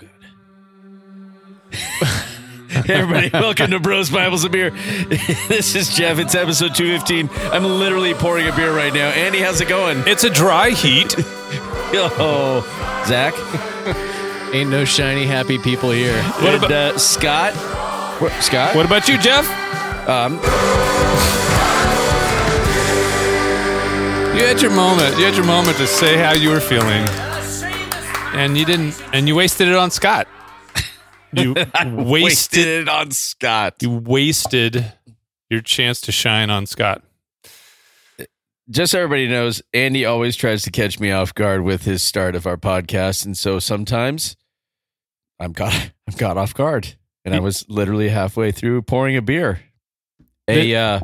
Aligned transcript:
good. 0.00 0.08
Everybody, 2.88 3.30
welcome 3.32 3.70
to 3.72 3.80
Bros 3.80 4.10
Bibles 4.10 4.44
and 4.44 4.52
Beer. 4.52 4.70
this 5.48 5.74
is 5.74 5.94
Jeff. 5.94 6.18
It's 6.18 6.34
episode 6.34 6.74
215. 6.74 7.28
I'm 7.52 7.64
literally 7.64 8.14
pouring 8.14 8.48
a 8.48 8.56
beer 8.56 8.74
right 8.74 8.92
now. 8.92 9.08
Andy, 9.10 9.40
how's 9.40 9.60
it 9.60 9.68
going? 9.68 10.02
It's 10.06 10.24
a 10.24 10.30
dry 10.30 10.70
heat. 10.70 11.14
Oh, 11.92 12.62
Zach. 13.08 13.34
Ain't 14.54 14.70
no 14.70 14.84
shiny 14.84 15.26
happy 15.26 15.58
people 15.58 15.90
here. 15.90 16.22
What 16.34 16.62
and, 16.62 16.72
uh, 16.72 16.98
Scott? 16.98 17.52
Scott? 18.40 18.76
What 18.76 18.86
about 18.86 19.08
you, 19.08 19.18
Jeff? 19.18 19.44
Um, 20.08 20.34
You 24.36 24.46
had 24.46 24.62
your 24.62 24.70
moment. 24.70 25.18
You 25.18 25.24
had 25.24 25.34
your 25.34 25.44
moment 25.44 25.78
to 25.78 25.86
say 25.88 26.16
how 26.16 26.32
you 26.32 26.50
were 26.50 26.60
feeling, 26.60 27.04
and 28.32 28.56
you 28.56 28.64
didn't. 28.64 29.02
And 29.12 29.28
you 29.28 29.34
wasted 29.34 29.68
it 29.68 29.76
on 29.76 29.90
Scott. 29.90 30.28
You 31.32 31.54
wasted, 31.84 31.94
wasted 31.94 32.66
it 32.66 32.88
on 32.88 33.10
Scott. 33.10 33.76
You 33.80 33.90
wasted 33.90 34.92
your 35.48 35.60
chance 35.60 36.00
to 36.02 36.12
shine 36.12 36.50
on 36.50 36.66
Scott. 36.66 37.02
Just 38.68 38.92
so 38.92 39.00
everybody 39.00 39.26
knows, 39.26 39.62
Andy 39.74 40.04
always 40.04 40.36
tries 40.36 40.62
to 40.62 40.70
catch 40.70 41.00
me 41.00 41.10
off 41.10 41.34
guard 41.34 41.62
with 41.62 41.84
his 41.84 42.02
start 42.02 42.36
of 42.36 42.46
our 42.46 42.56
podcast, 42.56 43.26
and 43.26 43.36
so 43.36 43.58
sometimes 43.58 44.36
I'm 45.40 45.54
caught. 45.54 45.90
I'm 46.06 46.14
caught 46.16 46.36
off 46.36 46.54
guard, 46.54 46.94
and 47.24 47.34
I 47.34 47.40
was 47.40 47.68
literally 47.68 48.10
halfway 48.10 48.52
through 48.52 48.82
pouring 48.82 49.16
a 49.16 49.22
beer. 49.22 49.60
A 50.46 50.74
uh, 50.74 51.00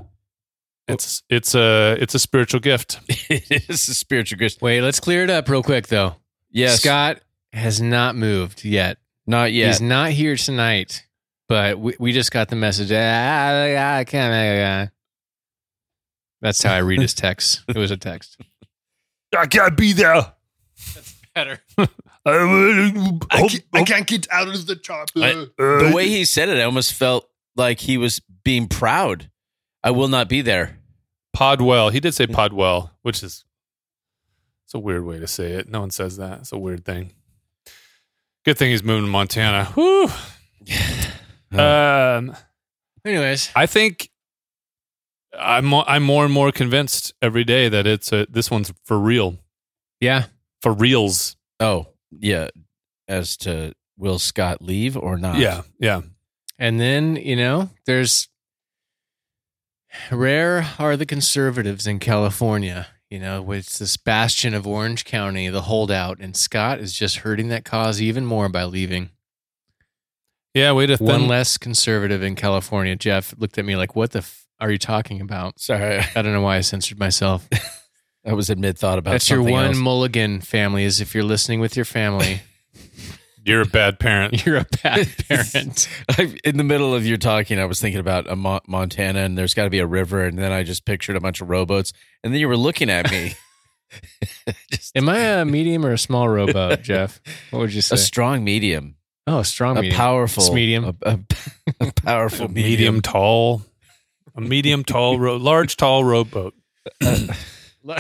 It's 0.86 1.24
it's 1.28 1.56
a 1.56 1.96
it's 1.98 2.14
a 2.14 2.20
spiritual 2.20 2.60
gift. 2.60 3.00
it 3.08 3.68
is 3.68 3.88
a 3.88 3.94
spiritual 3.94 4.38
gift. 4.38 4.62
Wait, 4.62 4.80
let's 4.80 5.00
clear 5.00 5.24
it 5.24 5.30
up 5.30 5.48
real 5.48 5.64
quick 5.64 5.88
though. 5.88 6.14
Yes, 6.50 6.80
Scott 6.80 7.20
has 7.56 7.80
not 7.80 8.16
moved 8.16 8.64
yet. 8.64 8.98
not 9.26 9.52
yet. 9.52 9.68
He's 9.68 9.80
not 9.80 10.10
here 10.10 10.36
tonight, 10.36 11.06
but 11.48 11.78
we, 11.78 11.94
we 11.98 12.12
just 12.12 12.30
got 12.30 12.48
the 12.48 12.56
message. 12.56 12.90
"Ah, 12.92 13.96
I 13.98 14.04
can't. 14.04 14.88
ah." 14.88 14.92
That's 16.42 16.62
how 16.62 16.74
I 16.74 16.78
read 16.78 17.00
his 17.00 17.14
text. 17.14 17.62
It 17.68 17.76
was 17.76 17.90
a 17.90 17.96
text. 17.96 18.36
I 19.36 19.46
can't 19.46 19.76
be 19.76 19.92
there. 19.92 20.32
That's 20.94 21.14
better. 21.34 21.58
I, 22.26 23.22
can't, 23.48 23.64
I 23.72 23.82
can't 23.84 24.06
get 24.06 24.26
out 24.32 24.48
of 24.48 24.66
the 24.66 24.76
chopper. 24.76 25.20
I- 25.22 25.46
the 25.58 25.92
way 25.94 26.08
he 26.08 26.24
said 26.24 26.48
it, 26.48 26.58
I 26.58 26.64
almost 26.64 26.92
felt 26.92 27.28
like 27.56 27.80
he 27.80 27.98
was 27.98 28.20
being 28.44 28.68
proud. 28.68 29.30
I 29.82 29.90
will 29.92 30.08
not 30.08 30.28
be 30.28 30.42
there. 30.42 30.78
Podwell. 31.36 31.92
He 31.92 32.00
did 32.00 32.14
say 32.14 32.26
Podwell, 32.26 32.90
which 33.02 33.22
is 33.22 33.44
it's 34.64 34.74
a 34.74 34.78
weird 34.78 35.04
way 35.04 35.18
to 35.20 35.26
say 35.26 35.52
it. 35.52 35.68
No 35.68 35.80
one 35.80 35.90
says 35.90 36.16
that. 36.16 36.40
It's 36.40 36.52
a 36.52 36.58
weird 36.58 36.84
thing. 36.84 37.12
Good 38.46 38.56
thing 38.58 38.70
he's 38.70 38.84
moving 38.84 39.06
to 39.06 39.10
Montana. 39.10 39.66
Whew. 39.74 40.08
Um, 41.52 42.36
Anyways, 43.04 43.50
I 43.54 43.66
think 43.66 44.10
I'm 45.38 45.64
mo- 45.64 45.84
I'm 45.86 46.02
more 46.02 46.24
and 46.24 46.34
more 46.34 46.52
convinced 46.52 47.14
every 47.22 47.44
day 47.44 47.68
that 47.68 47.86
it's 47.86 48.12
a 48.12 48.26
this 48.28 48.50
one's 48.50 48.72
for 48.84 48.98
real, 48.98 49.38
yeah. 50.00 50.24
for 50.60 50.72
reals. 50.72 51.36
Oh, 51.60 51.86
yeah. 52.10 52.48
As 53.08 53.36
to 53.38 53.72
will 53.96 54.18
Scott 54.18 54.60
leave 54.60 54.96
or 54.96 55.16
not? 55.16 55.38
Yeah, 55.38 55.62
yeah. 55.78 56.02
And 56.58 56.80
then, 56.80 57.16
you 57.16 57.36
know, 57.36 57.70
there's 57.86 58.28
rare 60.10 60.68
are 60.78 60.96
the 60.96 61.06
conservatives 61.06 61.86
in 61.86 62.00
California, 62.00 62.88
you 63.16 63.22
know, 63.22 63.40
with 63.40 63.78
this 63.78 63.96
bastion 63.96 64.52
of 64.52 64.66
Orange 64.66 65.06
County, 65.06 65.48
the 65.48 65.62
holdout, 65.62 66.18
and 66.20 66.36
Scott 66.36 66.80
is 66.80 66.92
just 66.92 67.16
hurting 67.18 67.48
that 67.48 67.64
cause 67.64 67.98
even 68.02 68.26
more 68.26 68.50
by 68.50 68.64
leaving. 68.64 69.08
Yeah, 70.52 70.72
way 70.72 70.84
to 70.84 70.96
One 70.98 71.20
thin. 71.20 71.28
less 71.28 71.56
conservative 71.56 72.22
in 72.22 72.34
California. 72.34 72.94
Jeff 72.94 73.34
looked 73.38 73.56
at 73.56 73.64
me 73.64 73.74
like, 73.74 73.96
"What 73.96 74.10
the 74.10 74.18
f- 74.18 74.46
are 74.60 74.70
you 74.70 74.76
talking 74.76 75.22
about?" 75.22 75.58
Sorry, 75.58 75.98
I 76.14 76.20
don't 76.20 76.34
know 76.34 76.42
why 76.42 76.58
I 76.58 76.60
censored 76.60 76.98
myself. 76.98 77.48
I 78.26 78.34
was 78.34 78.50
in 78.50 78.60
mid 78.60 78.76
thought 78.76 78.98
about 78.98 79.12
That's 79.12 79.30
your 79.30 79.42
one 79.42 79.68
else. 79.68 79.76
mulligan, 79.78 80.42
family. 80.42 80.84
Is 80.84 81.00
if 81.00 81.14
you're 81.14 81.24
listening 81.24 81.60
with 81.60 81.74
your 81.74 81.86
family, 81.86 82.42
You're 83.46 83.62
a 83.62 83.66
bad 83.66 84.00
parent. 84.00 84.44
you're 84.46 84.56
a 84.56 84.66
bad 84.82 85.08
parent. 85.28 85.88
I, 86.10 86.36
in 86.44 86.56
the 86.56 86.64
middle 86.64 86.92
of 86.94 87.06
your 87.06 87.16
talking, 87.16 87.60
I 87.60 87.64
was 87.64 87.80
thinking 87.80 88.00
about 88.00 88.28
a 88.28 88.34
Mo- 88.34 88.60
Montana, 88.66 89.20
and 89.20 89.38
there's 89.38 89.54
got 89.54 89.64
to 89.64 89.70
be 89.70 89.78
a 89.78 89.86
river, 89.86 90.24
and 90.24 90.36
then 90.36 90.50
I 90.50 90.64
just 90.64 90.84
pictured 90.84 91.14
a 91.14 91.20
bunch 91.20 91.40
of 91.40 91.48
rowboats, 91.48 91.92
and 92.24 92.32
then 92.34 92.40
you 92.40 92.48
were 92.48 92.56
looking 92.56 92.90
at 92.90 93.08
me. 93.08 93.34
just 94.72 94.96
Am 94.96 95.08
I 95.08 95.18
a 95.18 95.44
medium 95.44 95.86
or 95.86 95.92
a 95.92 95.98
small 95.98 96.28
rowboat, 96.28 96.82
Jeff? 96.82 97.20
What 97.50 97.60
would 97.60 97.72
you 97.72 97.82
say? 97.82 97.94
a 97.94 97.98
strong 97.98 98.42
medium, 98.42 98.96
oh, 99.28 99.42
strong 99.42 99.76
a 99.78 99.82
medium. 99.82 99.96
powerful 99.96 100.42
It's 100.42 100.52
medium. 100.52 100.84
a, 100.84 100.94
a, 101.12 101.18
a 101.80 101.92
powerful 101.92 102.48
medium, 102.48 102.96
medium. 102.96 103.00
tall, 103.00 103.62
a 104.34 104.40
medium 104.40 104.82
tall, 104.82 105.20
ro- 105.20 105.36
large 105.36 105.76
tall 105.76 106.02
rowboat. 106.02 106.52
All 107.06 107.94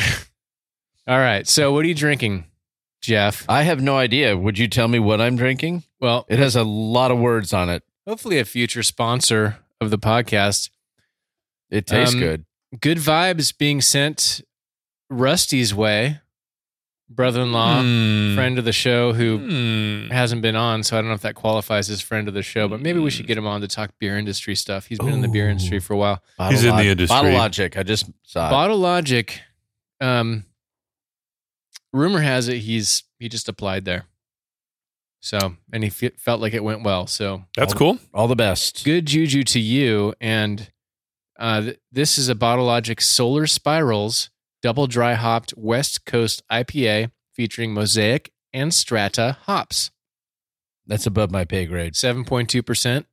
right. 1.06 1.46
So, 1.46 1.72
what 1.72 1.84
are 1.84 1.88
you 1.88 1.94
drinking, 1.94 2.46
Jeff? 3.06 3.44
I 3.48 3.62
have 3.62 3.80
no 3.80 3.96
idea. 3.96 4.36
Would 4.36 4.58
you 4.58 4.68
tell 4.68 4.88
me 4.88 4.98
what 4.98 5.20
I'm 5.20 5.36
drinking? 5.36 5.84
Well, 6.00 6.26
It 6.28 6.38
has 6.38 6.56
a 6.56 6.64
lot 6.64 7.10
of 7.10 7.18
words 7.18 7.52
on 7.52 7.68
it. 7.70 7.82
hopefully, 8.06 8.38
a 8.38 8.44
future 8.44 8.82
sponsor 8.82 9.58
of 9.80 9.90
the 9.90 9.98
podcast. 9.98 10.70
It 11.70 11.86
tastes 11.86 12.14
Um, 12.14 12.20
good. 12.20 12.44
Good 12.80 12.98
vibes 12.98 13.56
being 13.56 13.80
sent 13.80 14.42
Rusty's 15.10 15.72
way, 15.74 16.20
brother-in-law, 17.08 17.82
Hmm. 17.82 18.34
friend 18.34 18.58
of 18.58 18.64
the 18.64 18.72
show 18.72 19.12
who 19.12 19.38
Hmm. 19.38 20.10
hasn't 20.10 20.42
been 20.42 20.56
on, 20.56 20.82
so 20.82 20.96
I 20.96 21.00
don't 21.00 21.08
know 21.08 21.14
if 21.14 21.20
that 21.22 21.34
qualifies 21.36 21.88
as 21.90 22.00
friend 22.00 22.26
of 22.28 22.34
the 22.34 22.42
show, 22.42 22.66
but 22.68 22.80
maybe 22.80 22.98
we 22.98 23.10
should 23.10 23.26
get 23.28 23.38
him 23.38 23.46
on 23.46 23.60
to 23.60 23.68
talk 23.68 23.92
beer 24.00 24.18
industry 24.18 24.54
stuff. 24.56 24.86
He's 24.86 24.98
been 24.98 25.12
in 25.12 25.20
the 25.22 25.28
beer 25.28 25.48
industry 25.48 25.78
for 25.78 25.92
a 25.94 25.96
while. 25.96 26.22
He's 26.48 26.64
in 26.64 26.74
the 26.76 26.86
industry. 26.86 27.14
Bottle 27.14 27.32
Logic. 27.32 27.76
I 27.76 27.82
just 27.84 28.06
saw 28.24 28.48
it. 28.48 28.50
Bottle 28.50 28.78
Logic, 28.78 29.40
um, 30.00 30.44
rumor 31.92 32.20
has 32.20 32.48
it 32.48 32.58
he's 32.58 33.04
he 33.18 33.28
just 33.28 33.48
applied 33.48 33.84
there. 33.84 34.04
So, 35.20 35.56
and 35.72 35.82
he 35.82 35.90
fe- 35.90 36.12
felt 36.18 36.40
like 36.40 36.54
it 36.54 36.62
went 36.62 36.84
well. 36.84 37.06
So, 37.08 37.44
That's 37.56 37.74
cool. 37.74 37.98
All 38.14 38.28
the 38.28 38.36
best. 38.36 38.84
good 38.84 39.06
juju 39.06 39.42
to 39.44 39.58
you. 39.58 40.14
And 40.20 40.70
uh, 41.38 41.62
th- 41.62 41.80
this 41.90 42.16
is 42.16 42.28
a 42.28 42.34
Bottle 42.36 42.66
Logic 42.66 43.00
Solar 43.00 43.46
Spirals 43.48 44.30
double 44.62 44.86
dry 44.86 45.14
hopped 45.14 45.52
West 45.56 46.04
Coast 46.06 46.42
IPA 46.50 47.10
featuring 47.34 47.72
Mosaic 47.74 48.30
and 48.52 48.72
Strata 48.72 49.38
hops. 49.42 49.90
That's 50.86 51.06
above 51.06 51.30
my 51.32 51.44
pay 51.44 51.66
grade. 51.66 51.94
7.2%. 51.94 53.04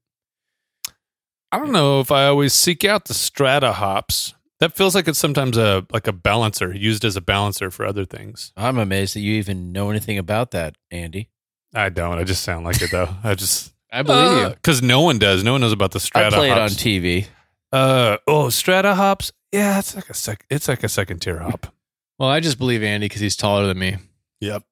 I 1.51 1.57
don't 1.57 1.71
know 1.71 1.99
if 1.99 2.11
I 2.11 2.25
always 2.27 2.53
seek 2.53 2.83
out 2.85 3.05
the 3.05 3.13
strata 3.13 3.73
hops. 3.73 4.33
That 4.63 4.77
feels 4.77 4.95
like 4.95 5.09
it's 5.09 5.19
sometimes 5.19 5.57
a 5.57 5.85
like 5.91 6.07
a 6.07 6.13
balancer 6.13 6.73
used 6.73 7.03
as 7.03 7.17
a 7.17 7.21
balancer 7.21 7.69
for 7.69 7.85
other 7.85 8.05
things. 8.05 8.53
I'm 8.55 8.77
amazed 8.77 9.13
that 9.13 9.19
you 9.19 9.33
even 9.33 9.73
know 9.73 9.89
anything 9.89 10.17
about 10.17 10.51
that, 10.51 10.77
Andy. 10.89 11.27
I 11.75 11.89
don't. 11.89 12.17
I 12.17 12.23
just 12.23 12.43
sound 12.45 12.63
like 12.63 12.81
it 12.81 12.89
though. 12.89 13.09
I 13.25 13.35
just 13.35 13.73
I 13.91 14.03
believe 14.03 14.37
you. 14.37 14.49
because 14.51 14.81
no 14.81 15.01
one 15.01 15.19
does. 15.19 15.43
No 15.43 15.51
one 15.51 15.59
knows 15.59 15.73
about 15.73 15.91
the 15.91 15.97
I 15.97 15.99
strata 15.99 16.37
play 16.37 16.49
it 16.49 16.57
on. 16.57 16.69
TV. 16.69 17.27
uh 17.73 18.19
oh, 18.25 18.47
strata 18.47 18.95
hops. 18.95 19.33
Yeah, 19.51 19.79
it's 19.79 19.97
like 19.97 20.09
a 20.09 20.13
sec. 20.13 20.45
It's 20.49 20.69
like 20.69 20.85
a 20.85 20.89
second 20.89 21.19
tier 21.19 21.39
hop. 21.39 21.67
Well, 22.17 22.29
I 22.29 22.39
just 22.39 22.57
believe 22.57 22.83
Andy 22.83 23.07
because 23.09 23.19
he's 23.19 23.35
taller 23.35 23.67
than 23.67 23.79
me. 23.79 23.97
Yep. 24.39 24.63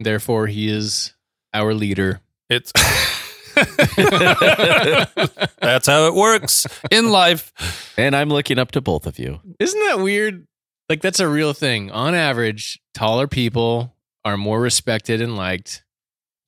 Therefore, 0.00 0.48
he 0.48 0.68
is 0.68 1.14
our 1.54 1.74
leader. 1.74 2.22
It's 2.50 2.72
that's 5.60 5.86
how 5.86 6.06
it 6.06 6.14
works 6.14 6.66
in 6.90 7.10
life. 7.10 7.52
And 7.96 8.16
I'm 8.16 8.28
looking 8.28 8.58
up 8.58 8.72
to 8.72 8.80
both 8.80 9.06
of 9.06 9.18
you. 9.18 9.40
Isn't 9.58 9.80
that 9.88 10.00
weird? 10.00 10.46
Like 10.88 11.00
that's 11.00 11.20
a 11.20 11.28
real 11.28 11.52
thing. 11.52 11.90
On 11.90 12.14
average, 12.14 12.80
taller 12.94 13.26
people 13.26 13.94
are 14.24 14.36
more 14.36 14.60
respected 14.60 15.20
and 15.20 15.36
liked. 15.36 15.84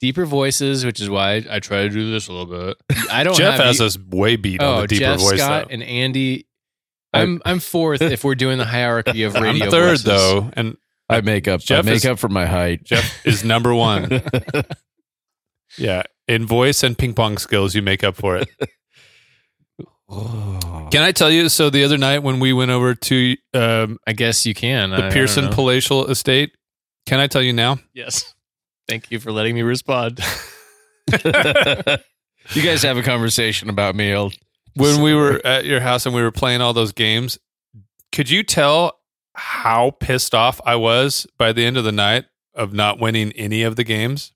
Deeper 0.01 0.27
voices, 0.27 0.85
which 0.85 1.01
is 1.01 1.09
why 1.09 1.37
I, 1.37 1.45
I 1.53 1.59
try 1.61 1.83
to 1.85 1.89
do 1.89 2.11
this 2.11 2.29
a 2.29 2.33
little 2.33 2.47
bit. 2.47 2.77
I 3.11 3.25
don't 3.25 3.37
Jeff 3.37 3.57
have 3.57 3.67
has 3.67 3.79
you- 3.79 3.87
us 3.87 3.99
way 3.99 4.37
beat 4.37 4.61
on 4.61 4.79
oh, 4.79 4.81
the 4.83 4.89
deeper 4.89 5.01
Jeff 5.01 5.21
voice 5.21 5.39
Scott 5.41 5.69
though. 5.69 5.75
and 5.75 5.83
Andy. 5.83 6.47
I'm 7.13 7.41
I'm 7.45 7.61
fourth 7.61 8.03
if 8.03 8.25
we're 8.25 8.35
doing 8.35 8.59
the 8.59 8.65
hierarchy 8.65 9.23
of 9.23 9.35
radio. 9.35 9.49
I'm 9.51 9.55
radio. 9.55 9.71
third 9.71 9.89
voices. 9.91 10.05
though, 10.05 10.51
and 10.55 10.77
I 11.09 11.21
make 11.21 11.47
up. 11.49 11.61
Jeff 11.61 11.79
I 11.79 11.83
make 11.83 11.97
is- 11.97 12.07
up 12.07 12.19
for 12.19 12.29
my 12.29 12.45
height. 12.45 12.85
Jeff 12.85 13.25
is 13.25 13.45
number 13.45 13.75
one. 13.75 14.11
Yeah, 15.79 16.03
in 16.29 16.47
voice 16.47 16.83
and 16.83 16.97
ping 16.97 17.15
pong 17.15 17.39
skills, 17.39 17.75
you 17.75 17.83
make 17.83 18.05
up 18.05 18.17
for 18.17 18.37
it. 18.37 18.49
Oh. 20.07 20.89
Can 20.93 21.03
I 21.03 21.13
tell 21.13 21.31
you? 21.31 21.49
So 21.49 21.71
the 21.71 21.83
other 21.83 21.97
night 21.97 22.19
when 22.19 22.39
we 22.39 22.53
went 22.53 22.71
over 22.71 22.95
to 22.95 23.37
um, 23.55 23.99
I 24.07 24.13
guess 24.13 24.45
you 24.45 24.53
can. 24.55 24.93
I- 24.93 24.97
I 24.97 25.01
the 25.09 25.15
Pearson 25.15 25.47
know. 25.47 25.51
Palatial 25.51 26.07
Estate, 26.09 26.53
can 27.07 27.21
I 27.21 27.27
tell 27.27 27.43
you 27.43 27.55
now? 27.55 27.79
Yes. 27.95 28.35
Thank 28.87 29.11
you 29.11 29.19
for 29.19 29.33
letting 29.33 29.55
me 29.55 29.63
respond. 29.63 30.21
you 31.13 32.63
guys 32.63 32.83
have 32.83 32.99
a 32.99 33.03
conversation 33.03 33.71
about 33.71 33.95
me. 33.95 34.13
I'll, 34.13 34.31
When 34.77 35.01
we 35.01 35.15
were 35.15 35.41
at 35.45 35.65
your 35.65 35.81
house 35.81 36.05
and 36.05 36.15
we 36.15 36.21
were 36.21 36.31
playing 36.31 36.61
all 36.61 36.75
those 36.75 36.93
games, 36.93 37.39
could 38.13 38.29
you 38.29 38.43
tell 38.43 39.01
how 39.35 39.93
pissed 40.01 40.35
off 40.35 40.61
I 40.67 40.77
was 40.77 41.27
by 41.39 41.53
the 41.53 41.65
end 41.65 41.79
of 41.79 41.85
the 41.85 41.93
night 41.93 42.27
of 42.55 42.75
not 42.75 43.01
winning 43.01 43.33
any 43.33 43.63
of 43.63 43.77
the 43.77 43.85
games? 43.85 44.34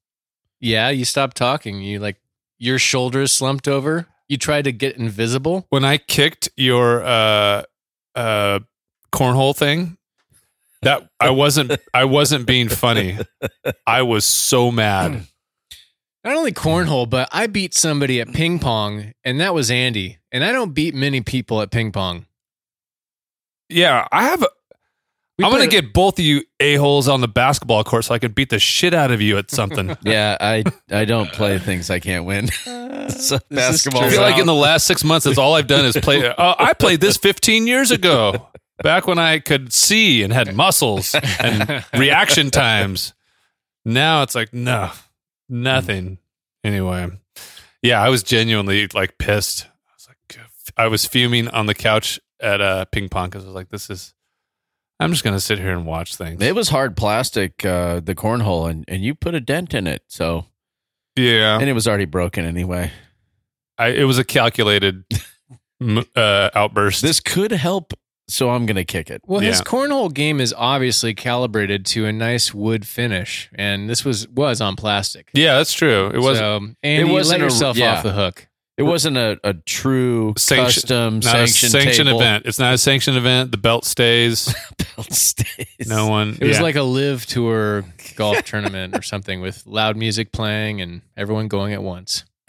Yeah, 0.61 0.91
you 0.91 1.05
stopped 1.05 1.37
talking. 1.37 1.81
You 1.81 1.99
like 2.01 2.17
your 2.59 2.79
shoulders 2.79 3.33
slumped 3.33 3.69
over. 3.69 4.07
You 4.29 4.37
tried 4.37 4.65
to 4.65 4.73
get 4.73 4.97
invisible. 4.97 5.67
When 5.71 5.85
I 5.85 5.99
kicked 5.99 6.51
your 6.57 7.03
uh 7.03 7.63
uh 8.15 8.61
cornhole 9.13 9.57
thing, 9.57 9.97
that 10.83 11.09
I 11.21 11.31
wasn't 11.31 11.73
I 11.95 12.05
wasn't 12.05 12.47
being 12.47 12.69
funny. 12.69 13.19
I 13.87 14.03
was 14.03 14.25
so 14.25 14.71
mad. 14.71 15.27
Not 16.25 16.37
only 16.37 16.53
cornhole, 16.53 17.09
but 17.09 17.29
I 17.33 17.47
beat 17.47 17.75
somebody 17.75 18.21
at 18.21 18.33
ping 18.33 18.59
pong, 18.59 19.13
and 19.25 19.41
that 19.41 19.55
was 19.55 19.71
Andy. 19.71 20.19
And 20.33 20.45
I 20.45 20.53
don't 20.53 20.75
beat 20.75 20.95
many 20.95 21.21
people 21.21 21.63
at 21.63 21.71
ping 21.71 21.93
pong. 21.93 22.27
Yeah, 23.69 24.07
I 24.13 24.25
have. 24.25 24.45
A, 25.39 25.43
We 25.43 25.45
I'm 25.45 25.53
gonna 25.53 25.67
get 25.69 25.93
both 25.93 26.19
of 26.19 26.25
you 26.25 26.43
a 26.61 26.75
holes 26.77 27.09
on 27.09 27.21
the 27.21 27.29
basketball 27.29 27.85
court 27.85 28.05
so 28.05 28.15
I 28.15 28.19
can 28.19 28.33
beat 28.33 28.51
the 28.51 28.59
shit 28.59 28.93
out 28.95 29.11
of 29.11 29.21
you 29.21 29.39
at 29.39 29.51
something. 29.51 29.97
Yeah, 30.03 30.37
I 30.41 30.65
I 30.91 31.05
don't 31.05 31.31
play 31.33 31.59
things 31.59 31.91
I 31.91 32.01
can't 32.01 32.25
win. 32.25 32.49
so 33.09 33.39
basketball. 33.51 34.05
I 34.05 34.11
feel 34.11 34.21
like 34.21 34.39
in 34.39 34.47
the 34.47 34.55
last 34.55 34.87
six 34.87 35.05
months, 35.05 35.25
that's 35.25 35.39
all 35.39 35.55
I've 35.55 35.67
done 35.67 35.85
is 35.85 35.97
play. 35.97 36.19
Uh, 36.39 36.55
I 36.59 36.73
played 36.73 37.01
this 37.01 37.17
15 37.17 37.67
years 37.67 37.91
ago, 37.91 38.49
back 38.83 39.07
when 39.07 39.19
I 39.19 39.39
could 39.39 39.73
see 39.73 40.23
and 40.23 40.33
had 40.33 40.55
muscles 40.55 41.15
and 41.41 41.85
reaction 41.95 42.51
times. 42.51 43.15
Now 43.85 44.23
it's 44.23 44.35
like 44.35 44.53
no, 44.53 44.91
nothing. 45.49 46.19
Anyway, 46.65 47.09
yeah, 47.83 48.03
I 48.03 48.09
was 48.09 48.23
genuinely 48.23 48.89
like 48.95 49.19
pissed. 49.19 49.67
I 49.67 49.93
was 49.95 50.09
like, 50.09 50.47
I 50.77 50.87
was 50.89 51.07
fuming 51.07 51.49
on 51.49 51.67
the 51.67 51.75
couch 51.75 52.21
at 52.41 52.61
uh, 52.61 52.85
ping 52.87 53.09
pong 53.09 53.31
because 53.31 53.45
I 53.45 53.49
was 53.49 53.55
like, 53.55 53.69
this 53.71 53.91
is. 53.91 54.15
I'm 55.01 55.13
just 55.13 55.23
gonna 55.25 55.41
sit 55.41 55.59
here 55.59 55.71
and 55.71 55.87
watch 55.87 56.17
things. 56.17 56.43
it 56.43 56.55
was 56.55 56.71
hard 56.71 56.97
plastic, 56.97 57.65
uh, 57.65 58.01
the 58.01 58.15
cornhole, 58.15 58.69
and 58.71 58.85
and 58.89 59.05
you 59.05 59.15
put 59.15 59.35
a 59.35 59.41
dent 59.41 59.75
in 59.75 59.87
it. 59.87 60.03
So 60.09 60.47
yeah, 61.17 61.59
and 61.59 61.69
it 61.69 61.73
was 61.73 61.87
already 61.89 62.05
broken 62.05 62.45
anyway. 62.45 62.91
I, 63.79 63.89
it 63.89 64.05
was 64.05 64.19
a 64.19 64.25
calculated 64.25 65.05
uh, 66.17 66.51
outburst. 66.55 67.01
This 67.03 67.21
could 67.21 67.53
help, 67.53 67.93
so 68.29 68.51
I'm 68.51 68.67
gonna 68.67 68.85
kick 68.85 69.09
it. 69.11 69.23
Well, 69.27 69.41
his 69.41 69.61
cornhole 69.63 70.13
game 70.13 70.41
is 70.41 70.53
obviously 70.57 71.15
calibrated 71.15 71.87
to 71.87 72.07
a 72.07 72.13
nice 72.13 72.53
wood 72.53 72.85
finish, 72.87 73.49
and 73.55 73.89
this 73.89 74.05
was 74.05 74.27
was 74.29 74.61
on 74.61 74.75
plastic. 74.77 75.31
yeah, 75.33 75.59
that's 75.59 75.73
true. 75.73 76.09
It 76.13 76.19
was 76.19 76.39
So, 76.39 76.57
and 76.57 76.77
It 76.83 77.07
you 77.07 77.13
wasn't 77.13 77.43
let 77.43 77.53
a- 77.53 77.79
yeah. 77.79 77.93
off 77.99 78.03
the 78.03 78.13
hook. 78.13 78.48
It 78.79 78.85
wasn't 78.85 79.17
a, 79.17 79.39
a 79.43 79.55
true 79.55 80.35
Sanction- 80.39 80.65
custom 80.83 81.15
not 81.17 81.25
sanctioned 81.25 81.75
a 81.75 81.81
sanctioned 81.83 82.07
table. 82.09 82.21
event. 82.21 82.47
It's 82.47 82.59
not 82.61 82.75
a 82.75 82.79
sanctioned 82.79 83.17
event. 83.17 83.51
The 83.51 83.57
belt 83.59 83.85
stays. 83.85 84.55
Belt 84.97 85.13
stays. 85.13 85.87
No 85.89 86.07
one. 86.07 86.39
It 86.41 86.47
was 86.47 86.61
like 86.61 86.77
a 86.77 86.83
LIV 86.83 87.27
tour 87.27 87.85
golf 88.17 88.43
tournament 88.45 88.97
or 88.97 89.03
something 89.03 89.41
with 89.41 89.67
loud 89.67 89.97
music 89.97 90.33
playing 90.33 90.81
and 90.81 91.03
everyone 91.17 91.49
going 91.49 91.73
at 91.73 91.83
once. 91.83 92.25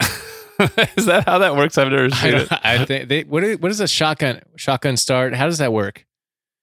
is 0.96 1.06
that 1.06 1.24
how 1.26 1.38
that 1.38 1.56
works? 1.56 1.78
I've 1.78 1.88
never 1.90 2.06
I, 2.06 2.08
seen 2.10 2.34
it. 2.34 2.48
I 2.52 2.84
think 2.84 3.08
they 3.08 3.22
what 3.22 3.42
is, 3.44 3.58
what 3.58 3.70
is 3.70 3.80
a 3.80 3.88
shotgun 3.88 4.40
shotgun 4.56 4.96
start? 4.96 5.34
How 5.34 5.46
does 5.46 5.58
that 5.58 5.72
work? 5.72 6.06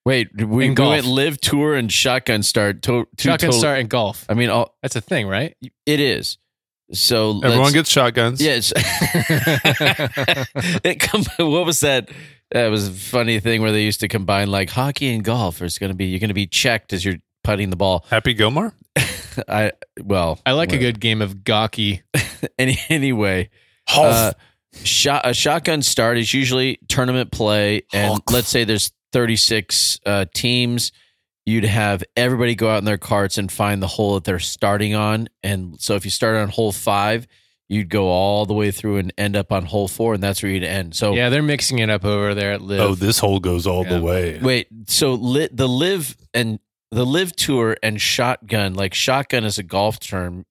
Wait, 0.05 0.29
we, 0.35 0.45
we 0.45 0.65
In 0.67 0.75
went 0.75 1.05
LIV 1.05 1.41
tour 1.41 1.75
and 1.75 1.91
shotgun 1.91 2.41
start. 2.41 2.81
To, 2.83 3.05
two 3.17 3.27
Shotgun 3.29 3.49
total- 3.49 3.59
start 3.59 3.79
in 3.79 3.87
golf. 3.87 4.25
I 4.29 4.35
mean, 4.35 4.49
all, 4.49 4.77
That's 4.81 4.95
a 4.95 5.01
thing, 5.01 5.27
right? 5.27 5.53
it 5.85 5.99
is. 5.99 6.37
So 6.93 7.41
Everyone 7.43 7.73
gets 7.73 7.89
shotguns. 7.89 8.41
Yes. 8.41 8.71
it 10.83 10.99
com- 10.99 11.25
what 11.37 11.65
was 11.65 11.81
that? 11.81 12.09
That 12.51 12.67
was 12.67 12.87
a 12.87 12.91
funny 12.91 13.39
thing 13.41 13.61
where 13.61 13.73
they 13.73 13.83
used 13.83 13.99
to 13.99 14.07
combine 14.07 14.49
like 14.49 14.69
hockey 14.69 15.13
and 15.13 15.23
golf. 15.23 15.61
It's 15.61 15.77
going 15.77 15.91
to 15.91 15.95
be 15.95 16.05
you're 16.05 16.19
going 16.19 16.29
to 16.29 16.33
be 16.33 16.47
checked 16.47 16.93
as 16.93 17.03
you're 17.03 17.17
putting 17.43 17.69
the 17.69 17.75
ball. 17.75 18.05
Happy 18.09 18.33
Gilmore. 18.33 18.73
I 19.47 19.71
well, 20.01 20.39
I 20.45 20.53
like 20.53 20.71
a 20.73 20.77
good 20.77 20.99
game 20.99 21.21
of 21.21 21.43
gawky. 21.43 22.03
Any 22.59 22.79
anyway, 22.89 23.49
uh, 23.93 24.31
shot 24.83 25.25
a 25.25 25.33
shotgun 25.33 25.81
start 25.81 26.17
is 26.17 26.33
usually 26.33 26.79
tournament 26.87 27.31
play, 27.31 27.83
and 27.93 28.07
Hulk. 28.07 28.31
let's 28.31 28.49
say 28.49 28.63
there's 28.63 28.91
36 29.11 29.99
uh, 30.05 30.25
teams. 30.33 30.91
You'd 31.47 31.63
have 31.63 32.03
everybody 32.17 32.55
go 32.55 32.69
out 32.69 32.79
in 32.79 32.83
their 32.85 32.97
carts 32.97 33.37
and 33.37 33.49
find 33.49 33.81
the 33.81 33.87
hole 33.87 34.15
that 34.15 34.25
they're 34.25 34.37
starting 34.37 34.93
on, 34.95 35.29
and 35.43 35.79
so 35.79 35.95
if 35.95 36.03
you 36.03 36.11
start 36.11 36.35
on 36.35 36.49
hole 36.49 36.73
five, 36.73 37.25
you'd 37.69 37.87
go 37.89 38.09
all 38.09 38.45
the 38.45 38.53
way 38.53 38.69
through 38.71 38.97
and 38.97 39.13
end 39.17 39.37
up 39.37 39.51
on 39.53 39.63
hole 39.63 39.87
four, 39.87 40.13
and 40.13 40.21
that's 40.21 40.43
where 40.43 40.51
you'd 40.51 40.63
end. 40.65 40.93
So 40.93 41.13
Yeah, 41.13 41.29
they're 41.29 41.41
mixing 41.41 41.79
it 41.79 41.89
up 41.89 42.03
over 42.03 42.35
there 42.35 42.51
at 42.51 42.61
LIV. 42.61 42.79
Oh, 42.81 42.95
this 42.95 43.19
hole 43.19 43.39
goes 43.39 43.65
all 43.65 43.83
Yeah. 43.85 43.97
the 43.97 44.01
way. 44.01 44.39
Wait, 44.39 44.67
so 44.87 45.13
li- 45.13 45.47
the 45.49 45.69
LIV 45.69 46.17
and 46.33 46.59
the 46.91 47.05
LIV 47.05 47.33
tour 47.37 47.77
and 47.81 48.01
shotgun, 48.01 48.73
like 48.73 48.93
shotgun 48.93 49.45
is 49.45 49.57
a 49.57 49.63
golf 49.63 49.99
term. 50.01 50.45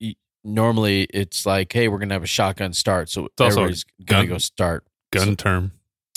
Normally, 0.45 1.03
it's 1.13 1.45
like, 1.45 1.73
hey, 1.75 1.89
we're 1.89 1.99
gonna 1.99 2.15
have 2.15 2.23
a 2.23 2.27
shotgun 2.27 2.73
start, 2.73 3.11
so 3.11 3.29
also 3.39 3.45
everybody's 3.61 3.85
gonna 4.05 4.27
go 4.29 4.39
start 4.39 4.85
Gun 5.11 5.37
term. 5.37 5.73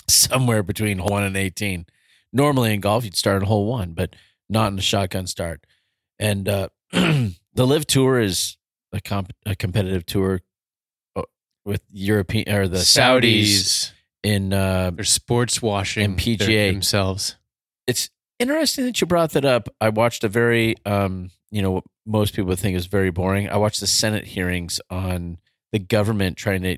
somewhere 0.08 0.64
between 0.64 1.00
hole 1.00 1.10
one 1.12 1.24
and 1.24 1.36
eighteen. 1.36 1.86
Normally 2.32 2.74
in 2.74 2.80
golf, 2.80 3.04
you'd 3.04 3.18
start 3.18 3.42
on 3.42 3.48
hole 3.48 3.66
one, 3.66 3.94
but 3.94 4.16
not 4.50 4.72
in 4.72 4.80
a 4.80 4.82
shotgun 4.82 5.28
start. 5.28 5.66
And 6.20 6.48
uh, 6.50 6.70
the 6.92 7.34
LIV 7.56 7.86
tour 7.88 8.20
is 8.20 8.58
a, 8.92 9.00
comp- 9.02 9.34
a 9.46 9.56
competitive 9.56 10.06
tour 10.06 10.42
uh, 11.16 11.22
with 11.66 11.84
European 11.92 12.50
or 12.54 12.68
the 12.68 12.78
Saudis, 12.80 13.44
Saudis. 13.44 13.92
in 14.24 14.52
uh, 14.54 14.92
They're 14.94 15.06
sports 15.06 15.62
washing 15.62 16.04
And 16.04 16.18
PGA. 16.18 16.72
themselves. 16.72 17.36
it's 17.88 18.10
interesting 18.40 18.86
that 18.86 19.00
you 19.02 19.08
brought 19.08 19.32
that 19.32 19.46
up. 19.46 19.70
I 19.80 19.90
watched 19.90 20.24
a 20.24 20.30
very, 20.30 20.76
um, 20.86 21.30
you 21.52 21.62
know, 21.62 21.72
what 21.72 21.84
most 22.06 22.34
people 22.34 22.48
would 22.48 22.60
think 22.60 22.76
is 22.76 22.88
very 22.88 23.12
boring. 23.12 23.50
I 23.50 23.58
watched 23.58 23.80
the 23.82 23.88
Senate 23.88 24.26
hearings 24.26 24.80
on 24.90 25.38
the 25.72 25.80
government 25.80 26.38
trying 26.38 26.64
to 26.64 26.78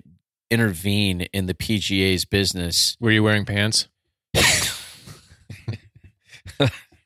intervene 0.50 1.22
in 1.34 1.46
the 1.46 1.54
PGA's 1.54 2.26
business. 2.26 2.98
Were 3.00 3.12
you 3.12 3.24
wearing 3.24 3.46
pants? 3.46 3.88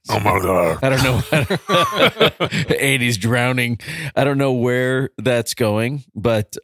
Oh 0.10 0.20
my 0.20 0.40
god. 0.40 0.80
I 0.84 0.90
don't 0.90 1.04
know. 2.70 2.76
Andy's 2.80 3.18
drowning. 3.28 3.80
I 4.16 4.24
don't 4.24 4.38
know 4.38 4.54
where 4.54 5.10
that's 5.18 5.54
going, 5.56 6.04
but 6.14 6.56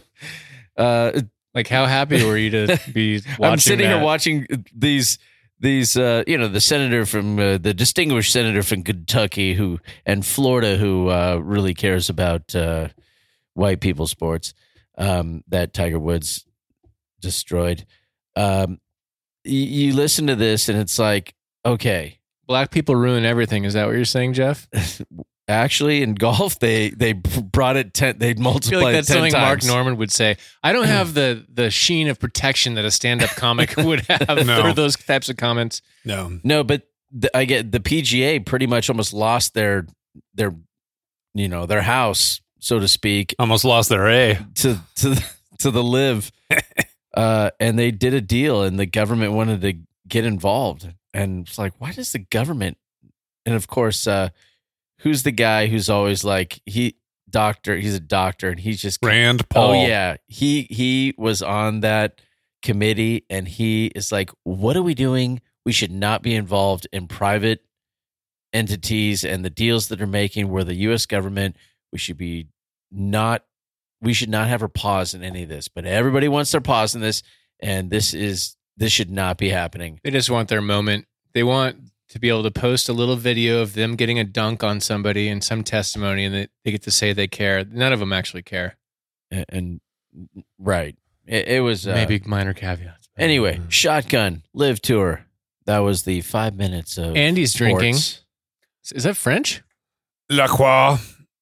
uh, 0.78 1.12
Like, 1.54 1.68
how 1.68 1.86
happy 1.86 2.24
were 2.26 2.38
you 2.38 2.50
to 2.68 2.80
be 2.94 3.22
watching 3.40 3.46
I'm 3.46 3.60
sitting 3.60 3.88
that? 3.90 3.96
here 3.98 4.04
watching 4.04 4.48
these 4.74 5.20
these 5.60 5.96
uh, 5.96 6.24
you 6.28 6.38
know 6.38 6.48
the 6.50 6.60
senator 6.60 7.06
from 7.06 7.40
uh, 7.40 7.58
the 7.58 7.74
distinguished 7.74 8.32
senator 8.34 8.62
from 8.62 8.84
Kentucky 8.84 9.54
who 9.54 9.80
and 10.06 10.26
Florida 10.26 10.76
who 10.78 11.10
uh, 11.10 11.38
really 11.42 11.74
cares 11.74 12.10
about 12.10 12.54
uh, 12.56 12.90
white 13.54 13.80
people 13.80 14.06
sports 14.08 14.54
um, 14.98 15.44
that 15.48 15.74
Tiger 15.74 16.00
Woods 16.00 16.46
destroyed. 17.22 17.86
Um, 18.36 18.80
y- 19.46 19.52
you 19.54 19.94
listen 19.94 20.28
to 20.28 20.36
this 20.36 20.68
and 20.68 20.78
it's 20.78 21.00
like 21.00 21.34
okay, 21.66 22.20
Black 22.48 22.72
people 22.72 22.96
ruin 22.96 23.26
everything. 23.26 23.64
Is 23.64 23.74
that 23.74 23.86
what 23.88 23.96
you're 23.96 24.06
saying, 24.06 24.34
Jeff? 24.34 24.68
actually 25.48 26.02
in 26.02 26.16
golf 26.16 26.58
they 26.58 26.90
they 26.90 27.14
brought 27.14 27.78
it 27.78 27.94
ten 27.94 28.18
they 28.18 28.32
I 28.32 28.34
feel 28.34 28.42
multiplied 28.44 28.84
like 28.84 28.94
that's 28.96 29.10
it 29.12 29.14
10 29.14 29.22
something 29.32 29.42
Mark. 29.42 29.64
Norman 29.64 29.98
would 29.98 30.12
say. 30.12 30.38
I 30.64 30.74
don't 30.74 30.88
have 30.88 31.14
the 31.14 31.46
the 31.54 31.70
sheen 31.70 32.08
of 32.08 32.20
protection 32.20 32.76
that 32.76 32.86
a 32.86 32.92
stand 32.92 33.22
up 33.24 33.30
comic 33.32 33.76
would 33.78 34.02
have 34.08 34.46
No. 34.46 34.62
for 34.62 34.74
those 34.74 34.96
types 34.96 35.30
of 35.30 35.38
comments. 35.38 35.82
No. 36.04 36.40
No, 36.44 36.64
but 36.64 36.88
the, 37.12 37.36
I 37.38 37.46
get 37.46 37.72
the 37.72 37.80
PGA 37.80 38.44
pretty 38.46 38.68
much 38.68 38.90
almost 38.90 39.14
lost 39.14 39.54
their 39.54 39.86
their 40.34 40.54
you 41.34 41.48
know 41.48 41.66
their 41.66 41.82
house 41.84 42.42
so 42.60 42.80
to 42.80 42.88
speak 42.88 43.36
Almost 43.38 43.64
lost 43.66 43.90
their 43.90 44.08
A. 44.08 44.40
to 44.56 44.80
to 44.96 45.24
to 45.60 45.72
the 45.72 45.84
LIV, 45.84 46.32
uh, 47.16 47.52
and 47.60 47.78
they 47.78 47.92
did 47.92 48.14
a 48.14 48.22
deal, 48.22 48.64
and 48.64 48.80
the 48.80 48.86
government 48.86 49.34
wanted 49.34 49.62
to 49.62 49.74
get 50.08 50.26
involved, 50.26 50.92
and 51.16 51.48
it's 51.48 51.58
like, 51.58 51.74
why 51.80 51.94
does 51.94 52.12
the 52.12 52.20
government? 52.20 52.78
And 53.46 53.56
of 53.56 53.68
course, 53.68 54.06
uh, 54.06 54.30
who's 55.00 55.24
the 55.24 55.32
guy 55.32 55.68
who's 55.68 55.90
always 55.90 56.24
like 56.24 56.62
he 56.66 56.98
doctor? 57.30 57.76
He's 57.76 57.96
a 57.96 58.00
doctor, 58.00 58.50
and 58.50 58.60
he's 58.60 58.82
just 58.82 59.00
Rand 59.04 59.48
Paul. 59.50 59.72
Oh 59.72 59.74
yeah, 59.74 60.18
he 60.28 60.64
he 60.64 61.14
was 61.18 61.42
on 61.42 61.80
that 61.82 62.22
committee, 62.62 63.26
and 63.30 63.48
he 63.48 63.88
is 63.88 64.12
like, 64.12 64.30
"What 64.44 64.76
are 64.76 64.84
we 64.84 64.94
doing? 64.94 65.42
We 65.66 65.72
should 65.72 65.92
not 65.92 66.22
be 66.22 66.36
involved 66.36 66.88
in 66.92 67.08
private 67.08 67.64
entities 68.52 69.24
and 69.24 69.44
the 69.44 69.50
deals 69.50 69.88
that 69.88 70.02
are 70.02 70.08
making. 70.08 70.50
Where 70.50 70.64
the 70.64 70.76
U.S. 70.76 71.06
government, 71.06 71.56
we 71.92 72.00
should 72.00 72.18
be 72.18 72.48
not. 72.92 73.46
We 74.02 74.14
should 74.14 74.30
not 74.30 74.50
have 74.50 74.64
a 74.64 74.70
pause 74.70 75.14
in 75.14 75.24
any 75.24 75.44
of 75.44 75.50
this. 75.50 75.70
But 75.70 75.86
everybody 75.86 76.28
wants 76.28 76.52
their 76.52 76.62
pause 76.62 76.94
in 76.94 77.02
this, 77.02 77.24
and 77.62 77.90
this 77.90 78.14
is 78.14 78.55
this 78.78 78.92
should 78.92 79.10
not 79.12 79.38
be 79.38 79.50
happening. 79.50 80.00
They 80.04 80.12
just 80.12 80.30
want 80.30 80.50
their 80.50 80.62
moment. 80.62 81.08
They 81.34 81.44
want 81.44 81.78
to 82.10 82.20
be 82.20 82.30
able 82.30 82.44
to 82.44 82.52
post 82.52 82.88
a 82.88 82.94
little 82.94 83.16
video 83.16 83.62
of 83.62 83.74
them 83.74 83.96
getting 83.96 84.20
a 84.20 84.24
dunk 84.24 84.64
on 84.64 84.80
somebody 84.80 85.28
and 85.28 85.44
some 85.44 85.64
testimony, 85.64 86.26
and 86.26 86.36
they, 86.36 86.48
they 86.64 86.72
get 86.72 86.84
to 86.84 86.92
say 86.92 87.14
they 87.14 87.28
care. 87.28 87.66
None 87.66 87.92
of 87.92 88.00
them 88.00 88.14
actually 88.14 88.44
care. 88.44 88.78
And, 89.32 89.46
and 89.50 89.82
right, 90.60 90.96
it, 91.26 91.48
it 91.48 91.60
was 91.62 91.88
uh, 91.88 91.94
Maybe 91.94 92.22
minor 92.26 92.54
caveats. 92.54 93.10
Anyway, 93.18 93.62
shotgun 93.70 94.44
LIV 94.54 94.82
tour. 94.82 95.26
That 95.66 95.80
was 95.80 96.04
the 96.04 96.22
five 96.22 96.56
minutes 96.56 96.98
of 96.98 97.16
Andy's 97.16 97.54
drinking. 97.54 97.96
Is 97.96 99.04
that 99.04 99.18
French? 99.18 99.64
La 100.30 100.48
Croix. 100.48 100.98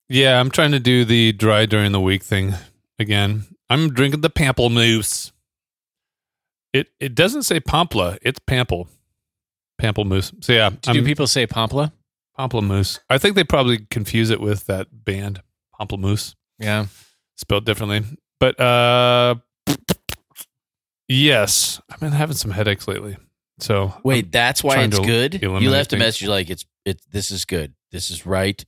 Yeah, 0.08 0.40
I'm 0.40 0.50
trying 0.50 0.72
to 0.72 0.80
do 0.80 1.04
the 1.04 1.34
dry 1.34 1.66
during 1.66 1.92
the 1.92 2.00
week 2.00 2.24
thing 2.24 2.54
again. 3.00 3.44
I'm 3.70 3.94
drinking 3.94 4.22
the 4.22 4.30
pamplemousse. 4.30 5.33
It 6.74 6.88
it 7.00 7.14
doesn't 7.16 7.44
say 7.44 7.60
pampla, 7.60 8.18
it's 8.22 8.40
pample. 8.40 8.90
Pamplemousse. 9.82 10.44
So 10.44 10.54
yeah, 10.54 10.70
Do 10.70 10.92
I'm 10.92 11.04
people 11.06 11.28
say 11.28 11.46
Pampla? 11.48 11.92
pamplemousse. 12.38 13.00
I 13.10 13.18
think 13.18 13.36
they 13.36 13.44
probably 13.44 13.80
confuse 13.90 14.30
it 14.30 14.40
with 14.42 14.66
that 14.68 14.88
band 15.06 15.42
Pamplemousse, 15.80 16.36
Yeah. 16.60 16.86
spelled 17.36 17.66
differently. 17.66 18.02
But 18.40 18.60
uh 18.60 19.36
yes, 21.08 21.82
I've 21.90 22.00
been 22.00 22.12
having 22.12 22.36
some 22.36 22.52
headaches 22.52 22.88
lately. 22.88 23.18
So 23.60 23.94
Wait, 24.04 24.32
that's 24.32 24.64
why 24.64 24.82
it's 24.84 24.98
good. 25.00 25.42
You 25.42 25.50
eliminate 25.52 25.72
left 25.72 25.94
a 25.94 25.98
message 25.98 26.28
like 26.28 26.50
it's 26.50 26.66
it. 26.86 27.02
This 27.12 27.32
is 27.32 27.46
good. 27.46 27.74
This 27.92 28.10
is 28.12 28.26
right. 28.26 28.64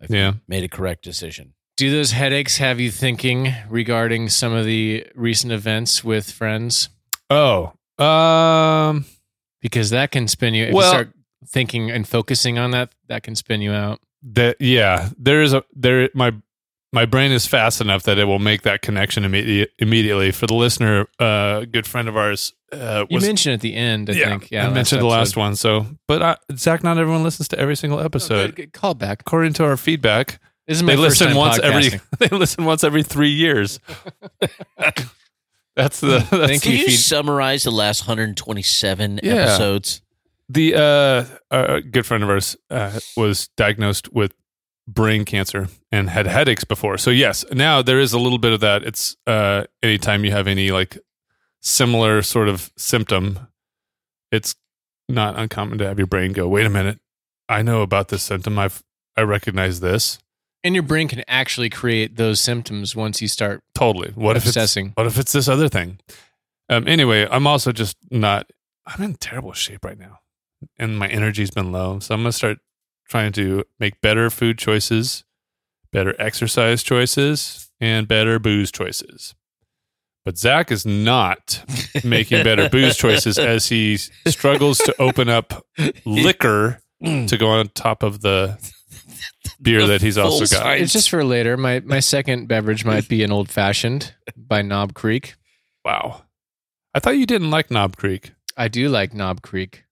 I've 0.00 0.10
Yeah. 0.10 0.34
made 0.46 0.64
a 0.64 0.68
correct 0.68 1.02
decision. 1.02 1.54
Do 1.76 1.90
those 1.90 2.10
headaches 2.12 2.58
have 2.58 2.80
you 2.80 2.90
thinking 2.90 3.54
regarding 3.68 4.28
some 4.28 4.52
of 4.52 4.64
the 4.66 5.06
recent 5.14 5.52
events 5.52 6.02
with 6.04 6.30
friends? 6.30 6.88
Oh, 7.30 7.72
um 8.02 9.04
Because 9.60 9.90
that 9.90 10.10
can 10.12 10.28
spin 10.28 10.54
you. 10.54 10.64
If 10.66 10.74
Well- 10.74 10.84
you 10.86 10.90
start 10.90 11.12
thinking 11.46 11.90
and 11.90 12.06
focusing 12.06 12.58
on 12.58 12.70
that, 12.72 12.90
that 13.08 13.22
can 13.22 13.34
spin 13.36 13.60
you 13.62 13.72
out. 13.72 14.00
that 14.22 14.56
yeah 14.60 15.08
there 15.16 15.40
is 15.42 15.52
a 15.54 15.62
there 15.74 16.10
my 16.14 16.32
my 16.92 17.04
brain 17.04 17.30
is 17.30 17.46
fast 17.46 17.80
enough 17.80 18.02
that 18.04 18.18
it 18.18 18.24
will 18.24 18.38
make 18.40 18.62
that 18.62 18.80
connection 18.82 19.22
immediate, 19.24 19.70
immediately 19.78 20.32
for 20.32 20.46
the 20.48 20.54
listener 20.54 21.06
uh 21.20 21.60
a 21.62 21.66
good 21.66 21.86
friend 21.86 22.08
of 22.08 22.16
ours 22.16 22.52
uh 22.72 23.04
You 23.08 23.14
was, 23.16 23.24
mentioned 23.24 23.54
at 23.54 23.60
the 23.60 23.74
end, 23.76 24.10
I 24.10 24.14
think. 24.14 24.50
Yeah, 24.50 24.66
i 24.66 24.70
mentioned 24.70 25.00
the 25.02 25.06
last 25.06 25.36
one 25.36 25.54
so 25.54 25.86
but 26.08 26.20
uh, 26.22 26.36
zach 26.56 26.82
not 26.82 26.98
everyone 26.98 27.22
listens 27.22 27.46
to 27.48 27.58
every 27.58 27.76
single 27.76 28.00
Oh, 28.00 28.04
episode 28.04 28.56
good, 28.56 28.56
good 28.56 28.72
call 28.72 28.94
back. 28.94 29.20
according 29.20 29.52
to 29.54 29.64
our 29.64 29.76
feedback 29.76 30.40
This 30.66 30.78
is 30.78 30.82
my 30.82 30.96
they 30.96 31.00
listen 31.02 31.34
once 31.36 31.58
every 31.60 32.00
they 32.18 32.28
listen 32.36 32.64
once 32.64 32.82
every 32.82 33.04
three 33.04 33.30
years 33.30 33.78
that's 35.78 36.00
the 36.00 36.18
that's 36.18 36.28
Thank 36.30 36.62
Can 36.62 36.72
you, 36.72 36.78
you 36.78 36.84
feed- 36.86 36.96
summarize 36.96 37.62
the 37.62 37.70
last 37.70 38.02
127 38.02 39.20
Yeah. 39.22 39.32
episodes? 39.34 40.02
the 40.50 40.74
uh 40.74 41.24
a 41.50 41.80
good 41.82 42.04
friend 42.06 42.22
of 42.24 42.30
ours 42.30 42.56
uh, 42.70 42.98
was 43.16 43.48
diagnosed 43.56 44.12
with 44.12 44.34
brain 44.86 45.24
cancer 45.26 45.68
and 45.92 46.08
had 46.08 46.26
headaches 46.26 46.64
before. 46.64 46.96
So 46.98 47.10
yes 47.10 47.44
now 47.52 47.82
there 47.82 48.00
is 48.00 48.12
a 48.14 48.18
little 48.18 48.38
bit 48.38 48.52
of 48.52 48.60
that. 48.60 48.82
It's 48.82 49.16
uh 49.26 49.64
anytime 49.82 50.24
you 50.24 50.30
have 50.32 50.46
any 50.46 50.70
like 50.70 50.96
similar 51.60 52.22
sort 52.22 52.48
of 52.48 52.70
symptom 52.76 53.48
it's 54.32 54.54
not 55.08 55.38
uncommon 55.38 55.78
to 55.78 55.86
have 55.86 55.98
your 55.98 56.06
brain 56.06 56.32
go 56.32 56.48
wait 56.48 56.66
a 56.66 56.70
minute. 56.70 56.98
I 57.48 57.62
know 57.62 57.82
about 57.82 58.08
this 58.08 58.22
symptom. 58.22 58.58
I've 58.58 58.82
i 59.16 59.22
recognize 59.22 59.80
this 59.80 60.18
And 60.68 60.74
your 60.74 60.82
brain 60.82 61.08
can 61.08 61.24
actually 61.28 61.70
create 61.70 62.16
those 62.16 62.42
symptoms 62.42 62.94
once 62.94 63.22
you 63.22 63.28
start 63.28 63.62
totally. 63.74 64.12
What 64.14 64.36
if 64.36 64.44
it's 64.46 64.76
what 64.96 65.06
if 65.06 65.18
it's 65.18 65.32
this 65.32 65.48
other 65.48 65.66
thing? 65.70 65.98
Um 66.68 66.86
anyway 66.86 67.26
i'm 67.30 67.46
also 67.46 67.72
just 67.72 67.96
not 68.10 68.50
i'm 68.86 69.02
in 69.02 69.14
terrible 69.14 69.54
shape 69.54 69.82
right 69.82 69.98
now 69.98 70.18
and 70.78 70.98
my 70.98 71.08
energy's 71.08 71.50
been 71.50 71.72
low 71.72 71.98
so 72.00 72.14
i'm 72.14 72.20
gonna 72.20 72.32
start 72.32 72.58
trying 73.08 73.32
to 73.32 73.64
make 73.80 74.02
better 74.02 74.28
food 74.28 74.58
choices 74.58 75.24
better 75.92 76.14
exercise 76.18 76.82
choices 76.82 77.70
and 77.80 78.06
better 78.06 78.38
booze 78.38 78.70
choices. 78.70 79.34
But 80.24 80.36
zach 80.36 80.70
is 80.70 80.84
not 80.84 81.64
making 82.04 82.44
better 82.44 82.68
booze 82.68 82.96
choices 82.96 83.38
as 83.38 83.68
he 83.68 83.96
struggles 84.26 84.78
to 84.78 84.94
open 85.00 85.30
up 85.30 85.64
liquor 86.04 86.82
to 87.02 87.36
go 87.38 87.48
on 87.48 87.68
top 87.70 88.02
of 88.02 88.20
the 88.20 88.58
beer 89.60 89.86
that 89.86 90.00
he's 90.02 90.16
also 90.18 90.40
got 90.40 90.62
size. 90.62 90.82
It's 90.82 90.92
just 90.92 91.10
for 91.10 91.24
later. 91.24 91.56
My 91.56 91.80
my 91.80 92.00
second 92.00 92.48
beverage 92.48 92.84
might 92.84 93.08
be 93.08 93.22
an 93.22 93.32
old 93.32 93.50
fashioned 93.50 94.14
by 94.36 94.62
Knob 94.62 94.94
Creek. 94.94 95.34
wow 95.84 96.22
i 96.94 97.00
thought 97.00 97.16
you 97.18 97.26
didn't 97.26 97.50
like 97.50 97.70
knob 97.70 97.96
creek 97.96 98.32
I 98.56 98.66
do 98.66 98.88
like 98.88 99.14
Knob 99.14 99.40
Creek. 99.42 99.84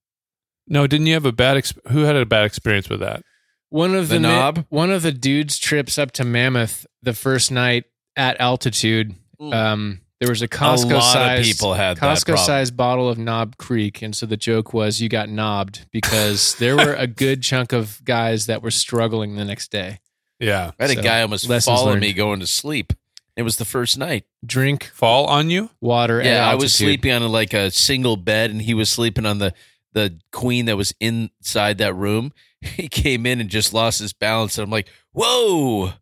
No, 0.67 0.89
didn't 0.89 1.07
you 1.07 1.15
have 1.15 1.25
a 1.25 1.31
bad? 1.31 1.57
Exp- 1.57 1.79
who 1.93 2.01
had 2.01 2.17
a 2.17 2.27
bad 2.27 2.45
experience 2.47 2.89
with 2.91 2.99
that? 2.99 3.23
One 3.69 3.95
of 3.95 4.09
The 4.09 4.15
the, 4.17 4.21
ma- 4.23 4.29
knob? 4.29 4.67
one 4.71 4.91
of 4.91 5.03
the 5.03 5.13
dudes 5.13 5.57
trips 5.57 5.99
up 5.99 6.11
to 6.13 6.25
Mammoth 6.25 6.85
the 7.01 7.13
first 7.15 7.53
night 7.53 7.85
at 8.17 8.41
altitude. 8.41 9.15
Mm. 9.41 9.55
Um, 9.55 10.01
there 10.21 10.29
was 10.29 10.43
a 10.43 10.47
a 10.47 10.49
Costco 10.49 10.93
lot 10.95 11.13
size 11.13 11.39
of 11.41 11.45
people 11.45 11.75
had 11.75 11.97
that 11.99 12.03
Costco 12.03 12.27
problem. 12.27 12.47
sized 12.47 12.77
bottle 12.77 13.09
of 13.09 13.19
Knob 13.19 13.57
Creek, 13.59 14.03
and 14.03 14.15
so 14.15 14.27
the 14.27 14.37
joke 14.37 14.73
was 14.73 15.01
you 15.01 15.09
got 15.09 15.29
knobbed 15.29 15.87
because 15.91 16.55
there 16.57 16.77
were 16.77 16.95
a 16.95 17.07
good 17.25 17.43
chunk 17.43 17.73
of 17.73 18.03
guys 18.05 18.47
that 18.47 18.63
were 18.63 18.71
struggling 18.71 19.37
the 19.37 19.45
next 19.45 19.71
day. 19.71 20.01
Yeah, 20.39 20.73
I 20.79 20.87
had 20.89 20.99
a 20.99 21.03
guy 21.03 21.23
almost 21.23 21.49
lessons 21.49 21.77
follow 21.77 21.91
learned. 21.91 22.03
me 22.03 22.13
going 22.13 22.41
to 22.41 22.47
sleep. 22.47 22.93
It 23.37 23.43
was 23.43 23.57
the 23.59 23.65
first 23.67 23.99
night. 23.99 24.25
Drink 24.45 24.85
fall 24.85 25.27
on 25.27 25.51
you. 25.51 25.69
water. 25.81 26.21
at 26.21 26.27
Yeah, 26.27 26.51
I 26.51 26.55
was 26.55 26.75
sleeping 26.75 27.13
on 27.13 27.31
like 27.31 27.53
a 27.53 27.71
single 27.71 28.17
bed, 28.17 28.51
and 28.51 28.63
he 28.63 28.73
was 28.75 28.89
sleeping 28.89 29.27
on 29.27 29.39
the 29.39 29.53
the 29.93 30.19
queen 30.33 30.67
that 30.67 30.77
was 30.77 30.95
inside 31.01 31.79
that 31.79 31.95
room. 31.95 32.33
He 32.63 32.89
came 32.89 33.27
in 33.27 33.41
and 33.41 33.51
just 33.51 33.75
lost 33.75 34.01
his 34.01 34.15
balance, 34.15 34.57
and 34.57 34.65
I'm 34.65 34.71
like, 34.71 34.89
"Whoa, 35.13 35.93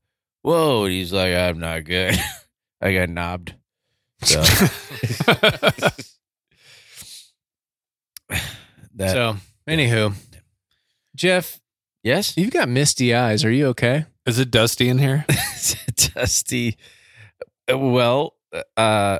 whoa!" 0.42 0.84
And 0.84 0.92
he's 0.92 1.12
like, 1.12 1.34
"I'm 1.34 1.58
not 1.58 1.84
good. 1.84 2.14
I 2.80 2.94
got 2.94 3.08
knobbed." 3.08 3.54
So 4.24 4.40
that 8.94 9.10
So, 9.10 9.36
anywho, 9.68 10.14
Jeff, 11.16 11.60
yes, 12.02 12.36
you've 12.36 12.52
got 12.52 12.68
misty 12.68 13.14
eyes. 13.14 13.44
Are 13.44 13.50
you 13.50 13.66
okay? 13.68 14.06
Is 14.26 14.38
it 14.38 14.50
dusty 14.50 14.88
in 14.88 14.98
here? 14.98 15.26
Dusty. 16.14 16.76
Well, 17.68 18.34
uh, 18.76 19.18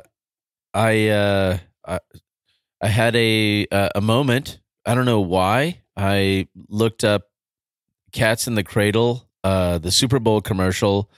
I 0.73 1.07
uh, 1.09 1.57
I, 1.87 1.99
I 2.81 2.87
had 2.87 3.15
a 3.15 3.67
uh, 3.71 3.89
a 3.95 4.01
moment. 4.01 4.59
I 4.85 4.95
don't 4.95 5.05
know 5.05 5.21
why. 5.21 5.81
I 5.95 6.47
looked 6.69 7.03
up 7.03 7.23
"Cats 8.11 8.47
in 8.47 8.55
the 8.55 8.63
Cradle," 8.63 9.29
uh, 9.43 9.77
the 9.77 9.91
Super 9.91 10.19
Bowl 10.19 10.41
commercial 10.41 11.11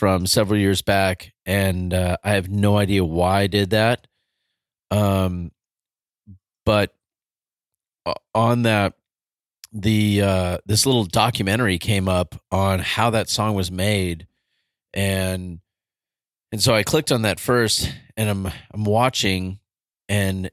from 0.00 0.24
several 0.24 0.58
years 0.58 0.80
back, 0.80 1.34
and 1.44 1.92
uh, 1.92 2.16
I 2.24 2.30
have 2.30 2.48
no 2.48 2.78
idea 2.78 3.04
why 3.04 3.40
I 3.40 3.46
did 3.48 3.68
that. 3.70 4.06
Um, 4.90 5.52
but 6.64 6.94
on 8.34 8.62
that 8.62 8.94
the 9.72 10.22
uh 10.22 10.58
this 10.64 10.86
little 10.86 11.04
documentary 11.04 11.78
came 11.78 12.08
up 12.08 12.34
on 12.50 12.78
how 12.80 13.10
that 13.10 13.28
song 13.28 13.54
was 13.54 13.70
made 13.70 14.26
and 14.94 15.60
and 16.50 16.60
so 16.62 16.74
I 16.74 16.82
clicked 16.82 17.12
on 17.12 17.22
that 17.22 17.38
first 17.38 17.92
and 18.16 18.28
I'm 18.28 18.46
I'm 18.72 18.84
watching 18.84 19.60
and 20.08 20.50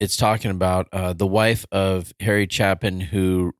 it's 0.00 0.16
talking 0.18 0.50
about 0.50 0.88
uh 0.92 1.12
the 1.14 1.26
wife 1.26 1.64
of 1.72 2.12
Harry 2.20 2.48
Chapin 2.50 3.00
who 3.00 3.54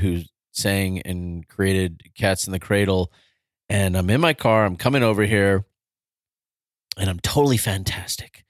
who 0.00 0.22
sang 0.50 1.02
and 1.02 1.46
created 1.46 2.02
Cats 2.16 2.48
in 2.48 2.52
the 2.52 2.58
Cradle 2.58 3.12
and 3.68 3.96
I'm 3.96 4.10
in 4.10 4.20
my 4.20 4.34
car 4.34 4.64
I'm 4.64 4.76
coming 4.76 5.02
over 5.02 5.24
here 5.24 5.64
and 6.96 7.10
I'm 7.10 7.20
totally 7.20 7.56
fantastic 7.56 8.44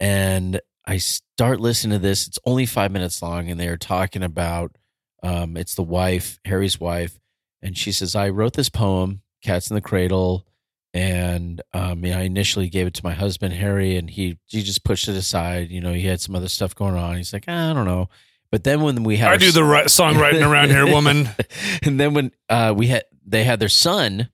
and 0.00 0.60
I 0.84 0.98
start 0.98 1.60
listening 1.60 1.98
to 1.98 2.02
this 2.02 2.26
it's 2.26 2.38
only 2.44 2.66
5 2.66 2.90
minutes 2.90 3.22
long 3.22 3.48
and 3.48 3.58
they're 3.58 3.76
talking 3.76 4.22
about 4.22 4.76
um, 5.22 5.56
it's 5.56 5.74
the 5.74 5.82
wife, 5.82 6.38
Harry's 6.44 6.80
wife, 6.80 7.18
and 7.62 7.78
she 7.78 7.92
says, 7.92 8.16
"I 8.16 8.28
wrote 8.30 8.54
this 8.54 8.68
poem, 8.68 9.22
Cats 9.42 9.70
in 9.70 9.74
the 9.74 9.80
Cradle, 9.80 10.46
and 10.92 11.62
um, 11.72 12.04
you 12.04 12.12
know, 12.12 12.18
I 12.18 12.22
initially 12.22 12.68
gave 12.68 12.86
it 12.86 12.94
to 12.94 13.04
my 13.04 13.14
husband 13.14 13.54
Harry, 13.54 13.96
and 13.96 14.10
he 14.10 14.38
he 14.46 14.62
just 14.62 14.84
pushed 14.84 15.08
it 15.08 15.16
aside. 15.16 15.70
You 15.70 15.80
know, 15.80 15.92
he 15.92 16.06
had 16.06 16.20
some 16.20 16.34
other 16.34 16.48
stuff 16.48 16.74
going 16.74 16.96
on. 16.96 17.16
He's 17.16 17.32
like, 17.32 17.44
"Ah, 17.46 17.70
I 17.70 17.72
don't 17.72 17.86
know." 17.86 18.08
But 18.50 18.64
then 18.64 18.82
when 18.82 19.04
we 19.04 19.16
had, 19.16 19.30
I 19.30 19.36
do 19.36 19.52
the 19.52 19.64
right 19.64 19.86
songwriting 19.86 20.46
around 20.46 20.70
here, 20.70 20.86
woman. 20.86 21.28
and 21.82 21.98
then 21.98 22.14
when 22.14 22.32
uh, 22.48 22.74
we 22.76 22.88
had 22.88 23.04
they 23.24 23.44
had 23.44 23.60
their 23.60 23.68
son, 23.68 24.28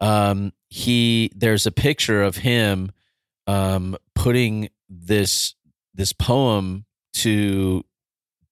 um, 0.00 0.52
he 0.68 1.30
there's 1.34 1.66
a 1.66 1.72
picture 1.72 2.22
of 2.22 2.36
him 2.36 2.92
um, 3.46 3.96
putting 4.14 4.68
this 4.88 5.54
this 5.94 6.12
poem 6.12 6.84
to 7.14 7.84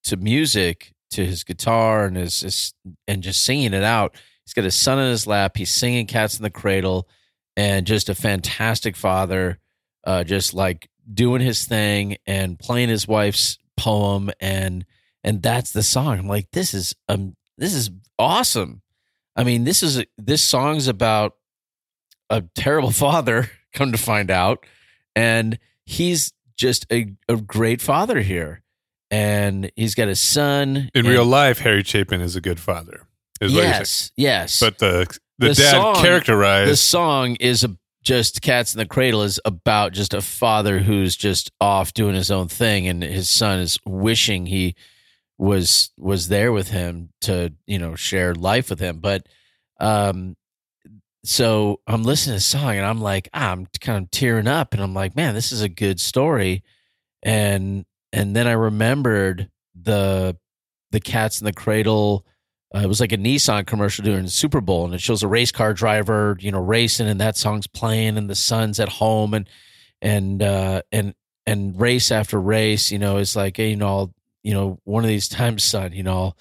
to 0.05 0.17
music 0.17 0.93
to 1.11 1.25
his 1.25 1.45
guitar 1.45 2.07
and 2.07 2.17
his, 2.17 2.41
his 2.41 2.75
and 3.07 3.23
just 3.23 3.45
singing 3.45 3.75
it 3.75 3.85
out. 3.85 4.15
He's 4.45 4.55
got 4.55 4.65
his 4.65 4.75
son 4.75 4.99
in 4.99 5.11
his 5.11 5.27
lap. 5.27 5.57
He's 5.57 5.71
singing 5.71 6.07
"Cats 6.07 6.37
in 6.37 6.43
the 6.43 6.51
Cradle," 6.51 7.09
and 7.57 7.87
just 7.87 8.09
a 8.09 8.15
fantastic 8.15 8.97
father, 8.97 9.59
uh, 10.05 10.25
just 10.25 10.55
like 10.55 10.89
doing 11.13 11.41
his 11.41 11.65
thing 11.65 12.17
and 12.27 12.59
playing 12.59 12.89
his 12.89 13.07
wife's 13.07 13.59
poem 13.77 14.31
and 14.41 14.85
and 15.23 15.43
that's 15.43 15.73
the 15.73 15.83
song. 15.83 16.19
I'm 16.19 16.29
like, 16.29 16.51
this 16.53 16.75
is 16.75 16.95
um 17.09 17.37
this 17.59 17.75
is 17.75 17.91
awesome. 18.19 18.83
I 19.37 19.45
mean, 19.45 19.65
this 19.65 19.83
is 19.83 19.99
a, 19.99 20.07
this 20.19 20.43
song's 20.43 20.89
about 20.89 21.35
a 22.31 22.43
terrible 22.55 22.91
father. 23.07 23.51
Come 23.75 23.93
to 23.93 23.99
find 23.99 24.31
out, 24.31 24.65
and 25.15 25.59
he's 25.85 26.33
just 26.57 26.87
a, 26.91 27.13
a 27.29 27.37
great 27.37 27.83
father 27.83 28.21
here, 28.23 28.63
and 29.11 29.71
he's 29.77 29.95
got 29.95 30.09
a 30.09 30.17
son 30.17 30.91
In 30.95 31.01
and- 31.05 31.09
real 31.09 31.27
life, 31.27 31.59
Harry 31.59 31.83
Chapin 31.83 32.21
is 32.23 32.37
a 32.37 32.41
good 32.41 32.59
father. 32.59 33.03
Is 33.39 33.53
what 33.53 33.59
you're 33.59 33.63
saying. 33.65 33.75
Yes, 33.81 34.13
yes. 34.17 34.61
But 34.61 34.79
the 34.79 35.07
the, 35.39 35.49
The 35.49 35.55
dad 35.55 35.71
song- 35.73 35.97
characterized. 35.97 36.71
the 36.71 36.77
song 36.77 37.37
is 37.39 37.65
a, 37.65 37.77
just 38.03 38.41
cats 38.41 38.75
in 38.75 38.79
the 38.79 38.87
cradle 38.87 39.23
is 39.25 39.39
about 39.45 39.93
just 39.93 40.15
a 40.15 40.23
father 40.23 40.79
who's 40.79 41.15
just 41.15 41.51
off 41.61 41.93
doing 41.93 42.15
his 42.15 42.31
own 42.31 42.49
thing 42.49 42.89
and 42.89 43.03
his 43.03 43.29
son 43.29 43.59
is 43.59 43.79
wishing 43.85 44.47
he 44.47 44.75
was 45.39 45.91
was 45.99 46.29
there 46.29 46.53
with 46.53 46.69
him 46.71 47.11
to 47.23 47.53
you 47.67 47.79
know 47.79 47.95
share 47.95 48.35
life 48.35 48.71
with 48.71 48.81
him. 48.81 48.99
But 49.01 49.27
um 49.81 50.37
so 51.25 51.81
i'm 51.89 52.05
listening 52.05 52.35
to 52.35 52.37
the 52.37 52.41
song 52.41 52.77
and 52.77 52.87
i'm 52.87 53.01
like 53.01 53.29
ah, 53.35 53.51
i'm 53.51 53.67
kind 53.81 54.05
of 54.05 54.11
tearing 54.13 54.47
up 54.47 54.73
and 54.73 54.81
i'm 54.81 54.95
like 54.95 55.17
man 55.17 55.35
this 55.35 55.53
is 55.53 55.63
a 55.63 55.69
good 55.69 56.01
story. 56.01 56.63
And 57.23 57.85
and 58.13 58.35
then 58.37 58.47
i 58.47 58.53
remembered 58.53 59.51
the 59.75 60.37
the 60.93 61.01
cats 61.01 61.41
in 61.41 61.45
the 61.45 61.53
cradle 61.53 62.25
uh, 62.75 62.81
it 62.81 62.89
was 62.89 63.01
like 63.01 63.13
a 63.13 63.17
Nissan 63.17 63.65
commercial 63.65 64.05
during 64.05 64.25
the 64.25 64.31
Super 64.31 64.61
Bowl, 64.61 64.85
and 64.85 64.93
it 64.93 65.01
shows 65.01 65.23
a 65.23 65.29
race 65.29 65.53
car 65.53 65.73
driver, 65.73 66.37
you 66.41 66.51
know, 66.51 66.59
racing, 66.59 67.07
and 67.07 67.21
that 67.21 67.37
song's 67.37 67.69
playing, 67.69 68.19
and 68.19 68.29
the 68.29 68.35
sun's 68.35 68.81
at 68.81 68.89
home, 68.89 69.35
and 69.35 69.49
and 70.03 70.43
uh, 70.43 70.83
and 70.91 71.15
and 71.47 71.81
race 71.81 72.11
after 72.11 72.41
race, 72.41 72.91
you 72.91 72.99
know, 72.99 73.19
it's 73.19 73.37
like, 73.37 73.59
you 73.59 73.77
know, 73.77 73.87
I'll, 73.87 74.15
you 74.47 74.55
know, 74.55 74.79
one 74.85 75.03
of 75.03 75.09
these 75.09 75.29
times, 75.41 75.65
son, 75.65 75.93
you 75.93 76.05
know, 76.05 76.35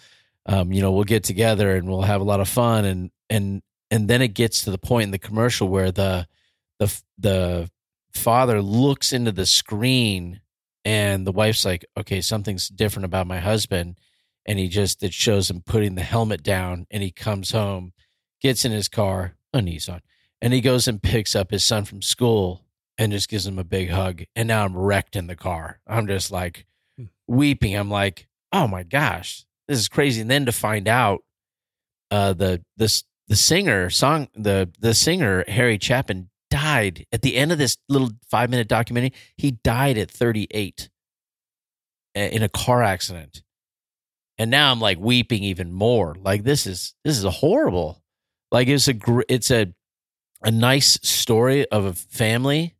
um, 0.45 0.71
you 0.71 0.81
know, 0.81 0.91
we'll 0.91 1.05
get 1.05 1.23
together 1.23 1.75
and 1.75 1.89
we'll 1.89 2.03
have 2.03 2.21
a 2.21 2.25
lot 2.25 2.39
of 2.39 2.47
fun, 2.47 2.85
and 2.85 3.11
and 3.29 3.63
and 3.89 4.07
then 4.07 4.21
it 4.21 4.29
gets 4.29 4.63
to 4.63 4.71
the 4.71 4.77
point 4.77 5.05
in 5.05 5.11
the 5.11 5.17
commercial 5.17 5.67
where 5.67 5.91
the 5.91 6.27
the 6.79 7.01
the 7.17 7.69
father 8.13 8.61
looks 8.61 9.11
into 9.11 9.31
the 9.31 9.47
screen, 9.47 10.41
and 10.85 11.25
the 11.25 11.31
wife's 11.31 11.65
like, 11.65 11.83
okay, 11.97 12.21
something's 12.21 12.69
different 12.69 13.05
about 13.05 13.27
my 13.27 13.39
husband. 13.39 13.97
And 14.45 14.59
he 14.59 14.67
just 14.67 15.01
it 15.01 15.11
shows 15.11 15.49
him 15.49 15.63
putting 15.65 15.95
the 15.95 16.03
helmet 16.03 16.43
down 16.43 16.85
and 16.91 17.01
he 17.01 17.09
comes 17.09 17.49
home 17.49 17.93
gets 18.41 18.63
in 18.63 18.71
his 18.71 18.87
car 18.87 19.35
a 19.53 19.57
nissan 19.57 20.01
and 20.39 20.53
he 20.53 20.61
goes 20.61 20.87
and 20.87 21.01
picks 21.01 21.35
up 21.35 21.49
his 21.49 21.65
son 21.65 21.83
from 21.83 22.03
school 22.03 22.63
and 22.95 23.11
just 23.11 23.27
gives 23.27 23.47
him 23.47 23.57
a 23.57 23.63
big 23.63 23.89
hug. 23.89 24.21
And 24.35 24.47
now 24.47 24.63
i'm 24.63 24.77
wrecked 24.77 25.15
in 25.15 25.25
the 25.25 25.35
car. 25.35 25.79
I'm 25.87 26.05
just 26.05 26.29
like 26.29 26.67
weeping 27.27 27.75
i'm 27.75 27.89
like 27.89 28.27
oh 28.51 28.67
my 28.67 28.83
gosh 28.83 29.45
this 29.67 29.79
is 29.79 29.87
crazy 29.87 30.21
and 30.21 30.29
then 30.29 30.45
to 30.45 30.51
find 30.51 30.87
out 30.87 31.23
uh 32.11 32.33
the 32.33 32.63
this 32.77 33.03
the 33.27 33.35
singer 33.35 33.89
song 33.89 34.27
the 34.35 34.69
the 34.79 34.93
singer 34.93 35.43
harry 35.47 35.77
chapin 35.81 36.29
died 36.51 37.05
at 37.11 37.21
the 37.21 37.35
end 37.35 37.51
of 37.51 37.57
this 37.57 37.77
little 37.89 38.11
five 38.29 38.49
minute 38.49 38.67
documentary 38.67 39.13
he 39.35 39.51
died 39.51 39.97
at 39.97 40.11
38 40.11 40.89
uh, 42.15 42.19
in 42.19 42.43
a 42.43 42.49
car 42.49 42.83
accident 42.83 43.41
and 44.37 44.51
now 44.51 44.71
I'm 44.71 44.79
like 44.79 44.99
weeping 44.99 45.43
even 45.43 45.71
more. 45.71 46.15
Like 46.21 46.43
this 46.43 46.67
is 46.67 46.93
this 47.03 47.17
is 47.17 47.23
a 47.23 47.31
horrible. 47.31 48.01
Like 48.51 48.67
it's 48.67 48.87
a 48.87 48.95
it's 49.29 49.51
a 49.51 49.73
a 50.41 50.51
nice 50.51 50.99
story 51.01 51.65
of 51.69 51.85
a 51.85 51.93
family, 51.93 52.75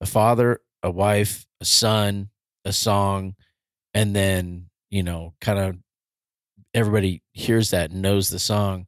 a 0.00 0.06
father, 0.06 0.60
a 0.82 0.90
wife, 0.90 1.46
a 1.60 1.64
son, 1.64 2.30
a 2.64 2.72
song, 2.72 3.34
and 3.98 4.14
then 4.14 4.66
you 4.90 5.02
know, 5.02 5.34
kind 5.40 5.58
of 5.58 5.76
everybody 6.72 7.22
hears 7.32 7.70
that 7.70 7.90
and 7.90 8.00
knows 8.00 8.30
the 8.30 8.38
song. 8.38 8.86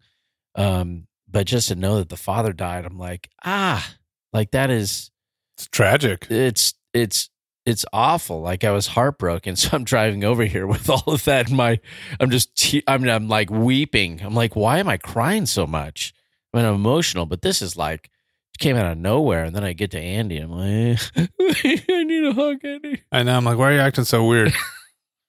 Um, 0.55 1.09
but 1.29 1.47
just 1.47 1.69
to 1.69 1.75
know 1.75 1.99
that 1.99 2.09
the 2.09 2.17
father 2.17 2.53
died, 2.53 2.85
I'm 2.87 2.99
like, 2.99 3.29
ah, 3.45 3.87
like 4.33 4.53
that 4.53 4.71
is 4.71 5.11
it's 5.57 5.67
tragic. 5.69 6.29
it's 6.31 6.75
it's 6.95 7.29
it's 7.67 7.85
awful. 7.93 8.41
Like 8.41 8.63
I 8.63 8.71
was 8.71 8.87
heartbroken, 8.87 9.57
so 9.57 9.71
I'm 9.73 9.85
driving 9.85 10.23
over 10.25 10.45
here 10.45 10.67
with 10.67 10.89
all 10.89 11.05
of 11.07 11.25
that 11.25 11.51
in 11.51 11.57
my. 11.57 11.81
I'm 12.21 12.31
just. 12.31 12.55
te- 12.57 12.85
I 12.87 12.97
mean, 12.97 13.11
I'm 13.11 13.29
like 13.29 13.51
weeping. 13.51 14.21
I'm 14.23 14.35
like, 14.35 14.55
why 14.55 14.79
am 14.79 14.89
I 14.89 14.97
crying 14.97 15.47
so 15.47 15.67
much? 15.67 16.15
I 16.55 16.59
mean, 16.59 16.67
I'm 16.67 16.75
emotional, 16.75 17.27
but 17.27 17.43
this 17.43 17.63
is 17.63 17.77
like 17.77 18.11
came 18.59 18.77
out 18.77 18.93
of 18.93 18.99
nowhere. 18.99 19.45
And 19.45 19.57
then 19.57 19.65
I 19.65 19.73
get 19.73 19.91
to 19.93 20.01
Andy. 20.01 20.39
I'm 20.39 20.51
like, 20.51 21.01
I 21.17 22.05
need 22.05 22.25
a 22.25 22.33
hug, 22.33 22.65
Andy. 22.65 23.03
I 23.11 23.23
know. 23.25 23.37
I'm 23.37 23.45
like, 23.45 23.59
why 23.59 23.71
are 23.71 23.75
you 23.75 23.81
acting 23.81 24.05
so 24.05 24.25
weird? 24.25 24.53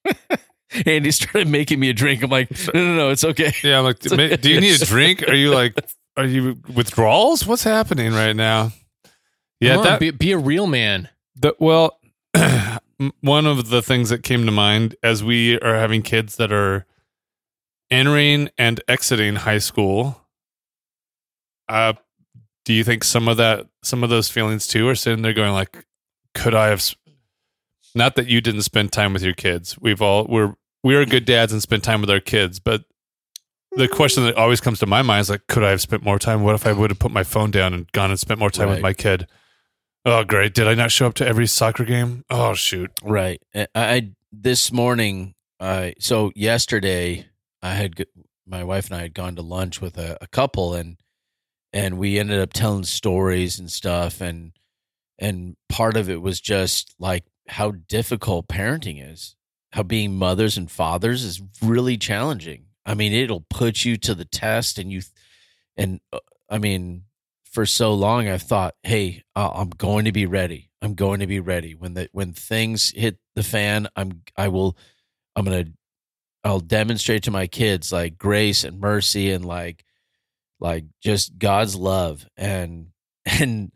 Andy 0.85 1.11
started 1.11 1.47
making 1.47 1.79
me 1.79 1.89
a 1.89 1.93
drink. 1.93 2.23
I'm 2.23 2.29
like, 2.29 2.49
no, 2.73 2.85
no, 2.85 2.95
no, 2.95 3.09
it's 3.09 3.23
okay. 3.23 3.53
yeah, 3.63 3.79
I'm 3.79 3.83
like, 3.83 3.97
"Ma- 4.09 4.35
do 4.37 4.49
you 4.49 4.61
need 4.61 4.81
a 4.81 4.85
drink? 4.85 5.23
Are 5.27 5.33
you 5.33 5.51
like, 5.53 5.75
are 6.17 6.25
you 6.25 6.57
withdrawals? 6.73 7.45
What's 7.45 7.63
happening 7.63 8.13
right 8.13 8.35
now? 8.35 8.71
Yeah, 9.59 9.71
Come 9.75 9.79
on, 9.79 9.85
that 9.85 9.99
be, 9.99 10.11
be 10.11 10.31
a 10.31 10.37
real 10.37 10.67
man. 10.67 11.09
The, 11.35 11.55
well, 11.59 11.99
one 13.21 13.45
of 13.45 13.69
the 13.69 13.81
things 13.81 14.09
that 14.09 14.23
came 14.23 14.45
to 14.45 14.51
mind 14.51 14.95
as 15.03 15.23
we 15.23 15.59
are 15.59 15.75
having 15.75 16.01
kids 16.01 16.37
that 16.37 16.51
are 16.51 16.85
entering 17.89 18.49
and 18.57 18.81
exiting 18.87 19.35
high 19.35 19.57
school, 19.59 20.21
uh, 21.67 21.93
do 22.65 22.73
you 22.73 22.83
think 22.83 23.03
some 23.03 23.27
of 23.27 23.37
that, 23.37 23.67
some 23.83 24.03
of 24.03 24.09
those 24.09 24.29
feelings 24.29 24.67
too, 24.67 24.87
are 24.87 24.95
sitting 24.95 25.21
there 25.21 25.33
going 25.33 25.51
like, 25.53 25.85
could 26.33 26.55
I 26.55 26.67
have? 26.67 26.83
Not 27.93 28.15
that 28.15 28.27
you 28.27 28.41
didn't 28.41 28.63
spend 28.63 28.91
time 28.91 29.13
with 29.13 29.23
your 29.23 29.33
kids. 29.33 29.77
We've 29.79 30.01
all 30.01 30.25
we're 30.25 30.55
we're 30.83 31.05
good 31.05 31.25
dads 31.25 31.51
and 31.51 31.61
spend 31.61 31.83
time 31.83 32.01
with 32.01 32.09
our 32.09 32.19
kids, 32.19 32.59
but 32.59 32.85
the 33.73 33.87
hmm. 33.87 33.93
question 33.93 34.23
that 34.23 34.35
always 34.35 34.61
comes 34.61 34.79
to 34.79 34.85
my 34.85 35.01
mind 35.01 35.21
is 35.21 35.29
like, 35.29 35.47
could 35.47 35.63
I 35.63 35.69
have 35.71 35.81
spent 35.81 36.03
more 36.03 36.19
time? 36.19 36.43
What 36.43 36.55
if 36.55 36.65
I 36.65 36.73
would 36.73 36.89
have 36.91 36.99
put 36.99 37.11
my 37.11 37.23
phone 37.23 37.51
down 37.51 37.73
and 37.73 37.91
gone 37.91 38.09
and 38.09 38.19
spent 38.19 38.39
more 38.39 38.49
time 38.49 38.69
with 38.69 38.81
my 38.81 38.93
kid? 38.93 39.27
Oh, 40.05 40.23
great! 40.23 40.53
Did 40.53 40.67
I 40.67 40.73
not 40.73 40.91
show 40.91 41.07
up 41.07 41.13
to 41.15 41.27
every 41.27 41.47
soccer 41.47 41.85
game? 41.85 42.25
Oh, 42.29 42.53
shoot! 42.53 42.91
Right. 43.03 43.41
I, 43.53 43.67
I 43.75 44.11
this 44.31 44.71
morning. 44.71 45.35
I 45.59 45.93
so 45.99 46.31
yesterday 46.35 47.27
I 47.61 47.73
had 47.75 48.03
my 48.47 48.63
wife 48.63 48.87
and 48.87 48.95
I 48.95 49.01
had 49.01 49.13
gone 49.13 49.35
to 49.35 49.41
lunch 49.43 49.79
with 49.79 49.97
a, 49.97 50.17
a 50.21 50.27
couple 50.27 50.73
and 50.73 50.97
and 51.73 51.97
we 51.97 52.19
ended 52.19 52.39
up 52.39 52.53
telling 52.53 52.83
stories 52.83 53.59
and 53.59 53.71
stuff 53.71 54.21
and 54.21 54.53
and 55.19 55.55
part 55.69 55.97
of 55.97 56.09
it 56.09 56.21
was 56.21 56.41
just 56.41 56.95
like 56.99 57.23
how 57.47 57.71
difficult 57.71 58.47
parenting 58.47 59.11
is. 59.11 59.35
How 59.71 59.83
being 59.83 60.15
mothers 60.15 60.57
and 60.57 60.69
fathers 60.69 61.23
is 61.23 61.41
really 61.61 61.97
challenging. 61.97 62.65
I 62.85 62.93
mean, 62.93 63.13
it'll 63.13 63.45
put 63.49 63.85
you 63.85 63.95
to 63.97 64.15
the 64.15 64.25
test 64.25 64.77
and 64.77 64.91
you 64.91 65.01
and 65.77 66.01
uh, 66.11 66.19
I 66.49 66.57
mean 66.57 67.03
for 67.45 67.65
so 67.65 67.93
long 67.93 68.27
I've 68.27 68.41
thought, 68.41 68.75
"Hey, 68.83 69.23
I'm 69.35 69.69
going 69.69 70.05
to 70.05 70.11
be 70.11 70.25
ready. 70.25 70.71
I'm 70.81 70.95
going 70.95 71.19
to 71.19 71.27
be 71.27 71.39
ready 71.39 71.75
when 71.75 71.93
the 71.93 72.09
when 72.11 72.33
things 72.33 72.91
hit 72.91 73.17
the 73.35 73.43
fan. 73.43 73.87
I'm 73.95 74.23
I 74.35 74.47
will 74.49 74.77
I'm 75.35 75.45
to 75.45 75.71
I'll 76.43 76.59
demonstrate 76.59 77.23
to 77.23 77.31
my 77.31 77.47
kids 77.47 77.91
like 77.91 78.17
grace 78.17 78.63
and 78.63 78.79
mercy 78.79 79.31
and 79.31 79.45
like 79.45 79.85
like 80.59 80.85
just 81.01 81.37
God's 81.37 81.75
love 81.75 82.25
and 82.35 82.87
and 83.25 83.71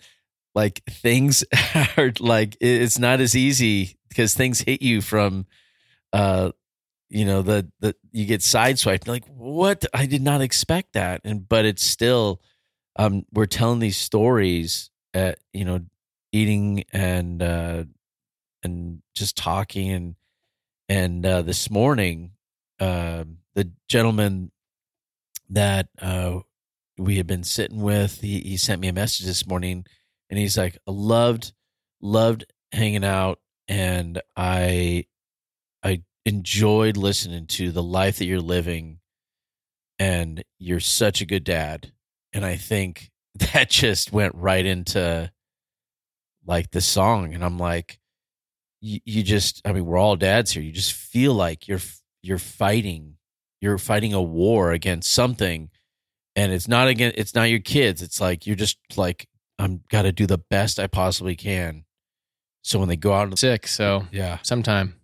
like 0.56 0.82
things 0.90 1.44
are 1.98 2.14
like 2.20 2.58
it's 2.62 2.98
not 2.98 3.20
as 3.20 3.36
easy 3.36 3.98
because 4.10 4.34
things 4.34 4.62
hit 4.62 4.82
you 4.82 5.02
from 5.02 5.46
uh 6.14 6.52
you 7.10 7.26
know 7.26 7.42
the 7.42 7.70
the 7.82 7.96
you 8.12 8.26
get 8.26 8.42
sideswiped 8.42 9.08
like 9.08 9.26
what? 9.28 9.86
I 9.94 10.06
did 10.06 10.22
not 10.22 10.42
expect 10.42 10.94
that 10.94 11.22
and 11.24 11.48
but 11.48 11.66
it's 11.66 11.84
still 11.84 12.42
um 12.96 13.26
we're 13.32 13.46
telling 13.46 13.80
these 13.80 13.98
stories 13.98 14.90
at 15.14 15.38
you 15.54 15.66
know 15.66 15.82
eating 16.32 16.84
and 16.92 17.42
uh 17.44 17.84
and 18.64 19.02
just 19.14 19.38
talking 19.38 19.92
and 19.92 20.16
and 20.90 21.26
uh 21.26 21.42
this 21.42 21.70
morning 21.70 22.32
uh 22.80 23.24
the 23.54 23.72
gentleman 23.88 24.52
that 25.50 25.90
uh 26.02 26.40
we 26.98 27.18
had 27.18 27.28
been 27.28 27.44
sitting 27.44 27.82
with 27.82 28.22
he, 28.22 28.40
he 28.40 28.58
sent 28.58 28.82
me 28.82 28.88
a 28.88 28.94
message 28.94 29.26
this 29.26 29.46
morning 29.46 29.86
and 30.30 30.40
he's 30.40 30.58
like 30.58 30.78
"I 30.88 30.92
loved 30.92 31.54
loved 32.02 32.46
hanging 32.72 33.06
out 33.06 33.40
and 33.68 34.22
i 34.36 35.06
i 35.84 36.04
enjoyed 36.26 36.98
listening 36.98 37.48
to 37.48 37.72
the 37.72 37.82
life 37.84 38.18
that 38.18 38.26
you're 38.26 38.40
living 38.40 39.00
and 39.98 40.44
you're 40.60 40.80
such 40.80 41.22
a 41.22 41.26
good 41.26 41.44
dad. 41.44 41.92
And 42.34 42.46
i 42.46 42.56
think 42.56 43.12
that 43.54 43.70
just 43.70 44.12
went 44.12 44.36
right 44.36 44.66
into 44.66 45.32
like 46.46 46.72
the 46.72 46.82
song. 46.82 47.34
And 47.34 47.44
i'm 47.44 47.58
like 47.58 48.00
you, 48.82 49.00
you 49.06 49.24
just 49.24 49.62
i 49.66 49.72
mean 49.72 49.86
we're 49.86 49.98
all 49.98 50.16
dads 50.16 50.52
here. 50.52 50.64
You 50.64 50.72
just 50.72 50.94
feel 50.94 51.34
like 51.34 51.68
you're 51.68 51.80
you're 52.22 52.38
fighting 52.38 53.16
you're 53.62 53.78
fighting 53.78 54.14
a 54.14 54.22
war 54.22 54.72
against 54.72 55.12
something. 55.12 55.70
And 56.36 56.52
it's 56.52 56.68
not 56.68 56.88
again 56.88 57.14
it's 57.16 57.34
not 57.34 57.50
your 57.50 57.60
kids. 57.60 58.02
It's 58.02 58.20
like 58.20 58.46
you're 58.46 58.56
just 58.56 58.78
like 58.98 59.28
i'm 59.60 59.82
got 59.90 60.04
to 60.04 60.12
do 60.12 60.26
the 60.26 60.38
best 60.38 60.80
i 60.80 60.88
possibly 60.88 61.36
can 61.36 61.86
so 62.62 62.80
when 62.80 62.88
they 62.90 62.96
go 62.96 63.14
out 63.14 63.38
Sick. 63.38 63.68
So 63.68 64.08
yeah 64.12 64.40
sometime. 64.42 64.96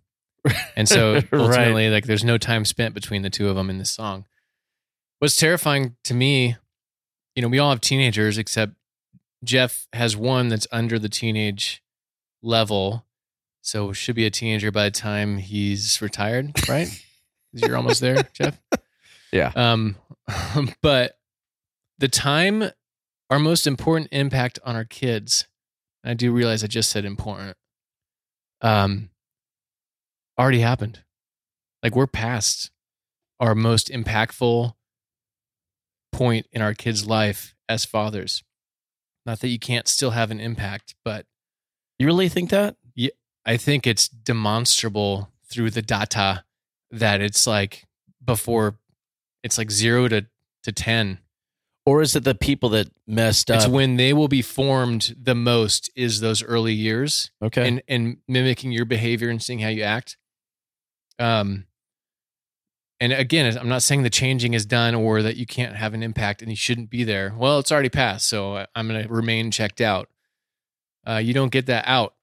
And 0.76 0.88
so 0.88 1.14
Right. 1.14 1.32
ultimately, 1.32 1.90
like 1.90 2.06
there's 2.06 2.24
no 2.24 2.36
time 2.36 2.64
spent 2.64 2.94
between 2.94 3.22
the 3.22 3.30
two 3.30 3.48
of 3.48 3.54
them 3.54 3.70
in 3.70 3.78
this 3.78 3.92
song. 3.92 4.24
What's 5.20 5.36
terrifying 5.36 5.94
to 6.02 6.14
me, 6.14 6.56
you 7.36 7.42
know, 7.42 7.46
we 7.48 7.60
all 7.60 7.70
have 7.70 7.80
teenagers, 7.80 8.38
except 8.38 8.72
Jeff 9.44 9.86
has 9.92 10.16
one 10.16 10.48
that's 10.48 10.66
under 10.72 10.98
the 10.98 11.08
teenage 11.08 11.80
level. 12.42 13.06
So 13.60 13.92
should 13.92 14.16
be 14.16 14.26
a 14.26 14.30
teenager 14.30 14.72
by 14.72 14.84
the 14.84 14.90
time 14.90 15.36
he's 15.36 16.02
retired, 16.02 16.50
right? 16.68 16.88
You're 17.52 17.76
almost 17.76 18.00
there, 18.00 18.28
Jeff. 18.32 18.58
Yeah. 19.30 19.52
Um, 19.54 19.94
but 20.82 21.16
the 21.98 22.08
time, 22.08 22.64
our 23.32 23.38
most 23.38 23.66
important 23.66 24.10
impact 24.12 24.58
on 24.62 24.76
our 24.76 24.84
kids. 24.84 25.46
I 26.04 26.12
do 26.12 26.30
realize 26.32 26.62
I 26.62 26.66
just 26.66 26.90
said 26.90 27.06
important. 27.06 27.56
Um, 28.60 29.08
already 30.38 30.60
happened. 30.60 31.00
Like 31.82 31.96
we're 31.96 32.06
past 32.06 32.70
our 33.40 33.54
most 33.54 33.88
impactful 33.88 34.74
point 36.12 36.46
in 36.52 36.60
our 36.60 36.74
kids' 36.74 37.06
life 37.06 37.54
as 37.70 37.86
fathers. 37.86 38.42
Not 39.24 39.40
that 39.40 39.48
you 39.48 39.58
can't 39.58 39.88
still 39.88 40.10
have 40.10 40.30
an 40.30 40.38
impact, 40.38 40.94
but 41.02 41.24
You 41.98 42.04
really 42.04 42.28
think 42.28 42.50
that? 42.50 42.76
Yeah, 42.94 43.12
I 43.46 43.56
think 43.56 43.86
it's 43.86 44.08
demonstrable 44.08 45.30
through 45.50 45.70
the 45.70 45.80
data 45.80 46.44
that 46.90 47.22
it's 47.22 47.46
like 47.46 47.84
before 48.22 48.76
it's 49.42 49.56
like 49.56 49.70
zero 49.70 50.06
to, 50.08 50.26
to 50.64 50.72
10. 50.72 51.18
Or 51.84 52.00
is 52.00 52.14
it 52.14 52.22
the 52.22 52.34
people 52.34 52.68
that 52.70 52.88
messed 53.06 53.50
up? 53.50 53.56
It's 53.56 53.66
when 53.66 53.96
they 53.96 54.12
will 54.12 54.28
be 54.28 54.42
formed 54.42 55.16
the 55.20 55.34
most 55.34 55.90
is 55.96 56.20
those 56.20 56.42
early 56.42 56.72
years 56.72 57.32
okay. 57.42 57.66
and, 57.66 57.82
and 57.88 58.18
mimicking 58.28 58.70
your 58.70 58.84
behavior 58.84 59.28
and 59.28 59.42
seeing 59.42 59.58
how 59.58 59.68
you 59.68 59.82
act. 59.82 60.16
Um, 61.18 61.66
and 63.00 63.12
again, 63.12 63.58
I'm 63.58 63.68
not 63.68 63.82
saying 63.82 64.04
the 64.04 64.10
changing 64.10 64.54
is 64.54 64.64
done 64.64 64.94
or 64.94 65.22
that 65.22 65.36
you 65.36 65.44
can't 65.44 65.74
have 65.74 65.92
an 65.92 66.04
impact 66.04 66.40
and 66.40 66.48
you 66.48 66.56
shouldn't 66.56 66.88
be 66.88 67.02
there. 67.02 67.34
Well, 67.36 67.58
it's 67.58 67.72
already 67.72 67.88
passed, 67.88 68.28
so 68.28 68.64
I'm 68.76 68.86
going 68.86 69.02
to 69.02 69.12
remain 69.12 69.50
checked 69.50 69.80
out. 69.80 70.08
Uh, 71.04 71.16
you 71.16 71.34
don't 71.34 71.50
get 71.50 71.66
that 71.66 71.84
out 71.88 72.14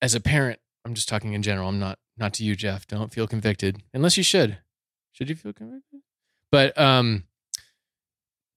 as 0.00 0.14
a 0.14 0.20
parent. 0.20 0.60
I'm 0.84 0.94
just 0.94 1.08
talking 1.08 1.32
in 1.32 1.42
general. 1.42 1.68
I'm 1.68 1.80
not 1.80 1.98
not 2.16 2.34
to 2.34 2.44
you, 2.44 2.54
Jeff. 2.54 2.86
Don't 2.86 3.12
feel 3.12 3.26
convicted 3.26 3.82
unless 3.92 4.16
you 4.16 4.22
should. 4.22 4.58
Should 5.10 5.28
you 5.28 5.34
feel 5.34 5.52
convicted? 5.52 6.00
But 6.52 6.78
um, 6.78 7.24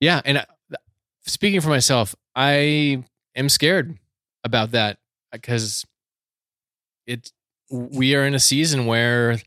yeah. 0.02 0.20
And 0.24 0.38
uh, 0.38 0.44
I, 0.72 0.76
speaking 1.22 1.60
for 1.60 1.68
myself, 1.68 2.16
I 2.34 3.04
am 3.36 3.48
scared 3.48 3.96
about 4.42 4.72
that 4.72 4.98
uh, 5.32 5.36
because 5.36 5.86
it 7.06 7.30
we 7.70 8.14
are 8.14 8.26
in 8.26 8.34
a 8.34 8.40
season 8.40 8.86
where 8.86 9.40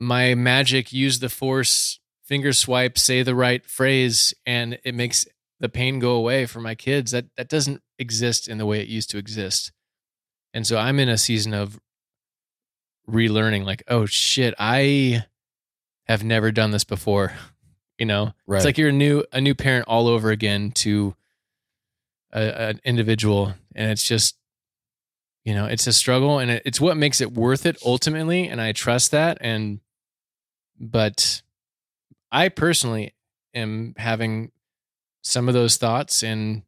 my 0.00 0.34
magic 0.34 0.92
use 0.92 1.18
the 1.18 1.28
force 1.28 2.00
finger 2.24 2.52
swipe 2.52 2.96
say 2.96 3.22
the 3.22 3.34
right 3.34 3.66
phrase 3.66 4.32
and 4.46 4.78
it 4.84 4.94
makes 4.94 5.26
the 5.60 5.68
pain 5.68 5.98
go 5.98 6.12
away 6.12 6.46
for 6.46 6.60
my 6.60 6.74
kids 6.74 7.12
that 7.12 7.26
that 7.36 7.48
doesn't 7.48 7.82
exist 7.98 8.48
in 8.48 8.58
the 8.58 8.66
way 8.66 8.80
it 8.80 8.88
used 8.88 9.10
to 9.10 9.18
exist 9.18 9.70
and 10.52 10.66
so 10.66 10.76
i'm 10.78 10.98
in 10.98 11.08
a 11.08 11.18
season 11.18 11.54
of 11.54 11.78
relearning 13.08 13.64
like 13.64 13.82
oh 13.86 14.06
shit 14.06 14.54
i 14.58 15.24
have 16.06 16.24
never 16.24 16.50
done 16.50 16.72
this 16.72 16.84
before 16.84 17.32
you 18.02 18.06
know 18.06 18.34
right. 18.48 18.56
it's 18.56 18.64
like 18.64 18.78
you're 18.78 18.88
a 18.88 18.92
new 18.92 19.22
a 19.30 19.40
new 19.40 19.54
parent 19.54 19.86
all 19.86 20.08
over 20.08 20.32
again 20.32 20.72
to 20.72 21.14
a, 22.32 22.70
an 22.70 22.80
individual, 22.84 23.54
and 23.76 23.92
it's 23.92 24.02
just 24.02 24.36
you 25.44 25.54
know 25.54 25.66
it's 25.66 25.86
a 25.86 25.92
struggle, 25.92 26.40
and 26.40 26.50
it, 26.50 26.62
it's 26.66 26.80
what 26.80 26.96
makes 26.96 27.20
it 27.20 27.32
worth 27.32 27.64
it 27.64 27.76
ultimately, 27.86 28.48
and 28.48 28.60
I 28.60 28.72
trust 28.72 29.12
that. 29.12 29.38
And 29.40 29.78
but 30.80 31.42
I 32.32 32.48
personally 32.48 33.14
am 33.54 33.94
having 33.96 34.50
some 35.22 35.46
of 35.46 35.54
those 35.54 35.76
thoughts 35.76 36.24
and 36.24 36.62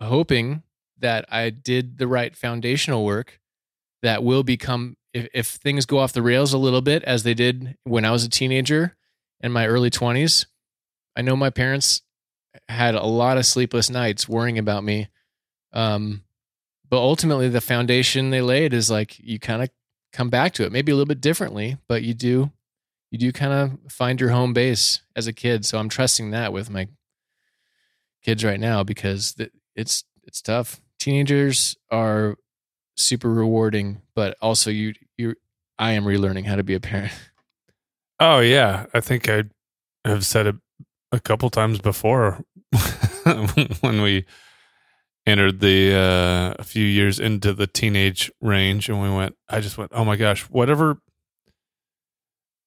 hoping 0.00 0.62
that 0.98 1.26
I 1.30 1.50
did 1.50 1.98
the 1.98 2.06
right 2.06 2.34
foundational 2.34 3.04
work 3.04 3.38
that 4.00 4.24
will 4.24 4.44
become 4.44 4.96
if, 5.12 5.28
if 5.34 5.46
things 5.46 5.84
go 5.84 5.98
off 5.98 6.14
the 6.14 6.22
rails 6.22 6.54
a 6.54 6.58
little 6.58 6.80
bit 6.80 7.04
as 7.04 7.22
they 7.22 7.34
did 7.34 7.76
when 7.84 8.06
I 8.06 8.12
was 8.12 8.24
a 8.24 8.30
teenager 8.30 8.96
in 9.42 9.52
my 9.52 9.66
early 9.66 9.90
20s 9.90 10.46
I 11.16 11.22
know 11.22 11.36
my 11.36 11.50
parents 11.50 12.02
had 12.68 12.94
a 12.94 13.04
lot 13.04 13.36
of 13.36 13.46
sleepless 13.46 13.90
nights 13.90 14.28
worrying 14.28 14.58
about 14.58 14.84
me. 14.84 15.08
Um, 15.72 16.24
but 16.88 16.98
ultimately, 16.98 17.48
the 17.48 17.60
foundation 17.60 18.30
they 18.30 18.42
laid 18.42 18.72
is 18.72 18.90
like 18.90 19.18
you 19.18 19.38
kind 19.38 19.62
of 19.62 19.70
come 20.12 20.30
back 20.30 20.52
to 20.54 20.64
it, 20.64 20.72
maybe 20.72 20.90
a 20.90 20.94
little 20.94 21.06
bit 21.06 21.20
differently, 21.20 21.76
but 21.86 22.02
you 22.02 22.14
do, 22.14 22.50
you 23.10 23.18
do 23.18 23.32
kind 23.32 23.52
of 23.52 23.92
find 23.92 24.20
your 24.20 24.30
home 24.30 24.52
base 24.52 25.02
as 25.14 25.26
a 25.26 25.32
kid. 25.32 25.64
So 25.64 25.78
I'm 25.78 25.88
trusting 25.88 26.30
that 26.32 26.52
with 26.52 26.68
my 26.70 26.88
kids 28.22 28.44
right 28.44 28.60
now 28.60 28.82
because 28.82 29.36
it's 29.74 30.04
it's 30.24 30.42
tough. 30.42 30.80
Teenagers 30.98 31.76
are 31.90 32.36
super 32.96 33.30
rewarding, 33.30 34.02
but 34.14 34.36
also 34.42 34.70
you 34.70 34.94
you 35.16 35.34
I 35.78 35.92
am 35.92 36.04
relearning 36.04 36.46
how 36.46 36.56
to 36.56 36.64
be 36.64 36.74
a 36.74 36.80
parent. 36.80 37.12
Oh 38.18 38.40
yeah, 38.40 38.84
I 38.92 39.00
think 39.00 39.30
I 39.30 39.44
have 40.04 40.26
said 40.26 40.46
it 40.46 40.56
a 41.12 41.20
couple 41.20 41.50
times 41.50 41.80
before 41.80 42.44
when 43.80 44.02
we 44.02 44.24
entered 45.26 45.60
the 45.60 45.94
uh, 45.94 46.54
a 46.58 46.64
few 46.64 46.84
years 46.84 47.18
into 47.18 47.52
the 47.52 47.66
teenage 47.66 48.30
range, 48.40 48.88
and 48.88 49.00
we 49.00 49.10
went. 49.10 49.36
I 49.48 49.60
just 49.60 49.78
went, 49.78 49.92
oh 49.94 50.04
my 50.04 50.16
gosh, 50.16 50.42
whatever, 50.42 51.00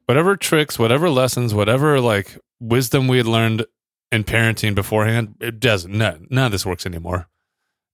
whatever 0.06 0.36
tricks, 0.36 0.78
whatever 0.78 1.10
lessons, 1.10 1.54
whatever 1.54 2.00
like 2.00 2.38
wisdom 2.60 3.08
we 3.08 3.18
had 3.18 3.28
learned 3.28 3.66
in 4.12 4.24
parenting 4.24 4.76
beforehand, 4.76 5.36
it 5.40 5.60
doesn't. 5.60 5.94
None, 5.96 6.28
none 6.30 6.48
of 6.48 6.52
this 6.52 6.66
works 6.66 6.86
anymore. 6.86 7.28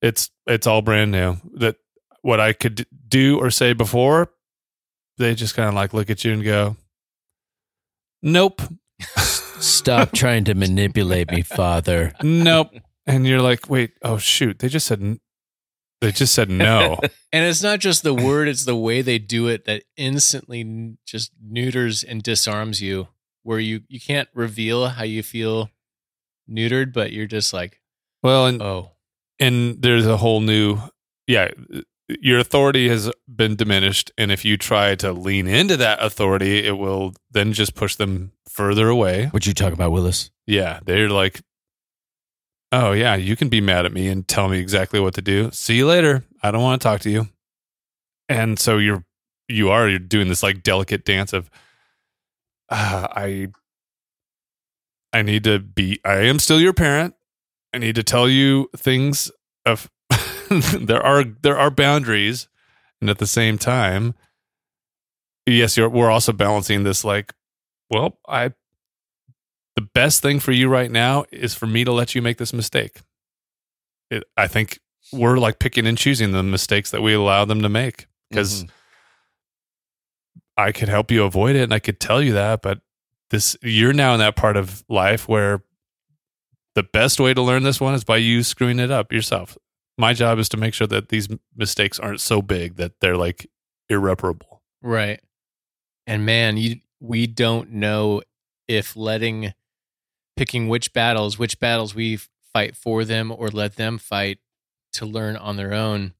It's 0.01 0.29
it's 0.45 0.67
all 0.67 0.81
brand 0.81 1.11
new. 1.11 1.37
That 1.55 1.77
what 2.21 2.39
I 2.39 2.53
could 2.53 2.85
do 3.07 3.39
or 3.39 3.51
say 3.51 3.73
before, 3.73 4.31
they 5.17 5.35
just 5.35 5.55
kind 5.55 5.69
of 5.69 5.75
like 5.75 5.93
look 5.93 6.09
at 6.09 6.23
you 6.23 6.33
and 6.33 6.43
go, 6.43 6.75
nope, 8.21 8.61
Stop 9.59 10.11
trying 10.13 10.45
to 10.45 10.53
manipulate 10.53 11.31
me, 11.31 11.41
father. 11.41 12.13
nope. 12.23 12.71
And 13.05 13.25
you're 13.25 13.41
like, 13.41 13.69
wait, 13.69 13.93
oh 14.03 14.17
shoot, 14.17 14.59
they 14.59 14.69
just 14.69 14.85
said, 14.85 15.01
n- 15.01 15.19
they 16.01 16.11
just 16.11 16.33
said 16.33 16.49
no. 16.49 16.99
And 17.31 17.45
it's 17.45 17.61
not 17.61 17.79
just 17.79 18.01
the 18.01 18.13
word, 18.13 18.47
it's 18.47 18.65
the 18.65 18.75
way 18.75 19.03
they 19.03 19.19
do 19.19 19.47
it 19.47 19.65
that 19.65 19.83
instantly 19.95 20.97
just 21.05 21.31
neuters 21.39 22.03
and 22.03 22.23
disarms 22.23 22.81
you, 22.81 23.09
where 23.43 23.59
you, 23.59 23.81
you 23.87 23.99
can't 23.99 24.27
reveal 24.33 24.87
how 24.87 25.03
you 25.03 25.21
feel 25.21 25.69
neutered, 26.49 26.91
but 26.91 27.11
you're 27.11 27.27
just 27.27 27.53
like, 27.53 27.79
well, 28.23 28.47
and 28.47 28.61
oh, 28.63 28.93
and 29.39 29.79
there's 29.81 30.07
a 30.07 30.17
whole 30.17 30.41
new, 30.41 30.79
yeah, 31.27 31.49
your 32.19 32.39
authority 32.39 32.89
has 32.89 33.11
been 33.27 33.55
diminished, 33.55 34.11
and 34.17 34.31
if 34.31 34.43
you 34.43 34.57
try 34.57 34.95
to 34.95 35.13
lean 35.13 35.47
into 35.47 35.77
that 35.77 36.03
authority, 36.03 36.65
it 36.65 36.79
will 36.79 37.13
then 37.29 37.53
just 37.53 37.75
push 37.75 37.95
them 37.95 38.31
further 38.59 38.89
away. 38.89 39.27
What 39.27 39.47
you 39.47 39.53
talking 39.53 39.71
about, 39.71 39.93
Willis? 39.93 40.31
Yeah, 40.45 40.81
they're 40.83 41.07
like, 41.07 41.39
oh 42.73 42.91
yeah, 42.91 43.15
you 43.15 43.37
can 43.37 43.47
be 43.47 43.61
mad 43.61 43.85
at 43.85 43.93
me 43.93 44.09
and 44.09 44.27
tell 44.27 44.49
me 44.49 44.59
exactly 44.59 44.99
what 44.99 45.13
to 45.13 45.21
do. 45.21 45.49
See 45.51 45.77
you 45.77 45.87
later. 45.87 46.25
I 46.43 46.51
don't 46.51 46.61
want 46.61 46.81
to 46.81 46.85
talk 46.85 46.99
to 47.01 47.09
you. 47.09 47.29
And 48.27 48.59
so 48.59 48.77
you're 48.77 49.05
you 49.47 49.69
are 49.69 49.87
you're 49.87 49.97
doing 49.97 50.27
this 50.27 50.43
like 50.43 50.61
delicate 50.61 51.05
dance 51.05 51.31
of 51.31 51.49
uh, 52.67 53.07
I 53.09 53.47
I 55.13 55.21
need 55.21 55.45
to 55.45 55.59
be 55.59 56.01
I 56.03 56.23
am 56.23 56.37
still 56.37 56.59
your 56.59 56.73
parent. 56.73 57.15
I 57.73 57.77
need 57.77 57.95
to 57.95 58.03
tell 58.03 58.27
you 58.27 58.69
things 58.75 59.31
of 59.65 59.89
there 60.77 61.01
are 61.01 61.23
there 61.23 61.57
are 61.57 61.71
boundaries 61.71 62.49
and 62.99 63.09
at 63.09 63.19
the 63.19 63.27
same 63.27 63.57
time 63.57 64.15
yes 65.45 65.77
you're, 65.77 65.87
we're 65.87 66.11
also 66.11 66.33
balancing 66.33 66.83
this 66.83 67.05
like 67.05 67.33
well 67.89 68.19
I 68.27 68.53
the 69.75 69.87
best 69.93 70.21
thing 70.21 70.41
for 70.41 70.51
you 70.51 70.67
right 70.67 70.91
now 70.91 71.23
is 71.31 71.55
for 71.55 71.65
me 71.65 71.85
to 71.85 71.91
let 71.93 72.13
you 72.13 72.21
make 72.21 72.37
this 72.37 72.51
mistake. 72.51 72.99
It, 74.11 74.25
I 74.35 74.47
think 74.47 74.79
we're 75.13 75.37
like 75.37 75.59
picking 75.59 75.87
and 75.87 75.97
choosing 75.97 76.33
the 76.33 76.43
mistakes 76.43 76.91
that 76.91 77.01
we 77.01 77.13
allow 77.13 77.45
them 77.45 77.61
to 77.61 77.69
make 77.69 78.07
because 78.29 78.63
mm-hmm. 78.63 78.71
I 80.57 80.73
could 80.73 80.89
help 80.89 81.11
you 81.11 81.23
avoid 81.23 81.55
it 81.55 81.63
and 81.63 81.73
I 81.73 81.79
could 81.79 81.99
tell 81.99 82.21
you 82.21 82.33
that, 82.33 82.61
but 82.61 82.81
this 83.29 83.55
you're 83.61 83.93
now 83.93 84.13
in 84.13 84.19
that 84.19 84.35
part 84.35 84.57
of 84.57 84.83
life 84.89 85.29
where 85.29 85.63
the 86.75 86.83
best 86.83 87.19
way 87.19 87.33
to 87.33 87.41
learn 87.41 87.63
this 87.63 87.79
one 87.79 87.93
is 87.93 88.03
by 88.03 88.17
you 88.17 88.43
screwing 88.43 88.79
it 88.79 88.91
up 88.91 89.13
yourself. 89.13 89.57
My 89.97 90.11
job 90.13 90.39
is 90.39 90.49
to 90.49 90.57
make 90.57 90.73
sure 90.73 90.87
that 90.87 91.07
these 91.07 91.29
mistakes 91.55 91.99
aren't 91.99 92.21
so 92.21 92.41
big 92.41 92.75
that 92.75 92.99
they're 92.99 93.17
like 93.17 93.49
irreparable. 93.87 94.61
right. 94.81 95.21
And 96.05 96.25
man, 96.25 96.57
you, 96.57 96.77
we 96.99 97.27
don't 97.27 97.71
know 97.71 98.21
if 98.67 98.95
letting, 98.95 99.53
picking 100.35 100.67
which 100.67 100.93
battles, 100.93 101.39
which 101.39 101.59
battles 101.59 101.95
we 101.95 102.19
fight 102.53 102.75
for 102.75 103.05
them 103.05 103.31
or 103.31 103.47
let 103.49 103.75
them 103.75 103.97
fight 103.97 104.39
to 104.93 105.05
learn 105.05 105.35
on 105.35 105.55
their 105.55 105.73
own. 105.73 106.13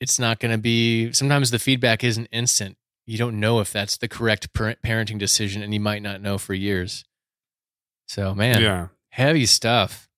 It's 0.00 0.18
not 0.18 0.38
going 0.38 0.52
to 0.52 0.58
be, 0.58 1.12
sometimes 1.12 1.50
the 1.50 1.58
feedback 1.58 2.04
isn't 2.04 2.26
instant. 2.26 2.76
You 3.06 3.18
don't 3.18 3.40
know 3.40 3.60
if 3.60 3.72
that's 3.72 3.96
the 3.96 4.06
correct 4.08 4.52
parenting 4.52 5.18
decision, 5.18 5.62
and 5.62 5.72
you 5.72 5.80
might 5.80 6.02
not 6.02 6.20
know 6.20 6.36
for 6.38 6.54
years. 6.54 7.04
So, 8.06 8.34
man, 8.34 8.60
Yeah. 8.60 8.88
heavy 9.10 9.46
stuff. 9.46 10.08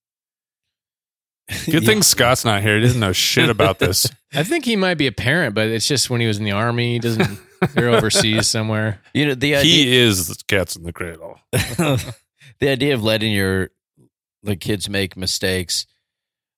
Good 1.65 1.85
thing 1.85 2.01
Scott's 2.03 2.45
not 2.45 2.61
here. 2.61 2.75
He 2.77 2.81
doesn't 2.83 2.99
know 2.99 3.11
shit 3.13 3.49
about 3.49 3.79
this. 3.79 4.07
I 4.33 4.43
think 4.43 4.65
he 4.65 4.75
might 4.75 4.95
be 4.97 5.07
a 5.07 5.11
parent, 5.11 5.55
but 5.55 5.67
it's 5.67 5.87
just 5.87 6.09
when 6.09 6.21
he 6.21 6.27
was 6.27 6.37
in 6.37 6.43
the 6.43 6.51
army. 6.51 6.93
He 6.93 6.99
doesn't. 6.99 7.39
They're 7.73 7.89
overseas 7.89 8.47
somewhere. 8.47 9.01
You 9.13 9.27
know 9.27 9.35
the 9.35 9.55
idea. 9.55 9.71
he 9.71 9.97
is 9.97 10.27
the 10.27 10.41
cats 10.47 10.75
in 10.75 10.83
the 10.83 10.93
cradle. 10.93 11.37
the 11.51 12.07
idea 12.63 12.93
of 12.93 13.03
letting 13.03 13.33
your 13.33 13.71
the 14.43 14.55
kids 14.55 14.89
make 14.89 15.17
mistakes. 15.17 15.85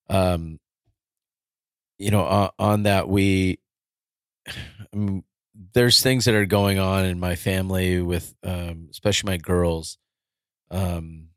Um, 0.10 0.60
you 1.98 2.12
know, 2.12 2.24
on, 2.24 2.50
on 2.60 2.84
that 2.84 3.08
we, 3.08 3.60
I 4.48 4.52
mean, 4.94 5.24
there's 5.74 6.02
things 6.02 6.26
that 6.26 6.36
are 6.36 6.46
going 6.46 6.80
on 6.80 7.06
in 7.06 7.20
my 7.20 7.36
family 7.36 8.02
with, 8.02 8.34
um, 8.44 8.88
especially 8.92 9.32
my 9.32 9.38
girls, 9.38 9.98
um, 10.72 11.30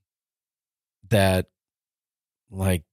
that 1.09 1.47
like 2.51 2.85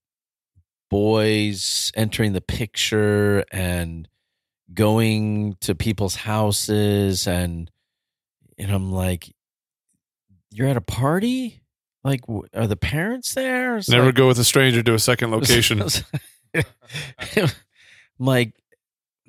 boys 0.89 1.91
entering 1.95 2.33
the 2.33 2.41
picture 2.41 3.43
and 3.51 4.07
going 4.73 5.55
to 5.61 5.75
people's 5.75 6.15
houses 6.15 7.27
and 7.27 7.69
and 8.57 8.71
I'm 8.71 8.91
like 8.91 9.33
you're 10.51 10.67
at 10.67 10.77
a 10.77 10.81
party? 10.81 11.61
Like 12.03 12.21
are 12.53 12.67
the 12.67 12.75
parents 12.75 13.33
there? 13.33 13.77
It's 13.77 13.89
Never 13.89 14.07
like- 14.07 14.15
go 14.15 14.27
with 14.27 14.39
a 14.39 14.43
stranger 14.43 14.83
to 14.83 14.93
a 14.93 14.99
second 14.99 15.31
location. 15.37 15.81
I'm 15.81 15.91
like 18.19 18.53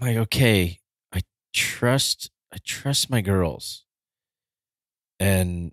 I'm 0.00 0.06
like 0.08 0.16
okay 0.16 0.78
I 1.12 1.20
trust 1.52 2.30
I 2.52 2.58
trust 2.64 3.10
my 3.10 3.20
girls. 3.20 3.84
And 5.20 5.72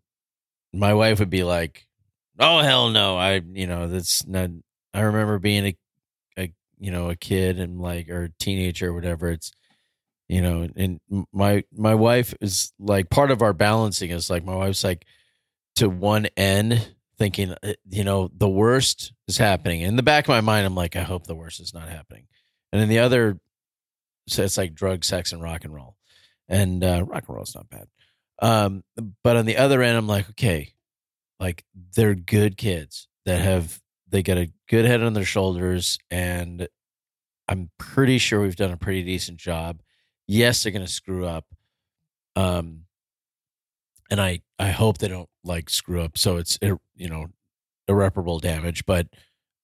my 0.73 0.93
wife 0.93 1.19
would 1.19 1.29
be 1.29 1.43
like 1.43 1.85
oh 2.39 2.59
hell 2.59 2.89
no 2.89 3.17
I 3.17 3.41
you 3.53 3.67
know 3.67 3.87
that's 3.87 4.25
not 4.25 4.49
I 4.93 5.01
remember 5.01 5.39
being 5.39 5.65
a 5.65 5.77
a 6.37 6.53
you 6.79 6.91
know 6.91 7.09
a 7.09 7.15
kid 7.15 7.59
and 7.59 7.81
like 7.81 8.09
or 8.09 8.25
a 8.25 8.29
teenager 8.39 8.89
or 8.89 8.93
whatever 8.93 9.29
it's 9.29 9.51
you 10.31 10.41
know 10.41 10.65
and 10.77 11.01
my 11.33 11.61
my 11.73 11.93
wife 11.93 12.33
is 12.39 12.71
like 12.79 13.09
part 13.09 13.31
of 13.31 13.41
our 13.41 13.51
balancing 13.51 14.11
is 14.11 14.29
like 14.29 14.45
my 14.45 14.55
wife's 14.55 14.81
like 14.81 15.05
to 15.75 15.89
one 15.89 16.27
end 16.37 16.95
thinking 17.17 17.53
uh, 17.63 17.73
you 17.89 18.05
know 18.05 18.31
the 18.33 18.47
worst 18.47 19.11
is 19.27 19.37
happening. 19.37 19.81
In 19.81 19.97
the 19.97 20.03
back 20.03 20.23
of 20.23 20.29
my 20.29 20.39
mind 20.39 20.65
i'm 20.65 20.73
like 20.73 20.95
i 20.95 21.01
hope 21.01 21.27
the 21.27 21.35
worst 21.35 21.59
is 21.59 21.73
not 21.73 21.89
happening. 21.89 22.27
And 22.71 22.81
then 22.81 22.87
the 22.87 22.99
other 22.99 23.39
so 24.29 24.43
it's 24.43 24.57
like 24.57 24.73
drug 24.73 25.03
sex 25.03 25.33
and 25.33 25.43
rock 25.43 25.65
and 25.65 25.75
roll. 25.75 25.97
And 26.47 26.81
uh, 26.81 27.03
rock 27.05 27.25
and 27.27 27.35
roll 27.35 27.43
is 27.43 27.53
not 27.53 27.69
bad. 27.69 27.87
Um 28.39 28.85
but 29.23 29.35
on 29.35 29.45
the 29.45 29.57
other 29.57 29.81
end 29.81 29.97
i'm 29.97 30.07
like 30.07 30.29
okay 30.29 30.73
like 31.41 31.65
they're 31.93 32.15
good 32.15 32.55
kids 32.55 33.09
that 33.25 33.41
have 33.41 33.81
they 34.07 34.23
got 34.23 34.37
a 34.37 34.49
good 34.69 34.85
head 34.85 35.03
on 35.03 35.11
their 35.11 35.25
shoulders 35.25 35.99
and 36.09 36.69
i'm 37.49 37.69
pretty 37.77 38.17
sure 38.17 38.39
we've 38.41 38.55
done 38.55 38.71
a 38.71 38.77
pretty 38.77 39.03
decent 39.03 39.37
job 39.37 39.81
yes 40.27 40.63
they're 40.63 40.71
going 40.71 40.85
to 40.85 40.91
screw 40.91 41.25
up 41.25 41.45
um 42.35 42.81
and 44.09 44.21
i 44.21 44.39
i 44.59 44.69
hope 44.69 44.97
they 44.97 45.07
don't 45.07 45.29
like 45.43 45.69
screw 45.69 46.01
up 46.01 46.17
so 46.17 46.37
it's 46.37 46.57
you 46.95 47.09
know 47.09 47.27
irreparable 47.87 48.39
damage 48.39 48.85
but 48.85 49.07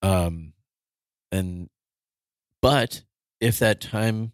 um 0.02 0.54
and 1.32 1.70
but 2.62 3.04
if 3.40 3.60
that 3.60 3.80
time 3.80 4.32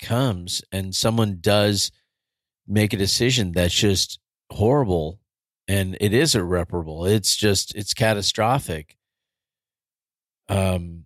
comes 0.00 0.62
and 0.72 0.94
someone 0.94 1.38
does 1.40 1.90
make 2.66 2.92
a 2.92 2.96
decision 2.98 3.52
that's 3.52 3.74
just 3.74 4.18
horrible 4.50 5.18
and 5.68 5.96
it 6.00 6.12
is 6.12 6.34
irreparable 6.34 7.06
it's 7.06 7.36
just 7.36 7.74
it's 7.74 7.94
catastrophic 7.94 8.96
um 10.48 11.04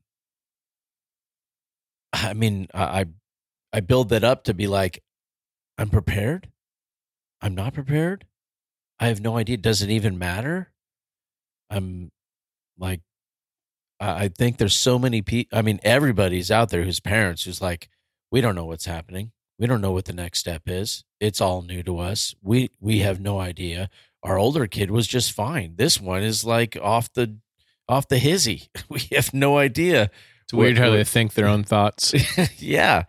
i 2.12 2.32
mean 2.34 2.66
i 2.74 3.04
i 3.78 3.80
build 3.80 4.08
that 4.08 4.24
up 4.24 4.42
to 4.44 4.52
be 4.54 4.66
like 4.66 5.02
i'm 5.78 5.88
prepared? 5.90 6.48
I'm 7.40 7.54
not 7.54 7.72
prepared? 7.74 8.26
I 8.98 9.06
have 9.06 9.20
no 9.20 9.36
idea. 9.36 9.58
Does 9.58 9.80
it 9.80 9.90
even 9.90 10.18
matter? 10.18 10.72
I'm 11.70 12.10
like 12.78 13.00
i, 14.00 14.24
I 14.24 14.28
think 14.28 14.56
there's 14.56 14.74
so 14.74 14.98
many 14.98 15.22
people 15.22 15.56
i 15.56 15.62
mean 15.62 15.78
everybody's 15.84 16.50
out 16.50 16.70
there 16.70 16.82
who's 16.84 16.98
parents 17.00 17.44
who's 17.44 17.60
like 17.62 17.88
we 18.32 18.40
don't 18.40 18.54
know 18.56 18.66
what's 18.66 18.84
happening. 18.84 19.30
We 19.58 19.66
don't 19.66 19.80
know 19.80 19.92
what 19.92 20.04
the 20.04 20.12
next 20.12 20.40
step 20.40 20.62
is. 20.66 21.02
It's 21.18 21.40
all 21.40 21.62
new 21.62 21.82
to 21.84 21.98
us. 21.98 22.34
We 22.42 22.70
we 22.80 22.98
have 22.98 23.20
no 23.20 23.40
idea. 23.40 23.88
Our 24.22 24.36
older 24.38 24.66
kid 24.66 24.90
was 24.90 25.06
just 25.06 25.32
fine. 25.32 25.74
This 25.76 25.98
one 26.00 26.22
is 26.22 26.44
like 26.44 26.76
off 26.82 27.10
the 27.14 27.38
off 27.88 28.06
the 28.08 28.18
hizzy. 28.18 28.68
We 28.90 29.00
have 29.16 29.32
no 29.32 29.56
idea 29.58 30.10
It's 30.44 30.52
weird 30.52 30.74
What- 30.76 30.82
how 30.84 30.90
what- 30.90 30.96
they 30.96 31.04
think 31.04 31.34
their 31.34 31.46
own 31.48 31.64
thoughts. 31.64 32.12
yeah 32.60 33.04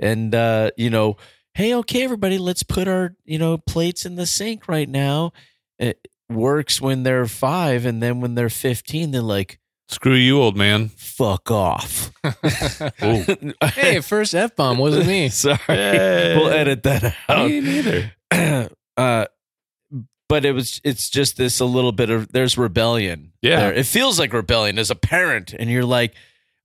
and 0.00 0.34
uh 0.34 0.70
you 0.76 0.90
know 0.90 1.16
hey 1.54 1.74
okay 1.74 2.02
everybody 2.02 2.38
let's 2.38 2.62
put 2.62 2.88
our 2.88 3.14
you 3.24 3.38
know 3.38 3.58
plates 3.58 4.04
in 4.06 4.16
the 4.16 4.26
sink 4.26 4.66
right 4.68 4.88
now 4.88 5.32
it 5.78 6.08
works 6.28 6.80
when 6.80 7.02
they're 7.02 7.26
five 7.26 7.84
and 7.86 8.02
then 8.02 8.20
when 8.20 8.34
they're 8.34 8.48
15 8.50 9.10
they're 9.12 9.20
like 9.22 9.58
Screw 9.88 10.14
you, 10.14 10.40
old 10.40 10.56
man. 10.56 10.88
fuck 10.90 11.50
off 11.50 12.12
hey, 13.74 14.00
first 14.00 14.34
f 14.34 14.54
bomb 14.54 14.78
wasn't 14.78 15.06
me. 15.08 15.28
sorry 15.30 15.58
Hey. 15.66 16.36
we'll 16.38 16.48
edit 16.50 16.82
that 16.84 17.14
out 17.28 17.48
Me 17.48 17.60
neither. 17.60 18.12
uh 18.96 19.26
but 20.28 20.44
it 20.44 20.52
was 20.52 20.80
it's 20.84 21.10
just 21.10 21.36
this 21.36 21.58
a 21.58 21.64
little 21.64 21.90
bit 21.90 22.08
of 22.10 22.30
there's 22.32 22.56
rebellion 22.56 23.32
Yeah. 23.42 23.60
there. 23.60 23.72
it 23.74 23.86
feels 23.86 24.18
like 24.18 24.32
rebellion 24.32 24.78
as 24.78 24.90
a 24.90 24.94
parent 24.94 25.52
and 25.58 25.68
you're 25.68 25.84
like 25.84 26.14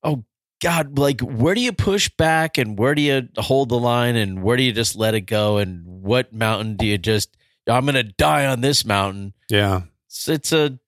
oh 0.03 0.23
god 0.61 0.97
like 0.97 1.19
where 1.21 1.53
do 1.53 1.61
you 1.61 1.73
push 1.73 2.09
back 2.17 2.57
and 2.57 2.77
where 2.79 2.95
do 2.95 3.01
you 3.01 3.27
hold 3.37 3.69
the 3.69 3.77
line 3.79 4.15
and 4.15 4.41
where 4.41 4.57
do 4.57 4.63
you 4.63 4.71
just 4.71 4.95
let 4.95 5.13
it 5.13 5.21
go 5.21 5.57
and 5.57 5.85
what 5.85 6.31
mountain 6.33 6.75
do 6.75 6.85
you 6.85 6.97
just 6.97 7.35
i'm 7.67 7.85
gonna 7.85 8.03
die 8.03 8.45
on 8.45 8.61
this 8.61 8.85
mountain 8.85 9.33
Yeah. 9.49 9.81
it's, 10.07 10.29
it's 10.29 10.51
a 10.53 10.79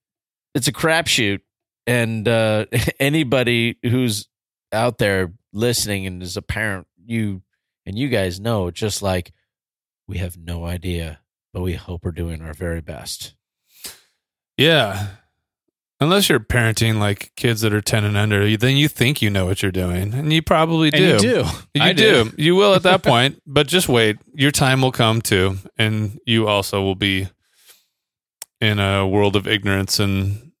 it's 0.54 0.68
a 0.68 0.72
crapshoot 0.72 1.40
and 1.86 2.26
uh 2.26 2.66
anybody 3.00 3.76
who's 3.82 4.26
out 4.72 4.98
there 4.98 5.32
listening 5.52 6.06
and 6.06 6.22
is 6.22 6.36
a 6.36 6.42
parent 6.42 6.86
you 7.04 7.42
and 7.86 7.98
you 7.98 8.08
guys 8.08 8.38
know 8.40 8.70
just 8.70 9.02
like 9.02 9.32
we 10.06 10.18
have 10.18 10.36
no 10.38 10.64
idea 10.64 11.20
but 11.52 11.62
we 11.62 11.74
hope 11.74 12.04
we're 12.04 12.10
doing 12.10 12.40
our 12.42 12.54
very 12.54 12.80
best 12.80 13.34
Yeah. 14.56 15.08
Unless 16.00 16.28
you're 16.28 16.38
parenting 16.38 16.98
like 16.98 17.32
kids 17.34 17.62
that 17.62 17.74
are 17.74 17.80
10 17.80 18.04
and 18.04 18.16
under, 18.16 18.56
then 18.56 18.76
you 18.76 18.86
think 18.86 19.20
you 19.20 19.30
know 19.30 19.46
what 19.46 19.62
you're 19.62 19.72
doing. 19.72 20.14
And 20.14 20.32
you 20.32 20.42
probably 20.42 20.90
do. 20.90 21.14
And 21.14 21.22
you 21.22 21.28
do. 21.28 21.44
You 21.74 21.82
I 21.82 21.92
do. 21.92 22.24
do. 22.24 22.32
You 22.38 22.54
will 22.54 22.74
at 22.74 22.84
that 22.84 23.02
point, 23.04 23.42
but 23.46 23.66
just 23.66 23.88
wait. 23.88 24.18
Your 24.32 24.52
time 24.52 24.80
will 24.80 24.92
come 24.92 25.20
too. 25.20 25.56
And 25.76 26.20
you 26.24 26.46
also 26.46 26.82
will 26.82 26.94
be 26.94 27.28
in 28.60 28.78
a 28.78 29.06
world 29.06 29.34
of 29.34 29.48
ignorance 29.48 29.98
and 29.98 30.52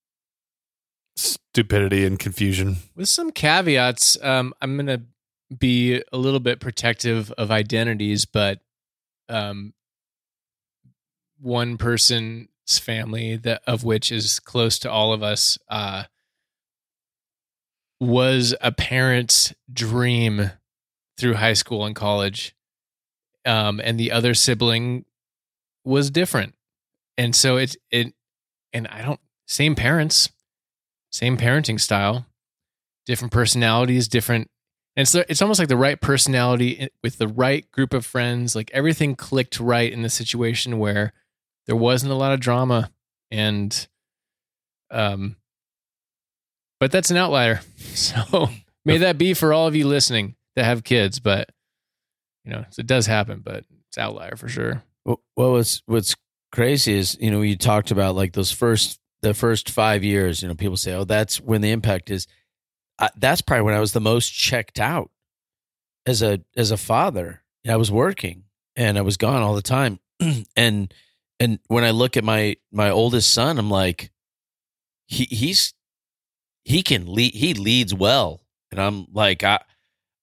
stupidity 1.16 2.04
and 2.04 2.18
confusion. 2.18 2.76
With 2.96 3.08
some 3.08 3.30
caveats, 3.30 4.20
um, 4.22 4.54
I'm 4.60 4.76
going 4.76 4.86
to 4.86 5.02
be 5.56 6.02
a 6.12 6.18
little 6.18 6.40
bit 6.40 6.60
protective 6.60 7.32
of 7.32 7.50
identities, 7.50 8.24
but 8.24 8.60
um, 9.28 9.72
one 11.40 11.76
person's 11.78 12.48
family 12.76 13.36
that 13.36 13.62
of 13.66 13.84
which 13.84 14.10
is 14.10 14.40
close 14.40 14.78
to 14.80 14.90
all 14.90 15.12
of 15.12 15.22
us 15.22 15.56
uh, 15.68 16.04
was 18.00 18.54
a 18.60 18.72
parent's 18.72 19.54
dream 19.72 20.50
through 21.16 21.34
high 21.34 21.54
school 21.54 21.86
and 21.86 21.96
college, 21.96 22.54
um, 23.46 23.80
and 23.82 23.98
the 23.98 24.10
other 24.10 24.34
sibling 24.34 25.04
was 25.84 26.10
different, 26.10 26.54
and 27.16 27.34
so 27.34 27.56
it 27.56 27.76
it 27.90 28.12
and 28.72 28.88
I 28.88 29.02
don't 29.02 29.20
same 29.46 29.74
parents, 29.74 30.28
same 31.10 31.36
parenting 31.36 31.80
style, 31.80 32.26
different 33.06 33.32
personalities, 33.32 34.08
different. 34.08 34.50
And 34.94 35.02
it's 35.02 35.14
it's 35.14 35.42
almost 35.42 35.58
like 35.58 35.68
the 35.68 35.76
right 35.76 36.00
personality 36.00 36.88
with 37.02 37.18
the 37.18 37.28
right 37.28 37.70
group 37.70 37.94
of 37.94 38.04
friends. 38.04 38.54
Like 38.54 38.70
everything 38.74 39.16
clicked 39.16 39.58
right 39.60 39.90
in 39.92 40.02
the 40.02 40.10
situation 40.10 40.78
where 40.78 41.12
there 41.68 41.76
wasn't 41.76 42.10
a 42.10 42.16
lot 42.16 42.32
of 42.32 42.40
drama, 42.40 42.90
and 43.30 43.86
um, 44.90 45.36
but 46.80 46.90
that's 46.90 47.12
an 47.12 47.16
outlier. 47.16 47.60
So 47.98 48.48
may 48.84 48.98
that 48.98 49.18
be 49.18 49.34
for 49.34 49.52
all 49.52 49.66
of 49.66 49.74
you 49.74 49.88
listening 49.88 50.36
that 50.54 50.64
have 50.64 50.84
kids. 50.84 51.18
But 51.18 51.50
you 52.44 52.52
know, 52.52 52.64
it 52.78 52.86
does 52.86 53.06
happen, 53.06 53.40
but 53.44 53.64
it's 53.88 53.98
outlier 53.98 54.36
for 54.36 54.48
sure. 54.48 54.84
Well, 55.04 55.20
what's 55.34 55.82
what's 55.86 56.14
crazy 56.52 56.94
is 56.96 57.16
you 57.20 57.32
know 57.32 57.42
you 57.42 57.56
talked 57.56 57.90
about 57.90 58.14
like 58.14 58.34
those 58.34 58.52
first 58.52 59.00
the 59.20 59.34
first 59.34 59.68
five 59.68 60.04
years. 60.04 60.42
You 60.42 60.48
know, 60.48 60.54
people 60.54 60.76
say, 60.76 60.94
"Oh, 60.94 61.04
that's 61.04 61.40
when 61.40 61.60
the 61.60 61.72
impact 61.72 62.08
is." 62.08 62.28
I, 63.00 63.10
that's 63.16 63.40
probably 63.40 63.64
when 63.64 63.74
I 63.74 63.80
was 63.80 63.92
the 63.92 64.00
most 64.00 64.30
checked 64.30 64.78
out 64.78 65.10
as 66.06 66.22
a 66.22 66.40
as 66.56 66.70
a 66.70 66.76
father. 66.76 67.42
I 67.68 67.76
was 67.76 67.90
working 67.90 68.44
and 68.76 68.96
I 68.96 69.02
was 69.02 69.16
gone 69.16 69.42
all 69.42 69.56
the 69.56 69.62
time, 69.62 69.98
and 70.56 70.94
and 71.40 71.58
when 71.68 71.84
I 71.84 71.90
look 71.90 72.16
at 72.16 72.24
my 72.24 72.56
my 72.72 72.90
oldest 72.90 73.32
son, 73.32 73.58
I'm 73.58 73.70
like, 73.70 74.10
he 75.06 75.24
he's 75.24 75.74
he 76.64 76.82
can 76.82 77.12
lead. 77.12 77.34
He 77.34 77.54
leads 77.54 77.94
well, 77.94 78.40
and 78.70 78.80
I'm 78.80 79.06
like, 79.12 79.44
I 79.44 79.60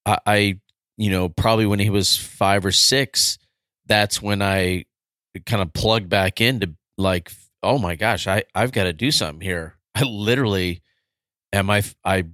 I, 0.04 0.18
I 0.26 0.60
you 0.96 1.10
know 1.10 1.28
probably 1.28 1.66
when 1.66 1.78
he 1.78 1.90
was 1.90 2.16
five 2.16 2.64
or 2.64 2.72
six, 2.72 3.38
that's 3.86 4.20
when 4.20 4.42
I 4.42 4.84
kind 5.44 5.62
of 5.62 5.72
plugged 5.72 6.08
back 6.08 6.40
into 6.40 6.74
like, 6.98 7.32
oh 7.62 7.78
my 7.78 7.96
gosh, 7.96 8.26
I 8.26 8.44
I've 8.54 8.72
got 8.72 8.84
to 8.84 8.92
do 8.92 9.10
something 9.10 9.40
here. 9.40 9.76
I 9.94 10.02
literally 10.02 10.82
am 11.52 11.70
I 11.70 11.82
I 12.04 12.24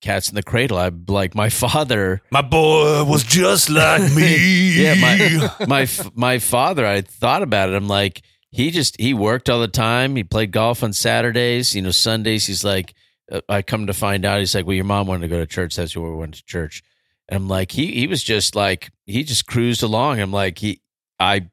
cats 0.00 0.28
in 0.28 0.34
the 0.34 0.42
cradle. 0.42 0.78
I'm 0.78 1.04
like 1.08 1.34
my 1.34 1.48
father. 1.64 2.22
My 2.30 2.42
boy 2.42 3.04
was 3.04 3.22
just 3.22 3.70
like 3.70 4.12
me. 4.16 4.82
Yeah, 4.82 4.94
my 4.94 5.66
my 5.66 5.88
my 6.14 6.38
father. 6.38 6.86
I 6.86 7.00
thought 7.00 7.42
about 7.42 7.70
it. 7.70 7.74
I'm 7.74 7.88
like 7.88 8.22
he 8.50 8.70
just 8.70 8.98
he 9.00 9.14
worked 9.14 9.50
all 9.50 9.60
the 9.60 9.68
time. 9.68 10.16
He 10.16 10.24
played 10.24 10.52
golf 10.52 10.82
on 10.82 10.92
Saturdays. 10.92 11.74
You 11.74 11.82
know, 11.82 11.90
Sundays. 11.90 12.46
He's 12.46 12.64
like, 12.64 12.94
uh, 13.30 13.40
I 13.48 13.62
come 13.62 13.86
to 13.88 13.92
find 13.92 14.24
out. 14.24 14.38
He's 14.38 14.54
like, 14.54 14.66
well, 14.66 14.74
your 14.74 14.84
mom 14.84 15.06
wanted 15.06 15.22
to 15.22 15.28
go 15.28 15.38
to 15.38 15.46
church. 15.46 15.76
That's 15.76 15.96
where 15.96 16.10
we 16.10 16.16
went 16.16 16.34
to 16.34 16.44
church. 16.44 16.82
And 17.28 17.36
I'm 17.36 17.48
like, 17.48 17.72
he 17.72 17.92
he 17.92 18.06
was 18.06 18.22
just 18.22 18.54
like 18.54 18.90
he 19.04 19.24
just 19.24 19.46
cruised 19.46 19.82
along. 19.82 20.20
I'm 20.20 20.32
like 20.32 20.58
he 20.58 20.80
I 21.18 21.48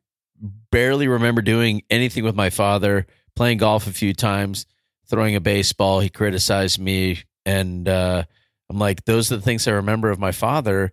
barely 0.71 1.07
remember 1.07 1.41
doing 1.41 1.83
anything 1.89 2.23
with 2.23 2.35
my 2.35 2.49
father. 2.49 3.07
Playing 3.35 3.57
golf 3.57 3.87
a 3.87 3.91
few 3.91 4.13
times, 4.13 4.67
throwing 5.09 5.35
a 5.35 5.41
baseball. 5.41 5.99
He 5.99 6.09
criticized 6.09 6.79
me, 6.79 7.23
and 7.45 7.87
uh, 7.87 8.23
I'm 8.69 8.79
like, 8.79 9.05
those 9.05 9.31
are 9.31 9.35
the 9.37 9.41
things 9.41 9.67
I 9.67 9.71
remember 9.71 10.09
of 10.09 10.19
my 10.19 10.31
father. 10.31 10.91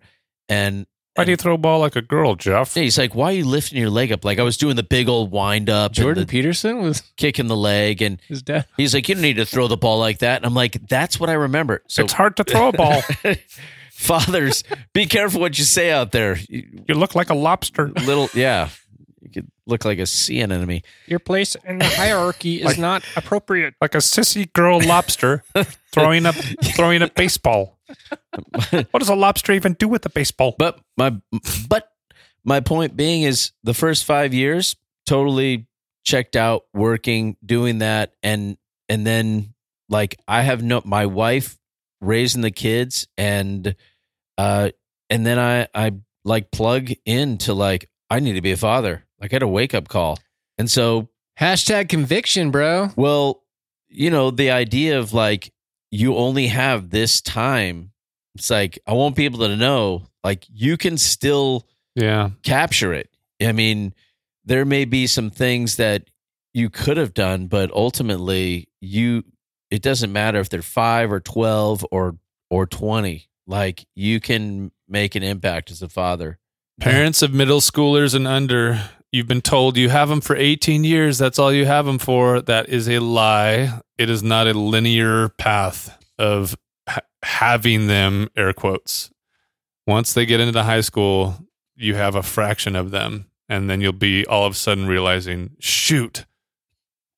And 0.49 0.85
Why 1.15 1.23
do 1.25 1.31
you 1.31 1.37
throw 1.37 1.53
a 1.55 1.57
ball 1.57 1.79
like 1.79 1.95
a 1.95 2.01
girl, 2.01 2.35
Jeff? 2.35 2.75
yeah, 2.75 2.83
he's 2.83 2.97
like, 2.97 3.15
why 3.15 3.27
are 3.31 3.35
you 3.35 3.45
lifting 3.45 3.77
your 3.79 3.89
leg 3.89 4.11
up? 4.11 4.25
Like 4.25 4.37
I 4.39 4.43
was 4.43 4.57
doing 4.57 4.75
the 4.75 4.83
big 4.83 5.07
old 5.09 5.31
wind 5.31 5.69
up, 5.69 5.91
Jordan 5.93 6.23
the 6.23 6.27
Peterson 6.27 6.81
was 6.81 7.01
kicking 7.17 7.47
the 7.47 7.55
leg, 7.55 8.01
and 8.01 8.19
his 8.27 8.41
dad. 8.41 8.65
he's 8.77 8.93
like, 8.93 9.07
you 9.09 9.15
don't 9.15 9.21
need 9.21 9.37
to 9.37 9.45
throw 9.45 9.67
the 9.67 9.77
ball 9.77 9.99
like 9.99 10.19
that. 10.19 10.37
And 10.37 10.45
I'm 10.45 10.53
like, 10.53 10.87
that's 10.87 11.19
what 11.19 11.29
I 11.29 11.33
remember. 11.33 11.83
So 11.87 12.03
it's 12.03 12.13
hard 12.13 12.35
to 12.37 12.43
throw 12.43 12.69
a 12.69 12.73
ball. 12.73 13.01
fathers, 13.91 14.63
be 14.93 15.05
careful 15.05 15.39
what 15.41 15.57
you 15.57 15.63
say 15.63 15.91
out 15.91 16.11
there. 16.11 16.37
You- 16.49 16.83
You 16.87 16.95
look 16.95 17.15
like 17.15 17.29
a 17.29 17.35
lobster. 17.35 17.89
Little, 17.89 18.29
yeah, 18.33 18.69
you 19.31 19.41
could 19.41 19.51
look 19.65 19.85
like 19.85 19.99
a 19.99 20.05
sea 20.05 20.41
anemone. 20.41 20.81
Your 21.07 21.19
place 21.19 21.55
in 21.65 21.79
the 21.79 21.85
hierarchy 21.85 22.61
is 22.61 22.77
not 22.77 23.03
appropriate. 23.15 23.75
Like 23.79 23.95
a 23.95 23.99
sissy 23.99 24.51
girl 24.51 24.81
lobster 24.81 25.43
throwing 25.91 26.25
a 26.25 26.33
throwing 26.33 27.01
a 27.01 27.07
baseball. 27.07 27.77
What 28.91 28.99
does 28.99 29.09
a 29.09 29.15
lobster 29.15 29.51
even 29.51 29.73
do 29.73 29.89
with 29.89 30.05
a 30.05 30.09
baseball? 30.09 30.55
But 30.57 30.79
my 30.97 31.17
but 31.67 31.91
my 32.45 32.61
point 32.61 32.95
being 32.95 33.23
is 33.23 33.51
the 33.63 33.73
first 33.73 34.05
five 34.05 34.33
years 34.33 34.77
totally 35.05 35.67
checked 36.05 36.37
out, 36.37 36.63
working, 36.73 37.35
doing 37.45 37.79
that, 37.79 38.13
and 38.23 38.57
and 38.87 39.05
then 39.05 39.53
like 39.89 40.17
I 40.27 40.41
have 40.41 40.63
no 40.63 40.81
my 40.85 41.05
wife 41.05 41.57
raising 41.99 42.41
the 42.41 42.51
kids 42.51 43.07
and 43.17 43.75
uh 44.37 44.69
and 45.09 45.25
then 45.25 45.37
I 45.37 45.67
I 45.75 45.91
like 46.23 46.51
plug 46.51 46.91
into 47.05 47.53
like 47.53 47.89
I 48.09 48.19
need 48.19 48.33
to 48.33 48.41
be 48.41 48.51
a 48.51 48.57
father. 48.57 49.05
Like 49.21 49.31
I 49.33 49.35
had 49.35 49.43
a 49.43 49.47
wake 49.47 49.73
up 49.73 49.87
call. 49.87 50.17
And 50.57 50.69
so 50.69 51.09
Hashtag 51.39 51.89
conviction, 51.89 52.51
bro. 52.51 52.89
well, 52.95 53.43
you 53.89 54.09
know, 54.09 54.31
the 54.31 54.51
idea 54.51 54.99
of 54.99 55.13
like 55.13 55.51
you 55.91 56.15
only 56.15 56.47
have 56.47 56.89
this 56.89 57.21
time. 57.21 57.91
It's 58.35 58.49
like 58.49 58.79
I 58.87 58.93
want 58.93 59.15
people 59.15 59.39
to 59.39 59.55
know 59.55 60.07
like 60.23 60.45
you 60.51 60.77
can 60.77 60.97
still 60.97 61.67
Yeah. 61.95 62.31
capture 62.43 62.93
it. 62.93 63.09
I 63.41 63.51
mean, 63.53 63.93
there 64.45 64.65
may 64.65 64.85
be 64.85 65.07
some 65.07 65.29
things 65.29 65.75
that 65.77 66.09
you 66.53 66.69
could 66.69 66.97
have 66.97 67.13
done, 67.13 67.47
but 67.47 67.71
ultimately 67.71 68.67
you 68.81 69.23
it 69.69 69.81
doesn't 69.81 70.11
matter 70.11 70.39
if 70.39 70.49
they're 70.49 70.61
5 70.61 71.11
or 71.11 71.19
12 71.19 71.85
or 71.91 72.17
or 72.49 72.65
20. 72.67 73.29
Like 73.47 73.85
you 73.95 74.19
can 74.19 74.71
make 74.87 75.15
an 75.15 75.23
impact 75.23 75.71
as 75.71 75.81
a 75.81 75.89
father. 75.89 76.37
Parents 76.79 77.21
of 77.21 77.33
middle 77.33 77.61
schoolers 77.61 78.13
and 78.15 78.27
under, 78.27 78.89
you've 79.11 79.27
been 79.27 79.41
told 79.41 79.77
you 79.77 79.89
have 79.89 80.09
them 80.09 80.21
for 80.21 80.35
18 80.35 80.83
years. 80.83 81.17
That's 81.17 81.39
all 81.39 81.51
you 81.51 81.65
have 81.65 81.85
them 81.85 81.99
for. 81.99 82.41
That 82.41 82.69
is 82.69 82.87
a 82.89 82.99
lie. 82.99 83.81
It 83.97 84.09
is 84.09 84.23
not 84.23 84.47
a 84.47 84.53
linear 84.53 85.29
path 85.29 85.97
of 86.17 86.55
ha- 86.87 87.01
having 87.23 87.87
them, 87.87 88.29
air 88.35 88.53
quotes. 88.53 89.11
Once 89.85 90.13
they 90.13 90.25
get 90.25 90.39
into 90.39 90.63
high 90.63 90.81
school, 90.81 91.37
you 91.75 91.95
have 91.95 92.15
a 92.15 92.23
fraction 92.23 92.75
of 92.75 92.91
them. 92.91 93.27
And 93.49 93.69
then 93.69 93.81
you'll 93.81 93.91
be 93.91 94.25
all 94.25 94.45
of 94.45 94.53
a 94.53 94.55
sudden 94.55 94.87
realizing, 94.87 95.57
shoot, 95.59 96.25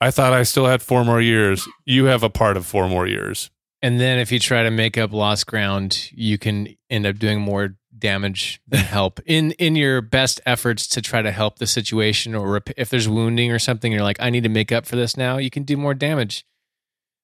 I 0.02 0.10
thought 0.10 0.34
I 0.34 0.44
still 0.44 0.66
had 0.66 0.82
four 0.82 1.06
more 1.06 1.22
years. 1.22 1.68
You 1.86 2.06
have 2.06 2.24
a 2.24 2.30
part 2.30 2.58
of 2.58 2.66
four 2.66 2.90
more 2.90 3.06
years. 3.06 3.52
And 3.82 4.00
then 4.00 4.18
if 4.18 4.32
you 4.32 4.40
try 4.40 4.64
to 4.64 4.72
make 4.72 4.98
up 4.98 5.14
lost 5.14 5.46
ground, 5.46 6.10
you 6.12 6.38
can 6.38 6.70
end 6.90 7.06
up 7.06 7.20
doing 7.20 7.40
more 7.40 7.76
damage 8.04 8.62
than 8.68 8.82
help 8.82 9.20
in 9.26 9.52
in 9.54 9.76
your 9.76 10.02
best 10.02 10.42
efforts 10.46 10.86
to 10.88 11.02
try 11.02 11.22
to 11.24 11.32
help 11.32 11.58
the 11.58 11.66
situation 11.66 12.36
or 12.36 12.52
rep- 12.52 12.70
if 12.78 12.90
there's 12.90 13.08
wounding 13.08 13.50
or 13.52 13.58
something 13.60 13.92
you're 13.92 14.04
like 14.04 14.18
I 14.20 14.30
need 14.30 14.44
to 14.44 14.50
make 14.50 14.72
up 14.72 14.86
for 14.86 14.96
this 14.98 15.16
now, 15.18 15.38
you 15.38 15.50
can 15.50 15.64
do 15.64 15.78
more 15.78 15.94
damage. 15.96 16.46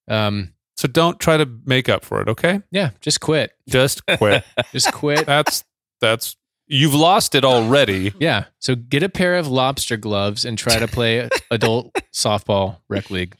Um 0.07 0.53
So 0.77 0.87
don't 0.87 1.19
try 1.19 1.37
to 1.37 1.45
make 1.65 1.89
up 1.89 2.03
for 2.05 2.21
it, 2.21 2.29
okay? 2.29 2.61
yeah, 2.71 2.91
just 3.01 3.19
quit. 3.19 3.51
Just 3.67 4.05
quit. 4.17 4.43
Just 4.71 4.91
quit. 4.93 5.25
that's 5.25 5.63
that's 6.01 6.35
you've 6.67 6.93
lost 6.95 7.35
it 7.35 7.43
already. 7.43 8.13
yeah. 8.19 8.45
So 8.59 8.75
get 8.75 9.03
a 9.03 9.09
pair 9.09 9.35
of 9.35 9.47
lobster 9.47 9.97
gloves 9.97 10.45
and 10.45 10.57
try 10.57 10.79
to 10.79 10.87
play 10.87 11.27
adult 11.51 11.93
softball 12.13 12.77
rec 12.87 13.09
league. 13.11 13.35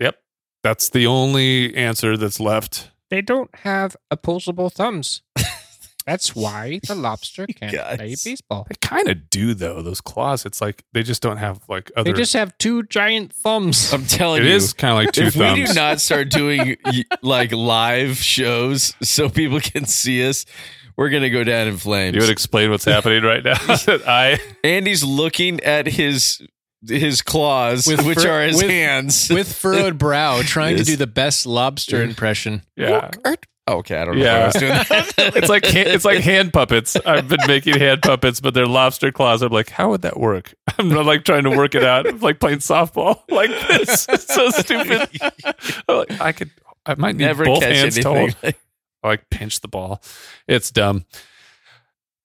Yep. 0.00 0.16
That's 0.64 0.90
the 0.90 1.06
only 1.06 1.74
answer 1.76 2.16
that's 2.16 2.40
left. 2.40 2.90
They 3.10 3.22
don't 3.22 3.54
have 3.64 3.96
opposable 4.10 4.68
thumbs. 4.70 5.22
That's 6.08 6.34
why 6.42 6.80
the 6.86 6.94
lobster 6.94 7.46
can't 7.46 7.72
Guys. 7.72 7.96
play 7.98 8.14
baseball. 8.24 8.66
They 8.68 8.76
kind 8.80 9.08
of 9.08 9.28
do 9.30 9.52
though. 9.54 9.82
Those 9.82 10.00
claws. 10.00 10.46
It's 10.46 10.60
like 10.60 10.82
they 10.94 11.02
just 11.02 11.20
don't 11.22 11.36
have 11.36 11.60
like 11.68 11.90
other. 11.96 12.10
They 12.10 12.16
just 12.18 12.32
have 12.32 12.56
two 12.58 12.82
giant 12.84 13.32
thumbs. 13.34 13.92
I'm 13.92 14.06
telling 14.06 14.42
it 14.42 14.46
you. 14.48 14.54
is 14.54 14.72
kind 14.72 14.92
of 14.92 15.04
like 15.04 15.12
two 15.12 15.24
if 15.26 15.34
thumbs. 15.34 15.58
we 15.58 15.66
do 15.66 15.74
not 15.74 16.00
start 16.00 16.30
doing 16.30 16.76
y- 16.84 17.04
like 17.22 17.52
live 17.52 18.16
shows 18.16 18.94
so 19.02 19.28
people 19.28 19.60
can 19.60 19.84
see 19.84 20.26
us, 20.26 20.46
we're 20.96 21.10
gonna 21.10 21.30
go 21.30 21.44
down 21.44 21.68
in 21.68 21.76
flames. 21.76 22.14
you 22.16 22.22
would 22.22 22.30
explain 22.30 22.70
what's 22.70 22.84
happening 22.86 23.22
right 23.22 23.44
now. 23.44 23.56
I 23.68 24.38
Andy's 24.64 25.04
looking 25.04 25.60
at 25.60 25.86
his 25.86 26.40
his 26.86 27.22
claws, 27.22 27.86
With 27.88 28.06
which 28.06 28.20
fur- 28.20 28.30
are 28.30 28.46
his 28.46 28.56
with- 28.56 28.70
hands. 28.70 29.28
With 29.30 29.52
furrowed 29.52 29.98
brow, 29.98 30.42
trying 30.42 30.76
Yes. 30.76 30.86
to 30.86 30.92
do 30.92 30.96
the 30.96 31.06
best 31.08 31.44
lobster 31.44 32.02
impression. 32.02 32.62
yeah. 32.76 33.10
Okay, 33.76 33.96
I 33.96 34.04
don't 34.04 34.18
know 34.18 34.24
Yeah. 34.24 34.42
I 34.42 34.46
was 34.46 34.54
doing 34.54 34.72
that. 34.72 35.14
It's 35.36 35.48
like 35.48 35.62
it's 35.74 36.04
like 36.04 36.20
hand 36.20 36.52
puppets. 36.52 36.96
I've 36.96 37.28
been 37.28 37.40
making 37.46 37.78
hand 37.78 38.02
puppets, 38.02 38.40
but 38.40 38.54
they're 38.54 38.66
lobster 38.66 39.12
claws. 39.12 39.42
I'm 39.42 39.52
like, 39.52 39.70
how 39.70 39.90
would 39.90 40.02
that 40.02 40.18
work? 40.18 40.54
I'm 40.78 40.88
not 40.88 41.06
like 41.06 41.24
trying 41.24 41.44
to 41.44 41.50
work 41.50 41.74
it 41.74 41.84
out. 41.84 42.06
I'm 42.06 42.20
like 42.20 42.40
playing 42.40 42.58
softball 42.58 43.22
like 43.30 43.50
this. 43.68 44.06
It's 44.08 44.32
so 44.34 44.50
stupid. 44.50 45.08
Like, 45.88 46.20
I 46.20 46.32
could. 46.32 46.50
I 46.86 46.94
might 46.96 47.16
need 47.16 47.24
never 47.24 47.44
both 47.44 47.62
hands 47.62 47.96
to 47.96 48.08
anything. 48.08 48.34
hold. 48.42 48.54
I 49.02 49.08
like 49.08 49.28
pinch 49.30 49.60
the 49.60 49.68
ball. 49.68 50.02
It's 50.46 50.70
dumb. 50.70 51.04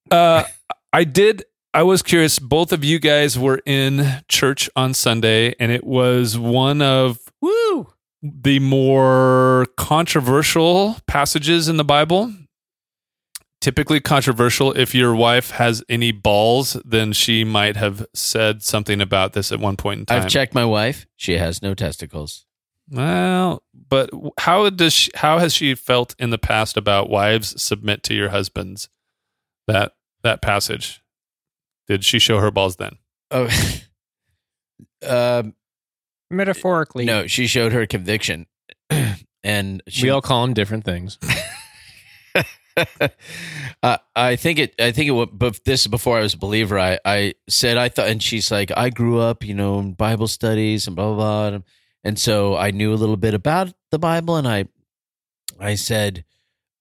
Uh, 0.10 0.44
I 0.92 1.04
did. 1.04 1.44
I 1.74 1.84
was 1.84 2.02
curious. 2.02 2.40
Both 2.40 2.72
of 2.72 2.84
you 2.84 3.00
guys 3.00 3.38
were 3.38 3.62
in 3.66 4.24
church 4.30 4.70
on 4.76 4.94
Sunday, 4.94 5.56
and 5.60 5.72
it 5.72 5.84
was 5.84 6.38
one 6.38 6.82
of 6.82 7.20
Woo! 7.42 7.88
The 8.24 8.60
more 8.60 9.68
controversial 9.76 10.96
passages 11.08 11.68
in 11.68 11.76
the 11.76 11.84
Bible. 11.84 12.34
Typically 13.60 14.00
controversial. 14.00 14.72
If 14.72 14.96
your 14.96 15.14
wife 15.14 15.52
has 15.52 15.84
any 15.90 16.12
balls, 16.12 16.78
then 16.86 17.14
she 17.14 17.44
might 17.44 17.76
have 17.76 18.06
said 18.14 18.64
something 18.64 19.02
about 19.02 19.34
this 19.34 19.52
at 19.52 19.60
one 19.60 19.78
point 19.78 20.00
in 20.00 20.06
time. 20.06 20.22
I've 20.22 20.30
checked 20.30 20.54
my 20.54 20.66
wife. 20.66 21.06
She 21.16 21.38
has 21.38 21.62
no 21.62 21.74
testicles. 21.74 22.46
Well, 22.90 23.64
but 23.90 24.10
how 24.40 24.70
does 24.70 24.94
she, 24.94 25.12
how 25.16 25.40
has 25.40 25.54
she 25.54 25.76
felt 25.76 26.16
in 26.20 26.30
the 26.30 26.38
past 26.38 26.76
about 26.76 27.10
wives 27.10 27.62
submit 27.62 28.04
to 28.04 28.14
your 28.14 28.30
husbands? 28.30 28.90
That 29.68 29.94
that 30.24 30.42
passage. 30.42 31.02
Did 31.88 32.04
she 32.04 32.20
show 32.20 32.40
her 32.40 32.52
balls 32.52 32.78
then? 32.78 32.98
Oh, 33.32 33.50
um, 35.08 35.56
Metaphorically. 36.34 37.06
no, 37.06 37.28
she 37.28 37.48
showed 37.48 37.72
her 37.74 37.86
conviction, 37.86 38.46
and 39.44 39.82
she 39.88 40.06
we 40.06 40.10
all 40.10 40.22
call 40.22 40.42
them 40.44 40.54
different 40.54 40.84
things. 40.86 41.18
uh, 43.84 43.98
I 44.16 44.36
think 44.36 44.60
it. 44.60 44.76
I 44.80 44.92
think 44.92 45.08
it. 45.08 45.12
wa- 45.12 45.26
But 45.32 45.60
this 45.66 45.82
is 45.82 45.88
before 45.88 46.18
I 46.18 46.22
was 46.22 46.34
a 46.34 46.38
believer. 46.38 46.80
I 46.80 47.00
I 47.06 47.34
said 47.48 47.78
I 47.78 47.90
thought, 47.90 48.08
and 48.08 48.22
she's 48.22 48.52
like, 48.52 48.72
I 48.76 48.90
grew 48.90 49.20
up, 49.20 49.44
you 49.44 49.54
know, 49.54 49.80
in 49.80 49.94
Bible 49.94 50.28
studies 50.28 50.88
and 50.88 50.96
blah 50.96 51.14
blah 51.14 51.16
blah, 51.16 51.48
and, 51.56 51.64
and 52.04 52.18
so 52.20 52.56
I 52.56 52.72
knew 52.72 52.94
a 52.94 52.96
little 52.96 53.18
bit 53.18 53.34
about 53.34 53.72
the 53.92 54.00
Bible, 54.00 54.38
and 54.38 54.48
I 54.48 54.66
I 55.60 55.76
said, 55.76 56.26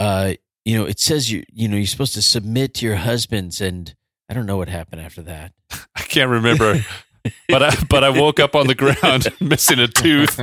uh, 0.00 0.32
you 0.64 0.78
know, 0.78 0.84
it 0.86 0.98
says 0.98 1.30
you 1.30 1.44
you 1.53 1.68
know 1.68 1.76
you're 1.76 1.86
supposed 1.86 2.14
to 2.14 2.22
submit 2.22 2.74
to 2.74 2.86
your 2.86 2.96
husbands, 2.96 3.61
and 3.61 3.94
I 4.30 4.34
don't 4.34 4.46
know 4.46 4.57
what 4.57 4.68
happened 4.70 5.03
after 5.03 5.20
that. 5.22 5.53
I 5.94 6.00
can't 6.03 6.30
remember, 6.30 6.82
but 7.49 7.62
I 7.62 7.75
but 7.89 8.05
I 8.05 8.11
woke 8.11 8.41
up 8.41 8.55
on 8.57 8.66
the 8.66 8.75
ground 8.75 9.29
missing 9.41 9.79
a 9.79 9.89
tooth. 9.89 10.39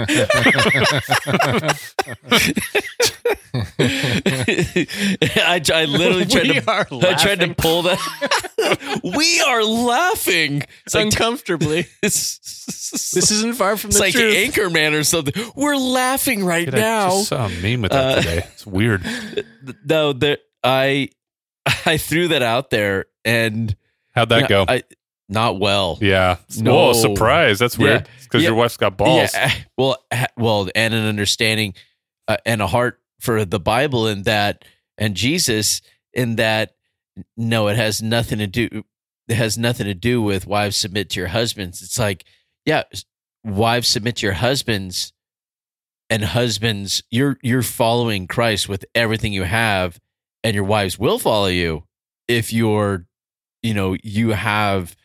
I, 4.29 5.61
I 5.73 5.85
literally 5.85 6.25
tried 6.25 6.43
we 6.47 6.59
to 6.59 6.71
are 6.71 6.87
I 6.91 7.13
tried 7.15 7.39
to 7.41 7.53
pull 7.53 7.83
that. 7.83 8.99
we 9.17 9.41
are 9.41 9.63
laughing. 9.63 10.63
It's 10.85 10.95
uncomfortably. 10.95 11.87
it's, 12.03 12.37
this 13.13 13.31
isn't 13.31 13.55
far 13.55 13.77
from 13.77 13.89
it's 13.89 13.97
the 13.97 14.03
like 14.03 14.13
truth. 14.13 14.35
Anchorman 14.53 14.97
or 14.99 15.03
something. 15.03 15.33
We're 15.55 15.75
laughing 15.75 16.45
right 16.45 16.65
Dude, 16.65 16.75
I 16.75 16.79
now. 16.79 17.09
just 17.09 17.29
saw 17.29 17.45
a 17.45 17.49
meme 17.49 17.81
with 17.83 17.91
that 17.91 18.17
Uh, 18.17 18.21
today. 18.21 18.43
It's 18.53 18.65
weird. 18.65 19.03
no, 19.85 20.13
there, 20.13 20.37
I 20.63 21.09
I 21.85 21.97
threw 21.97 22.29
that 22.29 22.41
out 22.41 22.69
there 22.69 23.05
and 23.25 23.75
How'd 24.15 24.29
that 24.29 24.41
yeah, 24.41 24.47
go? 24.47 24.65
I, 24.67 24.83
not 25.29 25.59
well. 25.59 25.97
yeah. 26.01 26.37
No. 26.57 26.89
Oh, 26.89 26.93
surprise. 26.93 27.59
That's 27.59 27.77
weird. 27.77 28.09
Because 28.23 28.41
Yeah. 28.43 28.49
your 28.49 28.57
wife's 28.57 28.77
got 28.77 28.97
balls. 28.97 29.31
Yeah, 29.33 29.51
well, 29.77 30.03
well, 30.37 30.69
and 30.75 30.93
an 30.93 31.05
understanding 31.05 31.75
uh, 32.27 32.37
and 32.45 32.61
a 32.61 32.67
heart 32.67 32.99
for 33.19 33.45
the 33.45 33.59
Bible 33.59 34.07
in 34.07 34.23
that, 34.23 34.65
and 34.97 35.15
Jesus 35.15 35.81
in 36.13 36.35
that. 36.37 36.73
No, 37.37 37.67
it 37.67 37.75
has 37.75 38.01
nothing 38.01 38.39
to 38.39 38.47
do. 38.47 38.83
It 39.27 39.35
has 39.35 39.57
nothing 39.57 39.85
to 39.87 39.93
do 39.93 40.21
with 40.21 40.47
wives 40.47 40.77
submit 40.77 41.09
to 41.11 41.19
your 41.19 41.27
husbands. 41.29 41.81
It's 41.81 41.99
like, 41.99 42.23
yeah, 42.65 42.83
wives 43.43 43.87
submit 43.87 44.15
to 44.17 44.25
your 44.25 44.33
husbands, 44.35 45.11
and 46.09 46.23
husbands, 46.23 47.03
you're 47.11 47.37
you're 47.43 47.61
following 47.61 48.25
Christ 48.25 48.67
with 48.69 48.85
everything 48.95 49.33
you 49.33 49.43
have, 49.43 49.99
and 50.43 50.55
your 50.55 50.63
wives 50.63 50.97
will 50.97 51.19
follow 51.19 51.47
you 51.47 51.83
if 52.27 52.53
you're, 52.53 53.05
you 53.61 53.73
know, 53.73 53.97
you 54.01 54.29
have, 54.29 54.95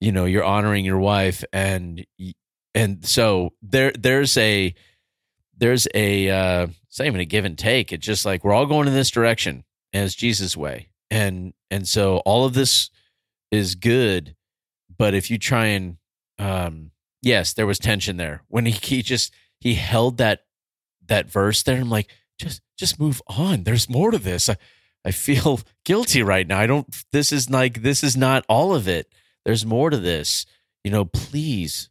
you 0.00 0.12
know, 0.12 0.24
you're 0.24 0.44
honoring 0.44 0.84
your 0.84 0.98
wife 0.98 1.44
and 1.52 2.04
and 2.74 3.04
so 3.06 3.52
there 3.62 3.92
there's 3.98 4.36
a 4.36 4.74
there's 5.56 5.86
a 5.94 6.30
uh 6.30 6.66
it's 6.88 6.98
not 6.98 7.06
even 7.06 7.20
a 7.20 7.26
give 7.26 7.44
and 7.44 7.58
take. 7.58 7.92
It's 7.92 8.06
just 8.06 8.24
like 8.24 8.42
we're 8.42 8.54
all 8.54 8.66
going 8.66 8.88
in 8.88 8.94
this 8.94 9.10
direction 9.10 9.64
as 9.92 10.14
jesus 10.14 10.56
way. 10.56 10.88
And 11.10 11.52
and 11.70 11.86
so 11.86 12.18
all 12.18 12.44
of 12.44 12.54
this 12.54 12.90
is 13.50 13.74
good 13.74 14.34
but 14.96 15.14
if 15.14 15.30
you 15.30 15.38
try 15.38 15.66
and 15.66 15.96
um 16.38 16.90
yes 17.22 17.52
there 17.52 17.66
was 17.66 17.78
tension 17.78 18.16
there. 18.16 18.42
When 18.48 18.66
he, 18.66 18.72
he 18.72 19.02
just 19.02 19.32
he 19.60 19.74
held 19.74 20.16
that 20.16 20.44
that 21.06 21.28
verse 21.28 21.62
there 21.64 21.80
i'm 21.80 21.90
like 21.90 22.08
just 22.38 22.62
just 22.78 22.98
move 22.98 23.20
on. 23.26 23.64
There's 23.64 23.90
more 23.90 24.10
to 24.10 24.18
this. 24.18 24.48
I, 24.48 24.56
I 25.04 25.10
feel 25.10 25.60
guilty 25.84 26.22
right 26.22 26.46
now. 26.46 26.58
I 26.58 26.66
don't 26.66 26.86
this 27.12 27.32
is 27.32 27.50
like 27.50 27.82
this 27.82 28.02
is 28.02 28.16
not 28.16 28.46
all 28.48 28.74
of 28.74 28.88
it 28.88 29.12
there's 29.44 29.64
more 29.66 29.90
to 29.90 29.96
this 29.96 30.46
you 30.84 30.90
know 30.90 31.04
please 31.04 31.88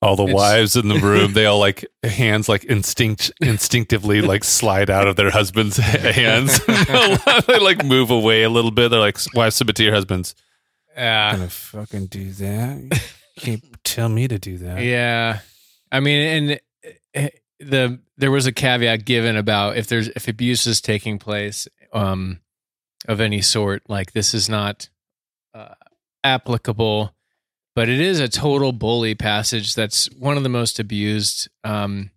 all 0.00 0.14
the 0.14 0.22
It's- 0.22 0.36
wives 0.36 0.76
in 0.76 0.86
the 0.86 0.98
room, 1.00 1.32
they 1.32 1.46
all 1.46 1.58
like 1.58 1.84
hands 2.04 2.48
like 2.48 2.64
instinct 2.66 3.32
instinctively 3.40 4.20
like 4.32 4.44
slide 4.44 4.90
out 4.90 5.08
of 5.08 5.16
their 5.16 5.30
husbands' 5.30 5.76
hands. 5.78 6.60
they 6.66 7.58
like 7.58 7.84
move 7.84 8.10
away 8.12 8.44
a 8.44 8.48
little 8.48 8.70
bit. 8.70 8.90
They're 8.90 9.00
like, 9.00 9.18
wives 9.34 9.56
submit 9.56 9.74
to 9.74 9.82
your 9.82 9.94
husbands. 9.94 10.36
yeah. 10.94 11.32
gonna 11.32 11.48
fucking 11.48 12.06
do 12.06 12.30
that. 12.30 12.78
You 13.36 13.40
can't 13.42 13.64
tell 13.84 14.08
me 14.08 14.28
to 14.28 14.38
do 14.38 14.58
that. 14.58 14.82
Yeah, 14.82 15.40
I 15.90 15.98
mean, 15.98 16.20
and 16.50 16.60
eh, 17.14 17.28
the 17.58 17.98
there 18.16 18.30
was 18.30 18.46
a 18.46 18.52
caveat 18.52 19.04
given 19.04 19.34
about 19.36 19.76
if 19.78 19.88
there's 19.88 20.06
if 20.10 20.28
abuse 20.28 20.64
is 20.68 20.80
taking 20.80 21.18
place 21.18 21.66
um, 21.92 22.38
of 23.08 23.20
any 23.20 23.40
sort, 23.40 23.82
like 23.88 24.12
this 24.12 24.32
is 24.32 24.48
not 24.48 24.88
uh, 25.54 25.74
applicable, 26.24 27.14
but 27.74 27.88
it 27.88 28.00
is 28.00 28.20
a 28.20 28.28
total 28.28 28.72
bully 28.72 29.14
passage. 29.14 29.74
That's 29.74 30.06
one 30.12 30.36
of 30.36 30.42
the 30.42 30.48
most 30.48 30.78
abused. 30.78 31.48
Um, 31.64 32.10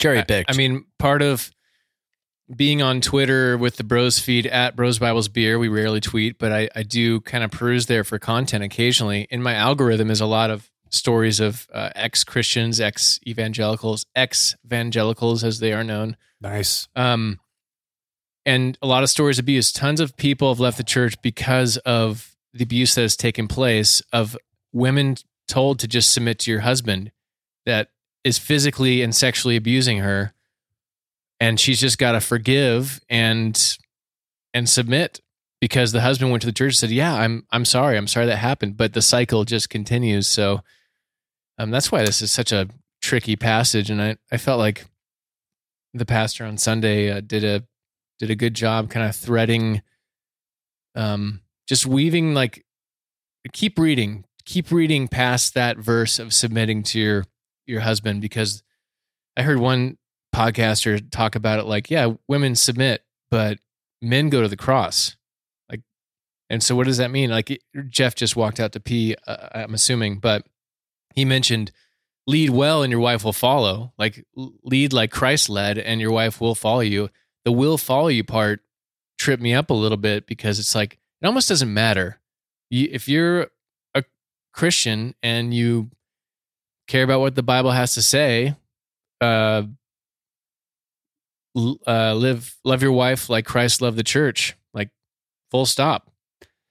cherry 0.00 0.18
I- 0.18 0.24
picked 0.24 0.50
I, 0.50 0.56
mean, 0.56 0.84
part 0.98 1.22
of 1.22 1.50
being 2.54 2.82
on 2.82 3.00
Twitter 3.00 3.56
with 3.56 3.76
the 3.76 3.84
Bros 3.84 4.18
feed 4.18 4.46
at 4.46 4.76
Bros 4.76 4.98
Bibles 4.98 5.28
Beer, 5.28 5.58
we 5.58 5.68
rarely 5.68 6.00
tweet, 6.00 6.38
but 6.38 6.52
I, 6.52 6.68
I 6.74 6.82
do 6.82 7.20
kind 7.20 7.44
of 7.44 7.50
peruse 7.50 7.86
there 7.86 8.04
for 8.04 8.18
content 8.18 8.64
occasionally. 8.64 9.26
In 9.30 9.42
my 9.42 9.54
algorithm 9.54 10.10
is 10.10 10.20
a 10.20 10.26
lot 10.26 10.50
of 10.50 10.70
stories 10.90 11.40
of 11.40 11.66
uh, 11.72 11.90
ex 11.94 12.24
Christians, 12.24 12.80
ex 12.80 13.18
evangelicals, 13.26 14.04
ex 14.14 14.54
evangelicals 14.64 15.42
as 15.44 15.60
they 15.60 15.72
are 15.72 15.84
known. 15.84 16.16
Nice. 16.40 16.88
Um, 16.94 17.40
and 18.44 18.76
a 18.82 18.86
lot 18.86 19.02
of 19.02 19.10
stories 19.10 19.38
of 19.38 19.44
abuse. 19.44 19.72
Tons 19.72 20.00
of 20.00 20.16
people 20.16 20.48
have 20.52 20.60
left 20.60 20.76
the 20.76 20.84
church 20.84 21.20
because 21.22 21.76
of 21.78 22.31
the 22.54 22.64
abuse 22.64 22.94
that 22.94 23.02
has 23.02 23.16
taken 23.16 23.48
place 23.48 24.02
of 24.12 24.36
women 24.72 25.16
told 25.48 25.78
to 25.80 25.88
just 25.88 26.12
submit 26.12 26.38
to 26.40 26.50
your 26.50 26.60
husband 26.60 27.10
that 27.66 27.88
is 28.24 28.38
physically 28.38 29.02
and 29.02 29.14
sexually 29.14 29.56
abusing 29.56 29.98
her. 29.98 30.32
And 31.40 31.58
she's 31.58 31.80
just 31.80 31.98
got 31.98 32.12
to 32.12 32.20
forgive 32.20 33.00
and 33.08 33.78
and 34.54 34.68
submit 34.68 35.20
because 35.60 35.92
the 35.92 36.00
husband 36.00 36.30
went 36.30 36.42
to 36.42 36.46
the 36.46 36.52
church 36.52 36.72
and 36.72 36.76
said, 36.76 36.90
"Yeah, 36.90 37.14
I'm 37.14 37.46
I'm 37.50 37.64
sorry. 37.64 37.96
I'm 37.96 38.06
sorry 38.06 38.26
that 38.26 38.36
happened." 38.36 38.76
But 38.76 38.92
the 38.92 39.02
cycle 39.02 39.44
just 39.44 39.68
continues. 39.68 40.28
So 40.28 40.62
um, 41.58 41.70
that's 41.70 41.90
why 41.90 42.04
this 42.04 42.22
is 42.22 42.30
such 42.30 42.52
a 42.52 42.68
tricky 43.00 43.34
passage. 43.36 43.90
And 43.90 44.00
I, 44.00 44.16
I 44.30 44.36
felt 44.36 44.58
like 44.58 44.86
the 45.94 46.06
pastor 46.06 46.44
on 46.44 46.58
Sunday 46.58 47.10
uh, 47.10 47.20
did 47.20 47.44
a 47.44 47.64
did 48.18 48.30
a 48.30 48.36
good 48.36 48.54
job 48.54 48.88
kind 48.88 49.08
of 49.08 49.16
threading 49.16 49.82
um 50.94 51.40
just 51.72 51.86
weaving 51.86 52.34
like 52.34 52.66
keep 53.54 53.78
reading 53.78 54.26
keep 54.44 54.70
reading 54.70 55.08
past 55.08 55.54
that 55.54 55.78
verse 55.78 56.18
of 56.18 56.34
submitting 56.34 56.82
to 56.82 57.00
your 57.00 57.24
your 57.64 57.80
husband 57.80 58.20
because 58.20 58.62
I 59.38 59.42
heard 59.42 59.56
one 59.56 59.96
podcaster 60.36 61.02
talk 61.10 61.34
about 61.34 61.60
it 61.60 61.64
like 61.64 61.90
yeah 61.90 62.12
women 62.28 62.56
submit 62.56 63.04
but 63.30 63.56
men 64.02 64.28
go 64.28 64.42
to 64.42 64.48
the 64.48 64.56
cross. 64.56 65.16
Like 65.70 65.80
and 66.50 66.62
so 66.62 66.76
what 66.76 66.86
does 66.86 66.98
that 66.98 67.10
mean? 67.10 67.30
Like 67.30 67.58
Jeff 67.88 68.14
just 68.16 68.36
walked 68.36 68.60
out 68.60 68.72
to 68.72 68.80
pee 68.80 69.16
uh, 69.26 69.48
I'm 69.54 69.72
assuming 69.72 70.18
but 70.18 70.44
he 71.14 71.24
mentioned 71.24 71.72
lead 72.26 72.50
well 72.50 72.82
and 72.82 72.90
your 72.90 73.00
wife 73.00 73.24
will 73.24 73.32
follow. 73.32 73.94
Like 73.96 74.26
lead 74.36 74.92
like 74.92 75.10
christ 75.10 75.48
led 75.48 75.78
and 75.78 76.02
your 76.02 76.12
wife 76.12 76.38
will 76.38 76.54
follow 76.54 76.80
you. 76.80 77.08
The 77.46 77.52
will 77.52 77.78
follow 77.78 78.08
you 78.08 78.24
part 78.24 78.60
tripped 79.18 79.42
me 79.42 79.54
up 79.54 79.70
a 79.70 79.74
little 79.74 79.96
bit 79.96 80.26
because 80.26 80.58
it's 80.58 80.74
like 80.74 80.98
it 81.22 81.26
almost 81.26 81.48
doesn't 81.48 81.72
matter. 81.72 82.18
You, 82.70 82.88
if 82.90 83.08
you're 83.08 83.48
a 83.94 84.04
christian 84.52 85.14
and 85.22 85.54
you 85.54 85.90
care 86.88 87.04
about 87.04 87.20
what 87.20 87.34
the 87.34 87.42
bible 87.42 87.70
has 87.70 87.94
to 87.94 88.02
say 88.02 88.54
uh, 89.20 89.62
uh 91.86 92.14
live 92.14 92.56
love 92.64 92.82
your 92.82 92.92
wife 92.92 93.28
like 93.28 93.44
christ 93.44 93.80
loved 93.80 93.96
the 93.96 94.02
church 94.02 94.56
like 94.74 94.88
full 95.52 95.66
stop. 95.66 96.10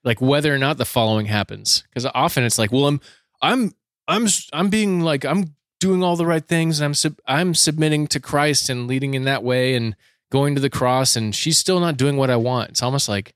Like 0.03 0.19
whether 0.19 0.53
or 0.53 0.57
not 0.57 0.77
the 0.77 0.85
following 0.85 1.27
happens. 1.27 1.83
Because 1.89 2.07
often 2.13 2.43
it's 2.43 2.57
like 2.57 2.71
well 2.71 2.87
i'm 2.87 2.99
i'm 3.41 3.73
i'm 4.07 4.27
i'm 4.51 4.69
being 4.69 5.01
like 5.01 5.23
i'm 5.23 5.55
doing 5.79 6.03
all 6.03 6.15
the 6.15 6.25
right 6.25 6.45
things 6.45 6.79
and 6.79 6.85
i'm 6.85 6.93
sub- 6.93 7.19
i'm 7.25 7.55
submitting 7.55 8.05
to 8.07 8.19
christ 8.19 8.69
and 8.69 8.87
leading 8.87 9.13
in 9.13 9.23
that 9.23 9.43
way 9.43 9.75
and 9.75 9.95
going 10.31 10.53
to 10.53 10.61
the 10.61 10.69
cross 10.69 11.15
and 11.15 11.33
she's 11.33 11.57
still 11.57 11.79
not 11.79 11.97
doing 11.97 12.17
what 12.17 12.29
i 12.31 12.35
want. 12.35 12.71
It's 12.71 12.83
almost 12.83 13.07
like 13.07 13.33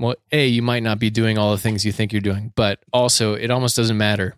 well 0.00 0.16
a 0.32 0.46
you 0.46 0.62
might 0.62 0.82
not 0.82 0.98
be 0.98 1.10
doing 1.10 1.38
all 1.38 1.52
the 1.52 1.58
things 1.58 1.84
you 1.84 1.92
think 1.92 2.12
you're 2.12 2.20
doing 2.20 2.52
but 2.56 2.80
also 2.92 3.34
it 3.34 3.50
almost 3.50 3.76
doesn't 3.76 3.98
matter. 3.98 4.34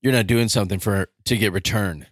You're 0.00 0.12
not 0.12 0.26
doing 0.26 0.48
something 0.48 0.80
for 0.80 1.08
to 1.26 1.36
get 1.36 1.52
return. 1.52 2.06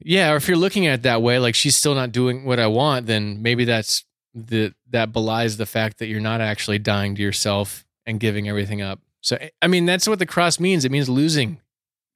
Yeah 0.00 0.32
or 0.32 0.36
if 0.36 0.48
you're 0.48 0.56
looking 0.56 0.86
at 0.86 0.94
it 0.94 1.02
that 1.02 1.22
way 1.22 1.38
like 1.38 1.54
she's 1.54 1.76
still 1.76 1.94
not 1.94 2.12
doing 2.12 2.44
what 2.44 2.58
i 2.58 2.66
want 2.66 3.06
then 3.06 3.42
maybe 3.42 3.64
that's 3.64 4.04
the 4.34 4.74
that 4.90 5.12
belies 5.12 5.56
the 5.56 5.66
fact 5.66 5.98
that 5.98 6.06
you're 6.06 6.20
not 6.20 6.40
actually 6.40 6.78
dying 6.78 7.14
to 7.14 7.22
yourself 7.22 7.84
and 8.04 8.20
giving 8.20 8.48
everything 8.48 8.82
up. 8.82 9.00
So 9.22 9.38
i 9.62 9.66
mean 9.66 9.86
that's 9.86 10.06
what 10.08 10.18
the 10.18 10.26
cross 10.26 10.60
means. 10.60 10.84
It 10.84 10.92
means 10.92 11.08
losing. 11.08 11.60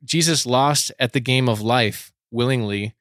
Jesus 0.04 0.46
lost 0.46 0.92
at 0.98 1.12
the 1.12 1.20
game 1.20 1.48
of 1.48 1.60
life 1.60 2.12
willingly 2.30 2.94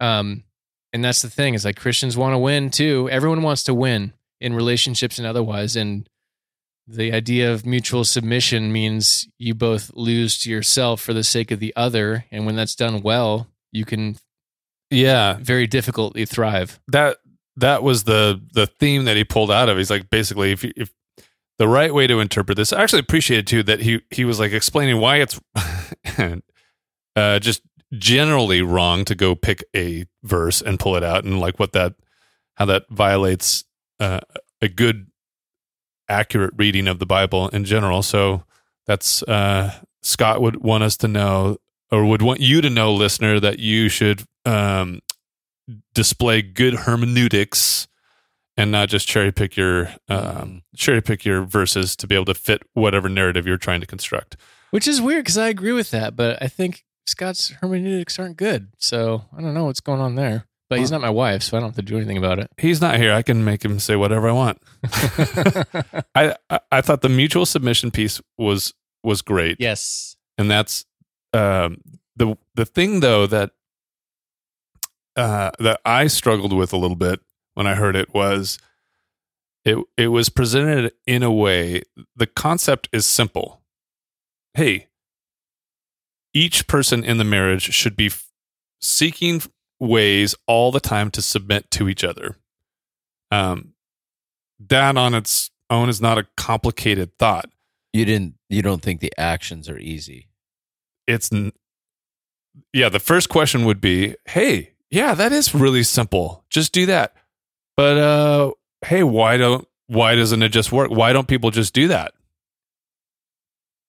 um 0.00 0.44
and 0.92 1.04
that's 1.04 1.22
the 1.22 1.30
thing. 1.30 1.54
Is 1.54 1.64
like 1.64 1.76
christians 1.76 2.16
want 2.16 2.34
to 2.34 2.38
win 2.38 2.70
too. 2.70 3.08
Everyone 3.10 3.42
wants 3.42 3.62
to 3.64 3.74
win 3.74 4.12
in 4.40 4.54
relationships 4.54 5.18
and 5.18 5.26
otherwise 5.26 5.76
and 5.76 6.08
the 6.92 7.12
idea 7.12 7.52
of 7.52 7.64
mutual 7.64 8.04
submission 8.04 8.72
means 8.72 9.28
you 9.38 9.54
both 9.54 9.90
lose 9.94 10.38
to 10.38 10.50
yourself 10.50 11.00
for 11.00 11.12
the 11.12 11.22
sake 11.24 11.50
of 11.50 11.60
the 11.60 11.72
other 11.76 12.24
and 12.30 12.46
when 12.46 12.56
that's 12.56 12.74
done 12.74 13.00
well 13.02 13.46
you 13.72 13.84
can 13.84 14.16
Yeah. 14.90 15.36
very 15.40 15.66
difficultly 15.66 16.24
thrive 16.26 16.80
That 16.88 17.18
that 17.56 17.82
was 17.82 18.04
the 18.04 18.40
the 18.52 18.66
theme 18.66 19.04
that 19.04 19.16
he 19.16 19.24
pulled 19.24 19.50
out 19.50 19.68
of. 19.68 19.76
He's 19.76 19.90
like 19.90 20.08
basically 20.10 20.52
if 20.52 20.64
you, 20.64 20.72
if 20.76 20.90
the 21.58 21.68
right 21.68 21.92
way 21.92 22.06
to 22.06 22.20
interpret 22.20 22.56
this. 22.56 22.72
I 22.72 22.82
actually 22.82 23.00
appreciated 23.00 23.46
too 23.46 23.62
that 23.64 23.80
he 23.80 24.00
he 24.10 24.24
was 24.24 24.38
like 24.40 24.52
explaining 24.52 24.98
why 24.98 25.16
it's 25.16 25.38
uh 27.16 27.38
just 27.38 27.62
generally 27.92 28.62
wrong 28.62 29.04
to 29.04 29.14
go 29.14 29.34
pick 29.34 29.64
a 29.76 30.06
verse 30.22 30.62
and 30.62 30.78
pull 30.78 30.96
it 30.96 31.02
out 31.02 31.24
and 31.24 31.40
like 31.40 31.58
what 31.58 31.72
that 31.72 31.94
how 32.54 32.64
that 32.66 32.84
violates 32.90 33.64
uh, 33.98 34.20
a 34.62 34.68
good 34.68 35.06
accurate 36.10 36.52
reading 36.56 36.88
of 36.88 36.98
the 36.98 37.06
Bible 37.06 37.48
in 37.48 37.64
general. 37.64 38.02
So 38.02 38.44
that's 38.86 39.22
uh 39.24 39.74
Scott 40.02 40.40
would 40.40 40.62
want 40.62 40.82
us 40.82 40.96
to 40.98 41.08
know 41.08 41.58
or 41.90 42.04
would 42.04 42.22
want 42.22 42.40
you 42.40 42.60
to 42.60 42.70
know 42.70 42.92
listener 42.92 43.40
that 43.40 43.58
you 43.58 43.88
should 43.88 44.24
um 44.44 45.00
display 45.94 46.42
good 46.42 46.74
hermeneutics 46.74 47.86
and 48.56 48.70
not 48.70 48.88
just 48.88 49.08
cherry 49.08 49.32
pick 49.32 49.56
your 49.56 49.90
um, 50.08 50.62
cherry 50.76 51.00
pick 51.00 51.24
your 51.24 51.42
verses 51.42 51.96
to 51.96 52.06
be 52.06 52.14
able 52.14 52.26
to 52.26 52.34
fit 52.34 52.62
whatever 52.74 53.08
narrative 53.08 53.46
you're 53.46 53.56
trying 53.56 53.80
to 53.80 53.86
construct. 53.86 54.36
Which 54.70 54.86
is 54.86 55.00
weird 55.00 55.24
because 55.24 55.38
I 55.38 55.48
agree 55.48 55.72
with 55.72 55.90
that, 55.92 56.14
but 56.14 56.42
I 56.42 56.48
think 56.48 56.84
Scott's 57.06 57.50
hermeneutics 57.60 58.18
aren't 58.18 58.36
good. 58.36 58.68
So 58.76 59.24
I 59.36 59.40
don't 59.40 59.54
know 59.54 59.64
what's 59.64 59.80
going 59.80 60.00
on 60.00 60.14
there. 60.14 60.46
But 60.70 60.78
he's 60.78 60.92
not 60.92 61.00
my 61.00 61.10
wife, 61.10 61.42
so 61.42 61.56
I 61.56 61.60
don't 61.60 61.70
have 61.70 61.76
to 61.76 61.82
do 61.82 61.96
anything 61.96 62.16
about 62.16 62.38
it. 62.38 62.48
He's 62.56 62.80
not 62.80 62.96
here. 62.96 63.12
I 63.12 63.22
can 63.22 63.44
make 63.44 63.64
him 63.64 63.78
say 63.80 63.96
whatever 63.96 64.28
I 64.28 64.32
want. 64.32 64.62
I, 66.14 66.36
I 66.48 66.60
I 66.70 66.80
thought 66.80 67.02
the 67.02 67.08
mutual 67.08 67.44
submission 67.44 67.90
piece 67.90 68.20
was 68.38 68.72
was 69.02 69.20
great. 69.20 69.56
yes. 69.60 70.16
and 70.38 70.48
that's 70.50 70.84
um, 71.32 71.82
the 72.16 72.36
the 72.54 72.64
thing 72.64 73.00
though 73.00 73.26
that 73.26 73.50
uh, 75.16 75.50
that 75.58 75.80
I 75.84 76.06
struggled 76.06 76.52
with 76.52 76.72
a 76.72 76.76
little 76.76 76.96
bit 76.96 77.20
when 77.54 77.66
I 77.66 77.74
heard 77.74 77.96
it 77.96 78.14
was 78.14 78.58
it 79.64 79.76
it 79.96 80.08
was 80.08 80.28
presented 80.28 80.92
in 81.06 81.22
a 81.22 81.32
way 81.32 81.82
the 82.14 82.26
concept 82.26 82.88
is 82.92 83.06
simple. 83.06 83.60
Hey, 84.54 84.86
each 86.32 86.66
person 86.66 87.02
in 87.02 87.18
the 87.18 87.24
marriage 87.24 87.72
should 87.74 87.96
be 87.96 88.06
f- 88.06 88.30
seeking 88.80 89.42
ways 89.80 90.34
all 90.46 90.70
the 90.70 90.80
time 90.80 91.10
to 91.12 91.22
submit 91.22 91.70
to 91.72 91.88
each 91.88 92.04
other. 92.04 92.36
Um, 93.30 93.72
that 94.68 94.96
on 94.96 95.14
its 95.14 95.50
own 95.70 95.88
is 95.88 96.00
not 96.00 96.18
a 96.18 96.26
complicated 96.36 97.16
thought. 97.18 97.48
You 97.92 98.04
didn't. 98.04 98.34
You 98.48 98.62
don't 98.62 98.82
think 98.82 99.00
the 99.00 99.12
actions 99.18 99.68
are 99.68 99.78
easy. 99.78 100.28
it's 101.06 101.32
n- 101.32 101.52
yeah 102.72 102.88
the 102.88 103.00
first 103.00 103.28
question 103.28 103.64
would 103.64 103.80
be 103.80 104.14
hey 104.26 104.72
yeah 104.90 105.14
that 105.14 105.32
is 105.32 105.54
really 105.54 105.82
simple 105.84 106.44
just 106.50 106.72
do 106.72 106.84
that 106.86 107.14
but 107.76 107.96
uh 107.96 108.50
hey 108.84 109.02
why 109.04 109.36
don't 109.36 109.66
why 109.86 110.14
doesn't 110.16 110.42
it 110.42 110.50
just 110.50 110.70
work 110.72 110.90
why 110.90 111.12
don't 111.12 111.28
people 111.28 111.50
just 111.50 111.72
do 111.72 111.88
that 111.88 112.12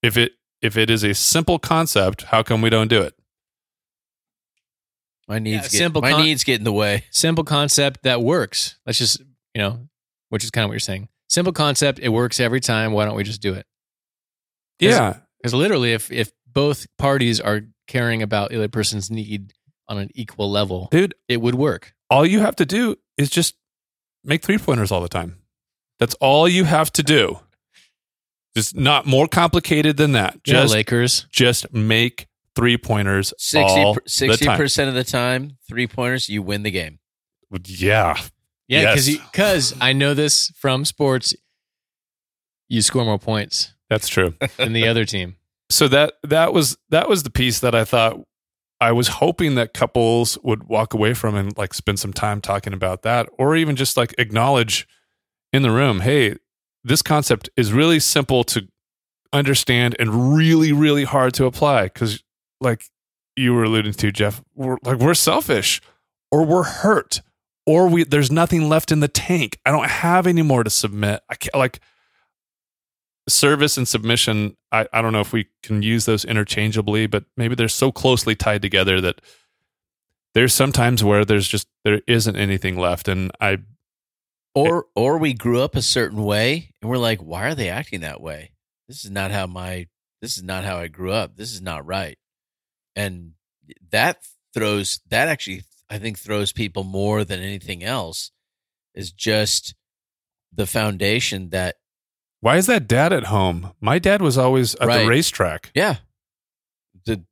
if 0.03 0.15
it 0.17 0.33
if 0.61 0.77
it 0.77 0.89
is 0.91 1.03
a 1.03 1.13
simple 1.13 1.57
concept 1.59 2.23
how 2.23 2.41
come 2.43 2.61
we 2.61 2.69
don't 2.69 2.87
do 2.87 3.01
it 3.01 3.13
My 5.31 5.39
needs 5.39 5.69
get 5.69 5.77
simple 5.77 6.01
my 6.01 6.11
con- 6.11 6.23
needs 6.23 6.43
get 6.43 6.59
in 6.59 6.65
the 6.65 6.73
way. 6.73 7.05
Simple 7.09 7.43
concept 7.45 8.03
that 8.03 8.21
works. 8.21 8.77
Let's 8.85 8.97
just, 8.99 9.19
you 9.55 9.61
know, 9.61 9.87
which 10.29 10.43
is 10.43 10.51
kind 10.51 10.63
of 10.65 10.69
what 10.69 10.73
you're 10.73 10.79
saying. 10.81 11.07
Simple 11.29 11.53
concept, 11.53 11.99
it 11.99 12.09
works 12.09 12.41
every 12.41 12.59
time. 12.59 12.91
Why 12.91 13.05
don't 13.05 13.15
we 13.15 13.23
just 13.23 13.41
do 13.41 13.53
it? 13.53 13.65
Is- 14.79 14.93
yeah 14.95 15.17
Because 15.37 15.53
literally, 15.53 15.93
if 15.93 16.11
if 16.11 16.31
both 16.45 16.85
parties 16.97 17.39
are 17.39 17.61
caring 17.87 18.21
about 18.21 18.49
the 18.49 18.57
other 18.57 18.67
person's 18.67 19.09
need 19.09 19.53
on 19.87 19.97
an 19.97 20.09
equal 20.15 20.51
level, 20.51 20.89
dude 20.91 21.15
it 21.29 21.39
would 21.41 21.55
work. 21.55 21.93
all 22.09 22.25
you 22.25 22.41
have 22.41 22.55
to 22.57 22.65
do 22.65 22.97
is 23.17 23.29
just 23.29 23.55
make 24.25 24.43
three 24.43 24.57
pointers 24.57 24.91
all 24.91 25.01
the 25.01 25.09
time 25.09 25.37
that's 25.99 26.15
all 26.15 26.47
you 26.47 26.63
have 26.65 26.91
to 26.91 27.03
do 27.03 27.39
just 28.55 28.75
not 28.75 29.05
more 29.05 29.27
complicated 29.27 29.95
than 29.97 30.11
that 30.13 30.39
Yeah, 30.45 30.63
Lakers. 30.65 31.25
just 31.31 31.71
make 31.73 32.27
three 32.55 32.77
pointers 32.77 33.33
60 33.37 33.81
all 33.81 33.93
the 33.93 34.37
time. 34.37 34.57
percent 34.57 34.89
of 34.89 34.95
the 34.95 35.03
time, 35.03 35.57
three 35.67 35.87
pointers, 35.87 36.29
you 36.29 36.41
win 36.41 36.63
the 36.63 36.71
game. 36.71 36.99
Yeah, 37.65 38.15
Yeah, 38.67 38.91
because 38.91 39.09
Yes. 39.09 39.19
because 39.31 39.73
I 39.81 39.93
know 39.93 40.13
this 40.13 40.51
from 40.57 40.85
sports. 40.85 41.33
You 42.69 42.81
score 42.81 43.03
more 43.03 43.19
points 43.19 43.73
that's 43.89 44.07
true. 44.07 44.35
than 44.57 44.73
the 44.73 44.87
other 44.87 45.05
team. 45.05 45.35
So 45.71 45.87
that 45.87 46.15
that 46.23 46.51
was 46.51 46.77
that 46.89 47.07
was 47.07 47.23
the 47.23 47.29
piece 47.29 47.61
that 47.61 47.73
I 47.73 47.85
thought 47.85 48.19
I 48.81 48.91
was 48.91 49.07
hoping 49.07 49.55
that 49.55 49.73
couples 49.73 50.37
would 50.43 50.65
walk 50.65 50.93
away 50.93 51.13
from 51.13 51.33
and 51.33 51.57
like 51.57 51.73
spend 51.73 51.97
some 51.97 52.11
time 52.11 52.41
talking 52.41 52.73
about 52.73 53.03
that, 53.03 53.29
or 53.37 53.55
even 53.55 53.77
just 53.77 53.95
like 53.95 54.13
acknowledge 54.17 54.85
in 55.53 55.61
the 55.61 55.71
room, 55.71 56.01
hey, 56.01 56.35
this 56.83 57.01
concept 57.01 57.49
is 57.55 57.71
really 57.71 58.01
simple 58.01 58.43
to 58.45 58.67
understand 59.31 59.95
and 59.97 60.35
really 60.35 60.73
really 60.73 61.05
hard 61.05 61.33
to 61.35 61.45
apply 61.45 61.83
because 61.83 62.21
like 62.61 62.85
you 63.35 63.53
were 63.53 63.63
alluding 63.63 63.93
to 63.93 64.11
Jeff, 64.11 64.41
we're 64.55 64.77
like 64.83 64.99
we're 64.99 65.13
selfish 65.13 65.81
or 66.31 66.45
we're 66.45 66.63
hurt 66.63 67.21
or 67.65 67.87
we 67.87 68.03
there's 68.03 68.31
nothing 68.31 68.69
left 68.69 68.91
in 68.91 68.99
the 68.99 69.07
tank. 69.07 69.59
I 69.65 69.71
don't 69.71 69.89
have 69.89 70.27
any 70.27 70.41
more 70.41 70.63
to 70.63 70.69
submit. 70.69 71.21
I 71.29 71.35
can't 71.35 71.55
like 71.55 71.79
service 73.27 73.77
and 73.77 73.87
submission. 73.87 74.57
I, 74.71 74.87
I 74.93 75.01
don't 75.01 75.13
know 75.13 75.21
if 75.21 75.33
we 75.33 75.47
can 75.63 75.81
use 75.81 76.05
those 76.05 76.25
interchangeably, 76.25 77.07
but 77.07 77.25
maybe 77.37 77.55
they're 77.55 77.67
so 77.67 77.91
closely 77.91 78.35
tied 78.35 78.61
together 78.61 79.01
that 79.01 79.21
there's 80.33 80.53
sometimes 80.53 81.03
where 81.03 81.25
there's 81.25 81.47
just 81.47 81.67
there 81.83 82.01
isn't 82.07 82.35
anything 82.35 82.77
left. 82.77 83.07
And 83.07 83.31
I 83.39 83.59
Or 84.55 84.85
or 84.95 85.17
we 85.17 85.33
grew 85.33 85.61
up 85.61 85.75
a 85.75 85.81
certain 85.81 86.23
way 86.23 86.71
and 86.81 86.89
we're 86.89 86.97
like, 86.97 87.19
why 87.19 87.47
are 87.47 87.55
they 87.55 87.69
acting 87.69 88.01
that 88.01 88.21
way? 88.21 88.51
This 88.87 89.05
is 89.05 89.11
not 89.11 89.31
how 89.31 89.47
my 89.47 89.87
this 90.21 90.37
is 90.37 90.43
not 90.43 90.63
how 90.63 90.77
I 90.77 90.87
grew 90.87 91.11
up. 91.11 91.35
This 91.35 91.53
is 91.53 91.61
not 91.61 91.85
right. 91.85 92.17
And 92.95 93.33
that 93.91 94.17
throws 94.53 94.99
that 95.09 95.27
actually 95.27 95.63
I 95.89 95.97
think 95.97 96.19
throws 96.19 96.51
people 96.51 96.83
more 96.83 97.23
than 97.23 97.39
anything 97.41 97.83
else 97.83 98.31
is 98.93 99.11
just 99.11 99.75
the 100.53 100.65
foundation 100.67 101.49
that 101.51 101.75
why 102.41 102.57
is 102.57 102.65
that 102.65 102.87
dad 102.87 103.13
at 103.13 103.25
home? 103.25 103.71
My 103.79 103.99
dad 103.99 104.21
was 104.21 104.37
always 104.37 104.73
at 104.75 104.87
Right. 104.87 105.03
the 105.03 105.07
racetrack. 105.09 105.71
yeah. 105.75 105.97
The 107.05 107.23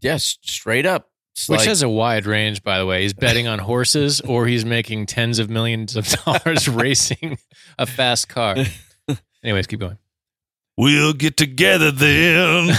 yes, 0.00 0.38
straight 0.42 0.84
up. 0.86 1.10
It's 1.34 1.48
Which 1.48 1.60
like- 1.60 1.68
has 1.68 1.82
a 1.82 1.88
wide 1.88 2.26
range, 2.26 2.62
by 2.62 2.78
the 2.78 2.86
way. 2.86 3.02
He's 3.02 3.12
betting 3.12 3.46
on 3.46 3.58
horses 3.58 4.20
or 4.26 4.46
he's 4.46 4.64
making 4.64 5.06
tens 5.06 5.38
of 5.38 5.48
millions 5.50 5.96
of 5.96 6.08
dollars 6.08 6.68
racing 6.84 7.38
a 7.78 7.86
fast 7.86 8.28
car. 8.28 8.56
Anyways, 9.44 9.66
keep 9.66 9.80
going. 9.80 9.98
We'll 10.78 11.12
get 11.14 11.36
together 11.36 11.90
then. 11.90 12.76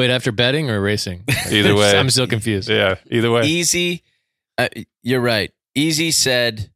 Wait, 0.00 0.10
after 0.10 0.32
betting 0.32 0.70
or 0.70 0.80
racing? 0.80 1.24
Either 1.50 1.74
way. 1.74 1.98
I'm 1.98 2.08
still 2.08 2.26
confused. 2.26 2.70
yeah, 2.70 2.94
either 3.10 3.30
way. 3.30 3.42
easy 3.42 4.02
uh, 4.56 4.68
you're 5.02 5.20
right 5.20 5.52
easy 5.74 6.10
said 6.10 6.70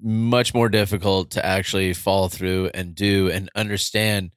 much 0.00 0.54
more 0.54 0.68
difficult 0.68 1.30
to 1.30 1.44
actually 1.44 1.92
follow 1.92 2.28
through 2.28 2.70
and 2.72 2.94
do 2.94 3.28
and 3.30 3.50
understand 3.56 4.30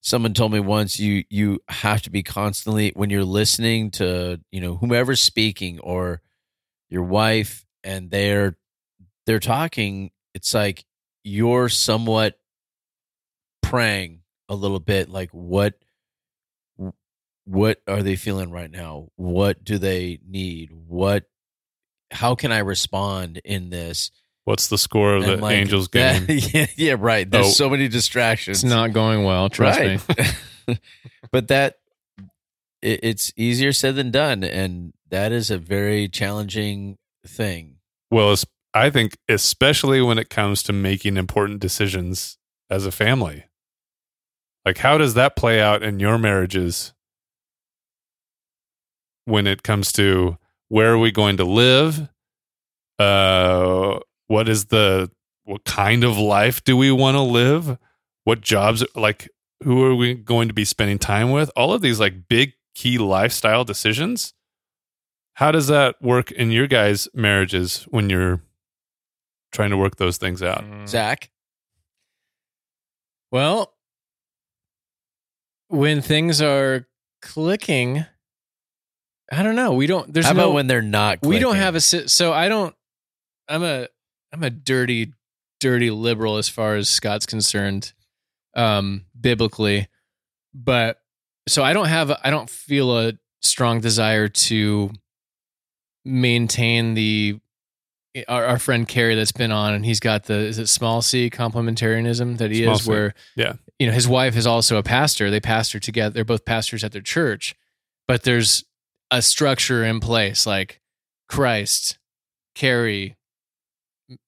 someone 0.00 0.34
told 0.34 0.52
me 0.52 0.58
once 0.58 0.98
you 0.98 1.22
you 1.30 1.60
have 1.68 2.02
to 2.02 2.10
be 2.10 2.24
constantly 2.24 2.90
when 2.96 3.10
you're 3.10 3.24
listening 3.24 3.92
to 3.92 4.40
you 4.50 4.60
know 4.60 4.74
whomever's 4.76 5.20
speaking 5.20 5.78
or 5.78 6.20
your 6.90 7.04
wife 7.04 7.64
and 7.84 8.10
they're 8.10 8.56
they're 9.26 9.38
talking 9.38 10.10
it's 10.34 10.52
like 10.52 10.84
you're 11.22 11.68
somewhat 11.68 12.40
praying 13.62 14.20
a 14.48 14.54
little 14.54 14.80
bit 14.80 15.08
like 15.08 15.30
what 15.30 15.74
what 17.44 17.80
are 17.88 18.02
they 18.02 18.16
feeling 18.16 18.50
right 18.50 18.70
now 18.70 19.08
what 19.16 19.64
do 19.64 19.78
they 19.78 20.18
need 20.28 20.70
what 20.86 21.24
how 22.10 22.34
can 22.34 22.52
i 22.52 22.58
respond 22.58 23.40
in 23.44 23.70
this 23.70 24.10
What's 24.44 24.66
the 24.66 24.76
score 24.78 25.14
of 25.14 25.22
And, 25.22 25.32
the 25.34 25.36
like, 25.36 25.54
Angels 25.56 25.88
that- 25.92 26.26
game? 26.26 26.40
yeah, 26.52 26.66
yeah 26.76 26.96
right 26.98 27.30
there's 27.30 27.46
Oh. 27.46 27.50
so 27.50 27.70
many 27.70 27.86
distractions 27.88 28.64
It's 28.64 28.72
not 28.72 28.92
going 28.92 29.22
well, 29.24 29.48
trust 29.48 29.78
me. 29.80 30.76
but 31.30 31.46
that 31.48 31.76
it, 32.82 33.00
it's 33.04 33.32
easier 33.36 33.72
said 33.72 33.94
than 33.94 34.10
done 34.10 34.42
and 34.42 34.92
that 35.10 35.30
is 35.30 35.50
a 35.50 35.58
very 35.58 36.08
challenging 36.08 36.98
thing 37.26 37.76
Well, 38.10 38.32
es- 38.32 38.44
I 38.74 38.90
think 38.90 39.16
especially 39.28 40.00
when 40.02 40.18
it 40.18 40.28
comes 40.30 40.62
to 40.64 40.72
making 40.72 41.16
important 41.16 41.60
decisions 41.60 42.36
as 42.70 42.84
a 42.86 42.90
family. 42.92 43.44
Like 44.66 44.78
how 44.78 44.98
does 44.98 45.14
that 45.14 45.36
play 45.36 45.60
out 45.60 45.82
in 45.84 46.00
your 46.00 46.18
marriages 46.18 46.92
when 49.24 49.46
it 49.46 49.62
comes 49.62 49.92
to 49.92 50.38
where 50.68 50.92
are 50.92 50.98
we 50.98 51.10
going 51.10 51.36
to 51.36 51.44
live? 51.44 52.08
Uh 52.98 53.98
what 54.28 54.48
is 54.48 54.66
the 54.66 55.10
what 55.44 55.64
kind 55.64 56.04
of 56.04 56.16
life 56.16 56.62
do 56.64 56.76
we 56.76 56.90
want 56.92 57.16
to 57.16 57.22
live? 57.22 57.78
What 58.24 58.40
jobs 58.40 58.84
like 58.94 59.28
who 59.64 59.84
are 59.84 59.94
we 59.94 60.14
going 60.14 60.48
to 60.48 60.54
be 60.54 60.64
spending 60.64 60.98
time 60.98 61.30
with? 61.30 61.50
All 61.56 61.72
of 61.72 61.82
these 61.82 62.00
like 62.00 62.28
big 62.28 62.52
key 62.74 62.98
lifestyle 62.98 63.64
decisions. 63.64 64.34
How 65.34 65.50
does 65.50 65.66
that 65.68 66.00
work 66.02 66.30
in 66.30 66.50
your 66.50 66.66
guys' 66.66 67.08
marriages 67.14 67.84
when 67.90 68.10
you're 68.10 68.42
trying 69.50 69.70
to 69.70 69.76
work 69.76 69.96
those 69.96 70.16
things 70.18 70.42
out? 70.42 70.64
Zack 70.86 71.30
Well, 73.30 73.74
when 75.68 76.02
things 76.02 76.42
are 76.42 76.86
clicking, 77.22 78.04
I 79.32 79.42
don't 79.42 79.56
know. 79.56 79.72
We 79.72 79.86
don't. 79.86 80.12
There's 80.12 80.26
how 80.26 80.34
no. 80.34 80.44
about 80.44 80.54
when 80.54 80.66
they're 80.66 80.82
not 80.82 81.20
we 81.22 81.38
don't 81.38 81.56
have 81.56 81.74
a. 81.74 81.80
So 81.80 82.32
I 82.32 82.48
don't. 82.48 82.74
I'm 83.48 83.62
a. 83.62 83.88
I'm 84.32 84.42
a 84.42 84.50
dirty, 84.50 85.12
dirty 85.58 85.90
liberal 85.90 86.36
as 86.36 86.48
far 86.48 86.76
as 86.76 86.88
Scott's 86.88 87.26
concerned, 87.26 87.92
um, 88.54 89.04
biblically, 89.18 89.88
but 90.54 91.00
so 91.48 91.62
I 91.64 91.72
don't 91.72 91.88
have. 91.88 92.10
I 92.22 92.30
don't 92.30 92.48
feel 92.48 92.98
a 92.98 93.14
strong 93.40 93.80
desire 93.80 94.28
to 94.28 94.90
maintain 96.04 96.94
the 96.94 97.38
our, 98.28 98.44
our 98.44 98.58
friend 98.58 98.86
Kerry 98.86 99.14
that's 99.14 99.32
been 99.32 99.52
on, 99.52 99.74
and 99.74 99.84
he's 99.84 100.00
got 100.00 100.24
the 100.24 100.34
is 100.34 100.58
it 100.58 100.68
small 100.68 101.00
c 101.02 101.30
complementarianism 101.30 102.38
that 102.38 102.50
he 102.50 102.64
Small 102.64 102.74
is, 102.74 102.82
C. 102.82 102.90
where 102.90 103.14
Yeah. 103.36 103.54
you 103.78 103.86
know 103.86 103.92
his 103.92 104.06
wife 104.08 104.36
is 104.36 104.46
also 104.46 104.76
a 104.76 104.82
pastor. 104.82 105.30
They 105.30 105.40
pastor 105.40 105.78
together. 105.80 106.12
They're 106.12 106.24
both 106.24 106.44
pastors 106.44 106.84
at 106.84 106.92
their 106.92 107.00
church, 107.02 107.54
but 108.06 108.22
there's 108.24 108.64
a 109.12 109.22
structure 109.22 109.84
in 109.84 110.00
place, 110.00 110.46
like 110.46 110.80
Christ, 111.28 111.98
Carrie, 112.56 113.16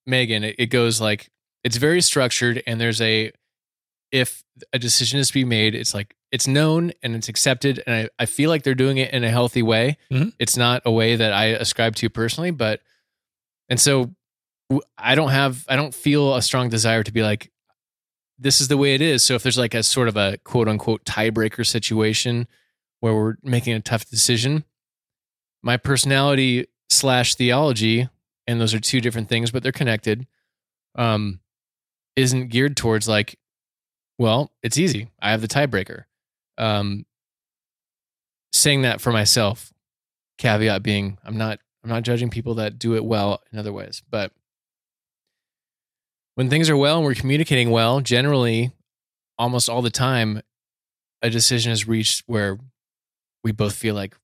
Megan. 0.06 0.44
It, 0.44 0.54
it 0.58 0.66
goes 0.66 1.00
like 1.00 1.30
it's 1.64 1.76
very 1.76 2.00
structured, 2.00 2.62
and 2.66 2.80
there's 2.80 3.00
a 3.00 3.32
if 4.12 4.44
a 4.72 4.78
decision 4.78 5.18
is 5.18 5.28
to 5.28 5.34
be 5.34 5.44
made, 5.44 5.74
it's 5.74 5.94
like 5.94 6.14
it's 6.30 6.46
known 6.46 6.92
and 7.02 7.16
it's 7.16 7.28
accepted, 7.28 7.82
and 7.86 7.96
I, 7.96 8.22
I 8.22 8.26
feel 8.26 8.50
like 8.50 8.62
they're 8.62 8.74
doing 8.74 8.98
it 8.98 9.12
in 9.12 9.24
a 9.24 9.30
healthy 9.30 9.62
way. 9.62 9.96
Mhm. 10.12 10.32
It's 10.38 10.56
not 10.56 10.82
a 10.84 10.92
way 10.92 11.16
that 11.16 11.32
I 11.32 11.46
ascribe 11.46 11.96
to 11.96 12.08
personally, 12.10 12.50
but 12.52 12.80
and 13.68 13.80
so 13.80 14.14
I 14.98 15.14
don't 15.14 15.30
have 15.30 15.64
I 15.68 15.76
don't 15.76 15.94
feel 15.94 16.34
a 16.36 16.42
strong 16.42 16.68
desire 16.68 17.02
to 17.02 17.12
be 17.12 17.22
like 17.22 17.50
this 18.38 18.60
is 18.60 18.68
the 18.68 18.76
way 18.76 18.94
it 18.94 19.00
is. 19.00 19.22
So 19.22 19.34
if 19.34 19.42
there's 19.42 19.58
like 19.58 19.74
a 19.74 19.82
sort 19.82 20.08
of 20.08 20.16
a 20.16 20.38
quote 20.44 20.68
unquote 20.68 21.04
tiebreaker 21.04 21.66
situation 21.66 22.46
where 23.00 23.14
we're 23.14 23.36
making 23.42 23.74
a 23.74 23.80
tough 23.80 24.06
decision, 24.06 24.64
my 25.64 25.76
personality 25.78 26.66
slash 26.90 27.34
theology, 27.34 28.08
and 28.46 28.60
those 28.60 28.74
are 28.74 28.80
two 28.80 29.00
different 29.00 29.28
things, 29.28 29.50
but 29.50 29.62
they're 29.62 29.72
connected, 29.72 30.26
um, 30.94 31.40
isn't 32.16 32.48
geared 32.48 32.76
towards 32.76 33.08
like, 33.08 33.38
well, 34.18 34.52
it's 34.62 34.78
easy. 34.78 35.08
I 35.20 35.30
have 35.30 35.40
the 35.40 35.48
tiebreaker. 35.48 36.04
Um, 36.58 37.06
saying 38.52 38.82
that 38.82 39.00
for 39.00 39.10
myself, 39.10 39.72
caveat 40.38 40.82
being 40.82 41.18
I'm 41.24 41.36
not 41.36 41.58
I'm 41.82 41.90
not 41.90 42.02
judging 42.02 42.30
people 42.30 42.54
that 42.56 42.78
do 42.78 42.94
it 42.94 43.04
well 43.04 43.42
in 43.52 43.58
other 43.58 43.72
ways, 43.72 44.02
but 44.08 44.32
when 46.34 46.50
things 46.50 46.68
are 46.70 46.76
well 46.76 46.96
and 46.96 47.04
we're 47.04 47.14
communicating 47.14 47.70
well, 47.70 48.00
generally, 48.00 48.72
almost 49.38 49.68
all 49.68 49.82
the 49.82 49.90
time, 49.90 50.42
a 51.22 51.30
decision 51.30 51.72
is 51.72 51.88
reached 51.88 52.22
where 52.26 52.58
we 53.42 53.52
both 53.52 53.74
feel 53.74 53.94
like, 53.94 54.16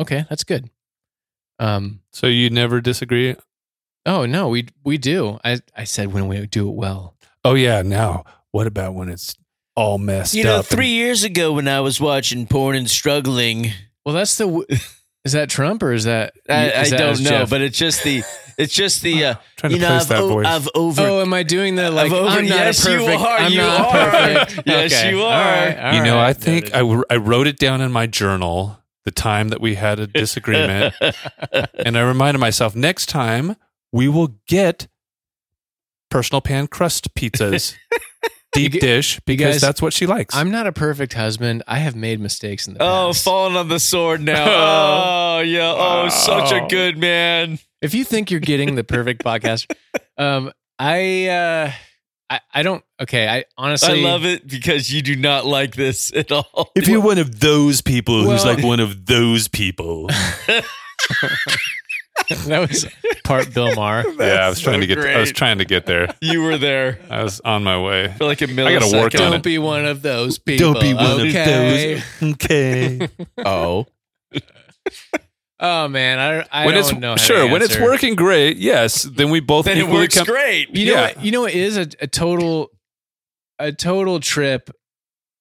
okay, 0.00 0.24
that's 0.28 0.44
good. 0.44 0.68
Um, 1.58 2.00
So 2.12 2.26
you 2.26 2.50
never 2.50 2.80
disagree? 2.80 3.36
oh 4.06 4.24
no, 4.26 4.48
we 4.48 4.66
we 4.84 4.96
do. 4.98 5.38
I 5.44 5.60
I 5.76 5.84
said 5.84 6.12
when 6.12 6.26
we 6.28 6.46
do 6.46 6.68
it 6.68 6.74
well. 6.74 7.14
Oh 7.44 7.54
yeah. 7.54 7.82
Now, 7.82 8.24
what 8.50 8.66
about 8.66 8.94
when 8.94 9.08
it's 9.08 9.36
all 9.76 9.98
messed 9.98 10.34
up? 10.34 10.38
You 10.38 10.44
know, 10.44 10.54
up? 10.56 10.58
and- 10.60 10.66
three 10.78 10.88
years 10.88 11.22
ago 11.24 11.52
when 11.52 11.68
I 11.68 11.80
was 11.80 12.00
watching 12.00 12.46
porn 12.46 12.76
and 12.76 12.88
struggling, 12.88 13.72
Well, 14.04 14.14
that's 14.14 14.36
the. 14.38 14.44
w- 14.46 14.66
Is 15.22 15.32
that 15.32 15.50
Trump 15.50 15.82
or 15.82 15.92
is 15.92 16.04
that? 16.04 16.32
I, 16.48 16.72
I 16.72 16.88
that 16.88 16.98
don't 16.98 17.20
know, 17.22 17.30
Jeff? 17.30 17.50
but 17.50 17.60
it's 17.60 17.76
just 17.76 18.02
the, 18.04 18.22
it's 18.56 18.72
just 18.72 19.02
the, 19.02 19.22
uh, 19.26 19.34
trying 19.56 19.72
to 19.72 19.76
you 19.76 19.82
know, 19.82 19.88
place 19.88 20.00
I've, 20.04 20.08
that 20.08 20.18
o- 20.20 20.28
voice. 20.28 20.46
I've 20.46 20.68
over. 20.74 21.02
Oh, 21.02 21.20
am 21.20 21.34
I 21.34 21.42
doing 21.42 21.74
the 21.74 21.90
like? 21.90 22.06
I've 22.06 22.12
over- 22.14 22.28
I'm 22.38 22.48
not 22.48 22.56
yes, 22.56 22.86
a 22.86 22.92
You 22.92 23.04
are. 23.04 23.36
I'm 23.38 23.52
you 23.52 23.58
not 23.58 23.80
are. 23.94 24.10
perfect. 24.10 24.62
Yes, 24.66 24.92
Okay. 24.94 25.10
you 25.10 25.20
are. 25.20 25.28
right, 25.30 25.78
all 25.78 25.94
you 25.94 26.02
know, 26.04 26.18
I 26.18 26.32
think 26.32 26.72
I, 26.74 26.80
I 27.10 27.16
wrote 27.16 27.46
it 27.46 27.58
down 27.58 27.82
in 27.82 27.92
my 27.92 28.06
journal 28.06 28.79
the 29.04 29.10
time 29.10 29.48
that 29.48 29.60
we 29.60 29.74
had 29.76 29.98
a 29.98 30.06
disagreement, 30.22 30.94
and 31.74 31.96
I 31.96 32.02
reminded 32.02 32.38
myself 32.38 32.74
next 32.76 33.06
time 33.06 33.56
we 33.92 34.08
will 34.08 34.36
get 34.46 34.88
personal 36.10 36.40
pan 36.40 36.66
crust 36.66 37.14
pizzas, 37.14 37.74
deep 38.52 38.74
You 38.74 38.80
dish, 38.80 39.20
because 39.26 39.54
guys- 39.54 39.60
that's 39.60 39.80
what 39.82 39.92
she 39.92 40.06
likes. 40.06 40.34
I'm 40.34 40.50
not 40.50 40.66
a 40.66 40.72
perfect 40.72 41.12
husband. 41.14 41.62
I 41.66 41.78
have 41.78 41.94
made 41.96 42.20
mistakes 42.20 42.66
in 42.66 42.74
the 42.74 42.82
oh, 42.82 43.08
past. 43.08 43.26
Oh, 43.26 43.30
falling 43.30 43.56
on 43.56 43.68
the 43.68 43.80
sword 43.80 44.20
now. 44.20 44.96
Oh, 45.40 45.42
yeah. 45.42 45.74
Oh, 45.74 46.08
such 46.10 46.52
a 46.52 46.66
good 46.68 46.98
man. 46.98 47.58
if 47.80 47.94
you 47.94 48.04
think 48.04 48.30
you're 48.30 48.40
getting 48.40 48.74
the 48.74 48.84
perfect 48.84 49.24
podcast, 49.24 49.72
um, 50.18 50.52
I, 50.78 51.28
uh, 51.28 51.72
I, 52.30 52.40
I 52.54 52.62
don't. 52.62 52.84
Okay, 53.00 53.28
I 53.28 53.44
honestly, 53.58 54.00
I 54.00 54.08
love 54.08 54.24
it 54.24 54.46
because 54.46 54.92
you 54.92 55.02
do 55.02 55.16
not 55.16 55.46
like 55.46 55.74
this 55.74 56.12
at 56.16 56.30
all. 56.30 56.70
if 56.76 56.86
you're 56.86 57.00
one 57.00 57.18
of 57.18 57.40
those 57.40 57.82
people 57.82 58.22
who's 58.22 58.44
like 58.44 58.62
one 58.62 58.78
of 58.78 59.06
those 59.06 59.48
people, 59.48 60.06
that 62.46 62.68
was 62.68 62.86
part 63.24 63.52
Bill 63.52 63.74
Maher. 63.74 64.04
yeah, 64.16 64.46
I 64.46 64.48
was 64.48 64.60
trying 64.60 64.76
so 64.76 64.80
to 64.80 64.86
get. 64.86 64.98
I 65.00 65.18
was 65.18 65.32
trying 65.32 65.58
to 65.58 65.64
get 65.64 65.86
there. 65.86 66.14
you 66.20 66.42
were 66.42 66.56
there 66.56 67.00
I 67.10 67.24
was 67.24 67.40
on 67.40 67.64
my 67.64 67.82
way. 67.82 68.14
for 68.16 68.26
like 68.26 68.42
a 68.42 68.46
millisecond. 68.46 68.66
I 68.66 68.78
gotta 68.78 68.96
work 68.96 69.12
Don't 69.12 69.34
it. 69.34 69.42
be 69.42 69.58
one 69.58 69.84
of 69.86 70.02
those 70.02 70.38
people. 70.38 70.74
Don't 70.74 70.80
be 70.80 70.94
one 70.94 71.20
okay? 71.22 71.96
of 71.96 72.04
those. 72.20 72.32
Okay. 72.34 73.08
Oh, 73.44 73.86
Oh 75.62 75.88
man, 75.88 76.18
I, 76.18 76.46
I 76.62 76.64
when 76.66 76.74
don't 76.74 76.84
it's 76.84 76.92
know. 76.94 77.08
How 77.10 77.14
to 77.16 77.20
sure 77.22 77.46
when 77.50 77.60
it's 77.62 77.78
working 77.78 78.14
great, 78.16 78.56
yes, 78.56 79.02
then 79.02 79.28
we 79.30 79.40
both 79.40 79.66
then 79.66 79.76
it 79.76 79.82
equally 79.82 79.98
works 79.98 80.14
come- 80.16 80.24
great. 80.26 80.74
You 80.74 80.86
know, 80.86 80.92
Yeah. 80.92 81.02
what, 81.02 81.22
you 81.24 81.30
know, 81.32 81.40
what 81.42 81.52
is 81.54 81.76
a, 81.76 81.86
a 82.00 82.06
total, 82.06 82.70
a 83.58 83.70
total 83.72 84.20
trip. 84.20 84.70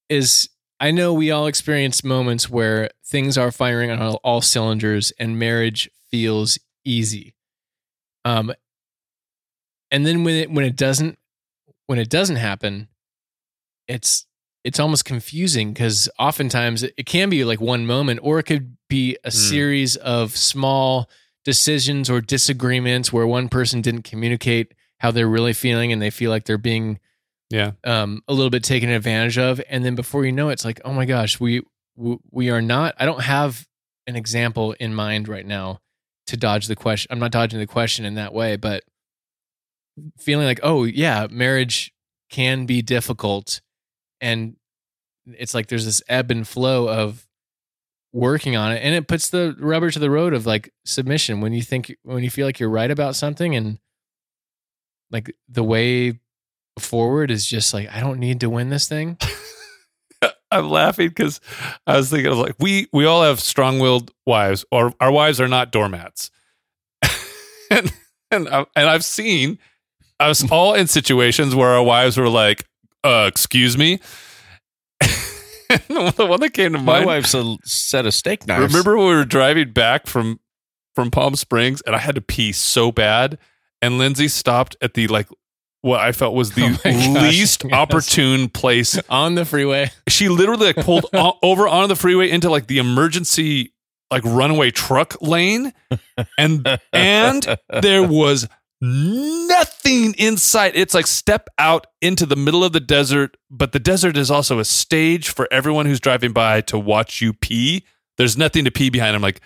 Is 0.10 0.50
I 0.80 0.92
know 0.92 1.14
we 1.14 1.32
all 1.32 1.48
experience 1.48 2.04
moments 2.04 2.50
where 2.50 2.90
things 3.06 3.38
are 3.38 3.52
firing 3.52 3.92
on 3.92 4.02
all, 4.02 4.20
all 4.24 4.42
cylinders 4.42 5.12
and 5.20 5.38
marriage 5.40 5.90
feels 6.10 6.58
easy. 6.84 7.36
Um, 8.26 8.52
and 9.92 10.06
then 10.06 10.24
when 10.24 10.36
it 10.36 10.52
when 10.52 10.66
it 10.66 10.76
doesn't 10.76 11.18
when 11.88 11.98
it 12.00 12.10
doesn't 12.10 12.36
happen, 12.38 12.88
it's 13.88 14.26
it's 14.64 14.80
almost 14.80 15.06
confusing 15.06 15.72
because 15.74 16.10
oftentimes 16.20 16.84
it, 16.84 16.94
it 16.98 17.06
can 17.06 17.30
be 17.30 17.46
like 17.46 17.62
one 17.62 17.86
moment 17.86 18.20
or 18.24 18.40
it 18.40 18.44
could 18.44 18.76
be 18.90 19.18
a 19.24 19.32
series 19.32 19.96
of 19.96 20.36
small 20.36 21.10
decisions 21.46 22.10
or 22.10 22.20
disagreements 22.22 23.14
where 23.14 23.26
one 23.26 23.48
person 23.50 23.82
didn't 23.82 24.04
communicate 24.04 24.74
how 25.00 25.12
they're 25.12 25.28
really 25.30 25.54
feeling 25.54 25.92
and 25.94 26.02
they 26.02 26.10
feel 26.10 26.30
like 26.32 26.44
they're 26.46 26.58
being 26.58 27.00
Yeah. 27.50 27.72
um, 27.86 28.22
a 28.28 28.34
little 28.34 28.50
bit 28.50 28.64
taken 28.64 28.90
advantage 28.90 29.38
of. 29.38 29.62
And 29.70 29.86
then 29.86 29.96
before 29.96 30.26
you 30.26 30.32
know 30.32 30.50
it, 30.50 30.54
it's 30.54 30.66
like 30.66 30.82
oh 30.84 30.92
my 30.94 31.06
gosh 31.06 31.40
we, 31.40 31.62
we 32.32 32.50
are 32.50 32.62
not 32.62 32.96
i 32.98 33.06
don't 33.06 33.24
have 33.24 33.68
an 34.08 34.16
example 34.16 34.74
in 34.80 34.94
mind 34.94 35.28
right 35.28 35.46
now 35.46 35.80
to 36.28 36.38
dodge 36.38 36.68
the 36.68 36.76
question 36.76 37.08
i'm 37.12 37.20
not 37.20 37.32
dodging 37.32 37.60
the 37.60 37.68
question 37.68 38.06
in 38.06 38.16
that 38.16 38.34
way 38.34 38.56
but 38.56 38.84
feeling 40.18 40.46
like 40.46 40.60
oh 40.64 40.84
yeah 40.86 41.28
marriage 41.30 41.94
can 42.30 42.66
be 42.68 42.82
difficult. 42.82 43.60
And 44.22 44.56
it's 45.26 45.54
like 45.56 45.68
there's 45.68 45.86
this 45.86 46.02
ebb 46.08 46.30
and 46.32 46.48
flow 46.48 46.88
of 46.88 47.26
working 48.12 48.56
on 48.56 48.72
it 48.72 48.80
and 48.80 48.96
it 48.96 49.08
puts 49.08 49.30
the 49.30 49.56
rubber 49.60 49.92
to 49.92 50.00
the 50.00 50.10
road 50.10 50.34
of 50.34 50.46
like 50.46 50.74
submission 50.84 51.42
when 51.42 51.54
you 51.54 51.62
think 51.62 51.96
when 52.04 52.24
you 52.24 52.30
feel 52.30 52.46
like 52.48 52.60
you're 52.60 52.70
right 52.70 52.90
about 52.90 53.16
something 53.16 53.56
and 53.56 53.78
like 55.12 55.36
the 55.48 55.64
way 55.64 56.20
forward 56.80 57.30
is 57.30 57.46
just 57.46 57.74
like 57.74 57.90
I 57.90 58.00
don't 58.00 58.20
need 58.20 58.40
to 58.42 58.50
win 58.50 58.70
this 58.70 58.88
thing. 58.88 59.18
I'm 60.52 60.70
laughing 60.70 61.10
because 61.10 61.40
I 61.86 61.98
was 61.98 62.10
thinking, 62.10 62.28
I 62.28 62.30
was 62.32 62.40
like, 62.40 62.56
we 62.60 62.88
we 62.92 63.06
all 63.06 63.24
have 63.24 63.40
strong-willed 63.40 64.12
wives, 64.26 64.66
or 64.72 64.94
our 65.00 65.12
wives 65.12 65.40
are 65.40 65.48
not 65.48 65.72
doormats. 65.72 66.32
and 67.72 67.94
and 68.32 68.50
I, 68.50 68.66
and 68.76 68.90
I've 68.90 69.04
seen 69.04 69.60
us 70.20 70.50
all 70.52 70.74
in 70.74 70.88
situations 70.88 71.54
where 71.54 71.70
our 71.70 71.84
wives 71.84 72.18
were 72.18 72.30
like, 72.30 72.66
uh, 73.04 73.26
"Excuse 73.28 73.78
me." 73.78 74.00
the 75.88 76.26
one 76.28 76.40
that 76.40 76.54
came 76.54 76.74
to 76.74 76.80
My 76.80 76.84
mind. 76.94 77.06
My 77.06 77.16
wife's 77.16 77.34
a 77.34 77.58
set 77.64 78.06
of 78.06 78.14
steak 78.14 78.48
knives. 78.48 78.74
Remember 78.74 78.98
when 78.98 79.08
we 79.08 79.16
were 79.16 79.26
driving 79.26 79.72
back 79.72 80.08
from 80.08 80.40
from 80.96 81.12
Palm 81.12 81.36
Springs 81.36 81.82
and 81.82 81.96
I 81.96 82.00
had 82.00 82.16
to 82.16 82.22
pee 82.22 82.52
so 82.52 82.92
bad, 82.92 83.38
and 83.82 83.98
Lindsay 83.98 84.28
stopped 84.28 84.76
at 84.82 84.94
the 84.96 85.08
like 85.08 85.28
what 85.82 86.00
I 86.02 86.12
felt 86.12 86.34
was 86.36 86.52
the 86.54 86.64
Oh 86.86 86.92
my 86.92 87.14
gosh, 87.14 87.32
least 87.32 87.64
yes. 87.64 87.74
opportune 87.74 88.50
place 88.50 89.00
On 89.10 89.36
the 89.36 89.46
freeway. 89.46 89.92
she 90.10 90.28
literally 90.28 90.68
like 90.74 90.78
pulled 90.86 91.06
o- 91.14 91.38
over 91.44 91.68
onto 91.68 91.88
the 91.88 91.96
freeway 91.96 92.30
into 92.30 92.50
like 92.50 92.68
the 92.68 92.80
emergency 92.80 93.74
like 94.12 94.26
runaway 94.26 94.72
truck 94.72 95.22
lane 95.22 95.72
and 96.38 96.68
and 96.92 97.58
there 97.82 98.02
was 98.04 98.48
nothing 98.82 100.14
in 100.14 100.38
sight. 100.38 100.76
It's 100.76 100.94
like 100.94 101.08
step 101.08 101.50
out 101.58 101.88
into 102.02 102.26
the 102.26 102.36
middle 102.36 102.64
of 102.64 102.72
the 102.72 102.80
desert 102.80 103.38
but 103.50 103.72
the 103.72 103.80
desert 103.80 104.16
is 104.16 104.30
also 104.32 104.60
a 104.60 104.66
stage 104.66 105.30
for 105.30 105.48
everyone 105.52 105.86
who's 105.86 106.00
driving 106.00 106.32
by 106.32 106.62
to 106.62 106.78
watch 106.78 107.22
you 107.22 107.34
pee. 107.34 107.86
There's 108.18 108.38
nothing 108.38 108.66
to 108.66 108.72
pee 108.72 108.90
behind. 108.90 109.16
I'm 109.16 109.22
like 109.22 109.42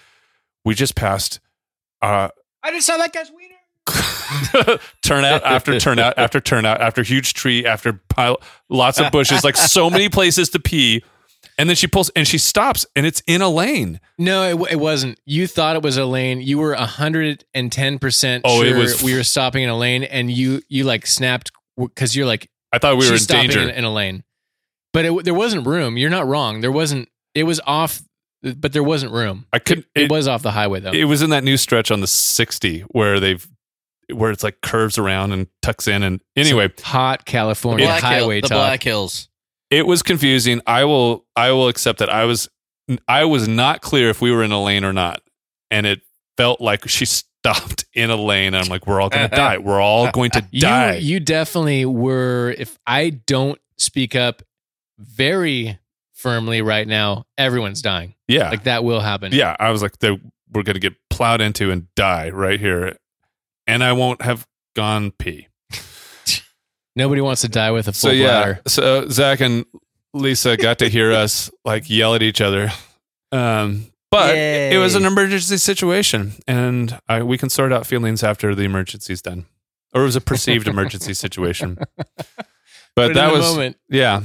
we 0.65 0.75
just 0.75 0.95
passed 0.95 1.39
uh 2.01 2.29
I 2.63 2.71
just 2.71 2.88
saw 2.88 2.97
that 2.97 3.13
guy's 3.13 3.31
wiener. 3.31 3.53
turnout 5.03 5.43
after 5.43 5.77
turnout 5.77 6.17
after 6.17 6.39
turnout 6.39 6.79
after 6.79 7.03
huge 7.03 7.34
tree 7.34 7.65
after 7.65 7.93
pile 8.07 8.38
lots 8.69 8.97
of 8.97 9.11
bushes 9.11 9.43
like 9.43 9.57
so 9.57 9.89
many 9.89 10.07
places 10.07 10.47
to 10.49 10.59
pee 10.59 11.03
and 11.57 11.69
then 11.69 11.75
she 11.75 11.87
pulls 11.87 12.09
and 12.11 12.27
she 12.27 12.37
stops 12.37 12.85
and 12.95 13.05
it's 13.05 13.21
in 13.27 13.41
a 13.41 13.49
lane 13.49 13.99
No, 14.17 14.43
it, 14.43 14.51
w- 14.51 14.67
it 14.71 14.79
wasn't. 14.79 15.19
You 15.25 15.47
thought 15.47 15.75
it 15.75 15.81
was 15.83 15.97
a 15.97 16.05
lane. 16.05 16.41
You 16.41 16.57
were 16.59 16.73
hundred 16.75 17.45
and 17.53 17.71
ten 17.71 17.99
percent 17.99 18.43
Oh, 18.45 18.63
sure 18.63 18.75
it 18.75 18.77
was- 18.79 19.03
we 19.03 19.15
were 19.15 19.23
stopping 19.23 19.63
in 19.63 19.69
a 19.69 19.77
lane, 19.77 20.03
and 20.03 20.31
you 20.31 20.61
you 20.69 20.83
like 20.83 21.05
snapped 21.07 21.51
because 21.77 22.15
you're 22.15 22.25
like 22.27 22.49
i 22.71 22.77
thought 22.77 22.97
we 22.97 23.07
were 23.09 23.15
in 23.15 23.23
danger 23.25 23.61
in, 23.61 23.69
in 23.69 23.83
a 23.83 23.91
lane, 23.93 24.23
but 24.93 25.05
it, 25.05 25.23
there 25.25 25.33
wasn't 25.33 25.65
room. 25.67 25.97
You're 25.97 26.09
not 26.09 26.27
wrong. 26.27 26.61
There 26.61 26.71
wasn't. 26.71 27.07
It 27.35 27.43
was 27.43 27.59
off, 27.65 28.01
but 28.43 28.73
there 28.73 28.83
wasn't 28.83 29.11
room. 29.11 29.45
i 29.53 29.59
couldn't 29.59 29.87
It, 29.95 30.03
it, 30.03 30.11
was 30.11 30.27
off 30.27 30.41
the 30.43 30.51
highway 30.51 30.79
though. 30.79 30.91
it 30.91 31.05
was 31.05 31.21
in 31.21 31.29
that 31.31 31.43
new 31.43 31.57
stretch 31.57 31.89
on 31.91 32.01
the 32.01 32.07
60 32.07 32.81
where 32.91 33.19
they've 33.19 33.47
where 34.13 34.31
it's 34.31 34.43
like 34.43 34.59
curves 34.61 34.97
around 34.97 35.31
and 35.31 35.47
tucks 35.61 35.87
in. 35.87 36.03
And 36.03 36.19
anyway, 36.35 36.69
hot 36.83 37.25
California 37.25 37.85
Black 37.85 38.01
Hill- 38.03 38.09
highway 38.11 38.41
the 38.41 38.49
talk. 38.49 38.57
Black 38.57 38.83
Hills. 38.83 39.29
It 39.78 39.88
was 39.88 40.03
confusing. 40.03 40.61
I 40.67 40.84
will 40.86 41.26
I 41.36 41.51
will 41.51 41.67
accept 41.67 41.99
that 41.99 42.09
I 42.09 42.26
was 42.26 42.49
I 43.07 43.26
was 43.26 43.47
not 43.47 43.82
clear 43.82 44.09
if 44.09 44.21
we 44.21 44.32
were 44.32 44.43
in 44.43 44.51
a 44.51 44.61
lane 44.61 44.84
or 44.84 44.93
not, 44.93 45.21
and 45.71 45.86
it 45.86 46.01
felt 46.38 46.61
like 46.61 46.88
she 46.88 47.05
stopped 47.43 47.86
in 47.93 48.09
a 48.09 48.15
lane. 48.15 48.53
And 48.53 48.57
I'm 48.63 48.69
like, 48.69 48.86
we're 48.88 49.01
all 49.01 49.09
going 49.09 49.30
to 49.30 49.36
die. 49.36 49.57
We're 49.57 49.82
all 49.82 50.11
going 50.11 50.32
to 50.32 50.45
you 50.51 50.61
die. 50.61 50.95
you 50.95 51.19
definitely 51.19 51.86
were. 51.86 52.53
If 52.57 52.78
I 52.86 53.09
don't 53.09 53.59
speak 53.78 54.15
up 54.15 54.43
very 54.97 55.80
firmly 56.13 56.61
right 56.61 56.88
now, 56.88 57.26
everyone's 57.38 57.82
dying. 57.82 58.15
yeah, 58.28 58.49
Like 58.49 58.63
that 58.63 58.84
will 58.84 59.01
happen. 59.01 59.34
yeah. 59.34 59.55
I 59.59 59.71
was 59.71 59.82
like, 59.82 59.99
they- 59.99 60.11
we're 60.53 60.63
going 60.63 60.76
to 60.76 60.80
get 60.80 60.93
plowed 61.09 61.41
into 61.41 61.71
and 61.71 61.88
die 61.95 62.30
right 62.30 62.59
here, 62.59 62.95
and 63.67 63.84
I 63.84 63.91
won't 63.93 64.21
have 64.21 64.47
gone 64.76 65.11
pee. 65.11 65.47
Nobody 66.95 67.21
wants 67.21 67.41
to 67.41 67.49
die 67.49 67.71
with 67.71 67.87
a 67.87 67.91
full 67.93 68.09
so 68.09 68.11
yeah, 68.11 68.27
bladder. 68.27 68.61
so 68.67 69.07
Zack 69.09 69.39
and 69.41 69.65
Lisa 70.13 70.55
got 70.57 70.79
to 70.79 70.89
hear 70.89 71.11
us 71.11 71.49
like 71.65 71.89
yell 71.89 72.13
at 72.15 72.21
each 72.21 72.39
other. 72.41 72.71
Um, 73.31 73.87
but 74.11 74.35
it 74.37 74.77
was 74.79 74.93
an 74.93 75.05
emergency 75.05 75.57
situation, 75.57 76.33
and 76.47 76.99
I, 77.09 77.23
we 77.23 77.37
can 77.39 77.49
sort 77.49 77.73
out 77.73 77.87
feelings 77.87 78.23
after 78.23 78.53
the 78.53 78.61
emergency's 78.61 79.23
done, 79.23 79.45
or 79.91 80.01
it 80.01 80.05
was 80.05 80.15
a 80.15 80.21
perceived 80.21 80.67
emergency 80.67 81.13
situation. 81.15 81.79
But, 81.97 82.07
But 82.95 83.13
that 83.15 83.27
in 83.29 83.33
the 83.33 83.39
was 83.39 83.51
moment. 83.51 83.77
yeah, 83.89 84.21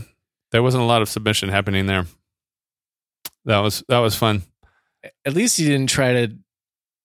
there 0.53 0.63
wasn't 0.63 0.83
a 0.83 0.87
lot 0.87 1.01
of 1.01 1.09
submission 1.09 1.49
happening 1.49 1.87
there. 1.87 2.05
That 3.47 3.61
was 3.61 3.83
that 3.89 4.01
was 4.01 4.15
fun. 4.15 4.43
At 5.25 5.33
least 5.33 5.59
you 5.59 5.67
didn't 5.69 5.89
try 5.89 6.13
to 6.13 6.35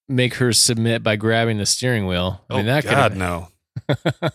make 0.09 0.33
her 0.35 0.51
submit 0.51 1.03
by 1.03 1.15
grabbing 1.15 1.57
the 1.59 1.65
steering 1.65 2.05
wheel. 2.05 2.43
I 2.49 2.57
mean, 2.57 2.65
that 2.65 2.83
could 2.83 2.91
Oh, 2.91 2.95
God 2.95 3.11
have. 3.13 3.17
no. 3.17 3.47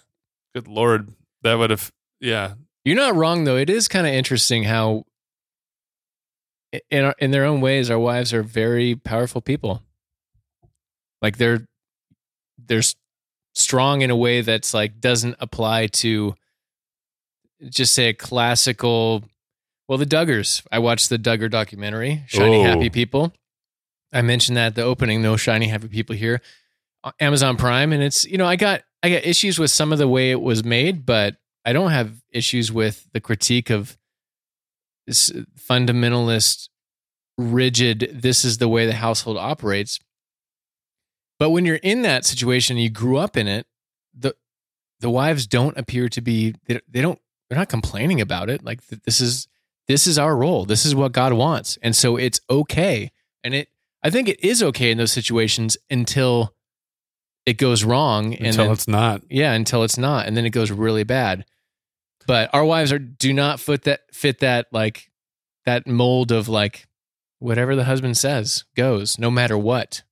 Good 0.54 0.68
lord, 0.68 1.12
that 1.48 1.58
would 1.58 1.70
have 1.70 1.90
yeah. 2.20 2.54
You're 2.84 2.96
not 2.96 3.14
wrong 3.14 3.44
though. 3.44 3.56
It 3.56 3.70
is 3.70 3.88
kind 3.88 4.06
of 4.06 4.12
interesting 4.12 4.64
how, 4.64 5.04
in 6.90 7.04
our, 7.04 7.14
in 7.18 7.30
their 7.30 7.44
own 7.44 7.60
ways, 7.60 7.90
our 7.90 7.98
wives 7.98 8.32
are 8.32 8.42
very 8.42 8.94
powerful 8.94 9.40
people. 9.40 9.82
Like 11.22 11.38
they're 11.38 11.66
they're 12.58 12.82
strong 13.54 14.02
in 14.02 14.10
a 14.10 14.16
way 14.16 14.40
that's 14.42 14.74
like 14.74 15.00
doesn't 15.00 15.36
apply 15.40 15.88
to 15.88 16.34
just 17.68 17.94
say 17.94 18.08
a 18.08 18.14
classical. 18.14 19.24
Well, 19.88 19.98
the 19.98 20.06
Duggars. 20.06 20.62
I 20.70 20.80
watched 20.80 21.08
the 21.08 21.18
Duggar 21.18 21.50
documentary, 21.50 22.22
Shiny 22.26 22.60
Oh. 22.60 22.64
Happy 22.64 22.90
People. 22.90 23.32
I 24.12 24.22
mentioned 24.22 24.56
that 24.56 24.66
at 24.66 24.74
the 24.74 24.82
opening. 24.82 25.22
No 25.22 25.36
shiny 25.36 25.68
happy 25.68 25.88
people 25.88 26.16
here. 26.16 26.40
Uh, 27.04 27.12
Amazon 27.20 27.56
Prime, 27.56 27.92
and 27.92 28.02
it's 28.02 28.24
you 28.24 28.38
know 28.38 28.46
I 28.46 28.56
got 28.56 28.82
I 29.02 29.10
got 29.10 29.24
issues 29.24 29.58
with 29.58 29.70
some 29.70 29.92
of 29.92 29.98
the 29.98 30.08
way 30.08 30.30
it 30.30 30.40
was 30.40 30.64
made, 30.64 31.06
but 31.06 31.36
I 31.64 31.72
don't 31.72 31.90
have 31.90 32.22
issues 32.30 32.72
with 32.72 33.06
the 33.12 33.20
critique 33.20 33.70
of 33.70 33.96
this 35.06 35.30
fundamentalist, 35.58 36.68
rigid. 37.36 38.10
This 38.12 38.44
is 38.44 38.58
the 38.58 38.68
way 38.68 38.86
the 38.86 38.94
household 38.94 39.36
operates. 39.36 39.98
But 41.38 41.50
when 41.50 41.64
you're 41.64 41.76
in 41.76 42.02
that 42.02 42.24
situation, 42.24 42.76
you 42.76 42.90
grew 42.90 43.16
up 43.16 43.36
in 43.36 43.46
it. 43.46 43.66
the 44.12 44.34
The 45.00 45.10
wives 45.10 45.46
don't 45.46 45.78
appear 45.78 46.08
to 46.08 46.20
be. 46.20 46.54
They, 46.66 46.80
they 46.88 47.00
don't. 47.00 47.20
They're 47.48 47.58
not 47.58 47.68
complaining 47.68 48.20
about 48.20 48.50
it. 48.50 48.64
Like 48.64 48.84
this 48.86 49.20
is 49.20 49.46
this 49.86 50.06
is 50.06 50.18
our 50.18 50.36
role. 50.36 50.64
This 50.64 50.84
is 50.84 50.94
what 50.94 51.12
God 51.12 51.32
wants, 51.32 51.78
and 51.82 51.94
so 51.94 52.16
it's 52.16 52.40
okay. 52.50 53.12
And 53.44 53.54
it, 53.54 53.68
I 54.02 54.10
think 54.10 54.28
it 54.28 54.44
is 54.44 54.62
okay 54.62 54.90
in 54.90 54.98
those 54.98 55.12
situations 55.12 55.78
until 55.88 56.54
it 57.48 57.56
goes 57.56 57.82
wrong, 57.82 58.34
and 58.34 58.48
Until 58.48 58.64
then 58.66 58.72
it's 58.74 58.86
not. 58.86 59.22
yeah, 59.30 59.54
until 59.54 59.82
it's 59.82 59.96
not, 59.96 60.26
and 60.26 60.36
then 60.36 60.44
it 60.44 60.50
goes 60.50 60.70
really 60.70 61.02
bad. 61.02 61.46
But 62.26 62.50
our 62.52 62.62
wives 62.62 62.92
are 62.92 62.98
do 62.98 63.32
not 63.32 63.58
fit 63.58 63.84
that 63.84 64.00
fit 64.12 64.40
that 64.40 64.66
like 64.70 65.10
that 65.64 65.86
mold 65.86 66.30
of 66.30 66.46
like 66.46 66.86
whatever 67.38 67.74
the 67.74 67.84
husband 67.84 68.18
says 68.18 68.64
goes, 68.76 69.18
no 69.18 69.30
matter 69.30 69.56
what. 69.56 70.02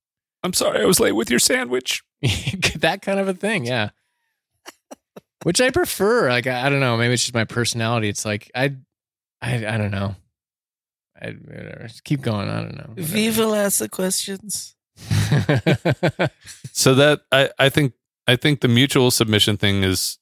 I'm 0.43 0.53
sorry, 0.53 0.81
I 0.81 0.85
was 0.85 0.99
late 0.99 1.11
with 1.11 1.29
your 1.29 1.37
sandwich. 1.39 2.03
that 2.77 3.03
kind 3.03 3.19
of 3.19 3.27
a 3.27 3.35
thing, 3.35 3.65
yeah. 3.65 3.89
Which 5.43 5.61
I 5.61 5.69
prefer. 5.69 6.29
Like 6.29 6.47
I, 6.47 6.65
I 6.65 6.69
don't 6.69 6.79
know, 6.79 6.97
maybe 6.97 7.13
it's 7.13 7.21
just 7.23 7.35
my 7.35 7.45
personality. 7.45 8.09
It's 8.09 8.25
like 8.25 8.49
I, 8.55 8.77
I, 9.43 9.63
I 9.67 9.77
don't 9.77 9.91
know. 9.91 10.15
I 11.21 11.29
whatever. 11.29 11.83
Just 11.83 12.03
keep 12.03 12.21
going. 12.21 12.49
I 12.49 12.61
don't 12.61 12.77
know. 12.77 12.93
Viva 12.95 13.43
ask 13.43 13.77
the 13.77 13.89
questions. 13.89 14.73
So 16.73 16.93
that 16.95 17.21
I, 17.31 17.49
I 17.57 17.69
think 17.69 17.93
I 18.27 18.35
think 18.35 18.61
the 18.61 18.67
mutual 18.67 19.09
submission 19.09 19.57
thing 19.57 19.83
is 19.83 20.19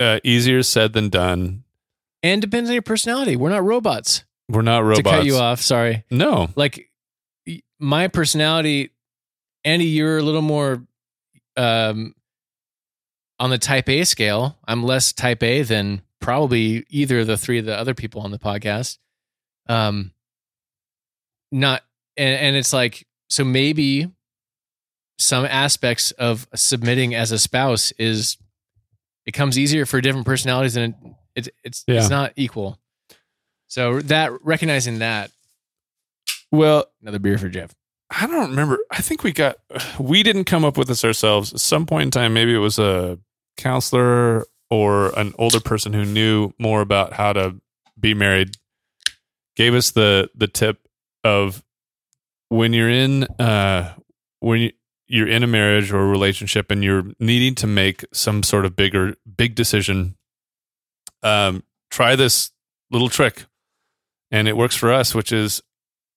uh, 0.00 0.18
easier 0.24 0.62
said 0.62 0.92
than 0.92 1.08
done. 1.08 1.64
and 2.22 2.42
depends 2.42 2.68
on 2.68 2.74
your 2.74 2.82
personality. 2.82 3.36
We're 3.36 3.50
not 3.50 3.62
robots. 3.64 4.24
We're 4.48 4.62
not 4.62 4.80
robots. 4.82 4.98
To 4.98 5.02
cut 5.04 5.24
you 5.24 5.36
off, 5.36 5.60
sorry. 5.60 6.04
No, 6.10 6.48
like 6.56 6.90
my 7.78 8.08
personality 8.08 8.90
andy 9.64 9.84
you're 9.86 10.18
a 10.18 10.22
little 10.22 10.42
more 10.42 10.84
um 11.56 12.14
on 13.38 13.50
the 13.50 13.58
type 13.58 13.88
a 13.88 14.02
scale 14.04 14.58
i'm 14.66 14.82
less 14.82 15.12
type 15.12 15.42
a 15.44 15.62
than 15.62 16.02
probably 16.20 16.84
either 16.90 17.20
of 17.20 17.26
the 17.28 17.36
three 17.36 17.58
of 17.58 17.66
the 17.66 17.76
other 17.76 17.94
people 17.94 18.20
on 18.22 18.30
the 18.32 18.38
podcast 18.38 18.98
um 19.68 20.10
not 21.52 21.82
and, 22.16 22.40
and 22.40 22.56
it's 22.56 22.72
like 22.72 23.06
so 23.28 23.44
maybe 23.44 24.10
some 25.18 25.44
aspects 25.44 26.10
of 26.12 26.46
submitting 26.54 27.14
as 27.14 27.32
a 27.32 27.38
spouse 27.38 27.92
is 27.98 28.36
it 29.26 29.32
comes 29.32 29.58
easier 29.58 29.84
for 29.84 30.00
different 30.00 30.26
personalities 30.26 30.76
and 30.76 30.94
it, 30.94 30.98
it's 31.34 31.48
it's 31.64 31.84
Yeah. 31.86 31.96
it's 31.96 32.10
not 32.10 32.32
equal 32.36 32.78
so 33.66 34.00
that 34.00 34.32
recognizing 34.44 35.00
that 35.00 35.30
well, 36.50 36.86
another 37.02 37.18
beer 37.18 37.36
for 37.38 37.48
jeff 37.48 37.74
I 38.10 38.26
don't 38.26 38.48
remember. 38.48 38.78
I 38.90 39.02
think 39.02 39.22
we 39.22 39.32
got 39.32 39.58
we 39.98 40.22
didn't 40.22 40.44
come 40.44 40.64
up 40.64 40.78
with 40.78 40.88
this 40.88 41.04
ourselves. 41.04 41.52
At 41.52 41.60
some 41.60 41.84
point 41.84 42.04
in 42.04 42.10
time, 42.10 42.32
maybe 42.32 42.54
it 42.54 42.58
was 42.58 42.78
a 42.78 43.18
counselor 43.58 44.46
or 44.70 45.10
an 45.18 45.34
older 45.38 45.60
person 45.60 45.92
who 45.92 46.06
knew 46.06 46.54
more 46.58 46.80
about 46.80 47.12
how 47.12 47.34
to 47.34 47.56
be 48.00 48.14
married 48.14 48.56
gave 49.56 49.74
us 49.74 49.90
the 49.90 50.30
the 50.34 50.46
tip 50.48 50.88
of 51.22 51.62
when 52.48 52.72
you're 52.72 52.90
in 52.90 53.24
uh 53.38 53.94
when 54.40 54.60
you, 54.60 54.72
you're 55.06 55.28
in 55.28 55.42
a 55.42 55.46
marriage 55.46 55.92
or 55.92 56.00
a 56.00 56.06
relationship 56.06 56.70
and 56.70 56.84
you're 56.84 57.04
needing 57.18 57.54
to 57.56 57.66
make 57.66 58.04
some 58.12 58.42
sort 58.42 58.64
of 58.64 58.76
bigger 58.76 59.14
big 59.36 59.54
decision 59.54 60.16
um 61.22 61.62
try 61.90 62.16
this 62.16 62.52
little 62.90 63.08
trick 63.08 63.46
and 64.30 64.48
it 64.48 64.56
works 64.56 64.76
for 64.76 64.92
us 64.92 65.14
which 65.14 65.32
is 65.32 65.62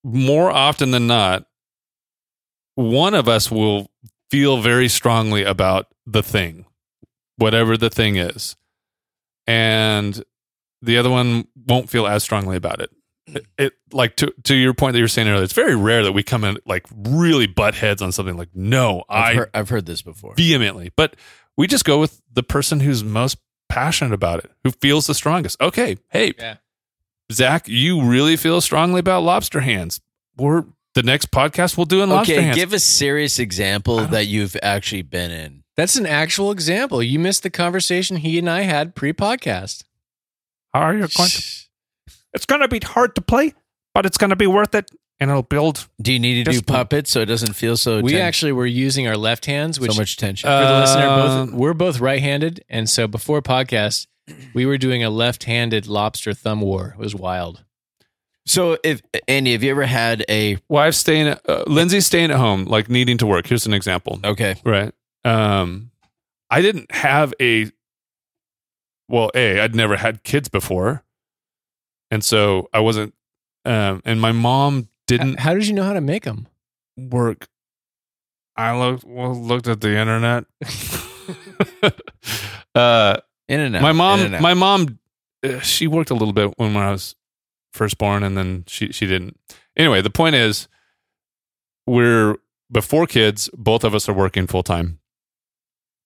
more 0.04 0.50
often 0.50 0.90
than 0.90 1.06
not 1.06 1.46
one 2.74 3.14
of 3.14 3.28
us 3.28 3.50
will 3.50 3.90
feel 4.30 4.60
very 4.60 4.88
strongly 4.88 5.44
about 5.44 5.88
the 6.06 6.22
thing, 6.22 6.64
whatever 7.36 7.76
the 7.76 7.90
thing 7.90 8.16
is, 8.16 8.56
and 9.46 10.24
the 10.80 10.96
other 10.96 11.10
one 11.10 11.46
won't 11.66 11.90
feel 11.90 12.06
as 12.06 12.22
strongly 12.22 12.56
about 12.56 12.80
it. 12.80 12.90
It, 13.26 13.46
it- 13.58 13.72
like 13.92 14.16
to 14.16 14.32
to 14.44 14.54
your 14.54 14.74
point 14.74 14.94
that 14.94 14.98
you 14.98 15.04
were 15.04 15.08
saying 15.08 15.28
earlier, 15.28 15.44
it's 15.44 15.52
very 15.52 15.76
rare 15.76 16.02
that 16.04 16.12
we 16.12 16.22
come 16.22 16.44
in 16.44 16.58
like 16.66 16.86
really 16.94 17.46
butt 17.46 17.74
heads 17.74 18.00
on 18.02 18.10
something. 18.12 18.36
Like, 18.36 18.48
no, 18.54 19.04
I've, 19.08 19.24
I 19.24 19.34
heard, 19.34 19.50
I've 19.54 19.68
heard 19.68 19.86
this 19.86 20.02
before. 20.02 20.34
vehemently, 20.34 20.90
but 20.96 21.16
we 21.56 21.66
just 21.66 21.84
go 21.84 22.00
with 22.00 22.20
the 22.32 22.42
person 22.42 22.80
who's 22.80 23.04
most 23.04 23.38
passionate 23.68 24.12
about 24.14 24.38
it, 24.44 24.50
who 24.64 24.70
feels 24.70 25.06
the 25.06 25.14
strongest. 25.14 25.60
Okay, 25.60 25.96
hey, 26.10 26.32
Yeah. 26.38 26.56
Zack, 27.30 27.68
you 27.68 28.02
really 28.02 28.36
feel 28.36 28.60
strongly 28.60 29.00
about 29.00 29.22
lobster 29.22 29.60
hands. 29.60 30.00
We're 30.36 30.64
the 30.94 31.02
next 31.02 31.30
podcast 31.30 31.76
we'll 31.78 31.86
do 31.86 32.02
in 32.02 32.10
lobster 32.10 32.34
Okay, 32.34 32.42
hands. 32.42 32.56
give 32.56 32.72
a 32.74 32.78
serious 32.78 33.38
example 33.38 34.04
that 34.06 34.26
you've 34.26 34.56
actually 34.62 35.02
been 35.02 35.30
in. 35.30 35.64
That's 35.76 35.96
an 35.96 36.04
actual 36.06 36.50
example. 36.50 37.02
You 37.02 37.18
missed 37.18 37.42
the 37.42 37.50
conversation 37.50 38.16
he 38.18 38.38
and 38.38 38.50
I 38.50 38.62
had 38.62 38.94
pre-podcast. 38.94 39.84
How 40.74 40.80
are 40.80 40.92
you 40.94 41.00
going 41.00 41.08
to? 41.30 41.42
It's 42.34 42.46
going 42.46 42.60
to 42.62 42.68
be 42.68 42.80
hard 42.80 43.14
to 43.16 43.20
play, 43.20 43.54
but 43.94 44.06
it's 44.06 44.16
going 44.18 44.30
to 44.30 44.36
be 44.36 44.46
worth 44.46 44.74
it, 44.74 44.90
and 45.20 45.30
it'll 45.30 45.42
build. 45.42 45.88
Do 46.00 46.12
you 46.12 46.18
need 46.18 46.44
to 46.44 46.50
do 46.52 46.62
puppets 46.62 47.10
so 47.10 47.20
it 47.20 47.26
doesn't 47.26 47.52
feel 47.54 47.76
so? 47.76 48.00
we 48.00 48.12
ten- 48.12 48.22
actually 48.22 48.52
were 48.52 48.66
using 48.66 49.06
our 49.06 49.16
left 49.16 49.46
hands, 49.46 49.78
which 49.78 49.92
so 49.92 49.98
much 50.00 50.16
tension. 50.16 50.48
for 50.48 50.64
the 50.64 50.80
listener, 50.80 51.06
both 51.06 51.30
Um, 51.30 51.56
we're 51.58 51.74
both 51.74 52.00
right-handed, 52.00 52.64
and 52.68 52.88
so 52.88 53.06
before 53.06 53.42
podcast, 53.42 54.06
we 54.54 54.64
were 54.66 54.78
doing 54.78 55.02
a 55.04 55.10
left-handed 55.10 55.86
lobster 55.86 56.32
thumb 56.32 56.60
war. 56.60 56.94
It 56.96 56.98
was 56.98 57.14
wild. 57.14 57.64
so, 58.46 58.78
if 58.82 59.02
Andy, 59.28 59.52
have 59.52 59.62
you 59.62 59.70
ever 59.70 59.84
had 59.86 60.24
a 60.28 60.58
Wife 60.68 60.94
staying, 60.94 61.28
at, 61.28 61.48
uh, 61.48 61.64
Lindsay's 61.66 62.06
staying 62.06 62.30
at 62.30 62.38
home, 62.38 62.64
like 62.64 62.88
needing 62.88 63.18
to 63.18 63.26
work. 63.26 63.46
Here's 63.46 63.66
an 63.66 63.74
example. 63.74 64.20
okay? 64.24 64.56
Right. 64.64 64.92
Um, 65.24 65.90
I 66.50 66.60
didn't 66.62 66.90
have 66.92 67.32
a. 67.40 67.70
Well, 69.08 69.30
a 69.34 69.60
I'd 69.60 69.74
never 69.74 69.96
had 69.96 70.22
kids 70.24 70.48
before, 70.48 71.04
and 72.12 72.22
so 72.22 72.68
I 72.72 72.78
wasn't. 72.80 73.14
Um, 73.64 74.02
and 74.04 74.20
my 74.20 74.32
mom 74.32 74.88
didn't 75.06 75.40
How 75.40 75.54
did 75.54 75.66
you 75.66 75.72
know 75.72 75.84
how 75.84 75.94
to 75.94 76.00
make 76.00 76.22
them? 76.24 76.46
work. 76.96 77.48
I 78.54 78.76
looked 78.76 79.04
well, 79.04 79.34
looked 79.34 79.66
at 79.66 79.80
the 79.80 79.96
internet. 79.96 80.44
uh, 82.74 83.16
In 83.48 83.60
and 83.60 83.76
out. 83.76 83.82
my 83.82 83.90
in 83.90 83.96
mom, 83.96 84.20
and 84.20 84.34
out. 84.34 84.40
my 84.42 84.54
mom, 84.54 84.98
uh, 85.42 85.58
she 85.60 85.86
worked 85.86 86.10
a 86.10 86.14
little 86.14 86.34
bit 86.34 86.52
when 86.58 86.76
I 86.76 86.90
was 86.90 87.14
first 87.72 87.98
born, 87.98 88.22
and 88.22 88.36
then 88.36 88.64
she 88.66 88.92
she 88.92 89.06
didn't. 89.06 89.38
Anyway, 89.76 90.02
the 90.02 90.10
point 90.10 90.34
is, 90.34 90.68
we're 91.86 92.36
before 92.70 93.06
kids. 93.06 93.48
Both 93.54 93.84
of 93.84 93.94
us 93.94 94.08
are 94.08 94.12
working 94.14 94.46
full 94.46 94.62
time, 94.62 94.98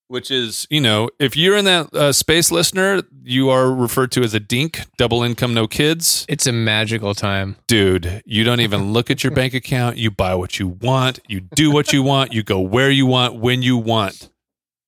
which 0.08 0.30
is 0.30 0.66
you 0.70 0.80
know 0.80 1.08
if 1.18 1.36
you're 1.36 1.56
in 1.56 1.64
that 1.64 1.92
uh, 1.94 2.12
space, 2.12 2.50
listener, 2.50 3.02
you 3.22 3.50
are 3.50 3.72
referred 3.72 4.12
to 4.12 4.22
as 4.22 4.34
a 4.34 4.40
dink, 4.40 4.82
double 4.96 5.22
income, 5.22 5.54
no 5.54 5.66
kids. 5.66 6.24
It's 6.28 6.46
a 6.46 6.52
magical 6.52 7.14
time. 7.14 7.56
Dude, 7.66 8.22
you 8.24 8.44
don't 8.44 8.60
even 8.60 8.92
look 8.92 9.10
at 9.10 9.24
your 9.24 9.32
bank 9.32 9.54
account. 9.54 9.96
You 9.96 10.10
buy 10.10 10.34
what 10.34 10.58
you 10.58 10.68
want. 10.68 11.20
You 11.28 11.40
do 11.40 11.70
what 11.70 11.92
you 11.92 12.02
want. 12.02 12.32
You 12.32 12.42
go 12.42 12.60
where 12.60 12.90
you 12.90 13.06
want, 13.06 13.36
when 13.36 13.62
you 13.62 13.76
want. 13.76 14.30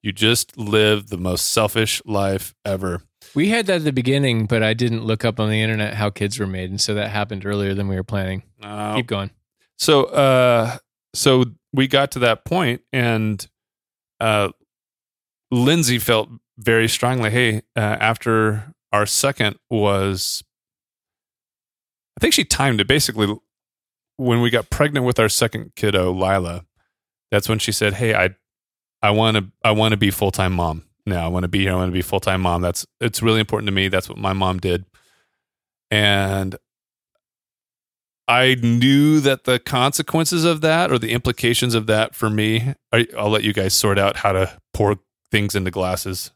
You 0.02 0.12
just 0.12 0.56
live 0.56 1.08
the 1.08 1.18
most 1.18 1.52
selfish 1.52 2.00
life 2.04 2.54
ever. 2.64 3.02
We 3.34 3.48
had 3.48 3.66
that 3.66 3.76
at 3.76 3.84
the 3.84 3.92
beginning, 3.92 4.46
but 4.46 4.62
I 4.62 4.72
didn't 4.72 5.04
look 5.04 5.24
up 5.24 5.38
on 5.38 5.50
the 5.50 5.60
internet 5.60 5.94
how 5.94 6.08
kids 6.10 6.38
were 6.38 6.46
made, 6.46 6.70
and 6.70 6.80
so 6.80 6.94
that 6.94 7.10
happened 7.10 7.44
earlier 7.44 7.74
than 7.74 7.88
we 7.88 7.96
were 7.96 8.04
planning. 8.04 8.42
Uh, 8.62 8.94
Keep 8.96 9.06
going. 9.06 9.30
so, 9.76 10.04
uh, 10.04 10.78
so 11.14 11.44
we 11.72 11.88
got 11.88 12.12
to 12.12 12.20
that 12.20 12.44
point, 12.44 12.82
and 12.92 13.46
uh, 14.20 14.50
Lindsay 15.50 15.98
felt 15.98 16.28
very 16.58 16.88
strongly. 16.88 17.30
Hey, 17.30 17.62
uh, 17.76 17.80
after 17.80 18.74
our 18.92 19.06
second 19.06 19.58
was, 19.70 20.42
I 22.18 22.20
think 22.20 22.34
she 22.34 22.44
timed 22.44 22.80
it 22.80 22.88
basically 22.88 23.34
when 24.16 24.40
we 24.40 24.50
got 24.50 24.70
pregnant 24.70 25.06
with 25.06 25.18
our 25.18 25.28
second 25.28 25.72
kiddo, 25.76 26.12
Lila. 26.12 26.64
That's 27.30 27.48
when 27.48 27.58
she 27.58 27.72
said, 27.72 27.94
"Hey, 27.94 28.14
I, 28.14 28.34
I 29.02 29.10
want 29.10 29.36
to, 29.36 29.46
I 29.62 29.70
want 29.72 29.92
to 29.92 29.98
be 29.98 30.10
full 30.10 30.30
time 30.30 30.54
mom." 30.54 30.84
now. 31.08 31.24
I 31.24 31.28
want 31.28 31.44
to 31.44 31.48
be 31.48 31.60
here. 31.60 31.72
I 31.72 31.76
want 31.76 31.88
to 31.88 31.92
be 31.92 32.02
full 32.02 32.20
time 32.20 32.42
mom. 32.42 32.62
That's 32.62 32.86
it's 33.00 33.22
really 33.22 33.40
important 33.40 33.66
to 33.66 33.72
me. 33.72 33.88
That's 33.88 34.08
what 34.08 34.18
my 34.18 34.32
mom 34.32 34.58
did, 34.58 34.84
and 35.90 36.56
I 38.28 38.56
knew 38.56 39.20
that 39.20 39.44
the 39.44 39.58
consequences 39.58 40.44
of 40.44 40.60
that 40.60 40.92
or 40.92 40.98
the 40.98 41.10
implications 41.10 41.74
of 41.74 41.86
that 41.86 42.14
for 42.14 42.30
me. 42.30 42.74
I, 42.92 43.06
I'll 43.16 43.30
let 43.30 43.42
you 43.42 43.52
guys 43.52 43.74
sort 43.74 43.98
out 43.98 44.18
how 44.18 44.32
to 44.32 44.58
pour 44.72 44.98
things 45.30 45.54
into 45.54 45.70
glasses. 45.70 46.30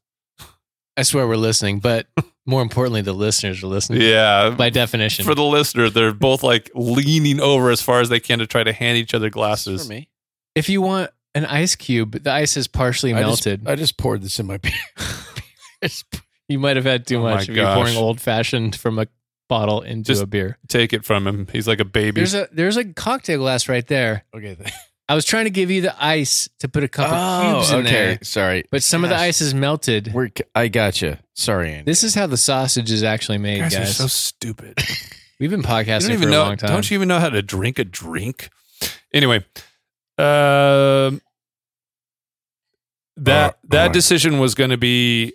I 0.97 1.03
swear 1.05 1.27
we're 1.27 1.37
listening, 1.37 1.79
but 1.81 2.07
more 2.47 2.61
importantly, 2.63 3.01
the 3.01 3.13
listeners 3.15 3.63
are 3.63 3.67
listening. 3.67 4.03
Yeah, 4.03 4.51
By 4.51 4.69
definition. 4.71 5.25
for 5.25 5.35
the 5.35 5.43
listener, 5.45 5.89
they're 5.89 6.13
both 6.13 6.43
like 6.43 6.71
leaning 6.75 7.41
over 7.41 7.71
as 7.71 7.81
far 7.81 8.01
as 8.01 8.09
they 8.11 8.21
can 8.21 8.41
to 8.41 8.47
try 8.47 8.63
to 8.63 8.73
hand 8.73 8.99
each 8.99 9.15
other 9.15 9.31
glasses. 9.31 9.85
for 9.87 9.89
me. 9.93 10.09
if 10.55 10.69
you 10.69 10.83
want 10.83 11.11
an 11.35 11.47
ice 11.47 11.75
cube, 11.77 12.23
the 12.23 12.31
ice 12.31 12.57
is 12.59 12.69
partially 12.69 13.15
I 13.15 13.23
just- 13.23 13.47
melted. 13.47 13.67
I 13.69 13.75
just 13.75 13.97
poured 13.97 14.23
this 14.23 14.39
in 14.39 14.47
my 14.47 14.57
beer. 14.59 14.73
you 16.49 16.59
might 16.59 16.77
have 16.77 16.85
had 16.85 17.07
too 17.07 17.19
Oh 17.19 17.23
much 17.23 17.49
if 17.49 17.57
you're 17.57 17.73
pouring 17.75 17.97
old 17.97 18.21
fashioned 18.21 18.77
from 18.77 18.99
a 18.99 19.07
bottle 19.49 19.81
into 19.81 20.09
Just- 20.09 20.23
a 20.23 20.27
beer. 20.27 20.59
Take 20.69 20.93
it 20.93 21.05
from 21.07 21.27
him. 21.27 21.47
He's 21.51 21.67
like 21.67 21.81
a 21.81 21.85
baby. 21.87 22.21
There's 22.21 22.35
a 22.35 22.49
there's 22.53 22.77
a 22.77 22.85
cocktail 22.85 23.39
glass 23.39 23.69
right 23.69 23.87
there. 23.87 24.25
okay. 24.37 24.57
th- 25.13 25.13
I 25.13 25.15
was 25.15 25.25
trying 25.25 25.45
to 25.45 25.51
give 25.51 25.71
you 25.71 25.83
the 25.83 25.95
ice 26.03 26.49
to 26.61 26.69
put 26.69 26.83
a 26.85 26.89
couple 26.89 27.17
Oh, 27.17 27.55
cubes 27.59 27.71
in 27.73 27.79
okay. 27.81 27.91
there, 27.93 28.19
Sorry. 28.23 28.65
but 28.71 28.83
some 28.83 29.05
of 29.05 29.11
the 29.11 29.17
ice 29.17 29.41
is 29.41 29.53
melted. 29.55 30.13
We're, 30.13 30.31
I 30.55 30.69
gotcha. 30.69 31.19
Sorry, 31.35 31.73
Andy. 31.73 31.85
This 31.85 32.03
is 32.05 32.15
how 32.15 32.27
the 32.27 32.37
sausage 32.37 32.91
is 32.91 33.03
actually 33.03 33.39
made, 33.39 33.57
you 33.57 33.63
guys, 33.63 33.75
guys. 33.75 33.91
are 33.91 33.93
so 33.93 34.07
stupid. 34.09 34.79
We've 35.41 35.51
been 35.51 35.63
podcasting 35.63 36.09
don't 36.09 36.19
for 36.19 36.23
even 36.23 36.29
a 36.29 36.31
know. 36.33 36.43
long 36.45 36.57
time. 36.57 36.71
Don't 36.71 36.91
you 36.91 36.95
even 36.97 37.09
know 37.09 37.19
how 37.19 37.29
to 37.31 37.43
drink 37.43 37.79
a 37.79 37.85
drink? 37.85 38.49
Anyway, 39.13 39.39
um, 40.19 41.21
that 43.17 43.55
Uh, 43.55 43.57
that 43.71 43.91
uh. 43.91 43.93
decision 43.93 44.39
was 44.39 44.55
going 44.55 44.71
to 44.71 44.77
be 44.79 45.33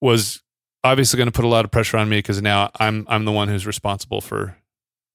was 0.00 0.42
obviously 0.82 1.16
going 1.16 1.28
to 1.28 1.32
put 1.32 1.44
a 1.44 1.48
lot 1.48 1.64
of 1.64 1.70
pressure 1.70 1.96
on 1.96 2.08
me 2.08 2.18
because 2.18 2.42
now 2.42 2.70
I'm 2.78 3.06
I'm 3.08 3.24
the 3.24 3.32
one 3.32 3.48
who's 3.48 3.66
responsible 3.66 4.20
for 4.20 4.58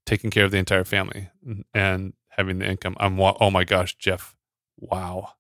taking 0.05 0.31
care 0.31 0.45
of 0.45 0.51
the 0.51 0.57
entire 0.57 0.83
family 0.83 1.29
and 1.73 2.13
having 2.39 2.59
the 2.59 2.65
income. 2.69 2.95
I'm 2.99 3.17
wa- 3.17 3.35
oh 3.41 3.51
my 3.51 3.63
gosh, 3.65 3.95
Jeff, 3.97 4.33
wow. 4.77 5.33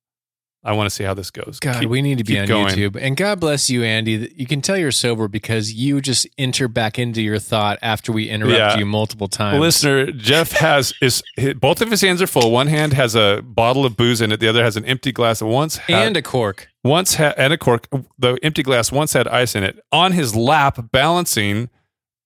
I 0.61 0.73
want 0.73 0.87
to 0.87 0.93
see 0.93 1.05
how 1.05 1.13
this 1.13 1.31
goes. 1.31 1.57
God, 1.61 1.79
Keep- 1.79 1.89
we 1.89 2.01
need 2.01 2.17
to 2.17 2.25
be 2.25 2.37
on 2.37 2.45
going. 2.45 2.67
YouTube. 2.75 2.97
And 3.01 3.15
God 3.15 3.39
bless 3.39 3.69
you, 3.69 3.81
Andy. 3.83 4.29
You 4.35 4.45
can 4.45 4.61
tell 4.61 4.75
you're 4.77 4.91
sober 4.91 5.29
because 5.29 5.71
you 5.71 6.01
just 6.01 6.27
enter 6.37 6.67
back 6.67 6.99
into 6.99 7.21
your 7.21 7.39
thought 7.39 7.79
after 7.81 8.11
we 8.11 8.27
interrupt 8.27 8.57
Yeah. 8.57 8.77
you 8.77 8.85
multiple 8.85 9.29
times. 9.29 9.57
Listener, 9.61 10.11
Jeff 10.11 10.51
has 10.51 10.93
is 11.01 11.23
both 11.55 11.79
of 11.81 11.89
his 11.89 12.01
hands 12.01 12.21
are 12.21 12.27
full. 12.27 12.51
One 12.51 12.67
hand 12.67 12.91
has 12.91 13.15
a 13.15 13.41
bottle 13.41 13.85
of 13.85 13.95
booze 13.95 14.19
in 14.19 14.33
it. 14.33 14.41
The 14.41 14.49
other 14.49 14.61
has 14.61 14.75
an 14.75 14.83
empty 14.83 15.13
glass. 15.13 15.41
Once 15.41 15.77
had, 15.77 16.07
and 16.07 16.17
a 16.17 16.21
cork. 16.21 16.67
once 16.83 17.13
had 17.13 17.35
and 17.37 17.53
a 17.53 17.57
cork. 17.57 17.87
The 18.17 18.37
empty 18.43 18.61
glass 18.61 18.91
once 18.91 19.13
had 19.13 19.29
ice 19.29 19.55
in 19.55 19.63
it. 19.63 19.79
On 19.93 20.11
his 20.11 20.35
lap, 20.35 20.91
balancing 20.91 21.69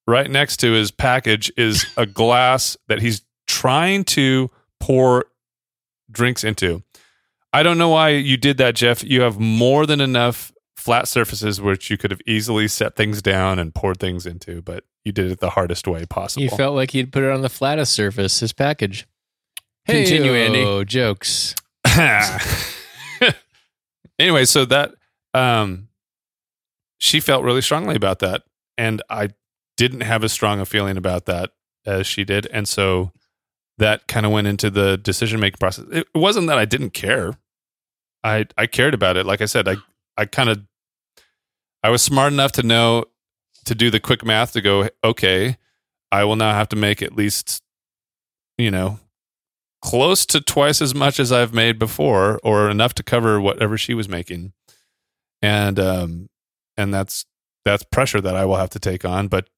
right 0.07 0.29
next 0.29 0.57
to 0.61 0.71
his 0.71 0.89
package, 0.89 1.51
is 1.55 1.85
a 1.97 2.07
glass 2.07 2.77
that 2.87 2.99
he's 2.99 3.21
trying 3.45 4.05
to 4.05 4.49
pour 4.83 5.25
drinks 6.11 6.43
into. 6.43 6.83
I 7.53 7.63
don't 7.63 7.77
know 7.77 7.87
why 7.89 8.09
you 8.09 8.35
did 8.35 8.57
that, 8.57 8.75
Jeff. 8.75 9.01
You 9.01 9.21
have 9.21 9.39
more 9.39 9.85
than 9.85 10.01
enough 10.01 10.51
flat 10.75 11.07
surfaces 11.07 11.61
which 11.61 11.89
you 11.89 11.97
could 11.97 12.11
have 12.11 12.19
easily 12.27 12.67
set 12.67 12.97
things 12.97 13.21
down 13.21 13.59
and 13.59 13.73
poured 13.73 13.97
things 13.97 14.25
into, 14.25 14.61
but 14.61 14.83
you 15.05 15.13
did 15.13 15.31
it 15.31 15.39
the 15.39 15.51
hardest 15.51 15.87
way 15.87 16.05
possible. 16.05 16.41
He 16.41 16.49
felt 16.49 16.75
like 16.75 16.91
he'd 16.91 17.13
put 17.13 17.23
it 17.23 17.31
on 17.31 17.41
the 17.41 17.49
flattest 17.49 17.93
surface, 17.93 18.41
his 18.41 18.51
package. 18.51 19.07
Continue, 19.87 20.33
Hey-o, 20.33 20.79
Andy. 20.79 20.85
Jokes. 20.89 21.55
anyway, 24.19 24.43
so 24.43 24.65
that 24.65 24.93
um 25.33 25.87
she 26.97 27.21
felt 27.21 27.45
really 27.45 27.61
strongly 27.61 27.95
about 27.95 28.19
that 28.19 28.43
and 28.77 29.01
I 29.09 29.29
didn't 29.77 30.01
have 30.01 30.23
as 30.23 30.33
strong 30.33 30.59
a 30.59 30.65
feeling 30.65 30.97
about 30.97 31.25
that 31.25 31.51
as 31.85 32.05
she 32.05 32.23
did 32.25 32.47
and 32.47 32.67
so 32.67 33.11
that 33.83 34.07
kind 34.07 34.25
of 34.25 34.31
went 34.31 34.47
into 34.47 34.69
the 34.69 34.97
decision 34.97 35.41
making 35.41 35.57
process. 35.59 35.85
It 35.91 36.07
wasn't 36.15 36.47
that 36.47 36.57
I 36.57 36.63
didn't 36.63 36.91
care. 36.91 37.37
I 38.23 38.45
I 38.57 38.65
cared 38.65 38.93
about 38.93 39.17
it. 39.17 39.25
Like 39.25 39.41
I 39.41 39.45
said, 39.45 39.67
I 39.67 39.75
I 40.17 40.25
kind 40.25 40.49
of 40.49 40.63
I 41.83 41.89
was 41.89 42.01
smart 42.01 42.31
enough 42.31 42.53
to 42.53 42.63
know 42.63 43.05
to 43.65 43.75
do 43.75 43.89
the 43.89 43.99
quick 43.99 44.23
math 44.23 44.53
to 44.53 44.61
go, 44.61 44.87
okay, 45.03 45.57
I 46.13 46.23
will 46.23 46.37
now 46.37 46.53
have 46.53 46.69
to 46.69 46.77
make 46.77 47.01
at 47.01 47.15
least 47.15 47.61
you 48.57 48.71
know 48.71 48.99
close 49.81 50.25
to 50.27 50.39
twice 50.39 50.81
as 50.81 50.95
much 50.95 51.19
as 51.19 51.33
I've 51.33 51.53
made 51.53 51.77
before, 51.77 52.39
or 52.41 52.69
enough 52.69 52.93
to 52.93 53.03
cover 53.03 53.41
whatever 53.41 53.77
she 53.77 53.93
was 53.93 54.07
making, 54.07 54.53
and 55.41 55.77
um, 55.77 56.29
and 56.77 56.93
that's 56.93 57.25
that's 57.65 57.83
pressure 57.83 58.21
that 58.21 58.37
I 58.37 58.45
will 58.45 58.55
have 58.55 58.69
to 58.71 58.79
take 58.79 59.03
on. 59.03 59.27
But 59.27 59.49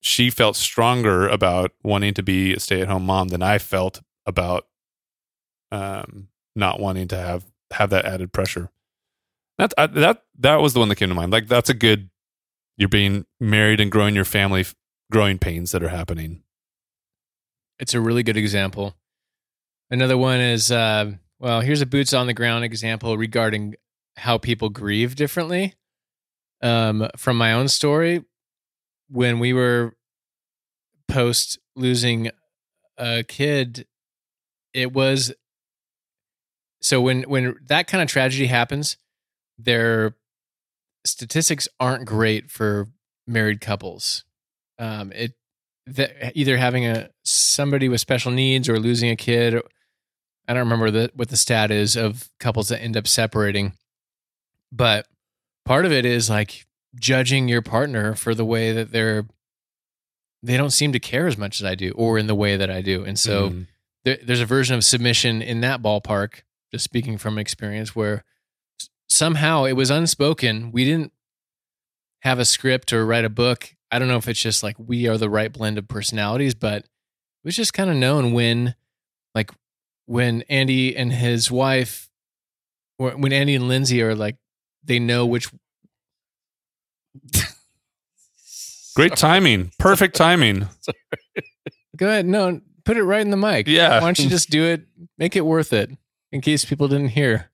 she 0.00 0.30
felt 0.30 0.56
stronger 0.56 1.28
about 1.28 1.72
wanting 1.82 2.14
to 2.14 2.22
be 2.22 2.54
a 2.54 2.60
stay 2.60 2.80
at 2.80 2.88
home 2.88 3.06
mom 3.06 3.28
than 3.28 3.42
I 3.42 3.58
felt 3.58 4.00
about 4.26 4.66
um 5.70 6.28
not 6.54 6.80
wanting 6.80 7.08
to 7.08 7.16
have 7.16 7.44
have 7.72 7.90
that 7.90 8.04
added 8.04 8.32
pressure. 8.32 8.70
That 9.58 9.74
I, 9.76 9.86
that 9.86 10.22
that 10.38 10.56
was 10.56 10.72
the 10.72 10.80
one 10.80 10.88
that 10.88 10.96
came 10.96 11.08
to 11.08 11.14
mind. 11.14 11.32
Like 11.32 11.48
that's 11.48 11.70
a 11.70 11.74
good. 11.74 12.10
You're 12.76 12.88
being 12.88 13.26
married 13.40 13.80
and 13.80 13.90
growing 13.90 14.14
your 14.14 14.24
family, 14.24 14.64
growing 15.10 15.38
pains 15.38 15.72
that 15.72 15.82
are 15.82 15.88
happening. 15.88 16.44
It's 17.80 17.92
a 17.92 18.00
really 18.00 18.22
good 18.22 18.36
example. 18.36 18.94
Another 19.90 20.16
one 20.16 20.40
is 20.40 20.70
uh, 20.70 21.12
well, 21.40 21.60
here's 21.60 21.80
a 21.80 21.86
boots 21.86 22.12
on 22.12 22.26
the 22.26 22.34
ground 22.34 22.64
example 22.64 23.16
regarding 23.16 23.74
how 24.16 24.38
people 24.38 24.68
grieve 24.68 25.16
differently. 25.16 25.74
Um, 26.60 27.08
from 27.16 27.36
my 27.36 27.52
own 27.52 27.68
story, 27.68 28.24
when 29.08 29.38
we 29.38 29.52
were 29.52 29.94
post 31.08 31.58
losing 31.74 32.30
a 32.96 33.22
kid, 33.22 33.86
it 34.74 34.92
was 34.92 35.32
so 36.80 37.00
when 37.00 37.22
when 37.22 37.56
that 37.66 37.86
kind 37.86 38.02
of 38.02 38.08
tragedy 38.08 38.46
happens, 38.46 38.96
their 39.58 40.14
statistics 41.04 41.68
aren't 41.80 42.04
great 42.04 42.50
for 42.50 42.88
married 43.26 43.60
couples. 43.60 44.24
Um, 44.78 45.12
it 45.12 45.34
that 45.86 46.36
either 46.36 46.56
having 46.56 46.86
a 46.86 47.08
somebody 47.24 47.88
with 47.88 48.00
special 48.00 48.30
needs 48.30 48.68
or 48.68 48.78
losing 48.78 49.10
a 49.10 49.16
kid. 49.16 49.60
I 50.46 50.54
don't 50.54 50.60
remember 50.60 50.90
the, 50.90 51.10
what 51.14 51.28
the 51.28 51.36
stat 51.36 51.70
is 51.70 51.94
of 51.94 52.30
couples 52.40 52.68
that 52.68 52.80
end 52.80 52.96
up 52.96 53.06
separating, 53.06 53.74
but 54.72 55.06
part 55.66 55.84
of 55.84 55.92
it 55.92 56.06
is 56.06 56.30
like 56.30 56.66
judging 56.94 57.48
your 57.48 57.62
partner 57.62 58.14
for 58.14 58.34
the 58.34 58.44
way 58.44 58.72
that 58.72 58.92
they're 58.92 59.26
they 60.42 60.56
don't 60.56 60.70
seem 60.70 60.92
to 60.92 61.00
care 61.00 61.26
as 61.26 61.36
much 61.36 61.60
as 61.60 61.64
I 61.64 61.74
do, 61.74 61.90
or 61.96 62.16
in 62.16 62.28
the 62.28 62.34
way 62.34 62.56
that 62.56 62.70
I 62.70 62.80
do, 62.80 63.04
and 63.04 63.18
so 63.18 63.50
Mhm. 63.50 63.66
there, 64.04 64.18
there's 64.22 64.40
a 64.40 64.46
version 64.46 64.76
of 64.76 64.84
submission 64.84 65.42
in 65.42 65.60
that 65.62 65.82
ballpark. 65.82 66.42
Just 66.70 66.84
speaking 66.84 67.18
from 67.18 67.38
experience, 67.38 67.96
where 67.96 68.24
somehow 69.08 69.64
it 69.64 69.72
was 69.72 69.90
unspoken. 69.90 70.70
We 70.70 70.84
didn't 70.84 71.12
have 72.22 72.38
a 72.38 72.44
script 72.44 72.92
or 72.92 73.04
write 73.06 73.24
a 73.24 73.30
book. 73.30 73.74
I 73.90 73.98
don't 73.98 74.06
know 74.08 74.16
if 74.18 74.28
it's 74.28 74.40
just 74.42 74.62
like 74.62 74.76
we 74.78 75.08
are 75.08 75.16
the 75.18 75.30
right 75.30 75.52
blend 75.52 75.78
of 75.78 75.88
personalities, 75.88 76.54
but 76.54 76.82
it 76.84 76.88
was 77.44 77.56
just 77.56 77.72
kind 77.74 77.88
of 77.90 77.96
known 77.96 78.32
when, 78.32 78.74
like, 79.34 79.50
when 80.06 80.42
Andy 80.42 80.94
and 80.96 81.12
his 81.12 81.50
wife 81.50 82.10
wh- 82.98 83.16
when 83.18 83.32
Andy 83.32 83.54
and 83.54 83.66
Lindsay 83.66 84.02
are 84.02 84.14
like, 84.14 84.36
they 84.84 84.98
know 85.00 85.26
which. 85.26 85.48
Great 88.94 89.16
timing. 89.16 89.70
Perfect 89.78 90.16
timing. 90.16 90.68
Go 91.96 92.08
ahead, 92.08 92.26
no, 92.26 92.60
put 92.84 92.96
it 92.96 93.04
right 93.04 93.20
in 93.20 93.30
the 93.30 93.36
mic. 93.36 93.68
Yeah. 93.68 94.00
Why 94.00 94.06
don't 94.06 94.18
you 94.18 94.28
just 94.28 94.50
do 94.50 94.64
it? 94.64 94.86
Make 95.18 95.36
it 95.36 95.44
worth 95.44 95.72
it, 95.72 95.90
in 96.32 96.40
case 96.40 96.64
people 96.64 96.88
didn't 96.88 97.08
hear. 97.10 97.50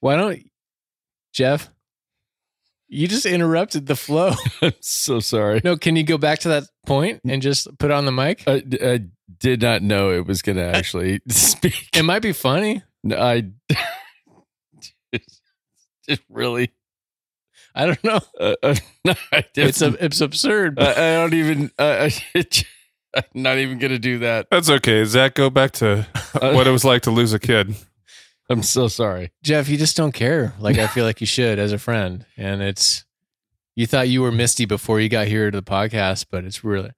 Why 0.00 0.16
don't, 0.16 0.42
Jeff? 1.32 1.70
You 2.88 3.06
just 3.06 3.26
interrupted 3.26 3.86
the 3.86 3.96
flow. 3.96 4.32
I'm 4.62 4.72
so 4.80 5.20
sorry. 5.20 5.60
No, 5.62 5.76
can 5.76 5.94
you 5.96 6.02
go 6.04 6.16
back 6.16 6.38
to 6.40 6.48
that 6.48 6.64
point 6.86 7.20
and 7.28 7.42
just 7.42 7.68
put 7.78 7.90
it 7.90 7.94
on 7.94 8.06
the 8.06 8.12
mic? 8.12 8.44
I, 8.46 8.62
I 8.82 9.00
did 9.38 9.60
not 9.60 9.82
know 9.82 10.10
it 10.12 10.26
was 10.26 10.40
going 10.40 10.56
to 10.56 10.64
actually 10.64 11.20
speak. 11.28 11.88
It 11.94 12.04
might 12.04 12.22
be 12.22 12.32
funny. 12.32 12.82
No, 13.04 13.16
I 13.20 13.50
it 15.12 16.20
really. 16.30 16.72
I 17.78 17.86
don't 17.86 18.04
know. 18.04 18.20
Uh, 18.38 18.54
uh, 18.60 18.74
no, 19.04 19.14
I 19.32 19.44
It's 19.54 19.80
a, 19.80 20.04
it's 20.04 20.20
absurd. 20.20 20.80
I, 20.80 20.90
I 20.90 21.14
don't 21.14 21.34
even. 21.34 21.70
Uh, 21.78 22.10
I'm 23.14 23.22
not 23.34 23.58
even 23.58 23.78
going 23.78 23.92
to 23.92 24.00
do 24.00 24.18
that. 24.18 24.48
That's 24.50 24.68
okay. 24.68 25.04
Zack, 25.04 25.34
go 25.34 25.48
back 25.48 25.70
to 25.72 26.06
what 26.40 26.66
it 26.66 26.70
was 26.70 26.84
like 26.84 27.02
to 27.02 27.10
lose 27.10 27.32
a 27.32 27.38
kid. 27.38 27.74
I'm 28.50 28.62
so 28.62 28.88
sorry. 28.88 29.30
Jeff, 29.42 29.68
you 29.68 29.76
just 29.76 29.96
don't 29.96 30.12
care. 30.12 30.54
Like 30.58 30.76
I 30.76 30.88
feel 30.88 31.04
like 31.04 31.20
you 31.20 31.26
should 31.26 31.58
as 31.58 31.72
a 31.72 31.78
friend. 31.78 32.26
And 32.36 32.62
it's 32.62 33.04
you 33.76 33.86
thought 33.86 34.08
you 34.08 34.22
were 34.22 34.32
Misty 34.32 34.64
before 34.64 35.00
you 35.00 35.08
got 35.08 35.28
here 35.28 35.50
to 35.50 35.56
the 35.56 35.62
podcast, 35.62 36.26
but 36.30 36.44
it's 36.44 36.64
really 36.64 36.90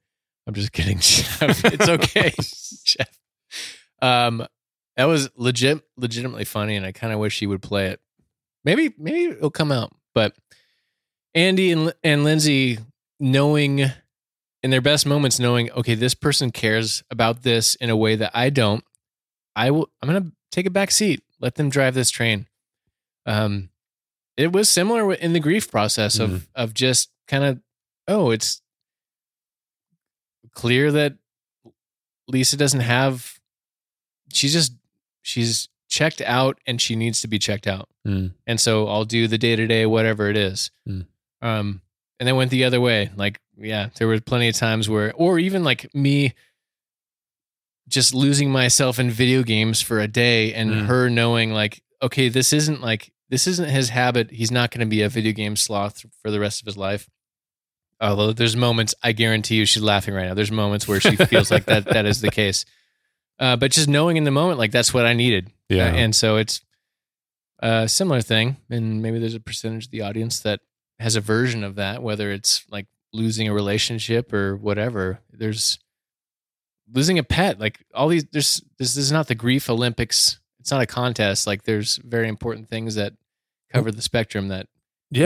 I'm 0.46 0.54
just 0.54 0.72
kidding, 0.72 0.98
Jeff. 1.00 1.64
It's 1.64 1.88
okay, 1.88 2.32
Jeff. 2.84 3.18
Um 4.00 4.46
that 4.96 5.04
was 5.04 5.28
legit 5.36 5.82
legitimately 5.96 6.44
funny 6.44 6.76
and 6.76 6.86
I 6.86 6.92
kind 6.92 7.12
of 7.12 7.18
wish 7.18 7.42
you 7.42 7.48
would 7.48 7.62
play 7.62 7.88
it. 7.88 8.00
Maybe 8.64 8.94
maybe 8.96 9.24
it'll 9.36 9.50
come 9.50 9.72
out. 9.72 9.92
But 10.14 10.34
Andy 11.34 11.72
and 11.72 11.92
and 12.02 12.24
Lindsay 12.24 12.78
knowing 13.18 13.84
in 14.62 14.70
their 14.70 14.80
best 14.80 15.06
moments 15.06 15.38
knowing, 15.38 15.70
okay, 15.72 15.94
this 15.94 16.14
person 16.14 16.50
cares 16.50 17.02
about 17.10 17.42
this 17.42 17.74
in 17.76 17.90
a 17.90 17.96
way 17.96 18.16
that 18.16 18.30
I 18.34 18.50
don't. 18.50 18.84
I 19.56 19.70
will 19.70 19.90
I'm 20.02 20.08
going 20.08 20.22
to 20.22 20.32
take 20.50 20.66
a 20.66 20.70
back 20.70 20.90
seat. 20.90 21.22
Let 21.40 21.54
them 21.54 21.70
drive 21.70 21.94
this 21.94 22.10
train. 22.10 22.46
Um 23.26 23.70
it 24.36 24.52
was 24.52 24.68
similar 24.68 25.12
in 25.12 25.32
the 25.32 25.40
grief 25.40 25.70
process 25.70 26.18
of 26.18 26.48
of 26.54 26.74
just 26.74 27.10
kind 27.28 27.44
of 27.44 27.60
oh, 28.08 28.30
it's 28.30 28.62
clear 30.52 30.90
that 30.92 31.14
Lisa 32.26 32.56
doesn't 32.56 32.80
have 32.80 33.38
she's 34.32 34.52
just 34.52 34.72
she's 35.22 35.68
checked 35.88 36.20
out 36.22 36.58
and 36.66 36.80
she 36.80 36.96
needs 36.96 37.20
to 37.20 37.28
be 37.28 37.38
checked 37.38 37.66
out. 37.66 37.88
Mm. 38.06 38.32
And 38.46 38.60
so 38.60 38.88
I'll 38.88 39.04
do 39.04 39.26
the 39.26 39.38
day 39.38 39.56
to 39.56 39.66
day, 39.66 39.84
whatever 39.86 40.30
it 40.30 40.36
is. 40.36 40.70
Mm. 40.88 41.06
Um, 41.42 41.80
and 42.18 42.26
then 42.26 42.36
went 42.36 42.50
the 42.50 42.64
other 42.64 42.80
way. 42.80 43.10
Like, 43.16 43.40
yeah, 43.56 43.88
there 43.96 44.06
were 44.06 44.20
plenty 44.20 44.48
of 44.48 44.54
times 44.54 44.88
where, 44.88 45.12
or 45.14 45.38
even 45.38 45.64
like 45.64 45.94
me 45.94 46.34
just 47.88 48.14
losing 48.14 48.50
myself 48.50 48.98
in 48.98 49.10
video 49.10 49.42
games 49.42 49.80
for 49.80 49.98
a 50.00 50.06
day 50.08 50.52
and 50.54 50.70
Mm. 50.70 50.86
her 50.86 51.10
knowing 51.10 51.52
like, 51.52 51.82
okay, 52.02 52.28
this 52.28 52.52
isn't 52.52 52.80
like, 52.80 53.12
this 53.30 53.46
isn't 53.46 53.68
his 53.70 53.88
habit. 53.88 54.30
He's 54.30 54.50
not 54.52 54.70
going 54.70 54.80
to 54.80 54.86
be 54.86 55.02
a 55.02 55.08
video 55.08 55.32
game 55.32 55.56
sloth 55.56 56.04
for 56.22 56.30
the 56.30 56.38
rest 56.40 56.60
of 56.60 56.66
his 56.66 56.76
life. 56.76 57.08
Although 58.00 58.32
there's 58.32 58.56
moments, 58.56 58.94
I 59.02 59.12
guarantee 59.12 59.56
you, 59.56 59.66
she's 59.66 59.82
laughing 59.82 60.14
right 60.14 60.26
now. 60.26 60.34
There's 60.34 60.52
moments 60.52 60.86
where 60.88 61.00
she 61.00 61.16
feels 61.16 61.50
like 61.50 61.64
that 61.66 61.84
that 61.86 62.06
is 62.06 62.20
the 62.20 62.30
case. 62.42 62.64
Uh, 63.38 63.56
but 63.56 63.72
just 63.72 63.88
knowing 63.88 64.16
in 64.16 64.24
the 64.24 64.30
moment, 64.30 64.58
like 64.58 64.72
that's 64.72 64.94
what 64.94 65.04
I 65.06 65.12
needed. 65.12 65.50
Yeah. 65.68 65.86
Uh, 65.86 65.96
and 65.96 66.14
so 66.14 66.36
it's 66.36 66.60
a 67.60 67.88
similar 67.88 68.20
thing. 68.20 68.56
And 68.70 69.02
maybe 69.02 69.18
there's 69.18 69.34
a 69.34 69.40
percentage 69.40 69.86
of 69.86 69.90
the 69.90 70.02
audience 70.02 70.40
that 70.40 70.60
has 71.00 71.16
a 71.16 71.20
version 71.20 71.64
of 71.64 71.74
that, 71.76 72.02
whether 72.02 72.30
it's 72.30 72.64
like 72.70 72.86
losing 73.12 73.48
a 73.48 73.54
relationship 73.54 74.32
or 74.32 74.56
whatever. 74.56 75.20
There's 75.32 75.78
losing 76.92 77.18
a 77.18 77.24
pet. 77.24 77.58
Like 77.58 77.84
all 77.94 78.08
these, 78.08 78.26
there's 78.32 78.62
this, 78.78 78.94
this 78.94 78.96
is 78.96 79.12
not 79.12 79.26
the 79.26 79.34
grief 79.34 79.68
Olympics. 79.68 80.38
It's 80.60 80.70
not 80.70 80.82
a 80.82 80.86
contest. 80.86 81.46
Like 81.46 81.64
there's 81.64 81.96
very 81.96 82.28
important 82.28 82.68
things 82.68 82.94
that 82.96 83.14
cover 83.72 83.90
the 83.90 84.02
spectrum 84.02 84.48
that 84.48 84.66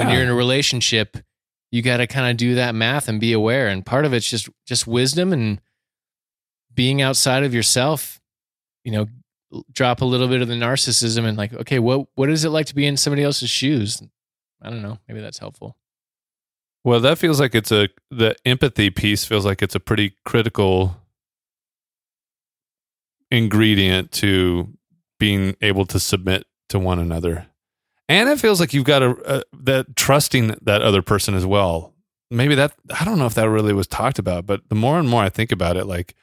when 0.04 0.14
you're 0.14 0.22
in 0.22 0.28
a 0.28 0.34
relationship, 0.34 1.18
you 1.70 1.82
got 1.82 1.96
to 1.96 2.06
kind 2.06 2.30
of 2.30 2.36
do 2.36 2.54
that 2.54 2.74
math 2.74 3.08
and 3.08 3.20
be 3.20 3.32
aware. 3.32 3.68
And 3.68 3.84
part 3.84 4.04
of 4.04 4.14
it's 4.14 4.30
just 4.30 4.48
just 4.66 4.86
wisdom 4.86 5.32
and 5.32 5.60
being 6.72 7.02
outside 7.02 7.42
of 7.42 7.52
yourself. 7.52 8.20
You 8.84 8.92
know, 8.92 9.06
drop 9.72 10.02
a 10.02 10.04
little 10.04 10.28
bit 10.28 10.40
of 10.40 10.48
the 10.48 10.54
narcissism 10.54 11.24
and 11.24 11.36
like, 11.36 11.52
okay, 11.52 11.80
what 11.80 12.06
what 12.14 12.30
is 12.30 12.44
it 12.44 12.50
like 12.50 12.66
to 12.66 12.74
be 12.74 12.86
in 12.86 12.96
somebody 12.96 13.24
else's 13.24 13.50
shoes? 13.50 14.00
I 14.64 14.70
don't 14.70 14.82
know. 14.82 14.98
Maybe 15.06 15.20
that's 15.20 15.38
helpful. 15.38 15.76
Well, 16.84 17.00
that 17.00 17.18
feels 17.18 17.40
like 17.40 17.54
it's 17.54 17.72
a 17.72 17.88
the 18.10 18.36
empathy 18.44 18.90
piece 18.90 19.24
feels 19.24 19.46
like 19.46 19.62
it's 19.62 19.74
a 19.74 19.80
pretty 19.80 20.14
critical 20.24 20.96
ingredient 23.30 24.12
to 24.12 24.68
being 25.18 25.56
able 25.62 25.86
to 25.86 25.98
submit 25.98 26.46
to 26.68 26.78
one 26.78 26.98
another. 26.98 27.46
And 28.08 28.28
it 28.28 28.38
feels 28.38 28.60
like 28.60 28.74
you've 28.74 28.84
got 28.84 29.02
a, 29.02 29.38
a 29.38 29.42
that 29.62 29.96
trusting 29.96 30.56
that 30.62 30.82
other 30.82 31.02
person 31.02 31.34
as 31.34 31.46
well. 31.46 31.94
Maybe 32.30 32.54
that 32.54 32.74
I 32.98 33.04
don't 33.04 33.18
know 33.18 33.26
if 33.26 33.34
that 33.34 33.48
really 33.48 33.72
was 33.72 33.86
talked 33.86 34.18
about, 34.18 34.44
but 34.44 34.68
the 34.68 34.74
more 34.74 34.98
and 34.98 35.08
more 35.08 35.22
I 35.22 35.30
think 35.30 35.52
about 35.52 35.76
it, 35.76 35.86
like 35.86 36.14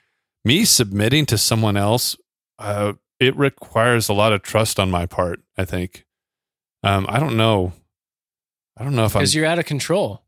me 0.45 0.65
submitting 0.65 1.25
to 1.27 1.37
someone 1.37 1.77
else, 1.77 2.15
uh, 2.59 2.93
it 3.19 3.35
requires 3.35 4.09
a 4.09 4.13
lot 4.13 4.33
of 4.33 4.43
trust 4.43 4.79
on 4.79 4.91
my 4.91 5.05
part. 5.07 5.41
I 5.57 5.65
think. 5.65 6.05
Um, 6.83 7.05
I 7.09 7.19
don't 7.19 7.37
know. 7.37 7.73
I 8.77 8.83
don't 8.83 8.95
know 8.95 9.05
if 9.05 9.15
I'm. 9.15 9.21
Because 9.21 9.35
you're 9.35 9.45
out 9.45 9.59
of 9.59 9.65
control. 9.65 10.23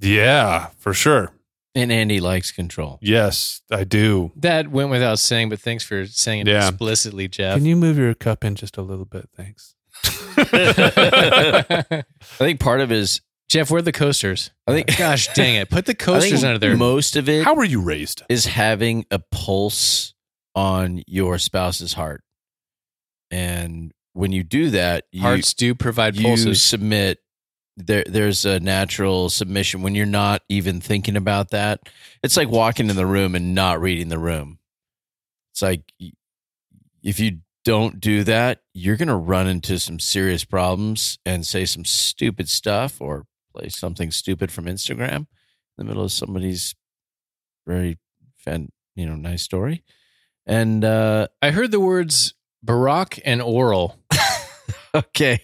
Yeah, 0.00 0.68
for 0.78 0.92
sure. 0.94 1.32
And 1.76 1.90
Andy 1.90 2.20
likes 2.20 2.52
control. 2.52 2.98
Yes, 3.02 3.60
I 3.70 3.82
do. 3.84 4.30
That 4.36 4.68
went 4.68 4.90
without 4.90 5.18
saying, 5.18 5.48
but 5.48 5.58
thanks 5.60 5.82
for 5.84 6.06
saying 6.06 6.42
it 6.42 6.46
Yeah. 6.48 6.68
explicitly, 6.68 7.26
Jeff. 7.28 7.56
Can 7.56 7.64
you 7.64 7.74
move 7.76 7.98
your 7.98 8.14
cup 8.14 8.44
in 8.44 8.54
just 8.54 8.76
a 8.76 8.82
little 8.82 9.04
bit? 9.04 9.28
Thanks. 9.36 9.74
I 10.36 12.04
think 12.20 12.60
part 12.60 12.80
of 12.80 12.92
it 12.92 12.98
is. 12.98 13.20
Jeff, 13.48 13.70
where 13.70 13.78
are 13.78 13.82
the 13.82 13.92
coasters? 13.92 14.50
I 14.66 14.72
think. 14.72 14.96
Gosh 14.98 15.28
dang 15.34 15.56
it. 15.56 15.68
Put 15.70 15.86
the 15.86 15.92
I 15.92 15.94
coasters 15.94 16.30
think 16.40 16.44
under 16.44 16.58
there. 16.58 16.76
Most 16.76 17.14
of 17.16 17.28
it 17.28 17.44
How 17.44 17.54
were 17.54 17.64
you 17.64 17.80
raised? 17.82 18.22
is 18.28 18.46
having 18.46 19.04
a 19.10 19.18
pulse 19.18 20.14
on 20.54 21.02
your 21.06 21.38
spouse's 21.38 21.92
heart, 21.92 22.22
and 23.30 23.92
when 24.12 24.32
you 24.32 24.42
do 24.44 24.70
that, 24.70 25.04
you, 25.12 25.20
Hearts 25.22 25.52
do 25.54 25.74
provide 25.74 26.16
you 26.16 26.22
pulses. 26.22 26.62
submit 26.62 27.18
there 27.76 28.04
there's 28.06 28.44
a 28.44 28.60
natural 28.60 29.28
submission 29.28 29.82
when 29.82 29.94
you're 29.94 30.06
not 30.06 30.42
even 30.48 30.80
thinking 30.80 31.16
about 31.16 31.50
that 31.50 31.80
it's 32.22 32.36
like 32.36 32.48
walking 32.48 32.88
in 32.88 32.96
the 32.96 33.06
room 33.06 33.34
and 33.34 33.54
not 33.54 33.80
reading 33.80 34.08
the 34.08 34.18
room 34.18 34.58
it's 35.52 35.62
like 35.62 35.82
if 37.02 37.18
you 37.18 37.38
don't 37.64 38.00
do 38.00 38.22
that 38.22 38.60
you're 38.74 38.96
going 38.96 39.08
to 39.08 39.16
run 39.16 39.48
into 39.48 39.78
some 39.78 39.98
serious 39.98 40.44
problems 40.44 41.18
and 41.26 41.46
say 41.46 41.64
some 41.64 41.84
stupid 41.84 42.48
stuff 42.48 43.00
or 43.00 43.26
play 43.52 43.68
something 43.68 44.10
stupid 44.10 44.52
from 44.52 44.66
instagram 44.66 45.16
in 45.16 45.26
the 45.78 45.84
middle 45.84 46.04
of 46.04 46.12
somebody's 46.12 46.74
very 47.66 47.98
fan 48.36 48.68
you 48.94 49.06
know 49.06 49.16
nice 49.16 49.42
story 49.42 49.82
and 50.46 50.84
uh 50.84 51.26
I 51.40 51.50
heard 51.50 51.70
the 51.70 51.80
words 51.80 52.34
Barack 52.64 53.20
and 53.24 53.42
oral. 53.42 53.98
Okay. 54.94 55.40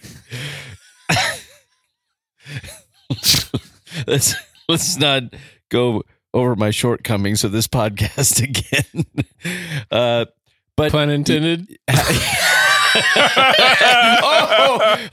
let's 4.07 4.35
let's 4.69 4.99
not 4.99 5.25
go 5.69 6.03
over 6.33 6.57
my 6.57 6.71
shortcomings 6.71 7.45
of 7.45 7.53
this 7.53 7.67
podcast 7.67 8.43
again. 8.43 9.05
Uh, 9.91 10.27
but 10.77 10.93
Pun 10.93 11.11
intended. 11.11 11.77
oh, 11.89 12.39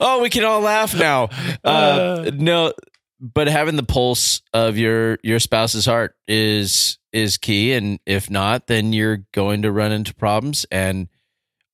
oh, 0.00 0.20
we 0.22 0.30
can 0.30 0.44
all 0.44 0.60
laugh 0.60 0.94
now. 0.94 1.28
Uh, 1.64 2.30
no, 2.34 2.72
but 3.20 3.48
having 3.48 3.76
the 3.76 3.82
pulse 3.82 4.42
of 4.54 4.78
your 4.78 5.18
your 5.22 5.40
spouse's 5.40 5.84
heart 5.84 6.14
is 6.26 6.98
is 7.12 7.36
key, 7.36 7.72
and 7.72 7.98
if 8.06 8.30
not, 8.30 8.66
then 8.66 8.92
you're 8.92 9.24
going 9.32 9.62
to 9.62 9.72
run 9.72 9.92
into 9.92 10.14
problems. 10.14 10.64
And 10.70 11.08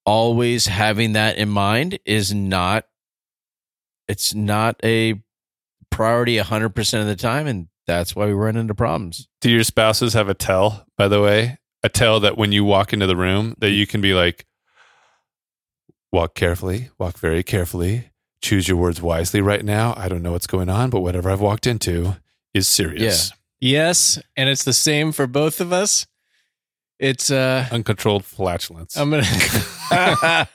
always 0.06 0.66
having 0.66 1.12
that 1.12 1.36
in 1.36 1.48
mind 1.48 1.98
is 2.04 2.34
not. 2.34 2.86
It's 4.08 4.34
not 4.34 4.76
a 4.84 5.22
priority 5.94 6.36
100% 6.36 7.00
of 7.00 7.06
the 7.06 7.16
time 7.16 7.46
and 7.46 7.68
that's 7.86 8.16
why 8.16 8.26
we 8.26 8.32
run 8.32 8.56
into 8.56 8.74
problems. 8.74 9.28
Do 9.40 9.50
your 9.50 9.62
spouses 9.62 10.14
have 10.14 10.28
a 10.28 10.34
tell, 10.34 10.86
by 10.96 11.08
the 11.08 11.20
way? 11.20 11.58
A 11.82 11.88
tell 11.88 12.18
that 12.20 12.36
when 12.38 12.50
you 12.50 12.64
walk 12.64 12.92
into 12.92 13.06
the 13.06 13.16
room 13.16 13.54
that 13.58 13.70
you 13.70 13.86
can 13.86 14.00
be 14.00 14.14
like, 14.14 14.46
walk 16.12 16.34
carefully, 16.34 16.90
walk 16.98 17.18
very 17.18 17.42
carefully, 17.42 18.10
choose 18.42 18.68
your 18.68 18.76
words 18.76 19.02
wisely 19.02 19.40
right 19.40 19.64
now. 19.64 19.94
I 19.96 20.08
don't 20.08 20.22
know 20.22 20.32
what's 20.32 20.46
going 20.46 20.68
on, 20.68 20.90
but 20.90 21.00
whatever 21.00 21.30
I've 21.30 21.40
walked 21.40 21.66
into 21.66 22.16
is 22.54 22.66
serious. 22.66 23.32
Yes, 23.60 24.18
and 24.36 24.48
it's 24.48 24.64
the 24.64 24.72
same 24.72 25.12
for 25.12 25.26
both 25.26 25.60
of 25.60 25.72
us. 25.72 26.06
It's 26.98 27.30
uh 27.30 27.66
Uncontrolled 27.72 28.24
flatulence. 28.24 28.96
I'm 28.96 29.10
gonna 29.10 29.22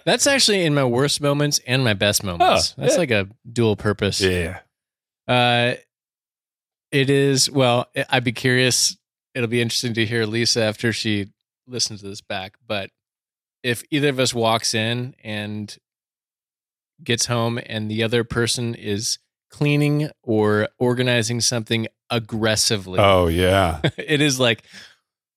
that's 0.04 0.26
actually 0.26 0.64
in 0.64 0.74
my 0.74 0.84
worst 0.84 1.20
moments 1.20 1.60
and 1.66 1.84
my 1.84 1.94
best 1.94 2.24
moments. 2.24 2.74
Oh, 2.76 2.82
that's 2.82 2.94
yeah. 2.94 2.98
like 2.98 3.10
a 3.10 3.28
dual 3.50 3.76
purpose. 3.76 4.20
yeah. 4.20 4.60
Uh 5.28 5.74
it 6.90 7.08
is 7.10 7.48
well, 7.50 7.86
I'd 8.08 8.24
be 8.24 8.32
curious. 8.32 8.96
It'll 9.34 9.48
be 9.48 9.60
interesting 9.60 9.94
to 9.94 10.04
hear 10.04 10.26
Lisa 10.26 10.62
after 10.62 10.92
she 10.92 11.28
listens 11.68 12.00
to 12.00 12.08
this 12.08 12.20
back. 12.20 12.54
But 12.66 12.90
if 13.62 13.84
either 13.90 14.08
of 14.08 14.18
us 14.18 14.34
walks 14.34 14.74
in 14.74 15.14
and 15.22 15.76
gets 17.04 17.26
home 17.26 17.60
and 17.64 17.88
the 17.88 18.02
other 18.02 18.24
person 18.24 18.74
is 18.74 19.18
cleaning 19.50 20.10
or 20.24 20.68
organizing 20.78 21.40
something 21.40 21.86
aggressively, 22.10 22.98
Oh 22.98 23.28
yeah. 23.28 23.80
it 23.96 24.20
is 24.20 24.40
like 24.40 24.64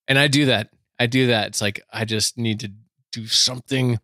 and 0.08 0.18
i 0.18 0.26
do 0.28 0.46
that. 0.46 0.70
I 0.98 1.06
do 1.06 1.26
that. 1.28 1.48
It's 1.48 1.60
like 1.60 1.80
i 1.92 2.04
just 2.04 2.38
need 2.38 2.60
to 2.60 2.70
do 3.12 3.26
something. 3.26 3.98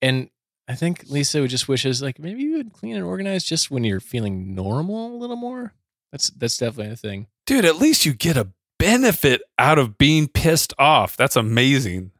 And 0.00 0.28
i 0.68 0.74
think 0.74 1.04
lisa 1.08 1.40
would 1.40 1.50
just 1.50 1.68
wishes 1.68 2.00
like 2.02 2.18
maybe 2.18 2.42
you 2.42 2.56
would 2.56 2.72
clean 2.72 2.96
and 2.96 3.04
organize 3.04 3.44
just 3.44 3.70
when 3.70 3.84
you're 3.84 4.00
feeling 4.00 4.54
normal 4.54 5.14
a 5.14 5.18
little 5.18 5.36
more. 5.36 5.74
That's 6.12 6.30
that's 6.30 6.56
definitely 6.58 6.92
a 6.92 6.96
thing. 6.96 7.26
Dude, 7.46 7.64
at 7.64 7.76
least 7.76 8.04
you 8.06 8.12
get 8.14 8.36
a 8.36 8.48
benefit 8.78 9.42
out 9.58 9.78
of 9.78 9.96
being 9.98 10.28
pissed 10.28 10.74
off. 10.78 11.16
That's 11.16 11.36
amazing. 11.36 12.10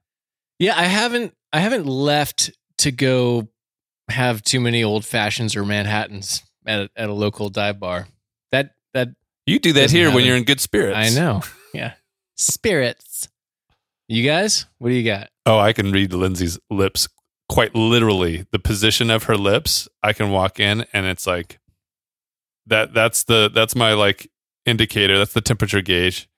yeah 0.59 0.79
i 0.79 0.85
haven't 0.85 1.35
i 1.53 1.61
haven't 1.61 1.87
left 1.87 2.51
to 2.79 2.91
go 2.93 3.49
have 4.09 4.43
too 4.43 4.61
many 4.61 4.83
old 4.85 5.05
fashions 5.05 5.55
or 5.57 5.65
manhattans 5.65 6.43
at 6.67 6.81
a, 6.81 6.91
at 6.97 7.09
a 7.09 7.13
local 7.13 7.49
dive 7.49 7.79
bar. 7.81 8.07
That 8.51 8.75
that 8.95 9.09
You 9.47 9.59
do 9.59 9.73
that 9.75 9.91
here 9.91 10.13
when 10.13 10.25
you're 10.25 10.37
in 10.37 10.45
good 10.45 10.61
spirits. 10.61 10.97
i 10.97 11.09
know. 11.21 11.43
Yeah 11.75 11.95
spirits 12.43 13.28
you 14.09 14.24
guys 14.24 14.66
what 14.78 14.88
do 14.88 14.95
you 14.95 15.05
got 15.05 15.28
Oh, 15.45 15.59
I 15.59 15.72
can 15.72 15.90
read 15.90 16.12
Lindsay's 16.12 16.59
lips 16.70 17.09
quite 17.49 17.74
literally. 17.74 18.47
The 18.53 18.59
position 18.59 19.11
of 19.11 19.24
her 19.24 19.36
lips, 19.36 19.88
I 20.03 20.12
can 20.12 20.30
walk 20.30 20.61
in 20.61 20.86
and 20.93 21.07
it's 21.07 21.26
like 21.26 21.59
that 22.66 22.95
that's 22.95 23.24
the 23.24 23.51
that's 23.53 23.74
my 23.74 23.93
like 23.93 24.30
indicator. 24.64 25.18
That's 25.18 25.32
the 25.32 25.40
temperature 25.40 25.82
gauge. 25.82 26.28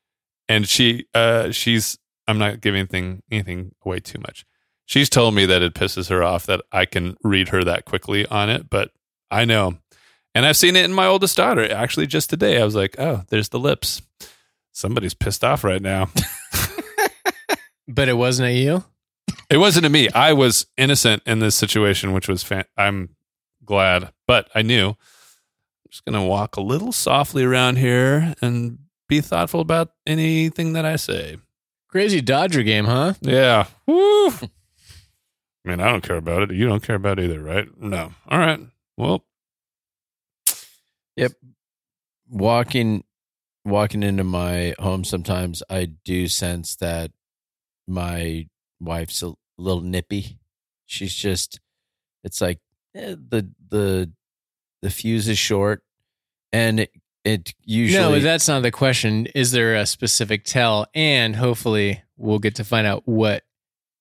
And 0.48 0.66
she 0.66 1.06
uh 1.14 1.50
she's 1.50 1.98
I'm 2.26 2.38
not 2.38 2.60
giving 2.60 2.80
anything 2.80 3.22
anything 3.30 3.74
away 3.84 4.00
too 4.00 4.18
much. 4.20 4.46
She's 4.86 5.10
told 5.10 5.34
me 5.34 5.46
that 5.46 5.62
it 5.62 5.74
pisses 5.74 6.08
her 6.08 6.22
off 6.22 6.46
that 6.46 6.62
I 6.72 6.84
can 6.86 7.16
read 7.22 7.50
her 7.50 7.62
that 7.64 7.84
quickly 7.84 8.26
on 8.26 8.50
it, 8.50 8.68
but 8.68 8.90
I 9.30 9.44
know. 9.44 9.78
And 10.34 10.44
I've 10.44 10.56
seen 10.56 10.76
it 10.76 10.84
in 10.84 10.92
my 10.92 11.06
oldest 11.06 11.36
daughter. 11.36 11.70
Actually, 11.70 12.06
just 12.06 12.28
today, 12.28 12.60
I 12.60 12.64
was 12.64 12.74
like, 12.74 12.96
"Oh, 12.98 13.22
there's 13.28 13.50
the 13.50 13.58
lips. 13.58 14.02
Somebody's 14.74 15.14
pissed 15.14 15.42
off 15.42 15.64
right 15.64 15.80
now." 15.80 16.10
but 17.88 18.08
it 18.08 18.16
wasn't 18.18 18.48
at 18.48 18.54
you 18.54 18.84
It 19.50 19.56
wasn't 19.58 19.84
to 19.84 19.90
me. 19.90 20.08
I 20.10 20.32
was 20.34 20.66
innocent 20.76 21.22
in 21.26 21.38
this 21.38 21.54
situation, 21.54 22.12
which 22.12 22.28
was 22.28 22.42
fan- 22.42 22.64
I'm 22.76 23.16
glad, 23.64 24.12
but 24.26 24.50
I 24.54 24.60
knew. 24.62 24.88
I'm 24.90 25.90
just 25.90 26.04
gonna 26.04 26.24
walk 26.24 26.56
a 26.56 26.60
little 26.60 26.92
softly 26.92 27.44
around 27.44 27.76
here 27.76 28.34
and 28.42 28.78
be 29.08 29.20
thoughtful 29.20 29.60
about 29.60 29.92
anything 30.06 30.72
that 30.74 30.84
I 30.84 30.96
say. 30.96 31.38
crazy 31.88 32.20
dodger 32.20 32.62
game 32.64 32.86
huh 32.86 33.14
Yeah. 33.20 33.66
Woo. 33.86 34.28
I 34.30 35.70
mean, 35.70 35.80
I 35.80 35.88
don't 35.90 36.02
care 36.02 36.16
about 36.16 36.42
it. 36.42 36.52
You 36.56 36.66
don't 36.66 36.82
care 36.82 36.96
about 36.96 37.18
it 37.18 37.24
either, 37.26 37.40
right? 37.40 37.68
No. 37.80 38.12
All 38.28 38.38
right. 38.38 38.60
Well, 38.96 39.24
Yep. 41.16 41.32
walking 42.28 43.04
walking 43.64 44.02
into 44.02 44.24
my 44.24 44.74
home 44.78 45.04
sometimes 45.04 45.62
i 45.70 45.84
do 46.04 46.28
sense 46.28 46.76
that 46.76 47.10
my 47.88 48.46
wife's 48.80 49.22
a 49.22 49.32
little 49.58 49.80
nippy 49.80 50.38
she's 50.86 51.14
just 51.14 51.60
it's 52.22 52.40
like 52.40 52.58
eh, 52.94 53.14
the 53.28 53.48
the 53.70 54.10
the 54.82 54.90
fuse 54.90 55.28
is 55.28 55.38
short 55.38 55.82
and 56.52 56.80
it, 56.80 56.90
it 57.24 57.54
usually 57.64 58.02
No, 58.02 58.20
that's 58.20 58.46
not 58.48 58.62
the 58.62 58.70
question. 58.70 59.26
Is 59.34 59.50
there 59.50 59.74
a 59.76 59.86
specific 59.86 60.44
tell? 60.44 60.86
And 60.94 61.34
hopefully 61.34 62.02
we'll 62.18 62.38
get 62.38 62.56
to 62.56 62.64
find 62.64 62.86
out 62.86 63.02
what 63.08 63.44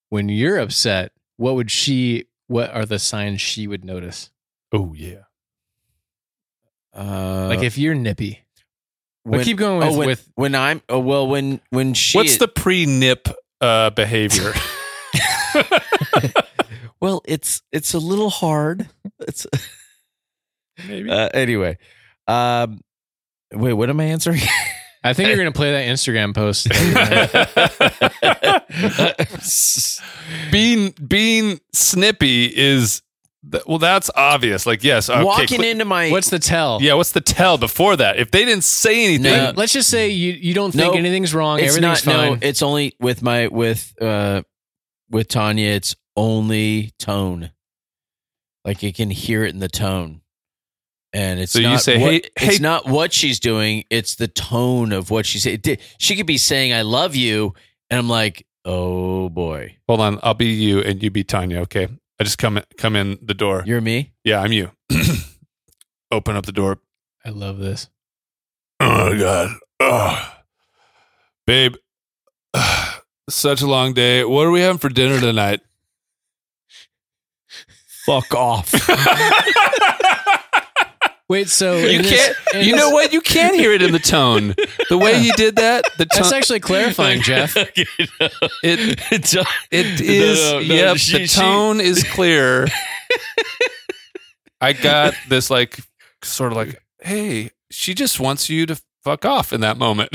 when 0.10 0.28
you're 0.30 0.60
upset, 0.60 1.14
what 1.38 1.56
would 1.56 1.72
she 1.72 2.26
what 2.48 2.70
are 2.72 2.86
the 2.86 3.00
signs 3.00 3.40
she 3.42 3.66
would 3.66 3.86
notice? 3.86 4.30
oh 4.74 4.94
yeah. 4.94 5.24
uh, 6.94 7.48
Like 7.48 7.64
if 7.64 7.78
you're 7.78 7.96
nippy. 7.96 8.44
When, 9.24 9.40
but 9.40 9.46
keep 9.46 9.58
going 9.58 9.80
with, 9.80 9.88
oh, 9.88 9.98
when, 9.98 10.08
with 10.08 10.30
when 10.36 10.56
i'm 10.56 10.82
oh 10.90 11.00
well 11.00 11.28
when 11.28 11.60
when 11.70 11.94
she 11.94 12.18
What's 12.18 12.38
the 12.38 12.48
pre-nip 12.48 13.28
uh, 13.62 13.90
behavior? 13.92 14.54
well 17.02 17.22
it's 17.26 17.62
it's 17.72 17.94
a 17.94 18.00
little 18.00 18.30
hard 18.30 18.90
it's 19.20 19.46
Maybe. 20.88 21.10
uh, 21.10 21.30
anyway 21.34 21.78
um 22.28 22.82
wait 23.54 23.74
what 23.74 23.90
am 23.90 24.00
i 24.00 24.06
answering 24.06 24.42
I 25.06 25.14
think 25.14 25.28
you're 25.28 25.38
gonna 25.38 25.52
play 25.52 25.74
that 25.74 25.86
Instagram 25.86 26.34
post. 26.34 26.70
being 30.52 30.92
being 31.06 31.60
snippy 31.74 32.46
is 32.46 33.02
th- 33.54 33.64
well 33.66 33.78
that's 33.80 34.12
obvious. 34.16 34.66
Like 34.66 34.84
yes 34.84 35.10
okay, 35.10 35.24
walking 35.24 35.48
cl- 35.48 35.64
into 35.64 35.86
my 35.86 36.10
What's 36.12 36.30
the 36.30 36.40
tell? 36.40 36.80
yeah 36.82 36.94
what's 36.96 37.14
the 37.14 37.22
tell 37.22 37.58
before 37.58 37.96
that? 37.96 38.18
If 38.20 38.32
they 38.32 38.44
didn't 38.44 38.66
say 38.66 39.06
anything 39.06 39.24
No. 39.24 39.54
Let's 39.56 39.72
just 39.72 39.90
say 39.90 40.10
you 40.10 40.34
you 40.34 40.54
don't 40.54 40.72
think 40.74 40.94
No, 40.94 41.00
anything's 41.00 41.34
wrong, 41.34 41.60
it's 41.60 41.78
everything's 41.78 42.06
not 42.06 42.14
fine. 42.14 42.32
no 42.34 42.38
it's 42.42 42.62
only 42.62 42.94
with 43.00 43.22
my 43.22 43.48
with 43.48 43.94
uh 44.02 44.44
with 45.10 45.30
tanya 45.30 45.70
it's 45.70 45.96
only 46.18 46.92
tone. 47.00 47.52
Like 48.66 48.84
you 48.84 48.94
can 48.94 49.10
hear 49.10 49.44
it 49.46 49.54
in 49.54 49.60
the 49.60 49.68
tone. 49.70 50.22
And 51.16 51.40
it's 51.40 51.52
So 51.52 51.60
you 51.60 51.68
not 51.70 51.82
say, 51.82 51.98
what, 52.00 52.12
"Hey- 52.12 52.22
it's 52.48 52.58
hey- 52.58 52.62
not 52.62 52.88
what 52.88 53.14
she's 53.14 53.40
doing 53.40 53.84
it's 53.90 54.16
the 54.16 54.28
tone 54.28 54.92
of 54.92 55.10
what 55.12 55.26
she 55.26 55.40
said. 55.40 55.80
she 56.00 56.16
could 56.16 56.26
be 56.26 56.38
saying 56.40 56.74
i 56.74 56.82
love 56.82 57.16
you 57.16 57.54
and 57.90 58.00
i'm 58.00 58.10
like 58.10 58.46
oh 58.66 59.30
boy. 59.30 59.76
Hold 59.88 60.00
on 60.00 60.20
i'll 60.24 60.34
be 60.34 60.48
you 60.48 60.80
and 60.82 61.04
you 61.04 61.12
be 61.12 61.24
tanya 61.24 61.60
okay 61.62 61.88
i 62.24 62.26
just 62.26 62.38
come 62.38 62.56
in, 62.58 62.64
come 62.78 62.96
in 62.96 63.20
the 63.22 63.34
door. 63.34 63.64
You're 63.66 63.82
me? 63.82 64.14
Yeah 64.24 64.40
i'm 64.40 64.54
you. 64.54 64.72
Open 66.12 66.38
up 66.38 66.46
the 66.46 66.54
door. 66.54 66.80
I 67.26 67.32
love 67.32 67.58
this. 67.58 67.90
oh 68.80 69.10
my 69.12 69.18
god. 69.20 69.58
Oh. 69.82 70.34
babe 71.46 71.76
such 73.30 73.62
a 73.62 73.68
long 73.68 73.94
day. 73.94 74.24
What 74.24 74.46
are 74.46 74.52
we 74.52 74.62
having 74.62 74.78
for 74.78 74.88
dinner 74.88 75.20
tonight? 75.20 75.60
Fuck 78.06 78.34
off 78.34 78.72
Wait, 81.34 81.50
so 81.50 81.78
you 81.78 82.04
can't 82.04 82.36
in 82.54 82.64
you 82.66 82.76
know 82.76 82.86
this- 82.86 82.94
what 82.94 83.12
you 83.14 83.20
can 83.22 83.56
hear 83.56 83.74
it 83.74 83.82
in 83.82 83.92
the 83.92 83.98
tone 84.00 84.54
the 84.90 84.98
way 85.00 85.18
he 85.20 85.32
did 85.32 85.56
that 85.56 85.84
the 85.98 86.06
tone 86.06 86.22
That's 86.22 86.32
actually 86.32 86.60
clarifying, 86.60 87.22
Jeff. 87.30 87.56
it 87.58 87.74
it's 88.64 89.34
It 89.34 89.42
is. 90.02 90.40
no, 90.52 90.60
no, 90.60 90.62
yep. 90.76 90.98
she- 90.98 91.18
the 91.18 91.28
she- 91.28 91.40
tone 91.40 91.82
is 91.82 92.04
clear. 92.04 92.68
I 94.62 94.74
got 94.74 95.14
this 95.28 95.50
like 95.50 95.80
sort 96.24 96.52
of 96.52 96.58
like, 96.58 96.82
hey, 97.02 97.50
she 97.72 97.94
just 97.94 98.20
wants 98.20 98.50
you 98.50 98.66
to 98.68 98.80
fuck 99.04 99.26
off 99.26 99.52
in 99.52 99.62
that 99.62 99.78
moment. 99.78 100.12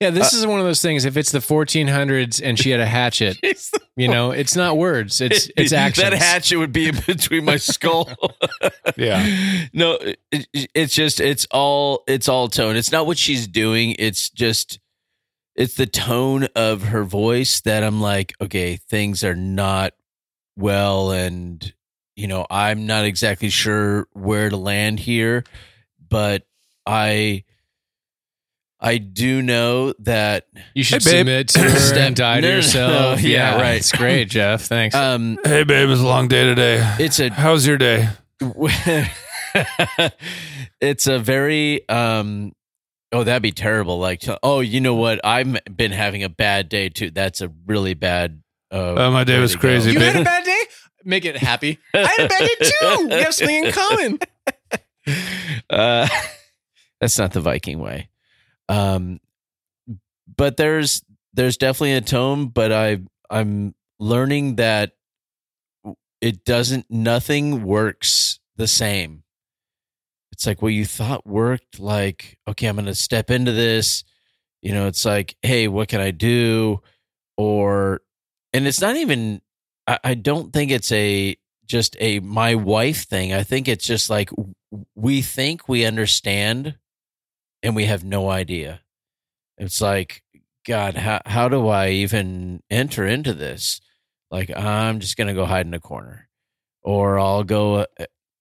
Yeah, 0.00 0.10
this 0.10 0.34
uh, 0.34 0.38
is 0.38 0.46
one 0.46 0.58
of 0.58 0.66
those 0.66 0.82
things. 0.82 1.04
If 1.04 1.16
it's 1.16 1.30
the 1.30 1.38
1400s 1.38 2.40
and 2.42 2.58
she 2.58 2.70
had 2.70 2.80
a 2.80 2.86
hatchet, 2.86 3.38
you 3.96 4.08
know, 4.08 4.32
it's 4.32 4.56
not 4.56 4.76
words; 4.76 5.20
it's 5.20 5.48
it's 5.56 5.72
actions. 5.72 6.10
that 6.10 6.18
hatchet 6.18 6.58
would 6.58 6.72
be 6.72 6.88
in 6.88 6.96
between 7.06 7.44
my 7.44 7.56
skull 7.56 8.10
yeah. 8.96 9.66
no 9.72 9.92
it, 9.92 10.20
it's 10.52 10.94
just 10.94 11.20
it's 11.20 11.46
all 11.50 12.02
it's 12.06 12.28
all 12.28 12.48
tone 12.48 12.76
it's 12.76 12.92
not 12.92 13.06
what 13.06 13.18
she's 13.18 13.46
doing 13.46 13.94
it's 13.98 14.30
just 14.30 14.78
it's 15.54 15.74
the 15.74 15.86
tone 15.86 16.48
of 16.54 16.82
her 16.82 17.04
voice 17.04 17.60
that 17.62 17.82
i'm 17.82 18.00
like 18.00 18.34
okay 18.40 18.76
things 18.76 19.24
are 19.24 19.36
not 19.36 19.92
well 20.56 21.10
and 21.10 21.72
you 22.16 22.26
know 22.26 22.46
i'm 22.50 22.86
not 22.86 23.04
exactly 23.04 23.50
sure 23.50 24.08
where 24.12 24.50
to 24.50 24.56
land 24.56 24.98
here 24.98 25.44
but 26.08 26.46
i 26.86 27.44
i 28.84 28.98
do 28.98 29.40
know 29.42 29.92
that 30.00 30.46
You 30.74 30.84
should 30.84 31.02
Hey, 31.02 31.18
submit 31.18 31.48
to 31.48 31.60
her 31.60 31.70
Step- 31.78 31.98
and 31.98 32.14
die 32.16 32.36
to 32.36 32.40
No, 32.42 32.48
no, 32.48 32.52
no. 32.52 32.56
yourself. 32.56 33.22
Yeah, 33.22 33.56
right. 33.60 33.76
It's 33.78 33.90
great, 33.92 34.28
Jeff. 34.30 34.62
Thanks. 34.66 34.94
um 34.94 35.38
Hey, 35.44 35.64
babe, 35.64 35.88
it's 35.88 36.00
a 36.00 36.04
long 36.06 36.28
day 36.28 36.44
today. 36.44 36.78
it's 37.00 37.18
a 37.18 37.30
How's 37.30 37.66
your 37.66 37.78
day? 37.78 38.08
it's 40.80 41.06
a 41.06 41.18
very 41.18 41.88
um 41.88 42.52
oh 43.12 43.24
that'd 43.24 43.42
be 43.42 43.52
terrible 43.52 43.98
like 43.98 44.22
oh 44.42 44.60
you 44.60 44.80
know 44.80 44.94
what 44.94 45.20
i've 45.24 45.56
been 45.76 45.92
having 45.92 46.22
a 46.24 46.28
bad 46.28 46.68
day 46.68 46.88
too 46.88 47.10
that's 47.10 47.40
a 47.40 47.50
really 47.66 47.94
bad 47.94 48.42
uh 48.72 48.94
Oh, 48.96 49.10
my 49.12 49.22
day 49.24 49.38
was 49.38 49.54
crazy, 49.56 49.92
you 49.92 49.98
babe. 49.98 50.12
had 50.12 50.22
a 50.22 50.24
bad 50.24 50.44
day. 50.44 50.62
Make 51.04 51.24
it 51.26 51.36
happy. 51.36 51.78
I 51.94 51.98
had 51.98 52.26
a 52.26 52.28
bad 52.28 52.40
day 52.40 52.54
too. 52.70 53.06
We 53.08 53.14
have 53.22 53.34
something 53.34 53.64
in 53.66 53.72
common. 53.72 54.18
uh 55.70 56.08
that's 57.00 57.16
not 57.18 57.32
the 57.32 57.40
viking 57.40 57.78
way 57.78 58.08
um 58.68 59.20
but 60.36 60.56
there's 60.56 61.02
there's 61.32 61.56
definitely 61.56 61.94
a 61.94 62.00
tone, 62.00 62.48
but 62.48 62.72
I 62.72 62.98
I'm 63.30 63.74
learning 63.98 64.56
that 64.56 64.92
it 66.20 66.44
doesn't 66.44 66.86
nothing 66.90 67.64
works 67.64 68.38
the 68.56 68.68
same. 68.68 69.24
It's 70.32 70.46
like 70.46 70.62
what 70.62 70.72
you 70.72 70.84
thought 70.84 71.26
worked 71.26 71.78
like 71.78 72.38
okay, 72.48 72.66
I'm 72.66 72.76
to 72.76 72.94
step 72.94 73.30
into 73.30 73.52
this. 73.52 74.04
You 74.62 74.72
know, 74.72 74.86
it's 74.86 75.04
like, 75.04 75.36
hey, 75.42 75.68
what 75.68 75.88
can 75.88 76.00
I 76.00 76.10
do? 76.10 76.80
Or 77.36 78.00
and 78.52 78.66
it's 78.66 78.80
not 78.80 78.96
even 78.96 79.42
I, 79.86 79.98
I 80.02 80.14
don't 80.14 80.52
think 80.52 80.70
it's 80.70 80.92
a 80.92 81.36
just 81.66 81.96
a 82.00 82.20
my 82.20 82.54
wife 82.54 83.04
thing. 83.04 83.32
I 83.32 83.42
think 83.42 83.68
it's 83.68 83.86
just 83.86 84.08
like 84.08 84.30
we 84.94 85.22
think 85.22 85.68
we 85.68 85.84
understand 85.84 86.76
and 87.64 87.74
we 87.74 87.86
have 87.86 88.04
no 88.04 88.30
idea. 88.30 88.80
It's 89.58 89.80
like, 89.80 90.22
God, 90.66 90.94
how 90.94 91.20
how 91.26 91.48
do 91.48 91.66
I 91.68 91.88
even 91.90 92.62
enter 92.70 93.06
into 93.06 93.32
this? 93.34 93.80
Like, 94.30 94.56
I'm 94.56 95.00
just 95.00 95.16
gonna 95.16 95.34
go 95.34 95.44
hide 95.46 95.66
in 95.66 95.74
a 95.74 95.80
corner, 95.80 96.28
or 96.82 97.18
I'll 97.18 97.44
go 97.44 97.74
uh, 97.78 97.86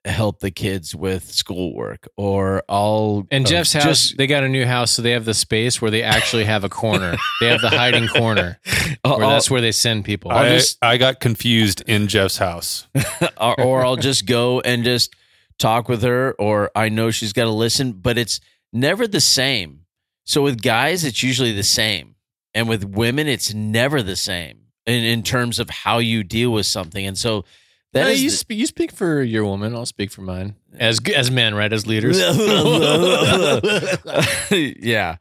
help 0.05 0.39
the 0.39 0.51
kids 0.51 0.93
with 0.95 1.31
schoolwork, 1.31 2.07
or 2.17 2.63
I'll 2.67 3.25
And 3.31 3.45
uh, 3.45 3.49
Jeff's 3.49 3.73
house, 3.73 3.83
just- 3.83 4.17
they 4.17 4.27
got 4.27 4.43
a 4.43 4.49
new 4.49 4.65
house, 4.65 4.91
so 4.91 5.01
they 5.01 5.11
have 5.11 5.25
the 5.25 5.33
space 5.33 5.81
where 5.81 5.91
they 5.91 6.03
actually 6.03 6.43
have 6.45 6.63
a 6.63 6.69
corner. 6.69 7.15
they 7.39 7.47
have 7.47 7.61
the 7.61 7.69
hiding 7.69 8.07
corner, 8.09 8.59
I'll- 9.03 9.17
where 9.19 9.27
that's 9.27 9.49
where 9.51 9.61
they 9.61 9.71
send 9.71 10.03
people. 10.05 10.31
I'll 10.31 10.39
I, 10.45 10.49
just- 10.55 10.77
I 10.83 10.97
got 10.97 11.19
confused 11.19 11.83
in 11.87 12.07
Jeff's 12.07 12.37
house. 12.37 12.87
or, 13.39 13.61
or 13.61 13.85
I'll 13.85 13.95
just 13.95 14.25
go 14.25 14.59
and 14.61 14.83
just 14.83 15.13
talk 15.59 15.87
with 15.87 16.01
her, 16.01 16.33
or 16.39 16.71
I 16.75 16.89
know 16.89 17.11
she's 17.11 17.31
got 17.33 17.43
to 17.45 17.51
listen, 17.51 17.93
but 17.93 18.17
it's 18.17 18.39
never 18.73 19.07
the 19.07 19.21
same. 19.21 19.81
So 20.25 20.41
with 20.41 20.61
guys, 20.61 21.03
it's 21.03 21.21
usually 21.23 21.51
the 21.53 21.63
same, 21.63 22.15
and 22.53 22.67
with 22.67 22.83
women, 22.83 23.27
it's 23.27 23.53
never 23.53 24.01
the 24.01 24.15
same 24.15 24.59
in, 24.85 25.03
in 25.03 25.23
terms 25.23 25.59
of 25.59 25.69
how 25.69 25.99
you 25.99 26.23
deal 26.23 26.51
with 26.51 26.65
something. 26.65 27.05
And 27.05 27.17
so 27.17 27.43
that 27.91 28.03
No, 28.03 28.09
is 28.09 28.23
you, 28.23 28.29
the- 28.31 28.35
sp- 28.39 28.57
you 28.57 28.65
speak 28.65 28.91
for 28.91 29.21
your 29.21 29.43
woman. 29.45 29.75
I'll 29.75 29.85
speak 29.85 30.11
for 30.11 30.21
mine. 30.21 30.55
As 30.77 30.99
as 31.15 31.29
men, 31.29 31.53
right? 31.55 31.71
As 31.71 31.85
leaders. 31.85 32.17
yeah, 34.51 35.17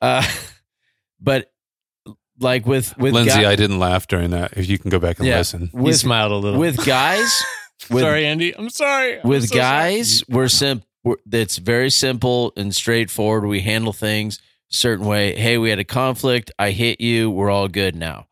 uh, 0.00 0.26
but 1.20 1.52
like 2.38 2.66
with 2.66 2.96
with 2.98 3.14
Lindsay, 3.14 3.42
guy- 3.42 3.50
I 3.52 3.56
didn't 3.56 3.78
laugh 3.78 4.06
during 4.06 4.30
that. 4.30 4.54
If 4.56 4.68
you 4.68 4.78
can 4.78 4.90
go 4.90 4.98
back 4.98 5.18
and 5.18 5.28
Yeah. 5.28 5.38
listen. 5.38 5.70
he 5.80 5.92
smiled 5.92 6.32
a 6.32 6.36
little. 6.36 6.58
with 6.60 6.84
guys 6.84 7.42
with 7.90 8.02
sorry, 8.02 8.26
Andy. 8.26 8.56
I'm 8.56 8.70
sorry. 8.70 9.20
I'm 9.20 9.28
with 9.28 9.48
so 9.48 9.56
sorry. 9.56 9.60
guys 9.60 10.24
we're 10.28 10.48
simple 10.48 10.86
it's 11.32 11.56
very 11.58 11.90
simple 11.90 12.52
and 12.56 12.74
straightforward 12.74 13.46
we 13.48 13.60
handle 13.60 13.92
things 13.92 14.38
a 14.70 14.74
certain 14.74 15.06
way 15.06 15.34
hey 15.36 15.56
we 15.58 15.70
had 15.70 15.78
a 15.78 15.84
conflict 15.84 16.50
i 16.58 16.70
hit 16.70 17.00
you 17.00 17.30
we're 17.30 17.50
all 17.50 17.68
good 17.68 17.94
now 17.96 18.26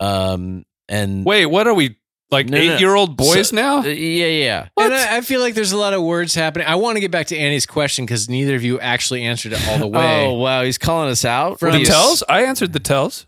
um 0.00 0.64
and 0.88 1.24
Wait, 1.24 1.46
what 1.46 1.66
are 1.66 1.72
we 1.74 1.96
like? 2.30 2.48
No, 2.48 2.58
no, 2.58 2.66
no. 2.66 2.74
eight 2.74 2.80
year 2.80 2.94
old 2.94 3.16
boys 3.16 3.48
So- 3.50 3.56
now? 3.56 3.78
uh, 3.78 3.84
yeah 3.84 4.26
yeah 4.26 4.68
And 4.78 4.92
I, 4.92 5.18
I 5.18 5.20
feel 5.20 5.40
like 5.40 5.54
there's 5.54 5.72
a 5.72 5.76
lot 5.76 5.94
of 5.94 6.02
words 6.02 6.34
happening. 6.34 6.66
I 6.66 6.74
want 6.74 6.96
to 6.96 7.00
get 7.00 7.10
back 7.10 7.28
to 7.28 7.36
Andy's 7.36 7.66
question 7.66 8.04
because 8.04 8.28
neither 8.28 8.54
of 8.56 8.62
you 8.64 8.80
actually 8.80 9.22
answered 9.22 9.52
it 9.52 9.68
all 9.68 9.78
the 9.78 9.86
way. 9.98 10.26
oh 10.26 10.34
wow 10.34 10.62
he's 10.64 10.76
calling 10.78 11.08
us 11.08 11.24
out 11.24 11.60
From- 11.60 11.68
What 11.70 11.78
do 11.78 11.84
the 11.84 11.90
tells? 11.90 12.22
I 12.28 12.42
answered 12.44 12.72
the 12.72 12.80
tells. 12.80 13.26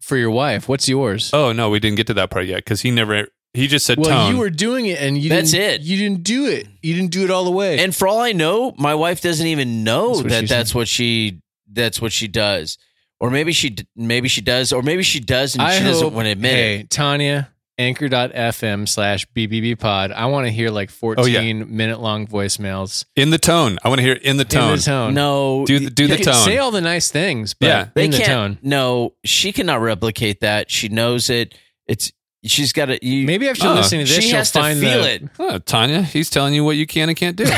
For 0.00 0.16
your 0.16 0.30
wife, 0.30 0.68
what's 0.68 0.88
yours? 0.88 1.30
Oh 1.34 1.52
no, 1.52 1.68
we 1.68 1.80
didn't 1.80 1.96
get 1.98 2.06
to 2.06 2.14
that 2.14 2.30
part 2.30 2.46
yet 2.46 2.58
because 2.58 2.80
he 2.80 2.90
never. 2.90 3.28
He 3.54 3.66
just 3.66 3.86
said 3.86 3.98
well, 3.98 4.08
tone. 4.10 4.32
you 4.34 4.38
were 4.38 4.50
doing 4.50 4.86
it, 4.86 5.00
and 5.00 5.16
you 5.18 5.30
That's 5.30 5.50
didn't, 5.52 5.80
it. 5.80 5.86
You 5.86 5.96
didn't 5.96 6.22
do 6.22 6.46
it. 6.46 6.68
You 6.82 6.94
didn't 6.94 7.10
do 7.10 7.24
it 7.24 7.30
all 7.30 7.44
the 7.44 7.50
way. 7.50 7.78
and 7.78 7.94
for 7.94 8.06
all 8.06 8.20
i 8.20 8.32
know 8.32 8.74
my 8.78 8.94
wife 8.94 9.20
doesn't 9.20 9.46
even 9.46 9.82
know 9.84 10.20
That's 10.20 10.22
what 10.22 10.28
that 10.30 10.40
she 10.40 10.46
that's 10.46 10.74
what 10.74 10.88
she 10.88 11.40
that's 11.72 12.00
what 12.02 12.12
she 12.12 12.28
does 12.28 12.78
or 13.20 13.30
maybe 13.30 13.52
she 13.52 13.70
d- 13.70 13.86
maybe 13.96 14.28
she 14.28 14.40
does 14.42 14.72
or 14.72 14.82
maybe 14.82 15.02
she 15.02 15.18
does 15.20 15.56
and 15.56 15.62
she 15.72 15.82
doesn't 15.82 16.12
want 16.14 16.26
to 16.26 16.30
admit 16.32 16.52
hey, 16.52 16.80
it 16.80 16.90
Tanya, 16.90 17.50
anchor.fm 17.78 18.88
slash 18.88 19.26
BBB 19.34 19.78
pod. 19.78 20.12
I 20.12 20.26
want 20.26 20.46
to 20.46 20.52
hear 20.52 20.70
like 20.70 20.90
14 20.90 21.24
Oh, 21.24 21.26
yeah. 21.26 21.52
minute 21.52 22.00
long 22.00 22.26
voicemails. 22.26 23.04
in 23.16 23.30
the 23.30 23.38
tone. 23.38 23.78
I 23.84 23.88
want 23.88 23.98
to 23.98 24.02
hear 24.04 24.14
it 24.14 24.22
in 24.22 24.36
the 24.36 24.44
tone. 24.44 24.70
In 24.72 24.76
the 24.76 24.82
tone. 24.82 25.14
no 25.14 25.64
Do 25.66 25.78
the 25.78 25.90
do 25.90 26.02
You 26.04 26.08
the 26.10 26.16
can 26.16 26.24
tone. 26.26 26.44
Say 26.44 26.58
all 26.58 26.70
the 26.70 26.80
nice 26.80 27.10
things, 27.10 27.54
but 27.54 27.66
Yeah. 27.66 27.88
they 27.94 28.04
in 28.04 28.10
the 28.10 28.18
can't 28.18 28.28
tone. 28.28 28.58
no 28.62 29.14
she 29.24 29.52
cannot 29.52 29.80
replicate 29.80 30.40
that 30.40 30.70
she 30.70 30.88
knows 30.88 31.30
it 31.30 31.54
it's 31.86 32.12
she's 32.44 32.72
got 32.72 32.86
to 32.86 33.04
you 33.06 33.26
Maybe 33.26 33.48
after 33.48 33.66
Oh, 33.66 33.70
uh, 33.70 33.74
listening 33.76 34.06
to 34.06 34.12
this, 34.12 34.22
she 34.24 34.30
she'll 34.30 34.38
has 34.38 34.50
to 34.52 34.62
feel 34.74 35.02
the, 35.02 35.14
it 35.14 35.22
Oh, 35.38 35.58
Tanya, 35.58 36.02
he's 36.02 36.30
telling 36.30 36.54
you 36.54 36.64
what 36.64 36.76
you 36.76 36.86
can 36.86 37.08
and 37.08 37.16
can't 37.18 37.36
do. 37.36 37.44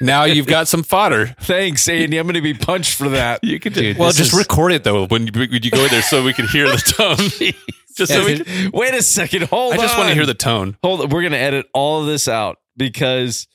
now 0.00 0.24
you've 0.24 0.46
got 0.46 0.68
some 0.68 0.82
fodder. 0.82 1.26
thanks 1.40 1.86
andy 1.88 2.16
i'm 2.18 2.26
gonna 2.26 2.40
be 2.40 2.54
punched 2.54 2.94
for 2.96 3.08
that 3.10 3.42
You 3.44 3.60
could 3.60 3.72
do. 3.74 3.80
Dude, 3.80 3.98
well, 3.98 4.10
just 4.12 4.32
is- 4.32 4.38
record 4.38 4.72
it 4.72 4.84
though 4.84 5.06
when 5.06 5.26
you, 5.26 5.32
when 5.34 5.62
you 5.62 5.70
go 5.70 5.86
there 5.88 6.02
so 6.02 6.22
we 6.24 6.32
can 6.32 6.46
hear 6.48 6.68
the 6.68 6.76
tone. 6.78 7.52
just 7.96 8.12
so 8.12 8.24
we 8.24 8.40
can, 8.40 8.70
wait 8.72 8.94
a 8.94 9.02
second 9.02 9.42
hold 9.44 9.74
I 9.74 9.78
just 9.78 9.94
on 9.94 10.00
want 10.00 10.08
to 10.10 10.14
hear 10.14 10.26
the 10.26 10.34
tone. 10.34 10.76
hold 10.82 11.00
on. 11.02 11.08
we're 11.10 11.22
gonna 11.22 11.36
edit 11.36 11.66
all 11.74 12.00
of 12.00 12.06
this 12.06 12.28
out 12.28 12.58
because 12.76 13.46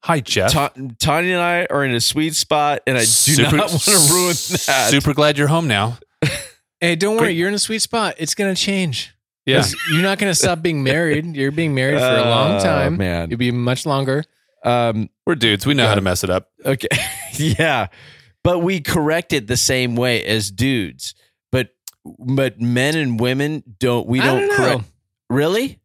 Hi, 0.00 0.20
Jeff. 0.20 0.52
Ta- 0.52 0.72
Tanya 0.98 1.32
and 1.36 1.42
I 1.42 1.66
are 1.70 1.82
in 1.82 1.94
a 1.94 2.00
sweet 2.00 2.34
spot, 2.34 2.82
and 2.86 2.98
I 2.98 3.06
do 3.24 3.42
not 3.42 3.52
want 3.70 3.80
to 3.80 3.90
ruin 4.12 4.34
that. 4.66 4.88
Super 4.90 5.14
glad 5.14 5.38
you're 5.38 5.48
home 5.48 5.66
now. 5.66 5.96
Hey, 6.82 6.96
don't 6.96 7.14
worry. 7.14 7.28
Great. 7.28 7.36
You're 7.38 7.48
in 7.48 7.54
a 7.54 7.58
sweet 7.58 7.80
spot. 7.80 8.16
It's 8.18 8.34
going 8.34 8.54
to 8.54 8.60
change. 8.60 9.14
Yeah. 9.46 9.56
'Cause 9.58 9.74
You're 9.92 10.02
not 10.02 10.18
going 10.18 10.30
to 10.30 10.34
stop 10.34 10.60
being 10.62 10.82
married. 10.82 11.24
You're 11.36 11.50
being 11.52 11.74
married 11.74 11.98
for 11.98 12.04
a 12.06 12.20
long 12.28 12.56
Oh, 12.56 12.60
time. 12.60 12.96
man. 12.96 13.30
You'll 13.30 13.38
be 13.38 13.50
much 13.52 13.86
longer. 13.86 14.24
Um, 14.64 15.08
We're 15.26 15.36
dudes. 15.36 15.64
We 15.64 15.74
know 15.74 15.86
how 15.86 15.94
to 15.94 16.00
mess 16.00 16.22
it 16.24 16.30
up. 16.30 16.50
okay, 16.64 16.88
yeah, 17.32 17.86
but 18.44 18.58
we 18.60 18.80
correct 18.80 19.32
it 19.32 19.46
the 19.48 19.56
same 19.56 19.96
way 19.96 20.24
as 20.24 20.50
dudes. 20.52 21.14
But 21.50 21.70
but 22.04 22.60
men 22.60 22.96
and 22.96 23.18
women 23.18 23.62
don't. 23.80 24.06
We 24.06 24.20
I 24.20 24.26
don't, 24.26 24.38
don't 24.40 24.48
know. 24.48 24.56
correct. 24.56 24.84
Really? 25.30 25.80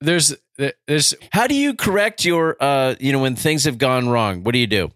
There's, 0.00 0.34
there's, 0.86 1.14
How 1.32 1.46
do 1.46 1.54
you 1.54 1.74
correct 1.74 2.24
your? 2.24 2.56
Uh, 2.60 2.94
you 3.00 3.10
know, 3.12 3.20
when 3.20 3.34
things 3.34 3.64
have 3.64 3.78
gone 3.78 4.08
wrong, 4.08 4.44
what 4.44 4.52
do 4.52 4.58
you 4.58 4.66
do? 4.66 4.90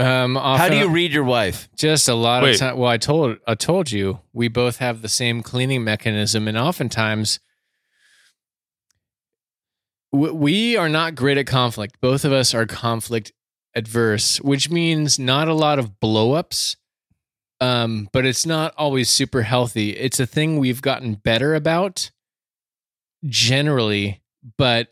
Um, 0.00 0.34
How 0.36 0.68
do 0.68 0.76
you 0.76 0.88
read 0.88 1.12
your 1.12 1.24
wife? 1.24 1.68
Just 1.76 2.08
a 2.08 2.14
lot 2.14 2.42
Wait. 2.42 2.54
of 2.54 2.58
time. 2.60 2.76
Well, 2.78 2.90
I 2.90 2.96
told 2.96 3.36
I 3.46 3.54
told 3.54 3.90
you 3.90 4.20
we 4.32 4.48
both 4.48 4.78
have 4.78 5.02
the 5.02 5.08
same 5.08 5.42
cleaning 5.42 5.84
mechanism, 5.84 6.48
and 6.48 6.56
oftentimes 6.56 7.40
w- 10.12 10.34
we 10.34 10.76
are 10.76 10.88
not 10.88 11.14
great 11.14 11.38
at 11.38 11.46
conflict. 11.46 12.00
Both 12.00 12.24
of 12.24 12.32
us 12.32 12.54
are 12.54 12.66
conflict 12.66 13.32
adverse, 13.74 14.40
which 14.40 14.70
means 14.70 15.18
not 15.18 15.48
a 15.48 15.54
lot 15.54 15.78
of 15.78 16.00
blowups. 16.00 16.76
Um, 17.62 18.08
but 18.14 18.24
it's 18.24 18.46
not 18.46 18.72
always 18.78 19.10
super 19.10 19.42
healthy. 19.42 19.90
It's 19.90 20.18
a 20.18 20.24
thing 20.26 20.58
we've 20.58 20.80
gotten 20.80 21.14
better 21.14 21.54
about 21.54 22.10
generally, 23.26 24.22
but 24.56 24.88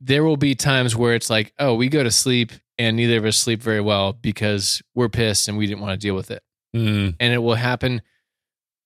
there 0.00 0.24
will 0.24 0.36
be 0.36 0.56
times 0.56 0.96
where 0.96 1.14
it's 1.14 1.30
like, 1.30 1.52
oh, 1.60 1.74
we 1.74 1.88
go 1.88 2.02
to 2.02 2.10
sleep 2.10 2.50
and 2.82 2.96
neither 2.96 3.18
of 3.18 3.24
us 3.24 3.36
sleep 3.36 3.62
very 3.62 3.80
well 3.80 4.12
because 4.12 4.82
we're 4.94 5.08
pissed 5.08 5.48
and 5.48 5.56
we 5.56 5.66
didn't 5.66 5.80
want 5.80 5.92
to 5.92 6.06
deal 6.06 6.14
with 6.14 6.30
it. 6.30 6.42
Mm. 6.74 7.14
And 7.18 7.32
it 7.32 7.38
will 7.38 7.54
happen. 7.54 8.02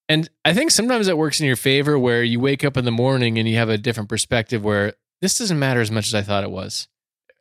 And 0.09 0.29
I 0.45 0.55
think 0.55 0.71
sometimes 0.71 1.09
it 1.09 1.19
works 1.19 1.41
in 1.41 1.47
your 1.47 1.57
favor 1.57 1.99
where 1.99 2.23
you 2.23 2.39
wake 2.39 2.65
up 2.65 2.77
in 2.77 2.85
the 2.85 2.91
morning 2.91 3.39
and 3.39 3.49
you 3.49 3.57
have 3.57 3.69
a 3.69 3.79
different 3.79 4.09
perspective 4.09 4.63
where 4.63 4.95
this 5.21 5.39
doesn't 5.39 5.59
matter 5.59 5.81
as 5.81 5.91
much 5.91 6.07
as 6.07 6.15
I 6.15 6.23
thought 6.23 6.45
it 6.45 6.51
was. 6.51 6.89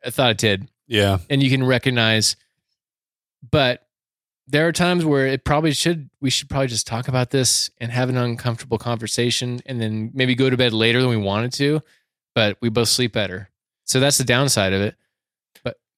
I 0.04 0.10
thought 0.10 0.30
it 0.30 0.38
did. 0.38 0.68
Yeah. 0.86 1.18
And 1.30 1.42
you 1.42 1.50
can 1.50 1.64
recognize, 1.64 2.36
but 3.50 3.86
there 4.48 4.66
are 4.66 4.72
times 4.72 5.04
where 5.04 5.26
it 5.26 5.44
probably 5.44 5.72
should, 5.72 6.08
we 6.20 6.30
should 6.30 6.48
probably 6.48 6.68
just 6.68 6.86
talk 6.86 7.08
about 7.08 7.30
this 7.30 7.70
and 7.78 7.90
have 7.90 8.08
an 8.08 8.16
uncomfortable 8.16 8.78
conversation 8.78 9.60
and 9.66 9.80
then 9.80 10.10
maybe 10.14 10.34
go 10.34 10.48
to 10.48 10.56
bed 10.56 10.72
later 10.72 11.00
than 11.00 11.10
we 11.10 11.16
wanted 11.16 11.52
to, 11.54 11.82
but 12.34 12.56
we 12.60 12.68
both 12.68 12.88
sleep 12.88 13.12
better. 13.12 13.50
So 13.84 14.00
that's 14.00 14.18
the 14.18 14.24
downside 14.24 14.72
of 14.72 14.80
it. 14.80 14.96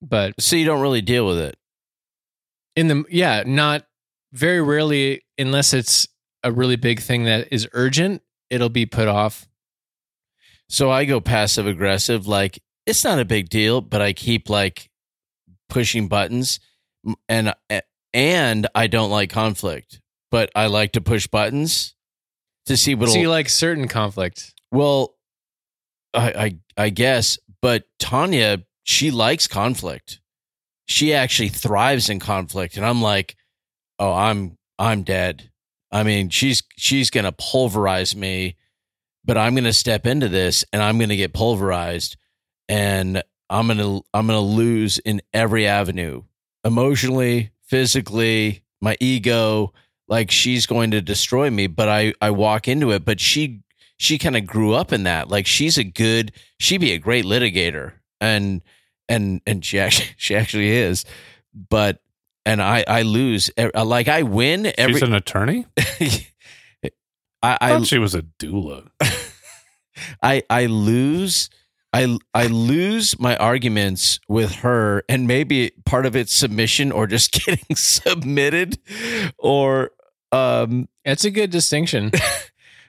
But, 0.00 0.34
So 0.40 0.56
you 0.56 0.64
don't 0.64 0.80
really 0.80 1.02
deal 1.02 1.26
with 1.26 1.38
it. 1.38 1.56
in 2.76 2.88
the 2.88 3.04
yeah 3.10 3.42
not 3.46 3.86
very 4.32 4.60
rarely 4.62 5.22
unless 5.38 5.72
it's 5.74 6.06
a 6.44 6.52
really 6.52 6.76
big 6.76 7.00
thing 7.00 7.24
that 7.24 7.48
is 7.50 7.66
urgent 7.72 8.22
it'll 8.50 8.68
be 8.68 8.86
put 8.86 9.08
off 9.08 9.48
So 10.68 10.90
I 10.90 11.04
go 11.04 11.20
passive 11.20 11.66
aggressive. 11.66 12.26
Like 12.26 12.60
it's 12.86 13.02
not 13.04 13.18
a 13.18 13.24
big 13.24 13.48
deal, 13.48 13.80
but 13.80 14.00
I 14.00 14.12
keep 14.12 14.48
like 14.48 14.90
pushing 15.68 16.08
buttons, 16.08 16.60
and 17.28 17.52
and 18.14 18.66
I 18.74 18.86
don't 18.86 19.10
like 19.10 19.30
conflict, 19.30 20.00
but 20.30 20.50
I 20.54 20.66
like 20.66 20.92
to 20.92 21.00
push 21.00 21.26
buttons 21.26 21.94
to 22.66 22.76
see 22.76 22.94
what. 22.94 23.08
so 23.10 23.18
you 23.18 23.28
like 23.30 23.48
certain 23.48 23.88
conflict 23.88 24.54
well, 24.70 25.14
I, 26.14 26.32
I 26.76 26.84
I 26.86 26.90
guess, 26.90 27.38
but 27.62 27.84
Tanya 27.98 28.62
she 28.88 29.10
likes 29.10 29.46
conflict. 29.46 30.18
She 30.86 31.12
actually 31.12 31.50
thrives 31.50 32.08
in 32.08 32.20
conflict, 32.20 32.78
and 32.78 32.86
I'm 32.86 33.02
like, 33.02 33.36
oh, 33.98 34.14
I'm 34.14 34.56
I'm 34.78 35.02
dead. 35.02 35.50
I 35.92 36.02
mean, 36.04 36.30
she's 36.30 36.62
she's 36.78 37.10
gonna 37.10 37.32
pulverize 37.32 38.16
me, 38.16 38.56
but 39.26 39.36
I'm 39.36 39.54
gonna 39.54 39.74
step 39.74 40.06
into 40.06 40.30
this, 40.30 40.64
and 40.72 40.82
I'm 40.82 40.98
gonna 40.98 41.16
get 41.16 41.34
pulverized, 41.34 42.16
and 42.66 43.22
I'm 43.50 43.66
gonna 43.66 44.00
I'm 44.14 44.26
gonna 44.26 44.40
lose 44.40 44.96
in 45.00 45.20
every 45.34 45.66
avenue, 45.66 46.22
emotionally, 46.64 47.50
physically, 47.64 48.62
my 48.80 48.96
ego, 49.00 49.74
like 50.08 50.30
she's 50.30 50.64
going 50.64 50.92
to 50.92 51.02
destroy 51.02 51.50
me. 51.50 51.66
But 51.66 51.90
I 51.90 52.14
I 52.22 52.30
walk 52.30 52.68
into 52.68 52.92
it. 52.92 53.04
But 53.04 53.20
she 53.20 53.60
she 53.98 54.16
kind 54.16 54.34
of 54.34 54.46
grew 54.46 54.72
up 54.72 54.94
in 54.94 55.02
that. 55.02 55.28
Like 55.28 55.46
she's 55.46 55.76
a 55.76 55.84
good, 55.84 56.32
she'd 56.58 56.80
be 56.80 56.92
a 56.92 56.98
great 56.98 57.26
litigator, 57.26 57.92
and 58.18 58.62
and 59.08 59.40
and 59.46 59.64
she 59.64 59.78
actually 59.78 60.08
she 60.16 60.34
actually 60.36 60.70
is. 60.70 61.04
But 61.54 62.00
and 62.44 62.62
I 62.62 62.84
I 62.86 63.02
lose. 63.02 63.50
E- 63.58 63.68
Like 63.74 64.08
I 64.08 64.22
win 64.22 64.72
every. 64.78 64.94
She's 64.94 65.02
an 65.02 65.14
attorney. 65.14 65.66
I, 65.78 66.90
I 67.42 67.58
I 67.60 67.68
thought 67.70 67.86
she 67.86 67.98
was 67.98 68.14
a 68.14 68.22
doula. 68.22 68.88
I 70.22 70.42
I 70.48 70.66
lose 70.66 71.50
I 71.92 72.18
I 72.34 72.46
lose 72.46 73.18
my 73.18 73.36
arguments 73.36 74.20
with 74.28 74.56
her 74.56 75.02
and 75.08 75.26
maybe 75.26 75.72
part 75.84 76.06
of 76.06 76.14
it's 76.16 76.34
submission 76.34 76.92
or 76.92 77.06
just 77.06 77.32
getting 77.32 77.74
submitted 77.76 78.78
or 79.38 79.90
um 80.32 80.88
That's 81.04 81.24
a 81.24 81.30
good 81.30 81.50
distinction. 81.50 82.12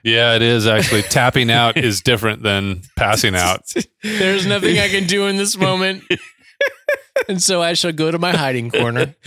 Yeah, 0.02 0.34
it 0.34 0.42
is 0.42 0.66
actually. 0.66 1.02
Tapping 1.02 1.50
out 1.50 1.76
is 1.76 2.00
different 2.00 2.42
than 2.42 2.82
passing 2.96 3.34
out. 3.34 3.72
There's 4.02 4.46
nothing 4.46 4.78
I 4.78 4.88
can 4.88 5.06
do 5.06 5.26
in 5.26 5.36
this 5.36 5.56
moment. 5.56 6.04
and 7.28 7.42
so 7.42 7.62
I 7.62 7.74
shall 7.74 7.92
go 7.92 8.10
to 8.10 8.18
my 8.18 8.32
hiding 8.32 8.70
corner. 8.70 9.14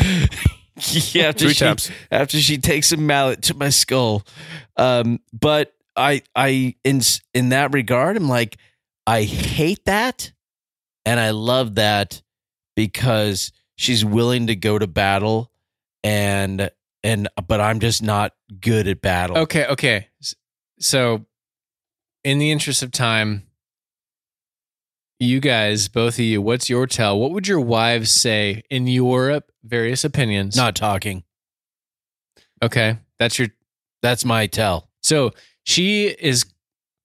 yeah, 1.14 1.26
after 1.26 1.46
Three 1.46 1.54
she, 1.54 1.60
taps. 1.60 1.92
after 2.12 2.40
she 2.40 2.58
takes 2.58 2.92
a 2.92 2.98
mallet 2.98 3.44
to 3.44 3.54
my 3.54 3.70
skull. 3.70 4.24
Um, 4.78 5.20
but 5.32 5.74
I, 5.96 6.24
I, 6.36 6.76
in 6.84 7.02
in 7.34 7.50
that 7.50 7.74
regard, 7.74 8.18
I'm 8.18 8.28
like, 8.28 8.58
I 9.06 9.24
hate 9.24 9.86
that, 9.86 10.32
and 11.06 11.20
I 11.20 11.32
love 11.32 11.76
that 11.76 12.22
because 12.76 13.52
she's 13.76 14.04
willing 14.04 14.48
to 14.48 14.56
go 14.56 14.80
to 14.80 14.88
battle, 14.88 15.52
and 16.04 16.70
and 17.04 17.28
but 17.48 17.62
I'm 17.62 17.80
just 17.80 18.02
not 18.02 18.34
good 18.60 18.88
at 18.88 19.02
battle. 19.02 19.38
Okay, 19.40 19.68
okay. 19.68 20.08
So, 20.84 21.26
in 22.26 22.40
the 22.40 22.52
interest 22.52 22.84
of 22.84 22.92
time, 22.92 23.44
you 25.18 25.40
guys, 25.40 25.88
both 25.88 26.16
of 26.16 26.20
you, 26.20 26.42
what's 26.42 26.70
your 26.70 26.88
tell? 26.88 27.18
What 27.18 27.32
would 27.32 27.48
your 27.48 27.62
wives 27.62 28.12
say 28.12 28.64
in 28.70 28.88
your 28.88 29.42
various 29.64 30.04
opinions? 30.04 30.58
Not 30.58 30.76
talking. 30.76 31.24
okay. 32.62 32.98
That's 33.18 33.40
your. 33.40 33.48
That's 34.02 34.26
my 34.26 34.48
tell. 34.48 34.90
So 35.02 35.32
she 35.64 36.08
is. 36.08 36.46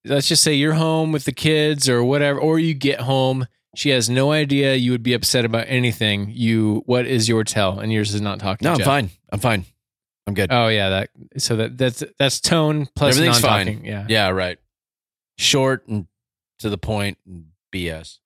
Let's 0.03 0.27
just 0.27 0.43
say 0.43 0.53
you're 0.55 0.73
home 0.73 1.13
with 1.13 1.23
the 1.23 1.31
kids 1.31 1.87
or 1.87 2.03
whatever, 2.03 2.39
or 2.39 2.59
you 2.59 2.73
get 2.73 3.01
home. 3.01 3.47
She 3.75 3.91
has 3.91 4.09
no 4.09 4.31
idea 4.31 4.75
you 4.75 4.91
would 4.91 5.03
be 5.03 5.13
upset 5.13 5.45
about 5.45 5.65
anything. 5.67 6.31
You, 6.33 6.83
what 6.85 7.05
is 7.05 7.29
your 7.29 7.43
tell? 7.43 7.79
And 7.79 7.93
yours 7.93 8.13
is 8.13 8.19
not 8.19 8.39
talking. 8.39 8.65
No, 8.65 8.71
I'm 8.71 8.77
Jeff. 8.79 8.85
fine. 8.85 9.09
I'm 9.31 9.39
fine. 9.39 9.65
I'm 10.29 10.33
good. 10.35 10.51
Oh 10.51 10.67
yeah, 10.69 10.89
that. 10.89 11.09
So 11.37 11.55
that 11.57 11.77
that's 11.77 12.03
that's 12.17 12.39
tone 12.39 12.87
plus 12.95 13.15
Everything's 13.15 13.41
non-talking. 13.43 13.77
fine. 13.79 13.85
Yeah. 13.85 14.05
Yeah, 14.07 14.29
right. 14.29 14.57
Short 15.37 15.87
and 15.87 16.07
to 16.59 16.69
the 16.69 16.77
point 16.77 17.17
and 17.25 17.47
BS. 17.73 18.19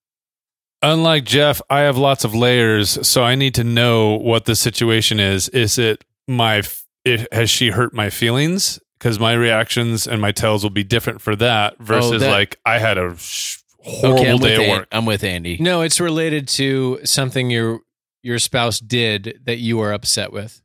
Unlike 0.82 1.24
Jeff, 1.26 1.62
I 1.70 1.80
have 1.82 1.98
lots 1.98 2.26
of 2.26 2.36
layers, 2.36 3.08
so 3.08 3.24
I 3.24 3.36
need 3.36 3.56
to 3.56 3.64
know 3.64 4.16
what 4.18 4.46
the 4.46 4.56
situation 4.56 5.20
is. 5.20 5.48
Is 5.50 5.78
it 5.78 6.04
my? 6.28 6.58
f- 6.58 6.84
It, 7.06 7.32
has 7.34 7.50
she 7.50 7.70
hurt 7.70 7.94
my 7.94 8.10
feelings? 8.10 8.80
Because 9.00 9.20
my 9.20 9.34
reactions 9.34 10.08
and 10.08 10.22
my 10.22 10.32
tells 10.32 10.64
will 10.64 10.70
be 10.70 10.84
different 10.84 11.22
for 11.22 11.36
that 11.38 11.78
versus 11.80 12.22
that- 12.22 12.32
like 12.32 12.58
I 12.66 12.80
had 12.80 12.98
a 12.98 13.16
sh- 13.18 13.58
horrible 13.80 14.20
okay, 14.22 14.26
day 14.26 14.34
with, 14.34 14.44
at 14.52 14.60
An- 14.60 14.70
work. 14.70 14.88
I'm 14.92 15.06
with 15.06 15.24
Andy. 15.24 15.58
No, 15.60 15.82
it's 15.82 16.00
related 16.02 16.48
to 16.60 17.00
something 17.06 17.50
your 17.50 17.80
your 18.22 18.40
spouse 18.40 18.80
did 18.80 19.40
that 19.46 19.58
you 19.60 19.80
are 19.82 19.92
upset 19.94 20.32
with. 20.34 20.62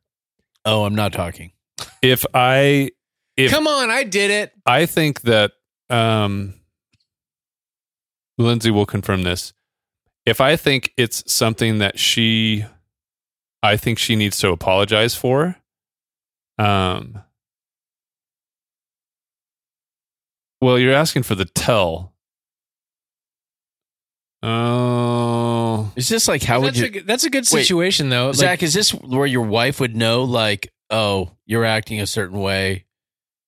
Oh, 0.68 0.84
I'm 0.84 0.94
not 0.94 1.12
talking. 1.12 1.52
If 2.02 2.24
I 2.34 2.90
If- 3.36 3.50
Come 3.50 3.66
on, 3.66 3.90
I 3.90 4.04
did 4.04 4.30
it. 4.30 4.52
I 4.66 4.84
think 4.86 5.22
that 5.22 5.52
um, 5.88 6.54
Lindsay 8.36 8.70
will 8.70 8.86
confirm 8.86 9.22
this. 9.22 9.52
If 10.26 10.40
I 10.42 10.56
think 10.56 10.92
it's 10.98 11.24
something 11.32 11.78
that 11.78 11.98
she, 11.98 12.64
I 13.62 13.76
think 13.78 13.98
she 13.98 14.14
needs 14.14 14.38
to 14.40 14.50
apologize 14.50 15.14
for. 15.14 15.56
Um. 16.58 17.22
Well, 20.60 20.78
you're 20.78 20.92
asking 20.94 21.22
for 21.22 21.34
the 21.36 21.44
tell. 21.44 22.12
Oh, 24.42 25.92
Is 25.96 26.08
this 26.08 26.28
like 26.28 26.42
how 26.42 26.60
would 26.60 26.68
that's, 26.68 26.78
you, 26.78 26.86
a, 26.86 26.88
good- 26.90 27.06
that's 27.06 27.24
a 27.24 27.30
good 27.30 27.46
Wait, 27.52 27.62
situation 27.62 28.08
though. 28.08 28.28
Like, 28.28 28.36
Zack? 28.36 28.62
Is 28.62 28.72
this 28.74 28.90
where 28.90 29.26
your 29.26 29.44
wife 29.46 29.80
would 29.80 29.96
know, 29.96 30.22
like, 30.24 30.72
oh, 30.90 31.30
you're 31.46 31.64
acting 31.64 32.00
a 32.00 32.06
certain 32.06 32.38
way, 32.38 32.84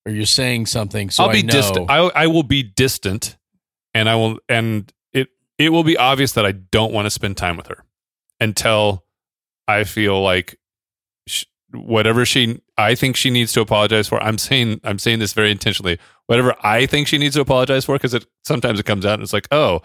or 0.05 0.13
you're 0.13 0.27
saying 0.27 0.67
something? 0.67 1.11
So 1.11 1.25
I'll 1.25 1.31
I 1.31 1.35
be 1.35 1.43
know. 1.43 1.53
distant. 1.53 1.91
I, 1.91 1.99
I 1.99 2.27
will 2.27 2.43
be 2.43 2.63
distant, 2.63 3.37
and 3.95 4.09
I 4.09 4.17
will, 4.17 4.39
and 4.49 4.93
it 5.13 5.29
it 5.59 5.69
will 5.71 5.85
be 5.85 5.97
obvious 5.97 6.33
that 6.33 6.45
I 6.45 6.53
don't 6.53 6.93
want 6.93 7.07
to 7.07 7.11
spend 7.11 7.37
time 7.37 7.57
with 7.57 7.69
her 7.69 7.85
until 8.41 9.05
I 9.69 9.85
feel 9.85 10.21
like 10.21 10.59
sh- 11.29 11.45
whatever 11.73 12.25
she 12.27 12.61
I 12.77 12.97
think 12.97 13.15
she 13.15 13.31
needs 13.31 13.53
to 13.53 13.61
apologize 13.61 14.09
for. 14.09 14.21
I'm 14.21 14.39
saying 14.39 14.81
I'm 14.83 14.99
saying 14.99 15.21
this 15.21 15.35
very 15.35 15.53
intentionally. 15.53 15.99
Whatever 16.27 16.55
I 16.65 16.87
think 16.87 17.07
she 17.07 17.19
needs 17.19 17.37
to 17.37 17.41
apologize 17.41 17.85
for, 17.85 17.95
because 17.95 18.15
it 18.15 18.27
sometimes 18.45 18.81
it 18.81 18.87
comes 18.87 19.07
out 19.07 19.15
and 19.15 19.23
it's 19.23 19.33
like, 19.33 19.47
oh, 19.53 19.83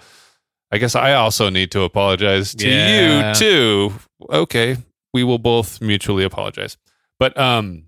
I 0.72 0.78
guess 0.78 0.96
I 0.96 1.14
also 1.14 1.50
need 1.50 1.72
to 1.72 1.82
apologize 1.82 2.54
to 2.56 2.68
Yeah. 2.68 3.30
you 3.30 3.36
too. 3.36 3.94
Okay, 4.30 4.78
we 5.14 5.24
will 5.24 5.38
both 5.40 5.80
mutually 5.82 6.24
apologize. 6.24 6.78
But 7.20 7.38
um, 7.38 7.84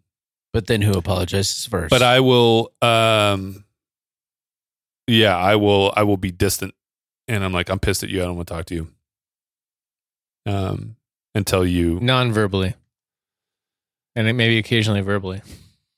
but 0.53 0.67
then 0.67 0.81
who 0.81 0.93
apologizes 0.93 1.65
first? 1.65 1.89
but 1.89 2.01
I 2.01 2.19
will 2.21 2.71
um 2.81 3.65
yeah, 5.07 5.35
I 5.37 5.55
will 5.55 5.93
I 5.95 6.03
will 6.03 6.17
be 6.17 6.31
distant 6.31 6.73
and 7.27 7.43
I'm 7.43 7.51
like 7.53 7.69
I'm 7.69 7.79
pissed 7.79 8.03
at 8.03 8.09
you. 8.09 8.21
I 8.21 8.25
don't 8.25 8.35
want 8.35 8.47
to 8.47 8.53
talk 8.53 8.65
to 8.67 8.75
you. 8.75 8.87
Um 10.45 10.95
until 11.35 11.65
you 11.65 11.99
non-verbally, 12.01 12.73
and 14.15 14.27
it 14.27 14.33
maybe 14.33 14.57
occasionally 14.57 15.01
verbally. 15.01 15.41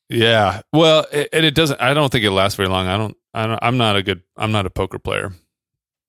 Yeah. 0.09 0.61
Well, 0.73 1.05
it, 1.11 1.29
and 1.31 1.45
it 1.45 1.53
doesn't 1.55 1.79
I 1.81 1.93
don't 1.93 2.11
think 2.11 2.25
it 2.25 2.31
lasts 2.31 2.55
very 2.57 2.67
long. 2.69 2.87
I 2.87 2.97
don't 2.97 3.15
I 3.33 3.45
don't 3.45 3.59
I'm 3.61 3.77
not 3.77 3.95
a 3.95 4.01
good 4.03 4.21
I'm 4.35 4.51
not 4.51 4.65
a 4.65 4.69
poker 4.69 4.97
player. 4.99 5.33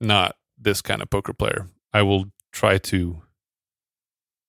Not 0.01 0.35
this 0.61 0.81
kind 0.81 1.01
of 1.01 1.09
poker 1.09 1.33
player. 1.33 1.67
I 1.93 2.03
will 2.03 2.25
try 2.51 2.77
to 2.77 3.21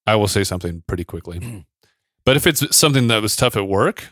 I 0.07 0.17
will 0.17 0.29
say 0.29 0.45
something 0.45 0.83
pretty 0.87 1.05
quickly. 1.05 1.39
Hmm. 1.39 1.59
but 2.25 2.37
if 2.37 2.47
it's 2.47 2.77
something 2.77 3.09
that 3.09 3.23
was 3.23 3.37
tough 3.37 3.57
at 3.57 3.69
work, 3.69 4.09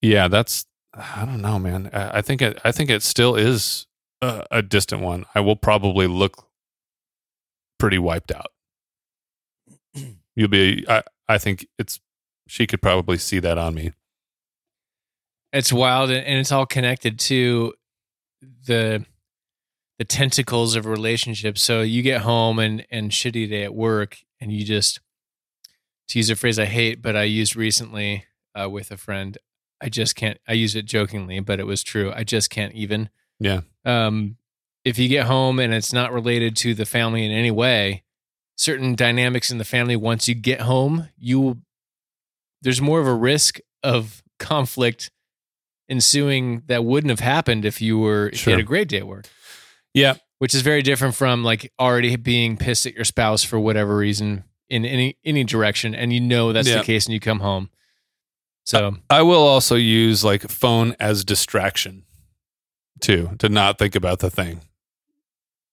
yeah, 0.00 0.28
that's 0.28 0.66
I 0.94 1.24
don't 1.24 1.40
know, 1.40 1.58
man. 1.58 1.90
I 1.92 2.18
I 2.18 2.22
think 2.22 2.42
it 2.42 2.58
I 2.64 2.72
think 2.72 2.90
it 2.90 3.02
still 3.02 3.36
is 3.36 3.86
a, 4.20 4.44
a 4.50 4.62
distant 4.62 5.02
one. 5.02 5.24
I 5.34 5.40
will 5.40 5.56
probably 5.56 6.06
look 6.06 6.48
pretty 7.78 7.98
wiped 7.98 8.32
out. 8.32 8.52
You'll 10.36 10.48
be 10.48 10.84
I 10.88 11.02
I 11.28 11.38
think 11.38 11.66
it's 11.78 12.00
she 12.48 12.66
could 12.66 12.82
probably 12.82 13.18
see 13.18 13.38
that 13.38 13.58
on 13.58 13.74
me. 13.74 13.92
It's 15.52 15.72
wild, 15.72 16.10
and 16.10 16.24
and 16.26 16.38
it's 16.38 16.52
all 16.52 16.66
connected 16.66 17.18
to 17.20 17.74
the 18.66 19.04
the 19.98 20.04
tentacles 20.04 20.74
of 20.74 20.86
relationships. 20.86 21.62
So 21.62 21.82
you 21.82 22.02
get 22.02 22.22
home 22.22 22.58
and 22.58 22.84
and 22.90 23.10
shitty 23.10 23.48
day 23.48 23.64
at 23.64 23.74
work, 23.74 24.18
and 24.40 24.52
you 24.52 24.64
just 24.64 25.00
to 26.08 26.18
use 26.18 26.30
a 26.30 26.36
phrase 26.36 26.58
I 26.58 26.66
hate, 26.66 27.00
but 27.00 27.16
I 27.16 27.22
used 27.22 27.56
recently 27.56 28.26
uh, 28.60 28.68
with 28.68 28.90
a 28.90 28.96
friend. 28.96 29.38
I 29.80 29.88
just 29.88 30.14
can't. 30.14 30.38
I 30.46 30.52
use 30.52 30.76
it 30.76 30.84
jokingly, 30.84 31.40
but 31.40 31.58
it 31.58 31.66
was 31.66 31.82
true. 31.82 32.12
I 32.14 32.24
just 32.24 32.50
can't 32.50 32.72
even. 32.74 33.10
Yeah. 33.40 33.62
Um, 33.84 34.36
if 34.84 34.98
you 34.98 35.08
get 35.08 35.26
home 35.26 35.58
and 35.58 35.72
it's 35.72 35.92
not 35.92 36.12
related 36.12 36.56
to 36.56 36.74
the 36.74 36.86
family 36.86 37.24
in 37.24 37.32
any 37.32 37.50
way, 37.50 38.02
certain 38.56 38.94
dynamics 38.94 39.50
in 39.50 39.58
the 39.58 39.64
family. 39.64 39.96
Once 39.96 40.28
you 40.28 40.34
get 40.34 40.60
home, 40.60 41.08
you 41.18 41.40
will. 41.40 41.58
There's 42.60 42.80
more 42.80 43.00
of 43.00 43.08
a 43.08 43.14
risk 43.14 43.58
of 43.82 44.22
conflict 44.38 45.10
ensuing 45.88 46.62
that 46.66 46.84
wouldn't 46.84 47.10
have 47.10 47.20
happened 47.20 47.64
if 47.64 47.80
you 47.82 47.98
were 47.98 48.28
if 48.32 48.38
Sure. 48.40 48.52
you 48.52 48.56
had 48.58 48.64
a 48.64 48.66
great 48.66 48.88
day 48.88 48.98
at 48.98 49.06
work 49.06 49.26
Yeah. 49.94 50.14
which 50.38 50.54
is 50.54 50.62
very 50.62 50.82
different 50.82 51.14
from 51.14 51.44
like 51.44 51.72
already 51.78 52.16
being 52.16 52.56
pissed 52.56 52.86
at 52.86 52.94
your 52.94 53.04
spouse 53.04 53.42
for 53.44 53.58
whatever 53.60 53.96
reason 53.96 54.44
in 54.68 54.84
any 54.84 55.16
any 55.24 55.44
direction 55.44 55.94
and 55.94 56.12
you 56.12 56.20
know 56.20 56.52
that's 56.52 56.68
Yeah. 56.68 56.78
the 56.78 56.84
case 56.84 57.06
and 57.06 57.14
you 57.14 57.20
come 57.20 57.40
home 57.40 57.68
so 58.64 58.96
I 59.10 59.22
will 59.22 59.42
also 59.42 59.74
use 59.74 60.22
like 60.24 60.42
phone 60.48 60.94
as 61.00 61.24
distraction 61.24 62.04
too, 63.00 63.30
to 63.40 63.48
not 63.48 63.76
think 63.78 63.96
about 63.96 64.20
the 64.20 64.30
thing 64.30 64.60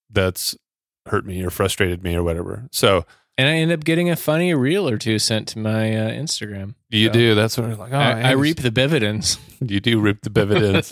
that's 0.09 0.57
hurt 1.05 1.23
me 1.25 1.43
or 1.43 1.51
frustrated 1.51 2.03
me 2.03 2.15
or 2.15 2.23
whatever. 2.23 2.67
So 2.71 3.05
and 3.39 3.47
i 3.47 3.53
end 3.55 3.71
up 3.71 3.83
getting 3.83 4.09
a 4.09 4.15
funny 4.15 4.53
reel 4.53 4.87
or 4.87 4.97
two 4.97 5.17
sent 5.17 5.47
to 5.47 5.57
my 5.59 5.95
uh, 5.95 6.09
instagram 6.11 6.75
you 6.91 7.07
So, 7.07 7.13
do. 7.13 7.35
That's 7.35 7.55
what 7.57 7.69
I'm 7.69 7.77
like. 7.77 7.93
Oh, 7.93 7.97
I, 7.97 8.01
I 8.11 8.19
Andy's- 8.19 8.37
reap 8.37 8.57
the 8.61 8.71
dividends 8.71 9.37
You 9.61 9.79
do 9.79 9.99
reap 9.99 10.21
the 10.21 10.29
dividends 10.29 10.91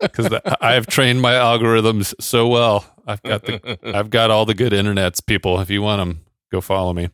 because 0.00 0.32
I 0.60 0.72
have 0.74 0.86
trained 0.86 1.20
my 1.22 1.32
algorithms 1.34 2.14
so 2.20 2.48
well. 2.48 2.84
I've 3.06 3.22
got 3.22 3.44
the 3.44 3.78
I've 3.84 4.10
got 4.10 4.30
all 4.30 4.46
the 4.46 4.54
good 4.54 4.72
internets, 4.72 5.24
people. 5.24 5.60
If 5.60 5.70
you 5.70 5.80
want 5.82 6.00
them, 6.00 6.24
go 6.50 6.60
follow 6.60 6.92
me. 6.92 7.10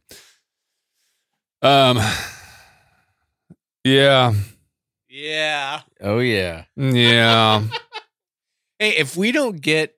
Um. 1.62 1.98
Yeah. 3.84 4.32
Yeah. 5.08 5.80
Oh 6.00 6.18
yeah. 6.20 6.64
Yeah. 6.76 7.62
Hey, 8.80 8.90
if 8.96 9.16
we 9.16 9.30
don't 9.30 9.60
get 9.60 9.94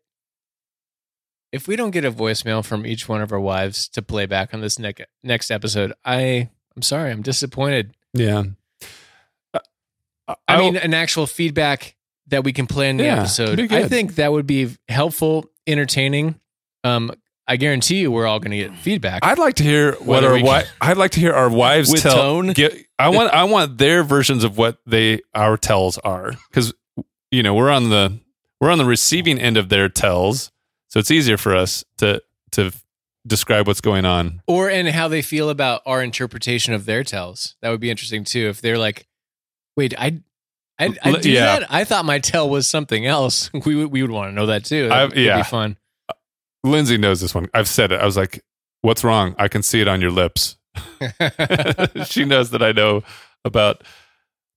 if 1.56 1.66
we 1.66 1.74
don't 1.74 1.90
get 1.90 2.04
a 2.04 2.12
voicemail 2.12 2.64
from 2.64 2.86
each 2.86 3.08
one 3.08 3.20
of 3.22 3.32
our 3.32 3.40
wives 3.40 3.88
to 3.88 4.02
play 4.02 4.26
back 4.26 4.54
on 4.54 4.60
this 4.60 4.78
next 4.78 5.02
next 5.24 5.50
episode, 5.50 5.92
I 6.04 6.48
I'm 6.76 6.82
sorry, 6.82 7.10
I'm 7.10 7.22
disappointed. 7.22 7.94
yeah. 8.14 8.44
I 10.48 10.58
mean, 10.58 10.76
an 10.76 10.92
actual 10.92 11.26
feedback 11.26 11.94
that 12.28 12.42
we 12.42 12.52
can 12.52 12.66
play 12.66 12.90
in 12.90 12.96
the 12.96 13.04
Yeah, 13.04 13.20
episode. 13.20 13.60
I 13.72 13.86
think 13.88 14.16
that 14.16 14.32
would 14.32 14.46
be 14.46 14.76
helpful, 14.88 15.48
entertaining. 15.68 16.40
Um, 16.82 17.12
I 17.46 17.56
guarantee 17.56 17.98
you, 18.00 18.10
we're 18.10 18.26
all 18.26 18.40
going 18.40 18.50
to 18.50 18.56
get 18.56 18.76
feedback. 18.76 19.24
I'd 19.24 19.38
like 19.38 19.54
to 19.56 19.62
hear 19.62 19.92
what 19.92 20.06
Whether 20.06 20.26
our 20.28 20.32
we 20.34 20.40
wi- 20.40 20.64
I'd 20.80 20.96
like 20.96 21.12
to 21.12 21.20
hear 21.20 21.32
our 21.32 21.48
wives 21.48 21.92
With 21.92 22.02
tell. 22.02 22.16
tone? 22.16 22.52
Get, 22.54 22.76
I 22.98 23.10
want 23.10 23.32
I 23.32 23.44
want 23.44 23.78
their 23.78 24.02
versions 24.02 24.42
of 24.42 24.58
what 24.58 24.78
they 24.84 25.20
our 25.32 25.56
tells 25.56 25.96
are 25.98 26.32
because 26.50 26.74
you 27.30 27.44
know 27.44 27.54
we're 27.54 27.70
on 27.70 27.90
the 27.90 28.18
we're 28.60 28.70
on 28.72 28.78
the 28.78 28.84
receiving 28.84 29.38
end 29.38 29.56
of 29.56 29.68
their 29.68 29.88
tells, 29.88 30.50
so 30.96 31.00
it's 31.00 31.10
easier 31.10 31.36
for 31.36 31.54
us 31.54 31.84
to 31.98 32.22
to 32.52 32.72
describe 33.26 33.66
what's 33.66 33.82
going 33.82 34.06
on. 34.06 34.40
or 34.46 34.70
and 34.70 34.88
how 34.88 35.08
they 35.08 35.20
feel 35.20 35.50
about 35.50 35.82
our 35.84 36.02
interpretation 36.02 36.72
of 36.72 36.86
their 36.86 37.04
tells. 37.04 37.54
That 37.60 37.68
would 37.68 37.80
be 37.80 37.90
interesting 37.90 38.24
too. 38.24 38.48
If 38.48 38.62
they're 38.62 38.78
like, 38.78 39.06
"Wait, 39.76 39.92
I, 39.98 40.22
I 40.78 40.88
do 41.20 41.30
yeah. 41.30 41.58
that. 41.58 41.70
I 41.70 41.84
thought 41.84 42.06
my 42.06 42.18
tell 42.18 42.48
was 42.48 42.66
something 42.66 43.04
else." 43.04 43.50
We 43.66 43.74
would 43.74 43.92
we 43.92 44.00
would 44.00 44.10
want 44.10 44.30
to 44.30 44.32
know 44.32 44.46
that 44.46 44.64
too. 44.64 44.88
That 44.88 45.10
would 45.10 45.18
yeah. 45.18 45.36
be 45.36 45.42
fun. 45.42 45.76
Lindsay 46.64 46.96
knows 46.96 47.20
this 47.20 47.34
one. 47.34 47.50
I've 47.52 47.68
said 47.68 47.92
it. 47.92 48.00
I 48.00 48.06
was 48.06 48.16
like, 48.16 48.42
"What's 48.80 49.04
wrong? 49.04 49.34
I 49.38 49.48
can 49.48 49.62
see 49.62 49.82
it 49.82 49.88
on 49.88 50.00
your 50.00 50.12
lips." 50.12 50.56
she 52.06 52.24
knows 52.24 52.52
that 52.52 52.62
I 52.62 52.72
know 52.72 53.02
about 53.44 53.84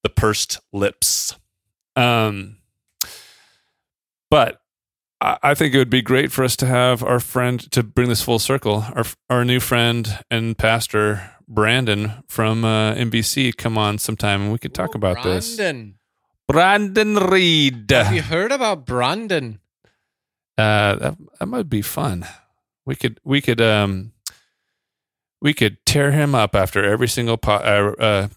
the 0.04 0.10
pursed 0.10 0.62
lips. 0.72 1.36
Um, 1.98 2.60
but 4.30 4.62
I, 5.22 5.54
think 5.54 5.74
it 5.74 5.78
would 5.78 5.90
be 5.90 6.02
great 6.02 6.32
for 6.32 6.44
us 6.44 6.56
to 6.58 6.66
have 6.66 7.04
our 7.04 7.20
friend 7.20 7.60
to 7.72 7.84
bring 7.84 8.10
this 8.10 8.22
full 8.22 8.40
circle. 8.40 8.86
Our 8.96 9.04
our 9.30 9.44
new 9.44 9.60
friend 9.60 10.20
and 10.32 10.58
pastor 10.58 11.32
Brandon 11.48 12.24
from 12.28 12.64
uh, 12.64 12.94
NBC 12.96 13.56
come 13.58 13.78
on 13.78 13.98
sometime 13.98 14.44
and 14.44 14.52
we 14.52 14.58
could 14.58 14.74
talk 14.74 14.96
about 14.96 15.24
this. 15.24 15.58
Brandon. 15.58 15.96
Brandon 16.48 17.16
Reed. 17.16 17.92
Have 17.92 18.14
you 18.14 18.22
heard 18.22 18.52
about 18.52 18.86
Brandon? 18.86 19.60
Uh, 20.58 20.96
that, 20.96 21.18
that 21.40 21.46
might 21.46 21.70
be 21.70 21.82
fun. 21.82 22.26
We 22.86 22.96
could 22.96 23.20
we 23.24 23.42
could 23.42 23.62
um 23.62 24.14
we 25.42 25.54
could 25.54 25.78
tear 25.86 26.12
him 26.12 26.34
up 26.34 26.56
after 26.56 26.84
every 26.84 27.08
single 27.08 27.38
po- 27.38 27.54
uh, 27.54 28.02
uh 28.02 28.28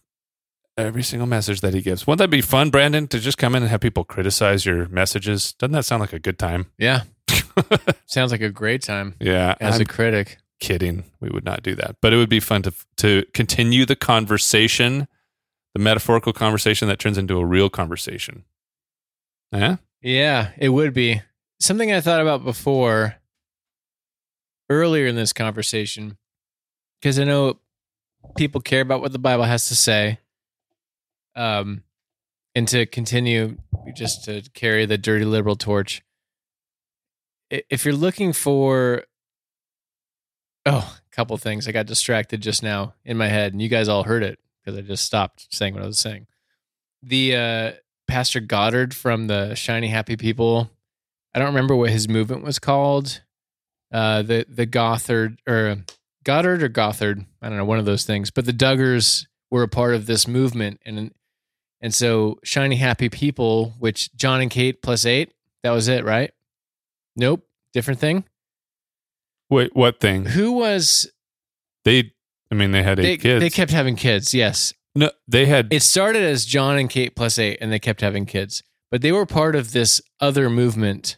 every 0.77 1.03
single 1.03 1.27
message 1.27 1.61
that 1.61 1.75
he 1.75 1.83
gives. 1.83 2.07
Wouldn't 2.07 2.19
that 2.19 2.31
be 2.31 2.41
fun, 2.41 2.71
Brandon, 2.71 3.07
to 3.09 3.19
just 3.19 3.39
come 3.39 3.55
in 3.55 3.63
and 3.63 3.71
have 3.71 3.81
people 3.81 4.05
criticize 4.05 4.65
your 4.67 4.89
messages? 4.89 5.53
Doesn't 5.55 5.73
that 5.73 5.85
sound 5.85 6.01
like 6.01 6.13
a 6.13 6.19
good 6.19 6.39
time? 6.39 6.67
Yeah, 6.79 7.03
sounds 8.07 8.33
like 8.33 8.41
a 8.41 8.51
great 8.51 8.83
time 8.83 9.15
yeah, 9.21 9.55
as 9.61 9.77
I'm 9.77 9.83
a 9.83 9.85
critic. 9.85 10.39
kidding. 10.61 11.05
We 11.21 11.29
would 11.29 11.45
not 11.45 11.63
do 11.63 11.75
that, 11.77 11.97
but 12.01 12.13
it 12.13 12.17
would 12.17 12.29
be 12.31 12.41
fun 12.41 12.63
to 12.63 12.73
to 12.99 13.25
continue 13.35 13.85
the 13.87 13.97
conversation, 13.97 15.09
the 15.75 15.81
metaphorical 15.81 16.33
conversation 16.33 16.89
that 16.89 16.99
turns 16.99 17.19
into 17.19 17.39
a 17.39 17.45
real 17.47 17.69
conversation. 17.71 18.45
Yeah, 19.53 19.77
Yeah, 20.01 20.51
it 20.57 20.71
would 20.71 20.95
be 20.95 21.21
something 21.61 21.93
I 21.93 22.01
thought 22.01 22.21
about 22.23 22.43
before 22.45 23.17
earlier 24.71 25.07
in 25.07 25.15
this 25.17 25.33
conversation 25.35 26.17
because 27.01 27.19
I 27.19 27.25
know 27.25 27.59
people 28.37 28.61
care 28.63 28.81
about 28.81 29.03
what 29.03 29.13
the 29.13 29.19
Bible 29.19 29.45
has 29.45 29.69
to 29.69 29.77
say. 29.77 30.19
Um, 31.35 31.83
and 32.55 32.69
to 32.69 32.87
continue 32.87 33.57
just 33.95 34.25
to 34.25 34.43
carry 34.55 34.87
the 34.87 34.99
dirty 34.99 35.25
liberal 35.25 35.57
torch. 35.57 36.03
If 37.51 37.85
you're 37.85 37.95
looking 37.95 38.33
for, 38.33 39.05
oh, 40.67 40.97
a 40.97 41.15
couple 41.15 41.37
things, 41.37 41.69
I 41.69 41.73
got 41.73 41.87
distracted 41.87 42.41
just 42.41 42.63
now 42.63 42.95
in 43.05 43.17
my 43.17 43.29
head, 43.29 43.53
and 43.53 43.61
you 43.61 43.69
guys 43.69 43.89
all 43.89 44.05
heard 44.05 44.23
it 44.23 44.39
because 44.65 44.79
I 44.79 44.83
just 44.83 45.05
stopped 45.05 45.47
saying 45.51 45.75
what 45.75 45.83
I 45.83 45.87
was 45.87 45.99
saying. 45.99 46.27
The 47.03 47.37
uh, 47.37 47.73
Pastor 48.07 48.41
Goddard 48.41 48.95
from 48.95 49.27
the 49.27 49.55
Shiny 49.55 49.89
Happy 49.89 50.17
People. 50.17 50.71
I 51.35 51.39
don't 51.39 51.49
remember 51.49 51.75
what 51.75 51.91
his 51.91 52.09
movement 52.09 52.45
was 52.45 52.59
called. 52.59 53.23
Uh, 53.93 54.23
the 54.23 54.47
the 54.49 54.67
Gothard 54.67 55.39
or 55.47 55.85
Goddard 56.25 56.63
or 56.63 56.69
Gothard. 56.69 57.27
I 57.43 57.49
don't 57.49 57.59
know 57.59 57.65
one 57.65 57.79
of 57.79 57.85
those 57.85 58.05
things. 58.05 58.31
But 58.31 58.47
the 58.47 58.53
Duggars 58.53 59.27
were 59.51 59.63
a 59.63 59.69
part 59.69 59.95
of 59.95 60.07
this 60.07 60.27
movement, 60.27 60.81
and 60.85 61.13
and 61.83 61.93
so 61.95 62.39
Shiny 62.45 62.77
Happy 62.77 63.09
People, 63.11 63.75
which 63.79 64.15
Jon 64.15 64.41
and 64.41 64.51
Kate 64.51 64.81
plus 64.81 65.05
eight. 65.05 65.35
That 65.63 65.73
was 65.73 65.89
it, 65.89 66.05
right? 66.05 66.31
Nope, 67.17 67.47
different 67.75 68.01
thing. 68.01 68.25
wait, 69.51 69.77
what 69.77 70.01
thing? 70.01 70.25
Who 70.25 70.53
was 70.53 71.11
They, 71.85 72.13
I 72.51 72.55
mean, 72.55 72.71
they 72.73 72.83
had 72.83 72.99
eight 72.99 73.03
they? 73.03 73.17
kids. 73.19 73.41
They 73.43 73.51
kept 73.51 73.71
having 73.71 73.97
kids. 73.97 74.33
Yes, 74.33 74.73
no, 74.95 75.11
they 75.29 75.47
had 75.47 75.69
it 75.73 75.83
started 75.83 76.23
as 76.23 76.45
Jon 76.47 76.79
and 76.79 76.89
Kate 76.89 77.15
plus 77.15 77.39
eight, 77.39 77.59
and 77.61 77.71
they 77.71 77.79
kept 77.79 78.01
having 78.01 78.25
kids. 78.25 78.63
But 78.91 79.03
they 79.03 79.13
were 79.13 79.27
part 79.27 79.55
of 79.57 79.73
this 79.73 80.01
other 80.21 80.49
movement. 80.51 81.17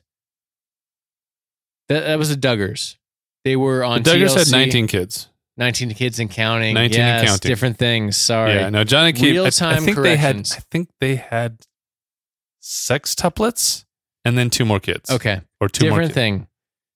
That, 1.88 2.00
that 2.04 2.18
was 2.18 2.28
the 2.30 2.36
Duggars. 2.36 2.96
They 3.44 3.56
were 3.56 3.80
the 3.80 3.84
on 3.86 4.02
Duggars 4.02 4.36
had 4.36 4.50
19 4.50 4.86
kids. 4.86 5.28
19 5.56 5.94
kids 5.94 6.18
and 6.18 6.31
counting. 6.31 6.74
19 6.74 7.01
and 7.01 7.26
counting. 7.26 7.48
different 7.48 7.78
things. 7.78 8.16
Sorry. 8.16 8.55
Yeah, 8.55 8.70
no, 8.70 8.85
Jon 8.85 9.06
and 9.06 9.16
Kate. 9.16 9.36
I- 9.36 9.40
I, 9.40 9.43
Real-time 9.44 9.82
think 9.85 9.97
they 9.98 10.16
had. 10.16 10.35
corrections. 10.36 10.55
I 10.56 10.60
think 10.70 10.89
they 11.01 11.16
had 11.16 11.59
sextuplets 12.62 13.85
and 14.24 14.36
then 14.39 14.51
two 14.51 14.64
more 14.64 14.81
kids. 14.81 15.10
Okay. 15.10 15.40
or 15.60 15.68
two 15.68 15.89
more. 15.89 15.98
different 15.98 16.14
thing. 16.14 16.48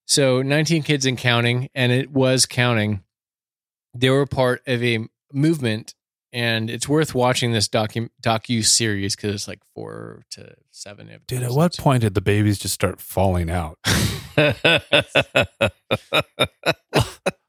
So 0.07 0.43
19 0.43 0.83
kids 0.83 1.05
and 1.07 1.19
counting, 1.19 1.69
and 1.75 1.93
it 1.93 2.11
was 2.11 2.47
counting. 2.47 3.03
They 3.95 4.11
were 4.11 4.27
part 4.27 4.63
of 4.67 4.83
a 4.83 5.07
movement, 5.33 5.95
and 6.33 6.71
it's 6.71 6.89
worth 6.89 7.15
watching 7.15 7.53
this 7.53 7.69
docu 7.69 8.09
docu 8.23 8.65
series 8.65 9.15
because 9.15 9.35
it's 9.35 9.49
like 9.49 9.61
four 9.75 10.23
to 10.31 10.55
seven. 10.71 11.11
Dude, 11.27 11.43
at 11.43 11.51
what 11.53 11.77
point 11.77 12.01
did 12.03 12.15
the 12.15 12.21
babies 12.23 12.59
just 12.59 12.75
start 12.75 13.01
falling 13.01 13.51
out? 13.51 13.79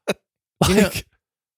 You 0.68 0.74
know, 0.74 0.82
Like, 0.82 1.06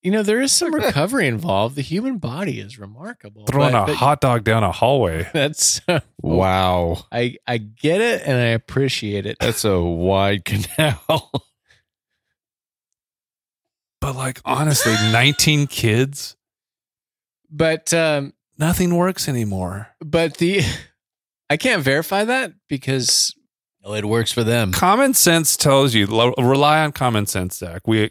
You 0.03 0.11
know, 0.11 0.23
there 0.23 0.41
is 0.41 0.51
some 0.53 0.75
recovery 0.83 1.27
involved. 1.29 1.77
The 1.77 1.83
human 1.83 2.19
body 2.19 2.59
is 2.61 2.79
remarkable. 2.79 3.45
throwing 3.47 3.73
But- 3.73 3.83
a 3.85 3.87
but 3.87 3.97
hot 3.97 4.21
dog 4.21 4.45
down 4.45 4.65
a 4.65 4.73
hallway. 4.73 5.29
That's 5.33 5.81
wow. 6.21 7.05
I 7.13 7.37
I 7.47 7.59
get 7.59 8.01
it 8.01 8.23
and 8.27 8.37
I 8.37 8.47
appreciate 8.47 9.27
it. 9.27 9.37
That's 9.41 9.65
a 9.65 9.81
wide 9.81 10.45
canal. 10.45 11.31
But 14.01 14.17
like 14.17 14.41
honestly, 14.45 14.93
19 15.13 15.67
kids, 15.69 16.37
But 17.51 17.93
um 17.95 18.33
nothing 18.59 18.95
works 18.97 19.29
anymore. 19.29 19.89
but 20.01 20.39
the 20.39 20.63
I 21.51 21.57
can't 21.57 21.83
verify 21.83 22.25
that 22.25 22.53
because 22.69 23.35
well, 23.85 23.95
it 23.95 24.05
works 24.05 24.33
for 24.33 24.43
them. 24.45 24.73
Common 24.73 25.13
sense 25.15 25.57
tells 25.57 25.95
you 25.95 26.07
lo- 26.07 26.35
rely 26.39 26.83
on 26.85 26.93
common 26.93 27.27
sense, 27.27 27.59
Zack. 27.59 27.87
We 27.87 28.11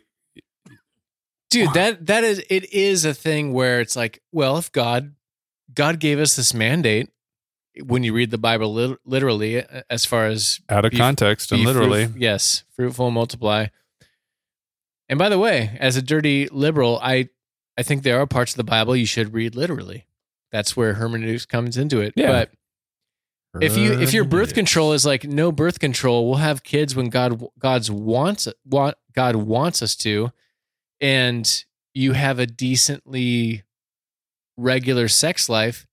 dude 1.52 1.72
that 1.74 2.06
that 2.08 2.24
is 2.24 2.44
it 2.50 2.74
is 2.74 3.06
a 3.06 3.14
thing 3.14 3.54
where 3.54 3.80
it's 3.82 3.96
like 3.96 4.22
well 4.32 4.58
if 4.58 4.72
god 4.72 5.14
god 5.74 6.00
gave 6.00 6.18
us 6.20 6.36
this 6.36 6.54
mandate 6.54 7.10
when 7.86 8.04
you 8.04 8.14
read 8.14 8.32
the 8.32 8.38
bible 8.38 8.74
lit- 8.74 9.00
literally 9.06 9.64
as 9.90 10.04
far 10.06 10.26
as 10.26 10.60
out 10.70 10.84
of 10.86 10.92
Be- 10.92 10.98
context 10.98 11.52
and 11.52 11.64
literally. 11.64 12.08
fruit- 12.08 12.20
yes 12.22 12.64
fruitful 12.76 13.12
multiply. 13.12 13.68
And 15.08 15.20
by 15.20 15.30
the 15.30 15.38
way 15.40 15.78
as 15.80 15.96
a 15.98 16.02
dirty 16.02 16.48
liberal 16.52 17.00
i 17.04 17.30
i 17.78 17.84
think 17.84 18.04
there 18.04 18.20
are 18.20 18.26
parts 18.26 18.54
of 18.54 18.58
the 18.58 18.64
bible 18.64 18.96
you 18.96 19.06
should 19.06 19.34
read 19.34 19.56
literally. 19.56 20.08
That's 20.52 20.76
where 20.76 20.96
hermeneutics 20.96 21.46
comes 21.46 21.78
into 21.78 22.02
it. 22.02 22.14
Yeah. 22.18 22.32
but 23.54 23.62
if 23.62 23.78
you 23.78 23.94
if 24.00 24.14
your 24.14 24.24
birth 24.26 24.54
control 24.54 24.94
is 24.94 25.06
like 25.06 25.26
no 25.26 25.52
birth 25.52 25.80
control 25.80 26.28
we'll 26.30 26.40
have 26.40 26.64
kids 26.64 26.96
when 26.96 27.10
god 27.10 27.42
god's 27.60 27.92
wants 27.92 28.48
want 28.66 28.96
god 29.14 29.36
wants 29.36 29.82
us 29.82 29.94
to 29.98 30.32
and 31.02 31.66
you 31.94 32.14
have 32.14 32.40
a 32.40 32.46
decently 32.46 33.64
regular 34.58 35.08
sex 35.08 35.50
life 35.50 35.86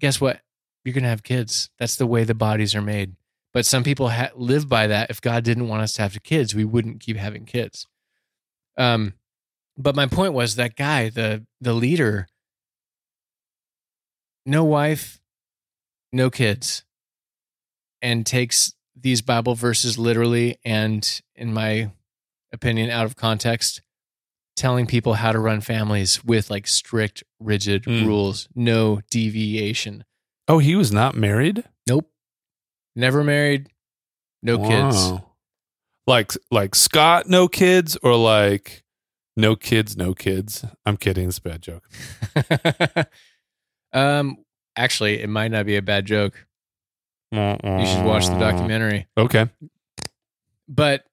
guess 0.00 0.20
what? 0.20 0.40
You're 0.84 0.94
gonna 0.94 1.08
have 1.08 1.22
kids. 1.22 1.70
That's 1.78 1.96
the 1.96 2.06
way 2.06 2.24
the 2.24 2.34
bodies 2.34 2.74
are 2.74 2.82
made. 2.82 3.16
But 3.52 3.66
some 3.66 3.82
people 3.82 4.10
ha- 4.10 4.30
live 4.34 4.68
by 4.68 4.86
that. 4.88 5.10
If 5.10 5.20
god 5.20 5.44
didn't 5.44 5.68
want 5.68 5.82
us 5.82 5.94
to 5.94 6.02
have 6.02 6.22
kids 6.22 6.54
we 6.54 6.64
wouldn't 6.64 7.00
keep 7.00 7.16
having 7.16 7.44
kids. 7.44 7.86
Um 8.76 9.14
but 9.76 9.96
my 9.96 10.06
point 10.06 10.32
was 10.32 10.56
that 10.56 10.76
guy 10.76 11.08
the 11.08 11.44
the 11.60 11.72
leader 11.72 12.28
no 14.44 14.64
wife 14.64 15.20
no 16.12 16.30
kids 16.30 16.84
and 18.00 18.24
takes 18.24 18.72
these 18.94 19.20
bible 19.20 19.54
verses 19.54 19.98
literally 19.98 20.58
and 20.64 21.20
in 21.34 21.52
my 21.52 21.90
opinion 22.56 22.90
out 22.90 23.04
of 23.06 23.14
context 23.14 23.80
telling 24.56 24.86
people 24.86 25.14
how 25.14 25.30
to 25.32 25.38
run 25.38 25.60
families 25.60 26.24
with 26.24 26.50
like 26.50 26.66
strict, 26.66 27.22
rigid 27.38 27.84
Mm. 27.84 28.06
rules, 28.06 28.48
no 28.54 29.00
deviation. 29.10 30.04
Oh, 30.48 30.58
he 30.58 30.74
was 30.74 30.90
not 30.90 31.14
married. 31.14 31.62
Nope. 31.86 32.10
Never 32.96 33.22
married, 33.22 33.68
no 34.42 34.58
kids. 34.66 35.12
Like 36.06 36.32
like 36.50 36.74
Scott, 36.74 37.28
no 37.28 37.48
kids, 37.48 37.96
or 38.02 38.16
like 38.16 38.82
no 39.36 39.54
kids, 39.56 39.96
no 39.96 40.14
kids. 40.14 40.64
I'm 40.86 40.96
kidding. 40.96 41.28
It's 41.28 41.38
a 41.38 41.42
bad 41.42 41.60
joke. 41.62 41.86
um, 43.92 44.38
actually, 44.76 45.20
it 45.20 45.28
might 45.28 45.50
not 45.50 45.66
be 45.66 45.76
a 45.76 45.82
bad 45.82 46.06
joke. 46.06 46.46
You 47.32 47.38
should 47.86 48.04
watch 48.04 48.28
the 48.28 48.38
documentary. 48.38 49.08
Okay. 49.18 49.50
But 50.68 51.04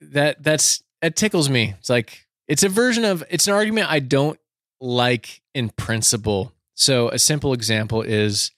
that 0.00 0.42
that's 0.42 0.82
that 1.02 1.16
tickles 1.16 1.48
me. 1.48 1.74
It's 1.78 1.90
like 1.90 2.26
it's 2.48 2.62
a 2.62 2.68
version 2.68 3.04
of 3.04 3.24
it's 3.30 3.46
an 3.48 3.54
argument 3.54 3.90
I 3.90 4.00
don't 4.00 4.38
like 4.80 5.42
in 5.54 5.70
principle. 5.70 6.52
So 6.74 7.08
a 7.08 7.18
simple 7.18 7.52
example 7.52 8.02
is 8.02 8.50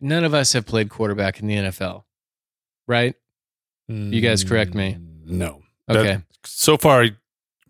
none 0.00 0.24
of 0.24 0.34
us 0.34 0.52
have 0.52 0.66
played 0.66 0.88
quarterback 0.90 1.40
in 1.40 1.46
the 1.46 1.54
NFL, 1.56 2.04
right? 2.86 3.14
You 3.88 4.20
guys 4.20 4.44
correct 4.44 4.74
me. 4.74 4.94
Mm, 4.98 5.26
No. 5.26 5.62
That- 5.86 5.96
Okay. 5.96 6.18
so 6.44 6.76
far, 6.76 7.06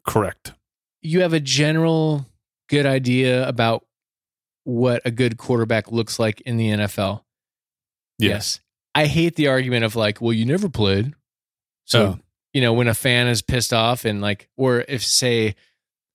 correct. 0.06 0.52
you 1.00 1.20
have 1.20 1.32
a 1.32 1.38
general 1.40 2.26
good 2.68 2.84
idea 2.84 3.46
about 3.46 3.86
what 4.64 5.00
a 5.04 5.10
good 5.12 5.36
quarterback 5.38 5.92
looks 5.92 6.18
like 6.18 6.40
in 6.40 6.56
the 6.56 6.68
NFL. 6.70 7.24
Yes. 8.18 8.58
I 8.96 9.06
hate 9.06 9.36
the 9.36 9.46
argument 9.46 9.84
of 9.84 9.94
like, 9.94 10.20
well, 10.20 10.32
you 10.32 10.44
never 10.44 10.68
played. 10.68 11.14
So, 11.84 12.00
Oh. 12.04 12.18
You 12.58 12.62
know, 12.62 12.72
when 12.72 12.88
a 12.88 12.94
fan 12.94 13.28
is 13.28 13.40
pissed 13.40 13.72
off 13.72 14.04
and 14.04 14.20
like, 14.20 14.48
or 14.56 14.84
if 14.88 15.04
say 15.04 15.54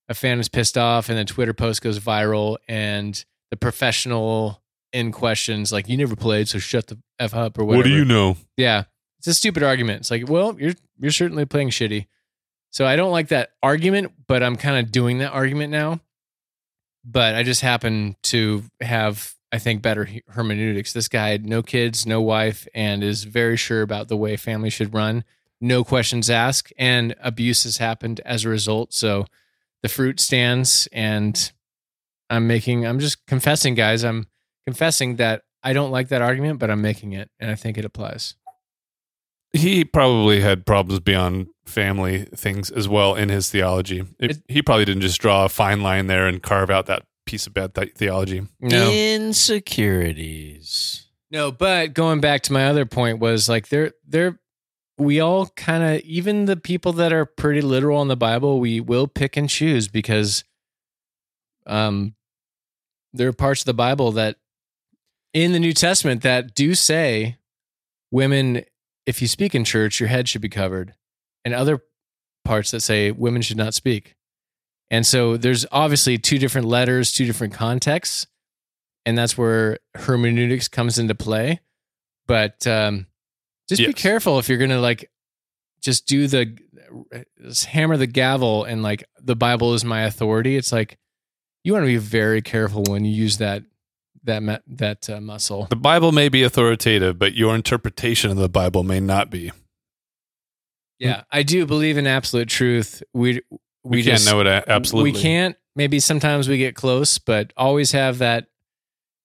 a 0.09 0.13
fan 0.13 0.41
is 0.41 0.49
pissed 0.49 0.77
off 0.77 1.07
and 1.07 1.17
the 1.17 1.23
Twitter 1.23 1.53
post 1.53 1.81
goes 1.81 1.99
viral 1.99 2.57
and 2.67 3.23
the 3.49 3.55
professional 3.55 4.61
in 4.91 5.13
questions 5.13 5.71
like, 5.71 5.87
you 5.87 5.95
never 5.95 6.17
played, 6.17 6.49
so 6.49 6.59
shut 6.59 6.87
the 6.87 6.99
F 7.17 7.33
up 7.33 7.57
or 7.57 7.63
whatever. 7.63 7.77
What 7.77 7.85
do 7.85 7.95
you 7.95 8.03
know? 8.03 8.35
Yeah. 8.57 8.83
It's 9.19 9.27
a 9.27 9.33
stupid 9.33 9.63
argument. 9.63 10.01
It's 10.01 10.11
like, 10.11 10.27
well, 10.27 10.57
you're 10.59 10.73
you're 10.99 11.11
certainly 11.11 11.45
playing 11.45 11.69
shitty. 11.69 12.07
So 12.71 12.85
I 12.85 12.97
don't 12.97 13.13
like 13.13 13.29
that 13.29 13.51
argument, 13.63 14.11
but 14.27 14.43
I'm 14.43 14.57
kind 14.57 14.85
of 14.85 14.91
doing 14.91 15.19
that 15.19 15.31
argument 15.31 15.71
now. 15.71 16.01
But 17.05 17.35
I 17.35 17.43
just 17.43 17.61
happen 17.61 18.17
to 18.23 18.63
have, 18.81 19.33
I 19.49 19.59
think, 19.59 19.81
better 19.81 20.09
hermeneutics. 20.27 20.91
This 20.91 21.07
guy 21.07 21.29
had 21.29 21.45
no 21.45 21.63
kids, 21.63 22.05
no 22.05 22.19
wife, 22.21 22.67
and 22.75 23.01
is 23.01 23.23
very 23.23 23.55
sure 23.55 23.81
about 23.81 24.09
the 24.09 24.17
way 24.17 24.35
family 24.35 24.69
should 24.69 24.93
run. 24.93 25.23
No 25.63 25.83
questions 25.85 26.29
asked, 26.29 26.73
and 26.77 27.15
abuse 27.21 27.63
has 27.63 27.77
happened 27.77 28.19
as 28.25 28.43
a 28.43 28.49
result. 28.49 28.93
So 28.93 29.25
the 29.81 29.87
fruit 29.89 30.19
stands, 30.19 30.87
and 30.91 31.51
I'm 32.29 32.45
making, 32.47 32.85
I'm 32.85 32.99
just 32.99 33.25
confessing, 33.27 33.73
guys. 33.73 34.03
I'm 34.03 34.27
confessing 34.67 35.15
that 35.15 35.43
I 35.63 35.71
don't 35.73 35.91
like 35.91 36.09
that 36.09 36.21
argument, 36.21 36.59
but 36.59 36.69
I'm 36.69 36.81
making 36.81 37.13
it, 37.13 37.29
and 37.39 37.49
I 37.49 37.55
think 37.55 37.77
it 37.77 37.85
applies. 37.85 38.35
He 39.53 39.85
probably 39.85 40.41
had 40.41 40.65
problems 40.65 40.99
beyond 40.99 41.47
family 41.65 42.25
things 42.35 42.69
as 42.69 42.89
well 42.89 43.15
in 43.15 43.29
his 43.29 43.49
theology. 43.49 44.03
It- 44.19 44.31
It- 44.31 44.43
he 44.49 44.61
probably 44.61 44.83
didn't 44.85 45.01
just 45.03 45.21
draw 45.21 45.45
a 45.45 45.49
fine 45.49 45.81
line 45.81 46.07
there 46.07 46.27
and 46.27 46.43
carve 46.43 46.69
out 46.71 46.87
that 46.87 47.03
piece 47.25 47.47
of 47.47 47.53
bad 47.53 47.73
th- 47.73 47.93
theology. 47.95 48.41
No. 48.59 48.91
Insecurities. 48.91 51.05
No, 51.31 51.51
but 51.51 51.93
going 51.93 52.19
back 52.19 52.41
to 52.43 52.53
my 52.53 52.65
other 52.67 52.85
point 52.85 53.19
was 53.19 53.47
like 53.49 53.69
they're 53.69 53.93
they're 54.07 54.39
we 54.97 55.19
all 55.19 55.47
kind 55.47 55.83
of 55.83 56.01
even 56.01 56.45
the 56.45 56.55
people 56.55 56.93
that 56.93 57.11
are 57.11 57.25
pretty 57.25 57.61
literal 57.61 58.01
in 58.01 58.07
the 58.07 58.15
Bible, 58.15 58.59
we 58.59 58.79
will 58.79 59.07
pick 59.07 59.37
and 59.37 59.49
choose 59.49 59.87
because 59.87 60.43
um 61.65 62.15
there 63.13 63.27
are 63.27 63.33
parts 63.33 63.61
of 63.61 63.65
the 63.65 63.73
Bible 63.73 64.11
that 64.13 64.37
in 65.33 65.51
the 65.51 65.59
New 65.59 65.73
Testament 65.73 66.21
that 66.23 66.55
do 66.55 66.75
say 66.75 67.37
women 68.11 68.63
if 69.05 69.21
you 69.21 69.27
speak 69.27 69.53
in 69.53 69.65
church, 69.65 69.99
your 69.99 70.09
head 70.09 70.29
should 70.29 70.41
be 70.41 70.49
covered. 70.49 70.93
And 71.43 71.53
other 71.53 71.83
parts 72.45 72.71
that 72.71 72.81
say 72.81 73.11
women 73.11 73.41
should 73.41 73.57
not 73.57 73.73
speak. 73.73 74.15
And 74.89 75.05
so 75.05 75.35
there's 75.35 75.65
obviously 75.71 76.17
two 76.17 76.37
different 76.37 76.67
letters, 76.67 77.11
two 77.11 77.25
different 77.25 77.53
contexts 77.53 78.27
and 79.05 79.17
that's 79.17 79.37
where 79.37 79.79
hermeneutics 79.95 80.67
comes 80.67 80.97
into 80.97 81.15
play. 81.15 81.59
But 82.27 82.65
um, 82.67 83.07
just 83.77 83.87
be 83.87 83.93
careful 83.93 84.39
if 84.39 84.49
you're 84.49 84.57
going 84.57 84.69
to 84.69 84.79
like 84.79 85.09
just 85.81 86.07
do 86.07 86.27
the 86.27 86.57
just 87.41 87.65
hammer 87.65 87.97
the 87.97 88.07
gavel 88.07 88.63
and 88.63 88.83
like 88.83 89.03
the 89.21 89.35
Bible 89.35 89.73
is 89.73 89.83
my 89.83 90.03
authority. 90.03 90.55
It's 90.55 90.71
like 90.71 90.97
you 91.63 91.73
want 91.73 91.83
to 91.83 91.87
be 91.87 91.97
very 91.97 92.41
careful 92.41 92.83
when 92.87 93.05
you 93.05 93.11
use 93.11 93.37
that 93.37 93.63
that 94.23 94.63
that 94.67 95.09
uh, 95.09 95.21
muscle. 95.21 95.67
The 95.69 95.75
Bible 95.75 96.11
may 96.11 96.29
be 96.29 96.43
authoritative, 96.43 97.19
but 97.19 97.33
your 97.33 97.55
interpretation 97.55 98.31
of 98.31 98.37
the 98.37 98.49
Bible 98.49 98.83
may 98.83 98.99
not 98.99 99.29
be. 99.29 99.51
Yeah, 100.99 101.23
I 101.31 101.43
do 101.43 101.65
believe 101.65 101.97
in 101.97 102.07
absolute 102.07 102.47
truth. 102.47 103.03
We 103.13 103.41
We, 103.83 103.97
we, 103.97 104.03
can't 104.03 104.19
just, 104.19 104.31
know 104.31 104.39
it 104.39 104.47
absolutely. 104.47 105.11
We 105.11 105.19
can't. 105.19 105.57
Maybe 105.75 105.99
sometimes 105.99 106.47
we 106.47 106.57
get 106.57 106.75
close, 106.75 107.17
but 107.17 107.51
always 107.57 107.91
have 107.91 108.19
that 108.19 108.47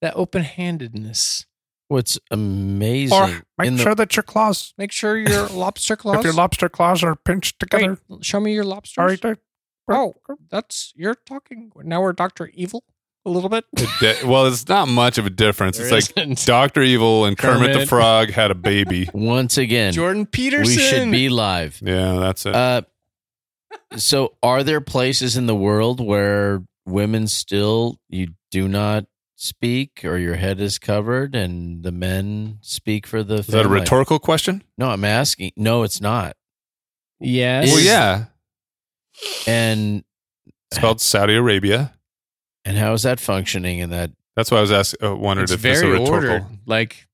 that 0.01 0.15
open 0.17 0.43
handedness. 0.43 1.47
What's 1.89 2.19
amazing 2.31 3.19
Or 3.19 3.43
make 3.57 3.69
in 3.69 3.77
the 3.77 3.83
sure 3.83 3.95
that 3.95 4.15
your 4.15 4.23
claws, 4.23 4.75
Make 4.77 4.93
sure 4.93 5.17
your 5.17 5.47
lobster 5.51 5.97
claws. 5.97 6.19
if 6.19 6.25
your 6.25 6.35
lobster 6.35 6.69
claws 6.69 7.03
are 7.03 7.17
pinched 7.17 7.59
together. 7.61 7.99
Wait, 8.09 8.25
show 8.25 8.41
me 8.41 8.53
your 8.53 8.65
lobsters. 8.65 8.99
All 8.99 9.07
right, 9.07 9.21
there. 9.21 9.39
Oh, 9.91 10.17
that's 10.51 10.93
you're 10.97 11.15
talking 11.15 11.73
now. 11.83 12.03
We're 12.03 12.13
Doctor 12.13 12.51
Evil 12.53 12.85
a 13.25 13.31
little 13.31 13.49
bit. 13.49 13.65
It 13.77 13.89
di- 14.01 14.29
well, 14.29 14.47
it's 14.47 14.69
not 14.69 14.89
much 14.89 15.17
of 15.19 15.25
a 15.27 15.31
difference. 15.31 15.79
There 15.79 15.87
it's 15.87 15.93
like 16.17 16.17
isn't. 16.17 16.47
Doctor 16.47 16.83
Evil 16.83 17.25
and 17.25 17.39
Kermit, 17.39 17.73
the 17.73 17.87
Frog 17.87 18.31
had 18.31 18.51
a 18.51 18.55
baby. 18.55 19.09
once 19.15 19.57
again, 19.57 19.93
Jordan 19.95 20.27
Peterson. 20.27 20.77
we 20.77 20.83
should 20.83 21.11
be 21.11 21.29
live. 21.29 21.81
Yeah, 21.83 22.15
that's 22.19 22.45
it. 22.45 22.55
Uh, 22.55 22.83
so, 23.97 24.35
are 24.43 24.63
there 24.63 24.81
places 24.81 25.37
in 25.37 25.47
the 25.47 25.55
world 25.55 26.05
where 26.05 26.63
women 26.87 27.27
still 27.27 27.99
you 28.09 28.29
do 28.51 28.69
not 28.69 29.07
speak, 29.41 30.05
or 30.05 30.19
your 30.19 30.35
head 30.35 30.61
is 30.61 30.79
covered, 30.79 31.35
and 31.35 31.83
the 31.85 31.93
men 31.93 32.59
speak 32.61 33.07
for 33.07 33.23
the? 33.23 33.37
Is 33.37 33.47
that 33.47 33.65
a 33.65 33.69
rhetorical 33.69 34.19
question? 34.19 34.63
No, 34.77 34.91
I'm 34.91 35.05
asking. 35.05 35.53
No, 35.57 35.85
it's 35.85 36.01
not. 36.01 36.37
Yes. 37.21 37.69
Well, 37.73 37.81
yeah. 37.81 38.25
And 39.47 40.05
It's 40.71 40.79
called 40.79 41.01
Saudi 41.01 41.35
Arabia. 41.35 41.95
and 42.65 42.77
how 42.77 42.93
is 42.93 43.03
that 43.03 43.19
functioning? 43.21 43.79
In 43.79 43.91
that 43.91 44.11
That's 44.37 44.51
why 44.51 44.59
I 44.59 44.61
was 44.61 44.71
asking. 44.73 45.07
Uh, 45.09 45.17
wondered 45.17 45.45
It's 45.45 45.53
if 45.53 45.65
it's 45.65 45.79
a 45.81 45.83
very 45.83 45.99
rhetorical. 45.99 46.31
ordered. 46.31 46.47
Like 46.67 47.07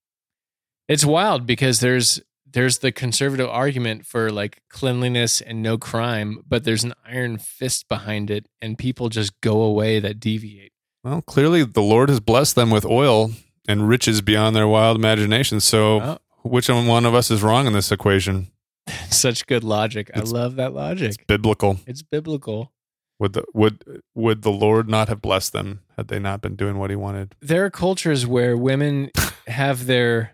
it's 0.89 1.05
wild 1.05 1.47
because 1.47 1.81
there's 1.81 2.21
there's 2.47 2.79
the 2.79 2.93
conservative 2.93 3.49
argument 3.49 4.05
for 4.07 4.31
like 4.31 4.61
cleanliness 4.69 5.41
and 5.41 5.63
no 5.63 5.79
crime, 5.79 6.43
but 6.47 6.65
there's 6.65 6.85
an 6.85 6.93
iron 7.07 7.39
fist 7.39 7.89
behind 7.89 8.31
it, 8.31 8.47
and 8.61 8.77
people 8.77 9.09
just 9.09 9.41
go 9.41 9.63
away 9.63 9.99
that 10.01 10.21
deviate. 10.21 10.73
Well, 11.05 11.21
clearly 11.23 11.65
the 11.65 11.83
Lord 11.83 12.09
has 12.09 12.19
blessed 12.19 12.55
them 12.57 12.71
with 12.71 12.85
oil 12.87 13.33
and 13.69 13.89
riches 13.89 14.23
beyond 14.23 14.57
their 14.57 14.67
wild 14.67 14.97
imagination. 14.97 15.61
So, 15.61 16.01
Oh. 16.01 16.19
which 16.43 16.69
one 16.69 17.05
of 17.07 17.15
us 17.15 17.31
is 17.31 17.43
wrong 17.43 17.67
in 17.67 17.73
this 17.75 17.93
equation? 17.93 18.49
Such 19.11 19.47
good 19.47 19.63
logic. 19.63 20.11
I 20.15 20.21
love 20.21 20.57
that 20.57 20.73
logic. 20.73 21.09
It's 21.11 21.25
biblical. 21.27 21.79
It's 21.87 22.03
biblical. 22.03 22.73
Would 23.21 23.35
the 23.35 23.45
would 23.55 24.03
would 24.15 24.43
the 24.43 24.51
Lord 24.51 24.89
not 24.89 25.09
have 25.09 25.23
blessed 25.23 25.53
them 25.53 25.81
had 25.97 26.09
they 26.09 26.19
not 26.19 26.41
been 26.41 26.57
doing 26.57 26.79
what 26.79 26.91
He 26.91 26.97
wanted? 26.97 27.35
there 27.41 27.65
are 27.65 27.71
cultures 27.71 28.27
where 28.27 28.57
women 28.57 29.11
have 29.47 29.87
their 29.87 30.33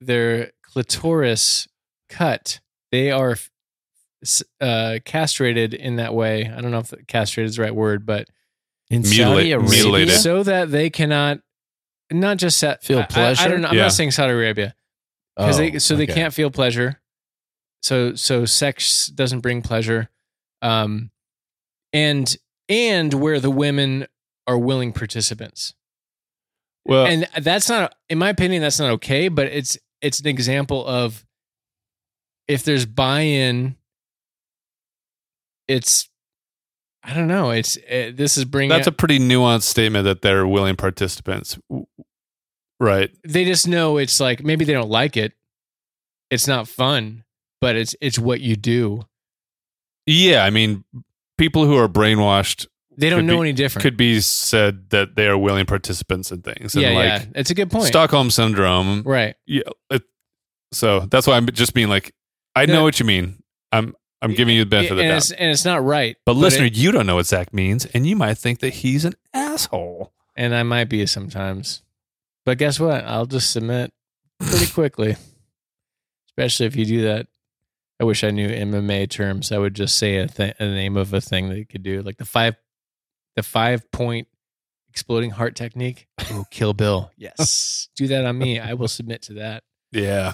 their 0.00 0.50
clitoris 0.62 1.68
cut. 2.08 2.60
They 2.90 3.10
are 3.10 3.36
uh, 4.60 4.98
castrated 5.04 5.74
in 5.74 5.96
that 5.96 6.12
way. 6.14 6.50
I 6.54 6.60
don't 6.60 6.70
know 6.72 6.78
if 6.78 6.92
castrated 7.06 7.50
is 7.50 7.56
the 7.56 7.62
right 7.62 7.74
word, 7.74 8.04
but 8.04 8.28
in 8.90 9.02
Mutilate- 9.02 9.16
Saudi 9.36 9.52
Arabia, 9.52 9.70
mutilated. 9.70 10.14
so 10.20 10.42
that 10.42 10.70
they 10.70 10.90
cannot 10.90 11.40
not 12.10 12.38
just 12.38 12.58
sa- 12.58 12.76
Feel 12.80 12.98
I- 12.98 13.00
I- 13.00 13.04
I, 13.04 13.06
pleasure? 13.06 13.48
don't 13.48 13.60
know. 13.60 13.68
I'm 13.68 13.76
Yeah. 13.76 13.82
not 13.82 13.92
saying 13.92 14.12
Saudi 14.12 14.32
Arabia 14.32 14.74
because 15.36 15.56
Oh, 15.56 15.58
they 15.58 15.78
so 15.78 15.94
they 15.96 16.04
okay. 16.04 16.14
can't 16.14 16.32
feel 16.34 16.50
pleasure. 16.50 17.00
So 17.82 18.14
so 18.14 18.44
sex 18.46 19.06
doesn't 19.08 19.40
bring 19.40 19.62
pleasure, 19.62 20.08
um, 20.62 21.10
and 21.92 22.34
and 22.68 23.12
where 23.14 23.38
the 23.40 23.50
women 23.50 24.06
are 24.46 24.58
willing 24.58 24.92
participants. 24.92 25.74
Well, 26.86 27.06
and 27.06 27.28
that's 27.40 27.68
not 27.68 27.94
in 28.08 28.16
my 28.18 28.30
opinion 28.30 28.62
that's 28.62 28.78
not 28.80 28.90
okay 28.92 29.28
but 29.28 29.46
it's 29.48 29.76
it's 30.00 30.20
an 30.20 30.26
example 30.26 30.86
of 30.86 31.26
if 32.46 32.64
there's 32.64 32.86
buy-in 32.86 33.76
it's 35.68 36.08
i 37.08 37.14
don't 37.14 37.26
know 37.26 37.50
it's 37.50 37.76
uh, 37.90 38.12
this 38.14 38.36
is 38.36 38.44
bringing 38.44 38.68
that's 38.68 38.86
a 38.86 38.92
pretty 38.92 39.18
nuanced 39.18 39.62
statement 39.62 40.04
that 40.04 40.20
they're 40.22 40.46
willing 40.46 40.76
participants, 40.76 41.58
right? 42.78 43.10
they 43.24 43.44
just 43.44 43.66
know 43.66 43.96
it's 43.96 44.20
like 44.20 44.44
maybe 44.44 44.64
they 44.64 44.72
don't 44.74 44.90
like 44.90 45.16
it 45.16 45.32
it's 46.30 46.46
not 46.46 46.68
fun 46.68 47.24
but 47.60 47.74
it's 47.76 47.96
it's 48.00 48.18
what 48.18 48.40
you 48.40 48.54
do 48.56 49.02
Yeah, 50.06 50.44
I 50.44 50.50
mean, 50.50 50.84
people 51.36 51.64
who 51.66 51.76
are 51.76 51.88
brainwashed 51.88 52.66
They 52.96 53.10
don't 53.10 53.26
know 53.26 53.36
be- 53.42 53.48
any 53.48 53.52
different. 53.52 53.82
could 53.82 53.96
be 53.96 54.20
said 54.20 54.90
that 54.90 55.16
they 55.16 55.26
are 55.26 55.36
willing 55.36 55.66
participants 55.66 56.30
in 56.32 56.42
things. 56.42 56.74
And 56.74 56.82
yeah, 56.82 56.90
like 56.90 57.04
yeah. 57.06 57.24
It's 57.34 57.50
a 57.50 57.54
good 57.54 57.70
point. 57.70 57.86
Stockholm 57.86 58.30
syndrome. 58.30 59.02
Right. 59.04 59.34
Yeah. 59.46 59.62
It, 59.90 60.02
so 60.72 61.00
that's 61.10 61.26
why 61.26 61.36
I'm 61.36 61.46
just 61.46 61.74
being 61.74 61.88
like, 61.88 62.12
I 62.54 62.66
know 62.66 62.82
what 62.82 62.98
you 63.00 63.06
mean. 63.06 63.42
I'm 63.72 63.94
I'm 64.20 64.34
giving 64.34 64.56
you 64.56 64.64
the 64.64 64.68
benefit 64.70 64.92
of 64.92 64.98
and 64.98 65.10
the 65.10 65.16
it's, 65.16 65.28
doubt. 65.28 65.38
and 65.40 65.50
it's 65.50 65.64
not 65.64 65.84
right. 65.84 66.16
But, 66.26 66.34
listener, 66.36 66.64
it- 66.66 66.76
you 66.76 66.90
don't 66.92 67.06
know 67.06 67.14
what 67.16 67.26
Zack 67.26 67.52
means, 67.54 67.86
and 67.86 68.06
you 68.06 68.16
might 68.16 68.36
think 68.38 68.58
that 68.60 68.70
he's 68.74 69.04
an 69.04 69.14
asshole. 69.32 70.12
and 70.36 70.54
I 70.54 70.62
might 70.64 70.84
be 70.88 71.04
sometimes. 71.06 71.82
But 72.44 72.58
guess 72.58 72.80
what? 72.80 73.04
I'll 73.04 73.26
just 73.26 73.50
submit 73.50 73.92
pretty 74.40 74.66
quickly. 74.72 75.16
Especially 76.28 76.66
if 76.66 76.76
you 76.76 76.84
do 76.84 77.02
that. 77.02 77.26
I 78.00 78.04
wish 78.04 78.22
I 78.24 78.30
knew 78.30 78.48
MMA 78.48 79.10
terms. 79.10 79.50
I 79.52 79.58
would 79.58 79.74
just 79.74 79.96
say 79.98 80.16
a, 80.18 80.28
th- 80.28 80.54
a 80.60 80.64
name 80.64 80.96
of 80.96 81.12
a 81.12 81.20
thing 81.20 81.48
that 81.48 81.58
you 81.58 81.66
could 81.66 81.82
do, 81.82 82.00
like 82.02 82.16
the 82.16 82.24
five, 82.24 82.54
the 83.34 83.42
five 83.42 83.90
point 83.90 84.28
exploding 84.88 85.30
heart 85.30 85.56
technique. 85.56 86.06
Oh, 86.30 86.44
Kill 86.50 86.74
Bill. 86.74 87.10
Yes, 87.18 87.88
do 87.96 88.06
that 88.08 88.24
on 88.24 88.38
me. 88.38 88.58
I 88.60 88.74
will 88.74 88.88
submit 88.88 89.22
to 89.22 89.34
that. 89.34 89.62
Yeah. 89.92 90.32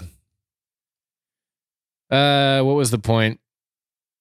Uh, 2.09 2.61
what 2.61 2.73
was 2.75 2.91
the 2.91 2.99
point? 2.99 3.39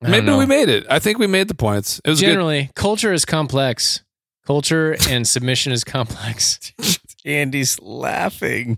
I 0.05 0.11
don't 0.11 0.11
Maybe 0.11 0.27
know. 0.27 0.39
we 0.39 0.47
made 0.47 0.69
it. 0.69 0.87
I 0.91 0.99
think 0.99 1.19
we 1.19 1.27
made 1.27 1.49
the 1.49 1.55
points. 1.55 2.01
It 2.05 2.11
was 2.11 2.21
good. 2.21 2.27
Generally, 2.27 2.71
culture 2.75 3.13
is 3.13 3.25
complex. 3.25 4.03
Culture 4.47 4.95
and 5.09 5.27
submission 5.27 5.73
is 5.73 5.85
complex, 5.85 6.73
Andy's 7.25 7.81
laughing. 7.81 8.77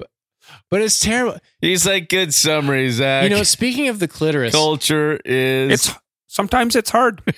but 0.70 0.80
it's 0.80 1.00
terrible. 1.00 1.38
He's 1.60 1.84
like, 1.84 2.08
good 2.08 2.32
summary, 2.32 2.88
Zack. 2.90 3.24
You 3.24 3.30
know, 3.30 3.42
speaking 3.42 3.88
of 3.88 3.98
the 3.98 4.06
clitoris, 4.06 4.54
culture 4.54 5.18
is. 5.24 5.72
It's 5.72 5.98
sometimes 6.28 6.76
it's 6.76 6.90
hard. 6.90 7.20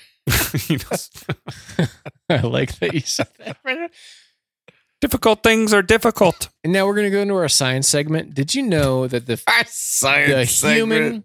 You 0.69 0.77
know, 0.77 1.86
I 2.28 2.40
like 2.43 2.78
that 2.81 2.93
you 2.93 3.01
said 3.01 3.28
that. 3.39 3.56
difficult 5.01 5.43
things 5.43 5.73
are 5.73 5.81
difficult. 5.81 6.51
And 6.62 6.70
now 6.70 6.86
we're 6.86 6.97
going 6.97 7.06
to 7.06 7.10
go 7.10 7.23
into 7.23 7.35
our 7.35 7.48
science 7.48 7.89
segment. 7.89 8.35
Did 8.35 8.55
you 8.55 8.62
know 8.62 9.06
that 9.06 9.24
the 9.24 9.40
our 9.47 9.65
the 9.65 9.70
science 9.70 10.60
human 10.60 10.98
segment. 11.02 11.24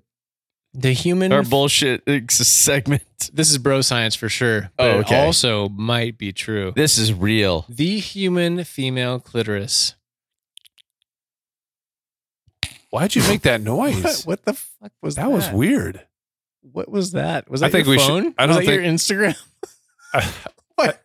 The 0.75 0.91
human 0.91 1.31
Our 1.31 1.43
bullshit 1.43 2.03
segment. 2.31 3.03
this 3.31 3.51
is 3.51 3.57
bro 3.59 3.81
science 3.81 4.15
for 4.15 4.27
sure, 4.27 4.71
Oh, 4.79 4.85
but 4.93 4.95
it 4.95 4.99
okay. 5.05 5.25
also 5.25 5.69
might 5.69 6.17
be 6.17 6.31
true. 6.31 6.73
This 6.75 6.97
is 6.97 7.13
real. 7.13 7.65
The 7.69 7.99
human 7.99 8.63
female 8.63 9.19
clitoris. 9.19 9.93
Why'd 12.89 13.15
you 13.15 13.21
make 13.23 13.41
that 13.43 13.61
noise? 13.75 14.23
What 14.25 14.45
the 14.45 14.53
fuck 14.53 14.91
was 15.01 15.15
that 15.15 15.23
That 15.23 15.31
was 15.31 15.49
weird. 15.49 16.05
What 16.61 16.89
was 16.89 17.11
that? 17.11 17.49
Was 17.51 17.59
that 17.61 17.67
I 17.67 17.69
that 17.69 17.77
think 17.77 17.85
your 17.87 17.95
we 17.95 17.99
should- 17.99 18.07
phone? 18.07 18.35
I 18.37 18.45
was 18.47 18.55
don't 18.57 18.65
that 18.65 18.73
your 18.73 18.83
Instagram? 18.83 19.37
what? 20.75 21.03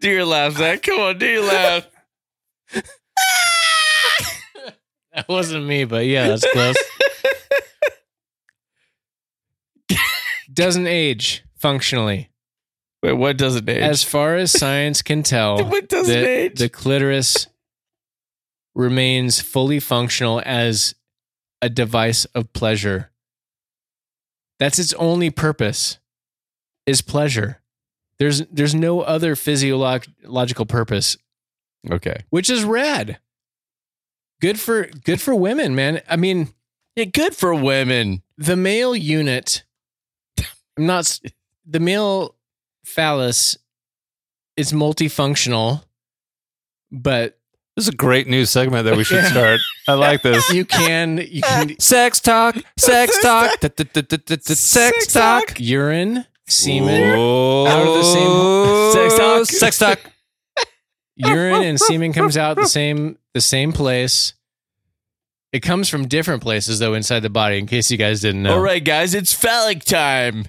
Do 0.00 0.08
your 0.10 0.24
laugh, 0.24 0.56
Zack. 0.56 0.82
Come 0.82 0.98
on, 1.00 1.18
do 1.18 1.26
your 1.26 1.42
laugh. 1.44 1.86
That 5.12 5.28
wasn't 5.28 5.66
me, 5.66 5.84
but 5.84 6.06
yeah, 6.06 6.28
that's 6.28 6.46
close. 6.52 6.76
Doesn't 10.52 10.86
age 10.86 11.44
functionally. 11.56 12.30
Wait, 13.02 13.12
what 13.12 13.38
doesn't 13.38 13.68
age? 13.68 13.78
As 13.82 14.02
far 14.02 14.36
as 14.36 14.50
science 14.52 15.02
can 15.02 15.22
tell, 15.22 15.64
what 15.68 15.88
doesn't 15.88 16.12
the, 16.12 16.28
age? 16.28 16.58
the 16.58 16.68
clitoris 16.68 17.46
remains 18.74 19.40
fully 19.40 19.80
functional 19.80 20.42
as 20.44 20.94
a 21.62 21.68
device 21.68 22.24
of 22.26 22.52
pleasure. 22.52 23.10
That's 24.58 24.78
its 24.78 24.92
only 24.94 25.30
purpose 25.30 25.98
is 26.86 27.00
pleasure. 27.00 27.62
There's 28.18 28.46
there's 28.48 28.74
no 28.74 29.00
other 29.00 29.34
physiological 29.34 30.66
purpose, 30.66 31.16
okay. 31.90 32.24
which 32.28 32.50
is 32.50 32.64
rad. 32.64 33.18
Good 34.42 34.60
for 34.60 34.84
good 35.04 35.20
for 35.20 35.34
women, 35.34 35.74
man. 35.74 36.02
I 36.08 36.16
mean, 36.16 36.52
Yeah, 36.96 37.04
good 37.06 37.34
for 37.34 37.54
women. 37.54 38.22
the 38.36 38.56
male 38.56 38.94
unit 38.94 39.64
I'm 40.80 40.86
not 40.86 41.20
the 41.66 41.78
male 41.78 42.36
phallus 42.86 43.58
is 44.56 44.72
multifunctional, 44.72 45.84
but 46.90 47.38
This 47.76 47.84
is 47.84 47.88
a 47.90 47.96
great 47.96 48.26
new 48.28 48.46
segment 48.46 48.86
that 48.86 48.96
we 48.96 49.04
should 49.04 49.24
start. 49.26 49.60
I 49.86 49.92
like 49.92 50.22
this. 50.22 50.50
you 50.54 50.64
can 50.64 51.18
you 51.18 51.42
can 51.42 51.76
Sex 51.78 52.18
talk, 52.20 52.56
sex 52.78 53.18
talk, 53.20 53.50
sex 54.42 55.06
talk. 55.12 55.60
urine, 55.60 56.24
semen, 56.48 57.12
out 57.68 57.86
of 57.86 57.94
the 57.94 58.02
same- 58.02 58.92
Sex 58.92 59.18
talk. 59.18 59.46
Sex 59.46 59.78
talk. 59.78 60.00
urine 61.16 61.62
and 61.62 61.78
semen 61.78 62.14
comes 62.14 62.38
out 62.38 62.56
the 62.56 62.66
same 62.66 63.18
the 63.34 63.42
same 63.42 63.74
place. 63.74 64.32
It 65.52 65.60
comes 65.60 65.90
from 65.90 66.08
different 66.08 66.40
places 66.42 66.78
though 66.78 66.94
inside 66.94 67.20
the 67.20 67.28
body. 67.28 67.58
In 67.58 67.66
case 67.66 67.90
you 67.90 67.98
guys 67.98 68.22
didn't 68.22 68.42
know, 68.44 68.54
All 68.54 68.60
right, 68.60 68.82
guys, 68.82 69.12
it's 69.12 69.34
phallic 69.34 69.84
time. 69.84 70.46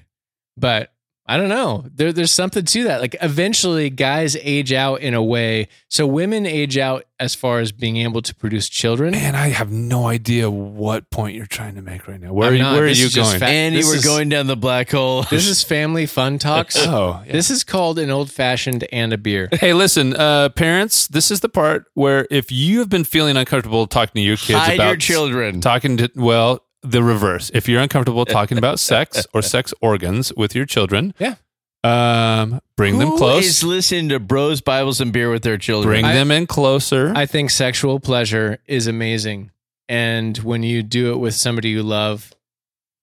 But 0.62 0.94
I 1.28 1.38
don't 1.38 1.50
know. 1.50 1.86
There, 1.94 2.12
there's 2.12 2.32
something 2.32 2.66
to 2.66 2.84
that. 2.86 3.00
Like 3.00 3.16
eventually, 3.22 3.90
guys 3.90 4.36
age 4.42 4.74
out 4.74 5.00
in 5.02 5.14
a 5.14 5.24
way. 5.24 5.70
So 5.88 6.06
women 6.06 6.46
age 6.46 6.78
out 6.78 7.06
as 7.22 7.36
far 7.36 7.60
as 7.60 7.72
being 7.72 7.98
able 7.98 8.22
to 8.24 8.36
produce 8.36 8.68
children. 8.68 9.12
Man, 9.12 9.36
I 9.36 9.50
have 9.50 9.72
no 9.72 10.08
idea 10.08 10.50
what 10.52 11.10
point 11.10 11.38
you're 11.38 11.46
trying 11.46 11.76
to 11.76 11.82
make 11.82 12.08
right 12.08 12.20
now. 12.20 12.34
Where 12.34 12.50
are 12.50 12.54
you, 12.54 12.64
not. 12.64 12.74
where 12.74 12.84
are 12.84 12.88
you 12.90 13.10
going? 13.12 13.40
fa- 13.40 13.46
Andy, 13.46 13.78
this 13.78 13.88
we're 13.88 13.96
is- 13.98 14.04
going 14.04 14.28
down 14.30 14.48
the 14.48 14.58
black 14.58 14.90
hole. 14.92 15.24
This 15.30 15.48
is 15.48 15.64
family 15.64 16.06
fun 16.06 16.38
talks. 16.38 16.76
oh, 16.80 17.22
yeah. 17.26 17.32
This 17.32 17.50
is 17.50 17.64
called 17.64 17.98
an 18.00 18.10
old 18.10 18.30
fashioned 18.30 18.86
and 18.92 19.14
a 19.14 19.18
beer. 19.18 19.48
Hey, 19.54 19.74
listen, 19.74 20.14
uh, 20.16 20.50
parents. 20.50 21.08
This 21.08 21.32
is 21.32 21.40
the 21.40 21.50
part 21.50 21.86
where 21.94 22.28
if 22.30 22.52
you 22.52 22.80
have 22.80 22.90
been 22.90 23.06
feeling 23.06 23.38
uncomfortable 23.38 23.88
talking 23.88 24.16
to 24.16 24.22
your 24.22 24.38
kids 24.38 24.60
Hide 24.60 24.74
about 24.74 24.88
your 24.88 24.98
children. 24.98 25.62
talking 25.62 25.96
to 25.98 26.12
well, 26.16 26.66
the 26.84 27.04
reverse. 27.04 27.52
If 27.54 27.68
you're 27.70 27.82
uncomfortable 27.82 28.26
talking 28.26 28.58
about 28.58 28.80
sex 28.92 29.26
or 29.34 29.42
sex 29.42 29.74
organs 29.82 30.34
with 30.36 30.56
your 30.56 30.66
children, 30.66 31.14
Yeah. 31.20 31.36
um, 31.84 32.60
bring 32.76 32.98
them 33.00 33.18
close. 33.18 33.46
is 33.46 33.64
listening 33.64 34.10
to 34.10 34.20
Bros, 34.20 34.62
Bibles, 34.62 35.00
and 35.02 35.12
Beer 35.14 35.30
with 35.32 35.44
their 35.44 35.58
children? 35.58 35.92
bring 35.94 36.06
I- 36.06 36.14
them 36.14 36.32
in 36.32 36.48
closer. 36.48 37.12
I 37.16 37.26
think 37.26 37.50
sexual 37.50 38.00
pleasure 38.00 38.60
is 38.68 38.88
amazing. 38.88 39.52
And 39.90 40.38
when 40.40 40.64
you 40.64 40.84
do 40.84 41.12
it 41.12 41.18
with 41.18 41.36
somebody 41.36 41.70
you 41.70 41.84
love, 41.84 42.34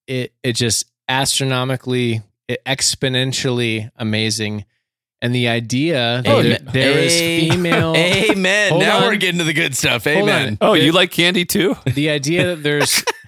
it 0.07 0.33
it 0.43 0.53
just 0.53 0.85
astronomically, 1.07 2.21
it 2.47 2.63
exponentially 2.65 3.89
amazing. 3.95 4.65
And 5.21 5.35
the 5.35 5.49
idea 5.49 6.21
that 6.23 6.27
Oh, 6.33 6.41
there- 6.41 6.51
yeah. 6.53 6.71
there 6.71 6.97
is 6.99 7.19
female 7.19 7.93
Amen. 7.97 8.71
Hold 8.71 8.81
now 8.83 8.97
on. 8.97 9.03
we're 9.03 9.17
getting 9.17 9.39
to 9.39 9.43
the 9.43 9.53
good 9.53 9.75
stuff. 9.75 10.07
Amen. 10.07 10.57
on. 10.61 10.69
oh, 10.69 10.73
you 10.73 10.91
like 10.93 11.11
candy 11.11 11.45
too? 11.45 11.75
the 11.85 12.09
idea 12.09 12.55
that 12.55 12.63
there's 12.63 13.03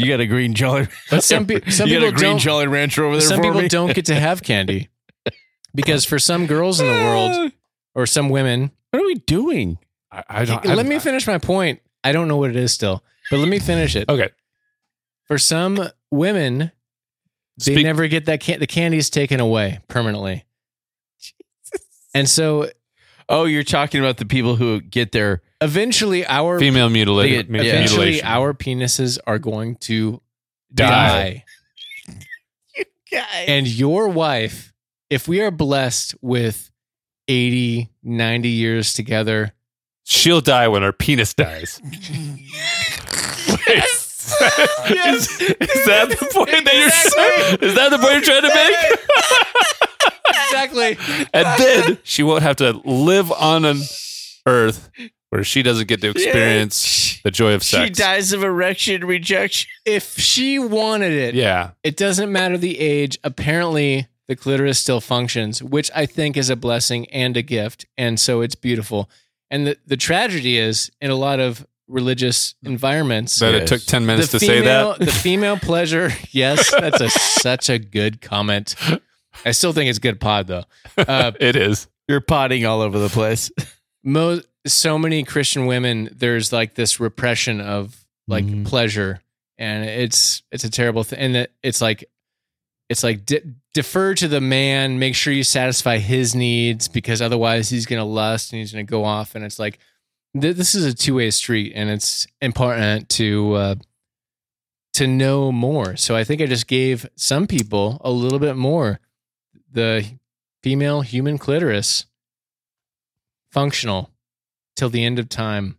You 0.00 0.08
got 0.08 0.20
a 0.20 0.26
green 0.26 0.54
jolly. 0.54 0.88
but 1.10 1.22
some, 1.24 1.46
pe- 1.46 1.68
some 1.70 1.88
you 1.88 1.94
got 1.96 2.00
people 2.00 2.08
a 2.08 2.12
green 2.18 2.30
don't 2.32 2.38
jolly 2.38 2.66
rancher 2.66 3.04
over 3.04 3.16
there 3.18 3.26
some 3.26 3.40
people 3.42 3.60
me? 3.62 3.68
don't 3.68 3.94
get 3.94 4.06
to 4.06 4.14
have 4.14 4.42
candy 4.42 4.88
because 5.74 6.04
for 6.04 6.18
some 6.18 6.46
girls 6.46 6.80
in 6.80 6.86
the 6.86 6.92
world 7.04 7.52
or 7.94 8.06
some 8.06 8.28
women 8.30 8.70
What 8.90 9.02
are 9.02 9.06
we 9.06 9.14
doing? 9.16 9.78
I, 10.10 10.24
I 10.28 10.44
don't. 10.44 10.64
let 10.64 10.78
I- 10.78 10.82
me 10.88 10.98
finish 10.98 11.26
my 11.26 11.38
point 11.38 11.80
i 12.02 12.12
don't 12.12 12.26
know 12.28 12.36
what 12.38 12.50
it 12.50 12.56
is 12.56 12.72
still 12.72 13.04
but 13.30 13.38
let 13.38 13.48
me 13.48 13.58
finish 13.58 13.94
it 13.94 14.08
Okay. 14.08 14.30
for 15.26 15.38
some 15.38 15.78
women 16.10 16.72
they 17.64 17.74
Speak- 17.74 17.84
never 17.84 18.08
get 18.08 18.24
that 18.26 18.40
can- 18.40 18.58
the 18.60 18.66
candy's 18.66 19.10
taken 19.10 19.38
away 19.38 19.80
permanently 19.88 20.44
and 22.14 22.28
so 22.28 22.68
Oh, 23.32 23.44
you're 23.44 23.62
talking 23.62 24.00
about 24.00 24.16
the 24.16 24.24
people 24.24 24.56
who 24.56 24.80
get 24.80 25.12
their 25.12 25.40
eventually 25.60 26.26
our 26.26 26.58
Female 26.58 26.88
mutila- 26.88 27.22
They 27.22 27.30
get- 27.30 27.50
mu- 27.50 27.58
yeah. 27.58 27.72
eventually 27.74 28.06
mutilation. 28.12 28.26
our 28.26 28.54
penises 28.54 29.18
are 29.26 29.38
going 29.38 29.76
to 29.76 30.20
Die. 30.74 31.44
die. 33.12 33.22
and 33.48 33.66
your 33.66 34.08
wife 34.08 34.72
if 35.10 35.26
we 35.26 35.40
are 35.40 35.50
blessed 35.50 36.14
with 36.22 36.70
80 37.28 37.90
90 38.02 38.48
years 38.48 38.92
together 38.92 39.52
She'll 40.04 40.40
die 40.40 40.66
when 40.68 40.82
her 40.82 40.92
penis 40.92 41.34
dies. 41.34 41.80
Yes. 43.68 45.40
Is, 45.40 45.40
is 45.40 45.86
that 45.86 46.08
the 46.08 46.28
point 46.32 46.64
that 46.64 46.74
you're 46.74 46.90
saying? 46.90 47.58
Is 47.62 47.74
that 47.74 47.90
the 47.90 47.98
point 47.98 48.12
you're 48.14 48.22
trying 48.22 48.42
to 48.42 48.54
make? 48.54 48.76
exactly 50.44 51.26
and 51.32 51.46
then 51.60 51.98
she 52.04 52.22
won't 52.22 52.42
have 52.42 52.56
to 52.56 52.72
live 52.84 53.30
on 53.32 53.64
an 53.64 53.80
earth 54.46 54.88
where 55.30 55.42
she 55.44 55.62
doesn't 55.62 55.88
get 55.88 56.00
to 56.02 56.10
experience 56.10 57.20
the 57.22 57.30
joy 57.30 57.54
of 57.54 57.62
sex. 57.62 57.84
She 57.84 57.90
dies 57.90 58.32
of 58.32 58.42
erection 58.44 59.06
rejection. 59.06 59.68
if 59.84 60.18
she 60.18 60.58
wanted 60.58 61.12
it 61.12 61.34
Yeah. 61.34 61.70
it 61.82 61.96
doesn't 61.96 62.30
matter 62.30 62.58
the 62.58 62.78
age 62.78 63.18
apparently 63.24 64.06
the 64.28 64.36
clitoris 64.36 64.78
still 64.78 65.00
functions 65.00 65.60
which 65.62 65.90
i 65.94 66.06
think 66.06 66.36
is 66.36 66.50
a 66.50 66.56
blessing 66.56 67.08
and 67.10 67.36
a 67.36 67.42
gift 67.42 67.84
and 67.98 68.18
so 68.20 68.40
it's 68.42 68.54
beautiful 68.54 69.10
and 69.50 69.66
the, 69.66 69.76
the 69.86 69.96
tragedy 69.96 70.58
is 70.58 70.90
in 71.00 71.10
a 71.10 71.16
lot 71.16 71.40
of 71.40 71.66
religious 71.88 72.54
environments. 72.62 73.40
Bet 73.40 73.52
Yes. 73.52 73.62
it 73.62 73.66
took 73.66 73.82
ten 73.84 74.06
minutes 74.06 74.30
the 74.30 74.38
to 74.38 74.46
say 74.46 74.60
that. 74.60 75.00
the 75.00 75.06
female 75.10 75.56
pleasure. 75.56 76.10
Yes, 76.30 76.70
that's 76.70 77.00
a 77.00 77.10
such 77.10 77.68
a 77.68 77.80
good 77.80 78.20
comment. 78.20 78.76
I 79.44 79.50
still 79.50 79.72
think 79.72 79.90
it's 79.90 79.98
good 79.98 80.20
pod 80.20 80.46
though. 80.46 80.64
Uh, 80.96 81.32
it 81.40 81.56
is. 81.56 81.88
You're 82.06 82.20
potting 82.20 82.64
all 82.64 82.80
over 82.80 82.98
the 83.00 83.08
place. 83.08 83.50
mo- 84.04 84.40
so 84.66 84.98
many 84.98 85.22
Christian 85.24 85.66
women, 85.66 86.10
there's 86.16 86.52
like 86.52 86.74
this 86.74 87.00
repression 87.00 87.60
of 87.60 88.04
like 88.28 88.44
Mhm. 88.44 88.66
pleasure, 88.66 89.20
and 89.58 89.84
it's 89.84 90.42
it's 90.52 90.64
a 90.64 90.70
terrible 90.70 91.04
thing. 91.04 91.18
And 91.18 91.48
it's 91.62 91.80
like 91.80 92.04
it's 92.88 93.02
like 93.02 93.24
de- 93.24 93.42
defer 93.72 94.14
to 94.14 94.26
the 94.28 94.40
man, 94.40 94.98
make 94.98 95.14
sure 95.14 95.32
you 95.32 95.44
satisfy 95.44 95.98
his 95.98 96.34
needs 96.34 96.88
because 96.88 97.22
otherwise 97.22 97.68
he's 97.70 97.86
gonna 97.86 98.04
lust 98.04 98.52
and 98.52 98.58
he's 98.60 98.72
gonna 98.72 98.84
go 98.84 99.04
off. 99.04 99.34
And 99.34 99.44
it's 99.44 99.58
like 99.58 99.78
th- 100.38 100.56
this 100.56 100.74
is 100.74 100.84
a 100.84 100.92
two 100.94 101.14
way 101.16 101.30
street, 101.30 101.72
and 101.74 101.88
it's 101.90 102.26
important 102.40 103.08
to 103.10 103.54
uh, 103.54 103.74
to 104.94 105.06
know 105.06 105.50
more. 105.52 105.96
So 105.96 106.16
I 106.16 106.24
think 106.24 106.42
I 106.42 106.46
just 106.46 106.66
gave 106.66 107.08
some 107.16 107.46
people 107.46 108.00
a 108.04 108.10
little 108.10 108.38
bit 108.40 108.56
more 108.56 109.00
the 109.72 110.04
female 110.62 111.00
human 111.02 111.38
clitoris 111.38 112.06
functional 113.52 114.10
till 114.76 114.90
the 114.90 115.04
end 115.04 115.18
of 115.18 115.28
time. 115.28 115.76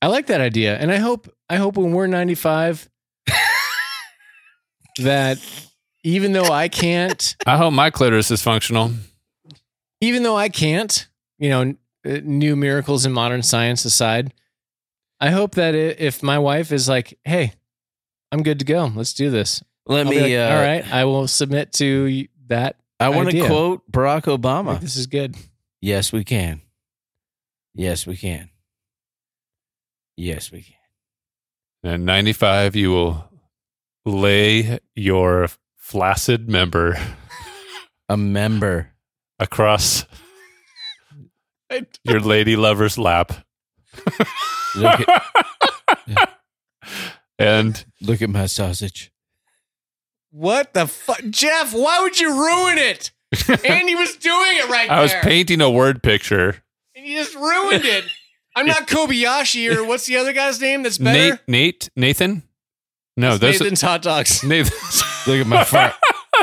I 0.00 0.06
like 0.06 0.26
that 0.26 0.40
idea, 0.40 0.76
and 0.76 0.92
I 0.92 0.96
hope 0.96 1.28
I 1.50 1.56
hope 1.56 1.76
when 1.76 1.92
we're 1.92 2.06
95 2.06 2.88
that 4.98 5.38
even 6.04 6.32
though 6.32 6.52
I 6.52 6.68
can't, 6.68 7.36
I 7.46 7.56
hope 7.56 7.72
my 7.72 7.90
clitoris 7.90 8.30
is 8.30 8.42
functional. 8.42 8.92
even 10.00 10.22
though 10.22 10.36
I 10.36 10.50
can't, 10.50 11.08
you 11.38 11.48
know, 11.50 11.74
uh, 12.06 12.20
new 12.22 12.54
miracles 12.54 13.04
in 13.06 13.12
modern 13.12 13.42
science 13.42 13.84
aside, 13.84 14.32
I 15.20 15.30
hope 15.30 15.56
that 15.56 15.74
if 15.74 16.22
my 16.22 16.38
wife 16.38 16.70
is 16.70 16.88
like, 16.88 17.18
"Hey, 17.24 17.54
I'm 18.30 18.44
good 18.44 18.60
to 18.60 18.64
go. 18.64 18.92
Let's 18.94 19.14
do 19.14 19.30
this." 19.30 19.64
Let 19.86 20.06
I'll 20.06 20.12
me. 20.12 20.20
like, 20.20 20.32
uh, 20.32 20.54
All 20.54 20.62
right, 20.62 20.92
I 20.92 21.04
will 21.06 21.26
submit 21.26 21.72
to 21.74 22.28
that. 22.46 22.76
I 23.00 23.08
want 23.10 23.30
to 23.30 23.46
quote 23.46 23.90
Barack 23.90 24.24
Obama. 24.24 24.80
this 24.80 24.96
is 24.96 25.06
good. 25.06 25.36
Yes, 25.80 26.12
we 26.12 26.24
can. 26.24 26.62
Yes, 27.74 28.06
we 28.06 28.16
can. 28.16 28.50
Yes, 30.16 30.50
we 30.50 30.62
can. 30.62 30.74
And 31.84 32.04
ninety 32.04 32.32
five, 32.32 32.74
you 32.74 32.90
will 32.90 33.30
lay 34.04 34.80
your 34.96 35.48
flaccid 35.76 36.48
member 36.48 36.98
A 38.08 38.16
member. 38.16 38.92
across 39.38 40.04
your 42.02 42.20
lady 42.20 42.56
lover's 42.56 42.98
lap, 42.98 43.32
Look 44.74 45.08
at, 45.08 45.24
and 47.38 47.84
look 48.00 48.22
at 48.22 48.30
my 48.30 48.46
sausage. 48.46 49.12
What 50.30 50.74
the 50.74 50.86
fuck, 50.86 51.22
Jeff? 51.30 51.72
Why 51.74 52.00
would 52.02 52.18
you 52.20 52.30
ruin 52.32 52.78
it? 52.78 53.10
Andy 53.68 53.94
was 53.94 54.16
doing 54.16 54.56
it 54.56 54.68
right 54.68 54.88
now. 54.88 54.98
I 54.98 55.02
was 55.02 55.12
there, 55.12 55.22
painting 55.22 55.60
a 55.60 55.70
word 55.70 56.02
picture. 56.02 56.62
and 56.94 57.06
you 57.06 57.18
just 57.18 57.34
ruined 57.34 57.84
it. 57.84 58.04
I'm 58.56 58.66
not 58.66 58.86
Kobayashi 58.88 59.74
or 59.74 59.84
what's 59.84 60.06
the 60.06 60.16
other 60.16 60.32
guy's 60.32 60.60
name 60.60 60.82
that's 60.82 60.98
better? 60.98 61.34
Nate, 61.34 61.40
Nate, 61.46 61.90
Nathan. 61.96 62.42
No, 63.16 63.32
It's 63.32 63.40
those 63.40 63.60
Nathan's 63.60 63.80
hot 63.82 64.02
dogs. 64.02 64.42
Nathan. 64.44 64.76
Look 65.32 65.40
at 65.40 65.46
my 65.46 65.64
far, 65.64 65.94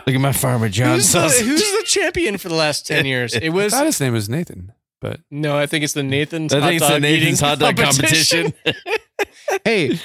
look 0.05 0.15
at 0.15 0.21
my 0.21 0.31
Farmer 0.33 0.69
John 0.69 0.95
Who's 0.95 1.11
the, 1.11 1.21
who's 1.21 1.61
the 1.61 1.83
champion 1.85 2.37
for 2.37 2.49
the 2.49 2.55
last 2.55 2.85
ten 2.85 3.05
years? 3.05 3.33
It 3.33 3.45
I 3.45 3.49
was 3.49 3.73
thought 3.73 3.85
his 3.85 3.99
name 4.01 4.13
was 4.13 4.27
Nathan, 4.29 4.73
but 4.99 5.21
no, 5.31 5.57
I 5.57 5.65
think 5.67 5.83
it's 5.85 5.93
the 5.93 6.03
Nathan's. 6.03 6.53
I 6.53 6.59
hot 6.59 6.67
think 6.67 6.81
it's 6.81 6.87
the 6.87 6.93
dog 6.95 7.01
Nathan's 7.01 7.39
hot 7.39 7.59
dog 7.59 7.77
competition. 7.77 8.53
hey, 9.63 9.97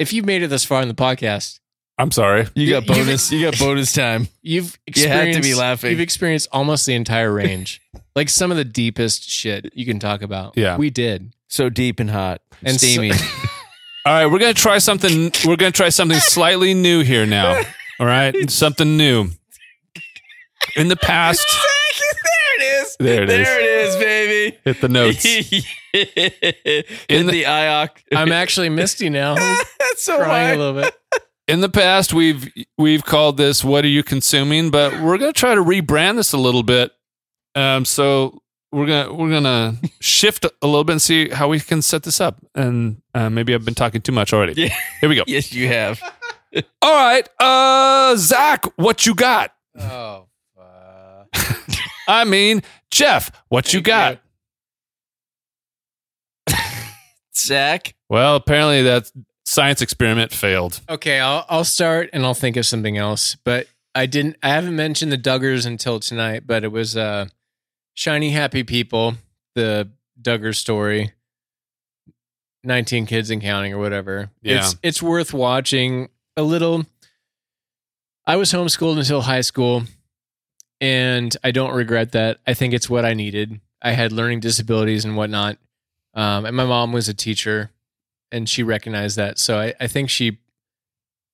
if 0.00 0.12
you've 0.12 0.26
made 0.26 0.42
it 0.42 0.48
this 0.48 0.64
far 0.64 0.82
in 0.82 0.88
the 0.88 0.94
podcast, 0.94 1.59
I'm 2.00 2.10
sorry. 2.10 2.46
You 2.54 2.70
got 2.70 2.86
You- 2.88 2.94
you- 2.94 3.04
bonus. 3.04 3.30
You 3.30 3.42
got 3.50 3.58
bonus 3.58 3.92
time. 3.92 4.28
you've 4.42 4.78
You 4.94 5.06
had 5.08 5.34
to 5.34 5.40
be 5.42 5.54
laughing. 5.54 5.90
You've 5.90 6.00
experienced 6.00 6.48
almost 6.50 6.86
the 6.86 6.94
entire 6.94 7.30
range, 7.32 7.80
like 8.16 8.28
some 8.30 8.50
of 8.50 8.56
the 8.56 8.64
deepest 8.64 9.28
shit 9.28 9.70
you 9.74 9.84
can 9.84 9.98
talk 9.98 10.22
about. 10.22 10.56
Yeah. 10.56 10.76
we 10.78 10.88
did. 10.90 11.34
So 11.48 11.68
deep 11.68 12.00
and 12.00 12.10
hot, 12.10 12.40
And 12.62 12.80
so- 12.80 12.86
steamy. 12.86 13.10
All 14.06 14.14
right, 14.14 14.26
we're 14.26 14.38
gonna 14.38 14.54
try 14.54 14.78
something. 14.78 15.30
We're 15.44 15.56
gonna 15.56 15.72
try 15.72 15.90
something 15.90 16.18
slightly 16.20 16.72
new 16.72 17.02
here 17.02 17.26
now. 17.26 17.60
All 18.00 18.06
right, 18.06 18.50
something 18.50 18.96
new. 18.96 19.28
In 20.74 20.88
the 20.88 20.96
past, 20.96 21.46
there 21.48 22.54
it 22.58 22.62
is. 22.82 22.96
There 22.98 23.22
it 23.24 23.28
is. 23.30 23.46
There 23.46 23.60
it 23.60 23.66
is, 23.88 23.96
baby. 23.96 24.58
hit 24.64 24.80
the 24.80 24.88
notes. 24.88 25.22
In 27.10 27.26
the 27.26 27.42
IOC. 27.44 27.90
I'm 28.16 28.32
actually 28.32 28.70
misty 28.70 29.10
now. 29.10 29.34
That's 29.34 30.02
so 30.02 30.16
crying 30.16 30.30
a 30.30 30.46
hard. 30.46 30.58
little 30.58 30.82
bit. 30.82 30.94
In 31.50 31.62
the 31.62 31.68
past, 31.68 32.14
we've 32.14 32.48
we've 32.78 33.04
called 33.04 33.36
this 33.36 33.64
"What 33.64 33.84
are 33.84 33.88
you 33.88 34.04
consuming?" 34.04 34.70
But 34.70 35.00
we're 35.00 35.18
gonna 35.18 35.32
try 35.32 35.56
to 35.56 35.60
rebrand 35.60 36.14
this 36.14 36.32
a 36.32 36.38
little 36.38 36.62
bit. 36.62 36.92
Um, 37.56 37.84
so 37.84 38.40
we're 38.70 38.86
gonna 38.86 39.12
we're 39.12 39.30
gonna 39.30 39.74
shift 40.00 40.44
a 40.44 40.66
little 40.66 40.84
bit 40.84 40.92
and 40.92 41.02
see 41.02 41.28
how 41.28 41.48
we 41.48 41.58
can 41.58 41.82
set 41.82 42.04
this 42.04 42.20
up. 42.20 42.38
And 42.54 43.02
uh, 43.16 43.30
maybe 43.30 43.52
I've 43.52 43.64
been 43.64 43.74
talking 43.74 44.00
too 44.00 44.12
much 44.12 44.32
already. 44.32 44.62
Yeah. 44.62 44.76
Here 45.00 45.08
we 45.08 45.16
go. 45.16 45.24
Yes, 45.26 45.52
you 45.52 45.66
have. 45.66 46.00
All 46.82 46.94
right, 46.94 47.28
uh, 47.40 48.14
Zack, 48.16 48.66
what 48.76 49.04
you 49.04 49.16
got? 49.16 49.52
Oh, 49.76 50.26
I 52.06 52.24
mean, 52.24 52.62
Jeff, 52.92 53.32
what 53.48 53.72
you 53.74 53.80
got? 53.80 54.20
Zack. 57.36 57.94
Well, 58.08 58.36
apparently 58.36 58.82
that 58.82 59.10
science 59.50 59.82
experiment 59.82 60.32
failed. 60.32 60.80
okay. 60.88 61.18
I'll 61.18 61.44
I'll 61.48 61.64
start 61.64 62.10
and 62.12 62.24
I'll 62.24 62.34
think 62.34 62.56
of 62.56 62.64
something 62.64 62.96
else. 62.96 63.36
But 63.44 63.66
I 63.94 64.06
didn't. 64.06 64.36
I 64.42 64.50
haven't 64.50 64.76
mentioned 64.76 65.10
the 65.10 65.18
Duggars 65.18 65.66
until 65.66 65.98
tonight. 65.98 66.44
But 66.46 66.62
it 66.64 66.72
was 66.72 66.96
uh, 66.96 67.26
shiny 67.94 68.30
happy 68.30 68.62
people. 68.62 69.16
The 69.54 69.88
Duggar 70.20 70.54
story. 70.54 71.12
19 72.62 73.06
kids 73.06 73.30
and 73.30 73.40
counting 73.40 73.72
or 73.72 73.78
whatever. 73.78 74.30
Yeah. 74.42 74.58
It's 74.58 74.76
it's 74.82 75.02
worth 75.02 75.32
watching 75.32 76.10
a 76.36 76.42
little. 76.42 76.86
I 78.26 78.36
was 78.36 78.52
homeschooled 78.52 78.98
until 78.98 79.22
high 79.22 79.40
school 79.40 79.84
and 80.80 81.34
I 81.42 81.50
don't 81.50 81.74
regret 81.74 82.12
that. 82.12 82.38
I 82.46 82.54
think 82.54 82.74
it's 82.74 82.88
what 82.88 83.04
I 83.04 83.14
needed. 83.14 83.60
I 83.82 83.92
had 83.92 84.12
learning 84.12 84.40
disabilities 84.40 85.04
and 85.04 85.16
whatnot. 85.16 85.56
Um, 86.14 86.44
and 86.44 86.54
my 86.54 86.66
mom 86.66 86.92
was 86.92 87.08
a 87.08 87.14
teacher 87.14 87.70
and 88.32 88.48
she 88.48 88.62
recognized 88.62 89.16
that. 89.16 89.38
So 89.38 89.58
I, 89.58 89.74
I 89.80 89.86
think 89.86 90.10
she 90.10 90.38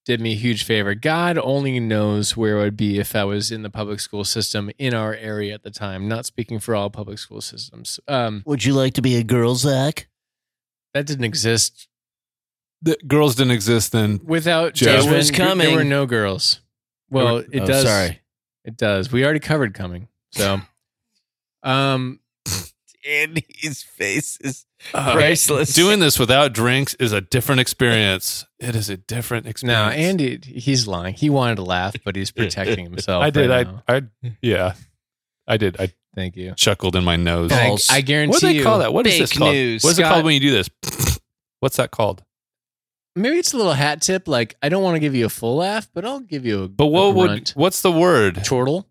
did 0.05 0.21
me 0.21 0.33
a 0.33 0.37
huge 0.37 0.63
favor. 0.65 0.95
God 0.95 1.37
only 1.39 1.81
knows 1.81 2.37
where 2.37 2.59
I 2.61 2.65
would 2.65 2.77
be 2.77 2.99
if 2.99 3.17
I 3.17 3.25
was 3.25 3.51
in 3.51 3.63
the 3.63 3.71
public 3.71 3.99
school 4.01 4.25
system 4.25 4.71
in 4.79 4.95
our 4.95 5.15
area 5.15 5.53
at 5.55 5.63
the 5.65 5.71
time. 5.71 6.07
Not 6.07 6.27
speaking 6.27 6.61
for 6.61 6.75
all 6.77 6.91
public 6.91 7.19
school 7.19 7.41
systems. 7.41 7.99
Um, 8.07 8.43
Would 8.47 8.65
you 8.65 8.73
like 8.73 8.95
to 8.95 9.03
be 9.03 9.17
a 9.17 9.25
girl, 9.25 9.57
Zack? 9.57 10.09
that 10.95 11.07
didn't 11.07 11.25
exist 11.25 11.89
The 12.83 12.97
girls 13.07 13.35
didn't 13.35 13.51
exist 13.51 13.91
then. 13.93 14.21
without 14.25 14.75
Jeff. 14.75 14.95
Jasmine. 15.03 15.15
It 15.15 15.17
was 15.17 15.31
coming. 15.33 15.67
There 15.67 15.77
were 15.77 15.85
no 15.85 16.07
girls. 16.07 16.61
Well, 17.11 17.39
it 17.39 17.61
Oh, 17.61 17.67
does. 17.67 17.85
Sorry. 17.85 18.21
It 18.65 18.77
does. 18.77 19.11
We 19.13 19.25
already 19.25 19.41
covered 19.41 19.75
coming. 19.75 20.09
So, 20.31 20.61
um, 21.65 22.21
Andy's 23.07 23.83
face 23.83 24.39
is 24.41 24.67
Uh, 24.93 25.13
priceless. 25.15 25.73
doing 25.75 26.01
this 26.01 26.19
without 26.19 26.53
drinks 26.53 26.95
is 26.95 27.13
a 27.13 27.21
different 27.21 27.61
experience. 27.61 28.45
It 28.59 28.75
is 28.75 28.89
a 28.91 28.97
different 28.97 29.47
experience. 29.47 29.77
no, 29.79 29.87
experience. 29.89 30.43
Andy, 30.45 30.61
he's 30.61 30.87
lying. 30.87 31.15
He 31.15 31.31
wanted 31.31 31.57
to 31.57 31.63
laugh, 31.63 31.95
but 32.05 32.17
he's 32.17 32.31
protecting 32.31 32.85
himself. 32.85 33.23
I 33.25 33.31
did. 33.31 33.49
right 33.51 33.67
I, 33.89 34.01
now. 34.01 34.07
I, 34.25 34.33
yeah, 34.43 34.75
I 35.47 35.57
did. 35.57 35.81
I 35.81 35.93
Thank 36.15 36.37
you. 36.37 36.55
chuckled 36.57 36.97
in 36.97 37.05
my 37.05 37.17
nose. 37.17 37.53
And 37.53 37.79
I, 37.91 37.97
I 37.97 38.01
guarantee 38.01 38.31
What 38.33 38.41
do 38.41 38.47
they 38.49 38.55
you, 38.55 38.63
call 38.63 38.79
that? 38.81 38.93
What 38.93 39.07
is 39.07 39.19
this 39.19 39.33
called? 39.37 39.53
news. 39.53 39.85
What 39.85 39.91
is 39.91 39.99
it 39.99 40.03
called 40.05 40.25
when 40.25 40.35
you 40.35 40.41
do 40.41 40.51
this? 40.53 40.69
What's 41.61 41.77
that 41.77 41.91
called? 41.91 42.23
maybe 43.19 43.39
it's 43.39 43.55
a 43.55 43.57
little 43.57 43.73
hat 43.73 44.03
tip. 44.03 44.29
Like 44.29 44.57
I 44.63 44.69
don't 44.69 44.83
want 44.83 44.97
to 44.97 45.01
give 45.01 45.15
you 45.15 45.25
a 45.25 45.31
full 45.31 45.57
laugh, 45.57 45.89
but 45.95 46.05
I'll 46.05 46.21
give 46.21 46.45
you 46.45 46.65
a. 46.65 46.69
But 46.69 46.87
what 46.87 47.03
a 47.03 47.11
would? 47.13 47.49
What's 47.51 47.81
the 47.83 47.91
word? 47.93 48.43
chortle? 48.45 48.87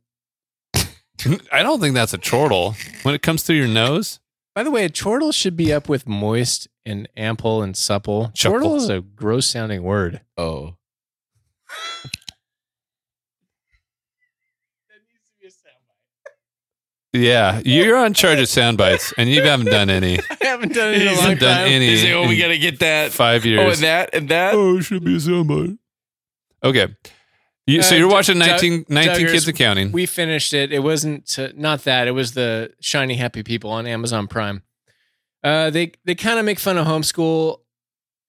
I 1.51 1.63
don't 1.63 1.79
think 1.79 1.95
that's 1.95 2.13
a 2.13 2.17
chortle. 2.17 2.75
When 3.03 3.15
it 3.15 3.21
comes 3.21 3.43
through 3.43 3.55
your 3.57 3.67
nose, 3.67 4.19
By 4.53 4.63
the 4.63 4.71
way, 4.71 4.85
a 4.85 4.89
chortle 4.89 5.31
should 5.31 5.55
be 5.55 5.71
up 5.73 5.87
with 5.89 6.07
moist 6.07 6.67
and 6.85 7.07
ample 7.17 7.61
and 7.63 7.75
supple. 7.75 8.31
Chuckle. 8.33 8.59
Chortle 8.59 8.75
is 8.75 8.89
a 8.89 9.01
gross 9.01 9.47
sounding 9.47 9.83
word. 9.83 10.21
Oh. 10.37 10.75
yeah, 17.13 17.61
you're 17.63 17.95
on 17.95 18.13
charge 18.13 18.39
of 18.39 18.49
sound 18.49 18.77
bites, 18.77 19.13
and 19.17 19.29
you 19.29 19.41
haven't 19.41 19.67
done 19.67 19.89
any. 19.89 20.19
I 20.41 20.45
haven't 20.45 20.73
done 20.73 20.93
it 20.93 21.01
in 21.01 21.07
a 21.07 21.11
You 21.11 21.15
long 21.15 21.21
haven't 21.21 21.39
done 21.39 21.57
time. 21.59 21.67
any. 21.71 21.87
He's 21.87 22.03
like, 22.03 22.13
oh, 22.13 22.27
we 22.27 22.37
got 22.37 22.49
to 22.49 22.57
get 22.57 22.79
that. 22.79 23.11
Five 23.13 23.45
years. 23.45 23.61
Oh, 23.61 23.69
and 23.69 23.77
that, 23.83 24.09
and 24.13 24.29
that. 24.29 24.53
Oh, 24.53 24.77
it 24.77 24.83
should 24.83 25.03
be 25.05 25.15
a 25.15 25.19
soundbite. 25.19 25.77
Okay. 26.61 26.93
You, 27.67 27.81
so 27.81 27.95
Uh, 27.95 27.99
you're 27.99 28.09
watching 28.09 28.37
19, 28.37 28.85
19 28.89 29.13
Duggars, 29.25 29.31
Kids 29.31 29.47
and 29.47 29.57
Counting. 29.57 29.91
We 29.91 30.05
finished 30.05 30.53
it. 30.53 30.71
It 30.71 30.79
wasn't 30.79 31.37
uh, 31.39 31.49
not 31.55 31.83
that. 31.85 32.07
It 32.07 32.11
was 32.11 32.33
the 32.33 32.73
shiny 32.79 33.15
happy 33.15 33.41
people 33.43 33.71
on 33.71 33.87
Amazon 33.87 34.27
Prime. 34.27 34.61
Uh, 35.43 35.69
they 35.69 35.91
they 36.05 36.15
kind 36.15 36.39
of 36.39 36.45
make 36.45 36.59
fun 36.59 36.77
of 36.77 36.85
homeschool 36.85 37.59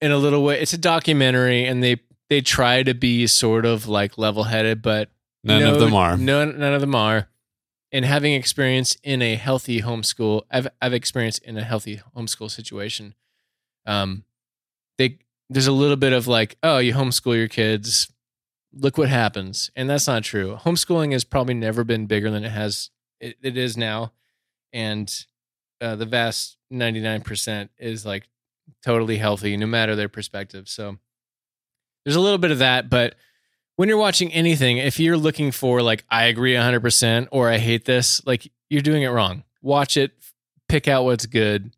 in 0.01 0.11
a 0.11 0.17
little 0.17 0.43
way. 0.43 0.59
It's 0.59 0.73
a 0.73 0.77
documentary, 0.77 1.65
and 1.65 1.83
they 1.83 1.99
they 2.29 2.41
try 2.41 2.83
to 2.83 2.93
be 2.93 3.27
sort 3.27 3.65
of 3.65 3.87
like 3.87 4.17
level 4.17 4.43
headed, 4.43 4.81
but 4.81 5.09
None 5.43 5.61
no- 5.61 5.73
of 5.73 5.79
them 5.79 5.93
are. 5.93 6.17
None 6.17 6.59
none 6.59 6.73
of 6.73 6.81
them 6.81 6.95
are. 6.95 7.29
And 7.91 8.03
having 8.03 8.33
experience 8.33 8.97
in 9.01 9.21
a 9.21 9.35
healthy 9.35 9.81
homeschool, 9.81 10.43
I've 10.51 10.67
I've 10.81 10.93
experienced 10.93 11.43
in 11.43 11.57
a 11.57 11.63
healthy 11.63 12.01
homeschool 12.15 12.51
situation. 12.51 13.13
Um, 13.85 14.25
they 14.97 15.19
there's 15.49 15.67
a 15.67 15.71
little 15.71 15.95
bit 15.95 16.11
of 16.11 16.27
like, 16.27 16.57
oh, 16.63 16.79
you 16.79 16.93
homeschool 16.93 17.35
your 17.35 17.47
kids, 17.47 18.11
look 18.79 18.97
what 18.97 19.09
happens, 19.09 19.71
and 19.75 19.89
that's 19.89 20.07
not 20.07 20.23
true. 20.23 20.57
Homeschooling 20.63 21.11
has 21.13 21.23
probably 21.23 21.53
never 21.53 21.83
been 21.83 22.05
bigger 22.05 22.29
than 22.31 22.43
it 22.43 22.51
has 22.51 22.89
it, 23.19 23.35
it 23.41 23.57
is 23.57 23.75
now, 23.77 24.13
and 24.73 25.13
uh, 25.81 25.95
the 25.95 26.05
vast 26.05 26.57
ninety 26.69 26.99
nine 26.99 27.21
percent 27.21 27.71
is 27.77 28.05
like 28.05 28.27
totally 28.83 29.17
healthy, 29.17 29.55
no 29.57 29.65
matter 29.65 29.95
their 29.95 30.09
perspective. 30.09 30.67
So 30.69 30.97
there's 32.05 32.15
a 32.15 32.21
little 32.21 32.37
bit 32.37 32.51
of 32.51 32.59
that, 32.59 32.89
but 32.89 33.15
when 33.75 33.87
you're 33.89 33.97
watching 33.97 34.31
anything, 34.33 34.77
if 34.77 34.99
you're 34.99 35.17
looking 35.17 35.51
for 35.51 35.81
like 35.81 36.03
I 36.09 36.25
agree 36.25 36.53
100% 36.53 37.27
or 37.31 37.49
I 37.49 37.57
hate 37.59 37.85
this, 37.85 38.25
like 38.25 38.51
you're 38.69 38.81
doing 38.81 39.03
it 39.03 39.09
wrong. 39.09 39.43
Watch 39.61 39.97
it, 39.97 40.13
pick 40.67 40.87
out 40.87 41.03
what's 41.03 41.25
good, 41.27 41.71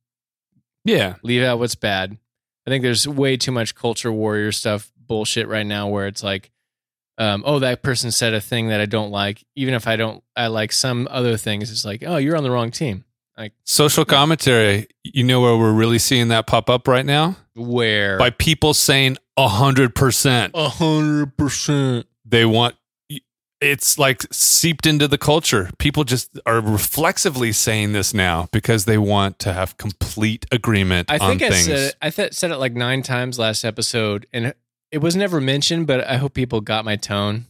Yeah. 0.85 1.15
leave 1.23 1.43
out 1.43 1.59
what's 1.59 1.75
bad. 1.75 2.17
I 2.65 2.69
think 2.69 2.83
there's 2.83 3.07
way 3.07 3.35
too 3.37 3.51
much 3.51 3.75
culture 3.75 4.11
warrior 4.11 4.51
stuff 4.51 4.91
bullshit 4.97 5.47
right 5.47 5.65
now 5.65 5.87
where 5.89 6.07
it's 6.07 6.23
like 6.23 6.51
um, 7.19 7.43
oh 7.45 7.59
that 7.59 7.83
person 7.83 8.09
said 8.11 8.33
a 8.33 8.41
thing 8.41 8.69
that 8.69 8.81
I 8.81 8.85
don't 8.87 9.11
like 9.11 9.43
even 9.55 9.73
if 9.75 9.87
I 9.87 9.95
don't 9.97 10.23
I 10.35 10.47
like 10.47 10.71
some 10.71 11.07
other 11.11 11.37
things 11.37 11.69
it's 11.71 11.85
like 11.85 12.03
oh 12.05 12.17
you're 12.17 12.35
on 12.37 12.43
the 12.43 12.49
wrong 12.51 12.71
team. 12.71 13.03
Like 13.37 13.53
social 13.63 14.03
commentary. 14.03 14.87
You 15.03 15.23
know 15.23 15.39
where 15.39 15.55
we're 15.55 15.71
really 15.71 15.99
seeing 15.99 16.27
that 16.29 16.45
pop 16.47 16.69
up 16.69 16.87
right 16.89 17.05
now? 17.05 17.37
Where 17.55 18.17
By 18.17 18.31
people 18.31 18.73
saying 18.73 19.15
a 19.37 19.47
100%. 19.47 20.51
a 20.53 20.67
hundred 20.69 21.37
percent 21.37 22.05
They 22.25 22.45
want 22.45 22.75
it's 23.61 23.97
like 23.99 24.25
seeped 24.31 24.85
into 24.85 25.07
the 25.07 25.17
culture. 25.17 25.69
People 25.79 26.03
just 26.05 26.39
are 26.45 26.61
reflexively 26.61 27.51
saying 27.51 27.91
this 27.93 28.13
now 28.13 28.47
because 28.53 28.85
they 28.85 28.97
want 28.97 29.37
to 29.39 29.51
have 29.53 29.77
complete 29.77 30.45
agreement 30.51 31.11
I 31.11 31.17
think 31.17 31.41
on 31.41 31.47
I 31.47 31.51
things. 31.51 31.65
said 31.65 31.79
it, 31.79 31.95
I 32.01 32.09
th- 32.09 32.33
said 32.33 32.51
it 32.51 32.57
like 32.57 32.73
nine 32.73 33.03
times 33.03 33.37
last 33.37 33.65
episode, 33.65 34.27
and 34.31 34.53
it 34.91 34.99
was 34.99 35.15
never 35.15 35.39
mentioned. 35.41 35.87
But 35.87 36.05
I 36.07 36.17
hope 36.17 36.33
people 36.33 36.61
got 36.61 36.85
my 36.85 36.95
tone. 36.95 37.45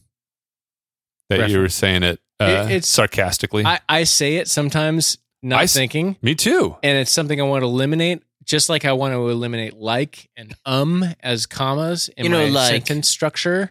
that 1.28 1.48
you 1.48 1.58
were 1.60 1.68
saying 1.68 2.02
it, 2.02 2.20
uh, 2.40 2.44
It- 2.44 2.70
it's- 2.72 2.88
sarcastically. 2.88 3.64
I, 3.64 3.78
I 3.88 4.02
say 4.04 4.36
it 4.36 4.48
sometimes, 4.48 5.16
not 5.42 5.60
I 5.60 5.64
s- 5.64 5.72
thinking, 5.74 6.16
Me 6.22 6.34
too. 6.34 6.76
and 6.82 6.98
it's 6.98 7.12
something 7.12 7.40
I 7.40 7.44
want 7.44 7.62
to 7.62 7.66
eliminate. 7.66 8.22
Just 8.44 8.68
like 8.68 8.84
I 8.84 8.92
want 8.94 9.14
to 9.14 9.28
eliminate 9.28 9.74
like 9.74 10.28
and 10.36 10.56
um 10.66 11.04
as 11.20 11.46
commas 11.46 12.08
in 12.16 12.24
You 12.24 12.30
know, 12.30 12.44
my 12.46 12.50
like- 12.50 12.70
sentence 12.70 13.08
structure, 13.08 13.70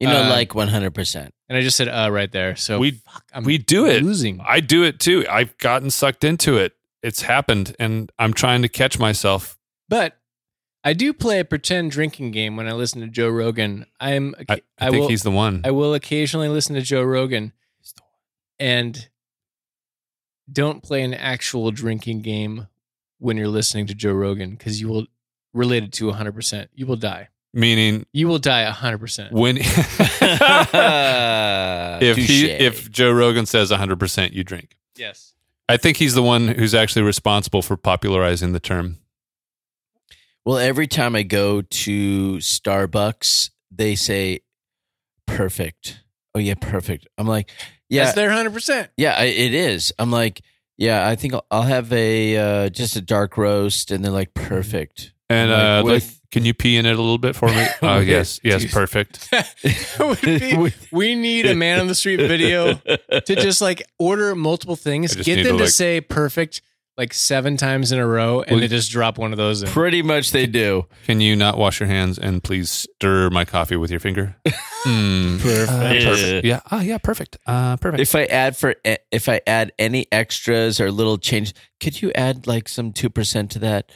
You 0.00 0.08
know, 0.08 0.22
Uh, 0.24 0.28
like 0.30 0.50
100%. 0.54 1.30
and 1.48 1.58
I 1.58 1.60
just 1.62 1.76
said 1.76 1.88
uh 1.88 2.10
right 2.10 2.30
there. 2.32 2.56
So 2.56 2.78
We- 2.78 2.92
fuck, 2.92 3.24
I'm 3.34 3.44
we 3.44 3.58
do 3.58 3.84
it. 3.86 4.02
losing. 4.02 4.40
I 4.46 4.60
do 4.60 4.82
it 4.84 4.98
too. 5.00 5.26
I've 5.28 5.56
gotten 5.58 5.90
sucked 5.90 6.24
into 6.24 6.56
it. 6.56 6.72
It's 7.02 7.22
happened, 7.22 7.76
and 7.78 8.10
I'm 8.18 8.32
trying 8.32 8.62
to 8.62 8.68
catch 8.68 8.98
myself. 8.98 9.58
But 9.88 10.16
I 10.86 10.92
do 10.92 11.12
play 11.12 11.40
a 11.40 11.44
pretend 11.44 11.90
drinking 11.90 12.30
game 12.30 12.56
when 12.56 12.68
I 12.68 12.72
listen 12.72 13.00
to 13.00 13.08
Joe 13.08 13.28
Rogan. 13.28 13.86
I'm 13.98 14.36
I, 14.48 14.62
I, 14.78 14.90
think 14.90 15.00
will 15.00 15.08
he's 15.08 15.24
the 15.24 15.32
one. 15.32 15.62
I 15.64 15.72
will 15.72 15.94
occasionally 15.94 16.46
listen 16.46 16.76
to 16.76 16.80
Joe 16.80 17.02
Rogan 17.02 17.52
and 18.60 19.08
don't 20.50 20.84
play 20.84 21.02
an 21.02 21.12
actual 21.12 21.72
drinking 21.72 22.22
game 22.22 22.68
when 23.18 23.36
you're 23.36 23.48
listening 23.48 23.88
to 23.88 23.96
Joe 23.96 24.12
Rogan 24.12 24.50
because 24.50 24.80
you 24.80 24.86
will 24.86 25.06
relate 25.52 25.82
it 25.82 25.92
to 25.94 26.04
100%. 26.04 26.68
You 26.72 26.86
will 26.86 26.94
die. 26.94 27.30
Meaning, 27.52 28.06
You 28.12 28.28
will 28.28 28.38
die 28.38 28.70
100%. 28.70 29.32
when 29.32 29.56
if 32.00 32.16
he 32.16 32.48
if 32.48 32.88
Joe 32.92 33.10
Rogan 33.10 33.46
says 33.46 33.72
100, 33.72 33.98
percent 33.98 34.34
you 34.34 34.44
drink. 34.44 34.76
Yes. 34.94 35.32
I 35.68 35.78
think 35.78 35.96
he's 35.96 36.14
the 36.14 36.22
one 36.22 36.46
who's 36.46 36.76
actually 36.76 37.02
responsible 37.02 37.62
for 37.62 37.76
popularizing 37.76 38.52
the 38.52 38.60
term. 38.60 38.98
Well, 40.46 40.58
every 40.58 40.86
time 40.86 41.16
I 41.16 41.24
go 41.24 41.60
to 41.60 42.36
Starbucks, 42.36 43.50
they 43.70 43.96
say 43.96 44.40
perfect. 45.26 46.02
Oh 46.34 46.38
yeah, 46.38 46.54
perfect. 46.54 47.08
I'm 47.18 47.26
like, 47.26 47.50
yeah, 47.88 48.04
That's 48.04 48.14
their 48.14 48.30
100%. 48.30 48.88
yeah, 48.96 49.16
I, 49.18 49.24
it 49.24 49.54
is. 49.54 49.92
I'm 49.98 50.10
like, 50.12 50.40
yeah, 50.78 51.06
I 51.08 51.16
think 51.16 51.34
I'll, 51.34 51.46
I'll 51.50 51.62
have 51.62 51.92
a 51.92 52.36
uh, 52.36 52.68
just 52.68 52.94
a 52.96 53.00
dark 53.00 53.36
roast, 53.36 53.90
and 53.90 54.04
they're 54.04 54.12
like 54.12 54.34
perfect. 54.34 55.12
And 55.28 55.50
Like, 55.50 55.60
uh, 55.60 55.76
like, 55.82 55.84
with- 55.94 56.20
can 56.30 56.44
you 56.44 56.54
pee 56.54 56.76
in 56.76 56.84
it 56.86 56.92
a 56.92 57.00
little 57.00 57.18
bit 57.18 57.34
for 57.34 57.48
me? 57.48 57.66
Oh 57.82 57.98
With- 57.98 58.08
yes, 58.08 58.38
yes, 58.44 58.64
Jeez. 58.64 58.72
perfect. 58.72 59.28
Be- 60.22 60.72
we 60.92 61.14
need 61.14 61.46
a 61.46 61.54
man 61.54 61.80
on 61.80 61.86
the 61.88 61.94
street 61.94 62.18
video 62.18 62.74
to 62.74 63.34
just 63.34 63.60
like 63.60 63.82
order 63.98 64.34
multiple 64.36 64.76
things, 64.76 65.16
get 65.16 65.36
them 65.36 65.44
to, 65.44 65.50
to 65.50 65.56
like- 65.56 65.68
say 65.70 66.00
perfect 66.00 66.60
like 66.96 67.12
seven 67.12 67.56
times 67.56 67.92
in 67.92 67.98
a 67.98 68.06
row, 68.06 68.40
and 68.42 68.52
Well, 68.52 68.60
they 68.60 68.68
just 68.68 68.90
drop 68.90 69.18
one 69.18 69.32
of 69.32 69.36
those 69.36 69.62
in. 69.62 69.68
Pretty 69.68 70.02
much, 70.02 70.30
they 70.30 70.46
do. 70.46 70.86
Can 71.04 71.20
you 71.20 71.36
not 71.36 71.58
wash 71.58 71.78
your 71.80 71.88
hands 71.88 72.18
and 72.18 72.42
please 72.42 72.70
stir 72.70 73.28
my 73.30 73.44
coffee 73.44 73.76
with 73.76 73.90
your 73.90 74.00
finger? 74.00 74.36
Mm, 74.84 75.38
Perfect. 75.42 75.70
uh, 75.70 76.10
perfect. 76.10 76.44
Yeah. 76.46 76.60
Oh 76.70 76.80
yeah, 76.80 76.98
perfect. 76.98 77.36
Uh, 77.46 77.76
perfect. 77.76 78.00
If 78.00 78.14
I 78.14 78.24
add 78.24 78.56
for 78.56 78.74
e, 78.86 78.96
if 79.10 79.28
I 79.28 79.40
add 79.46 79.72
any 79.78 80.06
extras 80.10 80.80
or 80.80 80.90
little 80.90 81.18
change, 81.18 81.52
could 81.80 82.00
you 82.00 82.12
add 82.14 82.46
like 82.46 82.68
some 82.68 82.92
two 82.92 83.10
percent 83.10 83.50
to 83.52 83.58
that? 83.60 83.90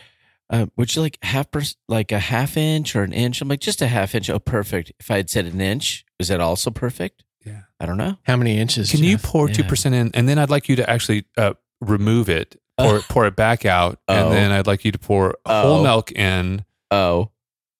Uh, 0.50 0.66
would 0.76 0.94
you 0.96 1.00
like 1.02 1.16
half 1.22 1.48
per, 1.52 1.62
like 1.88 2.10
a 2.10 2.18
half 2.18 2.56
inch 2.56 2.96
or 2.96 3.02
an 3.04 3.12
inch? 3.12 3.40
I'm 3.40 3.46
like 3.48 3.60
just 3.60 3.80
a 3.80 3.86
half 3.86 4.14
inch. 4.16 4.28
Oh, 4.28 4.40
perfect. 4.40 4.90
If 4.98 5.08
I 5.10 5.16
had 5.18 5.30
said 5.30 5.46
an 5.46 5.60
inch, 5.60 6.04
is 6.18 6.26
that 6.28 6.40
also 6.40 6.70
perfect? 6.70 7.22
Yeah. 7.46 7.60
I 7.78 7.86
don't 7.86 7.96
know. 7.96 8.16
How 8.24 8.36
many 8.36 8.58
inches? 8.58 8.90
Can 8.90 9.04
you 9.04 9.12
Jeff? 9.16 9.22
pour 9.22 9.48
two 9.48 9.62
Yeah. 9.62 9.68
percent 9.68 9.94
in, 9.94 10.10
and 10.12 10.28
then 10.28 10.38
I'd 10.38 10.50
like 10.50 10.68
you 10.68 10.74
to 10.76 10.90
actually 10.90 11.24
uh, 11.38 11.54
remove 11.80 12.28
it, 12.28 12.59
pour 12.84 12.96
it, 12.96 13.04
pour 13.08 13.26
it 13.26 13.36
back 13.36 13.64
out, 13.66 13.98
Oh. 14.08 14.14
and 14.14 14.32
then 14.32 14.50
I'd 14.52 14.66
like 14.66 14.84
you 14.84 14.92
to 14.92 14.98
pour 14.98 15.36
whole 15.46 15.78
Oh. 15.80 15.82
milk 15.82 16.12
in. 16.12 16.64
Oh, 16.90 17.30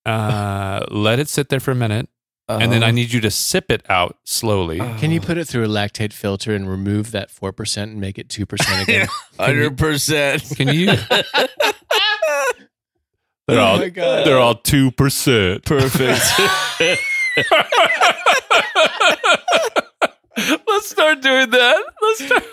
Uh, 0.06 0.84
let 0.90 1.18
it 1.18 1.28
sit 1.28 1.48
there 1.50 1.60
for 1.60 1.70
a 1.72 1.74
minute, 1.74 2.08
and 2.48 2.72
then 2.72 2.82
Oh. 2.82 2.86
I 2.86 2.90
need 2.90 3.12
you 3.12 3.20
to 3.20 3.30
sip 3.30 3.70
it 3.70 3.84
out 3.90 4.16
slowly. 4.24 4.80
Oh. 4.80 4.96
Can 4.98 5.10
you 5.10 5.20
put 5.20 5.36
it 5.38 5.46
through 5.46 5.64
a 5.64 5.68
lactate 5.68 6.12
filter 6.12 6.54
and 6.54 6.68
remove 6.68 7.10
that 7.12 7.30
four 7.30 7.52
percent 7.52 7.90
and 7.92 8.00
make 8.00 8.18
it 8.18 8.28
two 8.28 8.46
percent 8.46 8.82
again? 8.88 9.08
hundred 9.38 9.76
percent. 9.78 10.42
Can 10.56 10.68
you? 10.68 10.86
They're 13.46 13.58
Oh 13.58 13.64
all 13.64 13.78
my 13.78 13.88
God. 13.88 14.26
they're 14.26 14.38
all 14.38 14.54
two 14.54 14.90
percent. 14.92 15.64
Perfect. 15.64 16.22
Let's 20.66 20.88
start 20.88 21.20
doing 21.20 21.50
that. 21.50 21.84
Let's 22.00 22.24
start. 22.26 22.44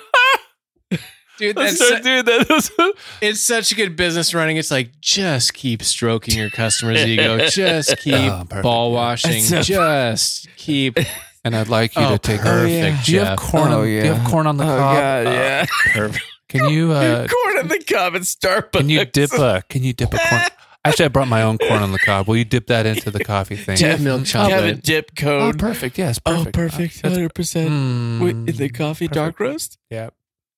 Dude, 1.37 1.55
Let's 1.55 1.77
that's 1.77 1.87
start 1.89 2.03
doing 2.03 2.25
that. 2.25 2.93
it's 3.21 3.39
such 3.41 3.71
a 3.71 3.75
good 3.75 3.95
business 3.95 4.33
running. 4.33 4.57
It's 4.57 4.71
like 4.71 4.99
just 5.01 5.53
keep 5.53 5.83
stroking 5.83 6.37
your 6.37 6.49
customer's 6.49 7.05
ego. 7.05 7.37
Just 7.49 7.97
keep 7.99 8.15
Oh, 8.15 8.43
ball 8.63 8.91
washing. 8.91 9.43
That's 9.45 9.51
a- 9.51 9.63
Just 9.73 10.47
keep. 10.57 10.97
and 11.45 11.55
I'd 11.55 11.69
like 11.69 11.95
you 11.95 12.01
Oh, 12.03 12.11
to 12.13 12.17
take. 12.17 12.41
perfect, 12.41 13.05
Do 13.05 13.11
you 13.13 13.19
have 13.19 13.37
corn? 13.37 13.71
Oh, 13.71 13.79
on, 13.81 13.83
Do 13.85 13.89
you 13.91 14.01
have 14.13 14.27
corn 14.27 14.47
on 14.47 14.57
the 14.57 14.63
oh 14.63 14.67
cob? 14.67 14.95
god, 14.97 15.27
Uh, 15.27 15.29
yeah. 15.31 15.65
Perfect. 15.93 16.25
Can 16.49 16.69
you? 16.69 16.91
Uh, 16.93 17.27
corn 17.27 17.57
in 17.59 17.67
the 17.67 17.83
cob 17.83 18.15
at 18.15 18.21
Starbucks. 18.21 18.71
can 18.71 18.89
you 18.89 19.05
dip 19.05 19.33
a? 19.33 19.61
Can 19.69 19.83
you 19.83 19.93
dip 19.93 20.13
a 20.13 20.17
corn? 20.17 20.41
Actually, 20.85 21.05
I 21.05 21.09
brought 21.09 21.27
my 21.27 21.41
own 21.43 21.57
corn 21.57 21.83
on 21.83 21.91
the 21.91 21.99
cob. 21.99 22.27
Will 22.29 22.37
you 22.37 22.45
dip 22.45 22.67
that 22.67 22.85
into 22.85 23.11
the 23.11 23.21
coffee 23.23 23.57
thing? 23.57 23.75
Do 23.75 23.83
you 23.83 23.91
have 23.91 24.01
milk 24.01 24.23
Do 24.23 24.31
you 24.31 24.37
have 24.39 24.51
a 24.51 24.55
chocolate? 24.69 24.83
dip 24.83 25.11
Oh, 25.11 25.21
cone? 25.21 25.57
perfect. 25.57 25.97
Yes, 25.97 26.19
Oh, 26.25 26.45
perfect. 26.45 26.55
perfect. 26.55 27.01
Hundred 27.01 27.33
percent. 27.35 27.69
Mm, 27.69 28.21
Wait, 28.21 28.31
in 28.31 28.45
the 28.45 28.69
coffee 28.69 29.09
dark 29.09 29.39
roast? 29.41 29.77
Yeah. 29.89 30.09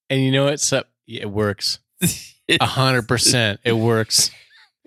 And 0.09 0.21
you 0.21 0.31
know 0.31 0.47
it's 0.47 0.71
up. 0.73 0.89
Yeah, 1.05 1.21
it 1.23 1.31
works. 1.31 1.79
A 2.49 2.65
hundred 2.65 3.07
percent. 3.07 3.59
It 3.63 3.73
works. 3.73 4.31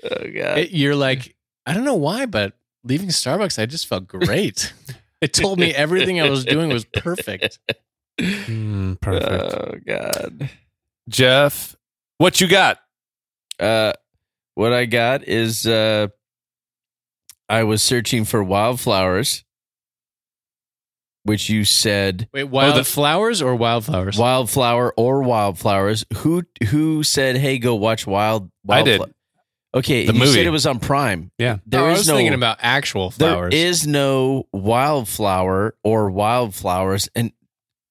Oh 0.04 0.08
god. 0.16 0.58
It- 0.58 0.70
you're 0.72 0.96
like, 0.96 1.36
I 1.64 1.74
don't 1.74 1.84
know 1.84 1.94
why, 1.94 2.26
but 2.26 2.54
leaving 2.82 3.10
Starbucks, 3.10 3.62
I 3.62 3.66
just 3.66 3.86
felt 3.86 4.08
great. 4.08 4.72
it 5.20 5.32
told 5.32 5.60
me 5.60 5.72
everything 5.72 6.20
I 6.20 6.28
was 6.28 6.44
doing 6.44 6.70
was 6.70 6.84
perfect. 6.84 7.60
Mm, 8.20 9.00
perfect. 9.00 9.54
Oh 9.54 9.74
god. 9.86 10.50
Jeff, 11.08 11.76
what 12.18 12.40
you 12.40 12.48
got? 12.48 12.80
Uh, 13.60 13.92
what 14.56 14.72
I 14.72 14.86
got 14.86 15.28
is 15.28 15.68
uh, 15.68 16.08
I 17.48 17.62
was 17.62 17.80
searching 17.80 18.24
for 18.24 18.42
wildflowers, 18.42 19.44
which 21.24 21.48
you 21.48 21.64
said 21.64 22.28
Wait, 22.32 22.44
wildflowers 22.44 22.86
the- 22.86 22.92
flowers 22.92 23.42
or 23.42 23.54
wildflowers? 23.56 24.18
wildflower 24.18 24.92
or 24.96 25.22
wildflowers. 25.22 26.04
Who 26.18 26.42
who 26.68 27.02
said, 27.04 27.36
"Hey, 27.36 27.58
go 27.58 27.74
watch 27.76 28.06
Wild"? 28.06 28.50
I 28.68 28.82
did. 28.82 29.00
Wildfla-" 29.00 29.12
Okay, 29.74 30.04
The 30.06 30.12
you 30.12 30.18
movie. 30.18 30.32
said 30.32 30.46
it 30.46 30.50
was 30.50 30.66
on 30.66 30.80
Prime. 30.80 31.30
Yeah. 31.38 31.56
There 31.64 31.80
No, 31.80 31.86
I 31.86 31.92
was 31.92 32.06
no 32.06 32.16
thinking 32.16 32.34
about 32.34 32.58
actual 32.60 33.10
flowers. 33.10 33.52
There 33.52 33.58
is 33.58 33.86
no 33.86 34.46
wildflower 34.52 35.74
or 35.82 36.10
wildflowers. 36.10 37.08
And 37.14 37.32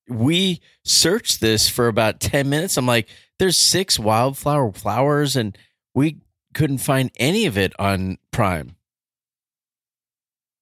we 0.07 0.61
searched 0.85 1.41
this 1.41 1.67
for 1.69 1.87
about 1.87 2.19
10 2.19 2.49
minutes. 2.49 2.77
I'm 2.77 2.85
like, 2.85 3.09
there's 3.39 3.57
six 3.57 3.97
wildflower 3.97 4.71
flowers. 4.73 5.35
And 5.35 5.57
we 5.95 6.17
couldn't 6.53 6.77
find 6.79 7.09
any 7.15 7.47
of 7.47 7.57
it 7.57 7.73
on 7.79 8.19
Prime. 8.31 8.75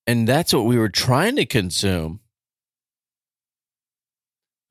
And 0.08 0.26
that's 0.26 0.54
what 0.54 0.66
we 0.66 0.78
were 0.78 0.88
trying 0.88 1.36
to 1.36 1.46
consume. 1.46 2.22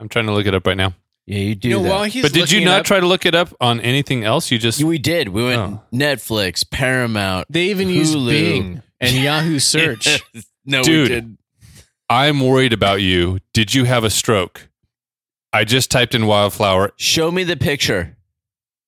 I'm 0.01 0.09
trying 0.09 0.27
to 0.27 0.33
look 0.33 0.47
it 0.47 0.55
up 0.55 0.67
right 0.67 0.77
now. 0.77 0.95
Yeah, 1.27 1.39
you 1.41 1.55
do 1.55 1.69
You 1.69 1.77
know, 1.77 1.83
that. 1.83 1.89
while 1.91 2.05
he's 2.05 2.23
but 2.23 2.33
did 2.33 2.51
you 2.51 2.65
not 2.65 2.81
up, 2.81 2.87
try 2.87 3.01
to 3.01 3.07
look 3.07 3.27
it 3.27 3.35
up 3.35 3.53
on 3.61 3.81
anything 3.81 4.25
else? 4.25 4.51
You 4.51 4.59
just 4.59 4.83
we 4.83 4.99
did. 4.99 5.29
We 5.29 5.45
went 5.45 5.61
Oh. 5.61 5.83
Netflix, 5.93 6.69
Paramount. 6.69 7.47
They 7.51 7.65
even 7.65 7.89
used 7.91 8.15
Hulu. 8.15 8.31
Bing 8.31 8.83
and 9.01 9.15
Yahoo 9.17 9.59
Search. 9.59 10.23
no, 10.65 10.83
Dude. 10.83 11.09
we 11.11 11.15
did. 11.15 11.39
I'm 12.09 12.41
worried 12.41 12.73
about 12.73 13.03
you. 13.03 13.41
Did 13.53 13.75
you 13.75 13.85
have 13.85 14.05
a 14.05 14.11
stroke? 14.11 14.69
I 15.53 15.65
just 15.65 15.91
typed 15.91 16.15
in 16.15 16.27
wildflower. 16.27 16.93
Show 16.97 17.31
me 17.31 17.45
the 17.45 17.57
picture. 17.57 18.17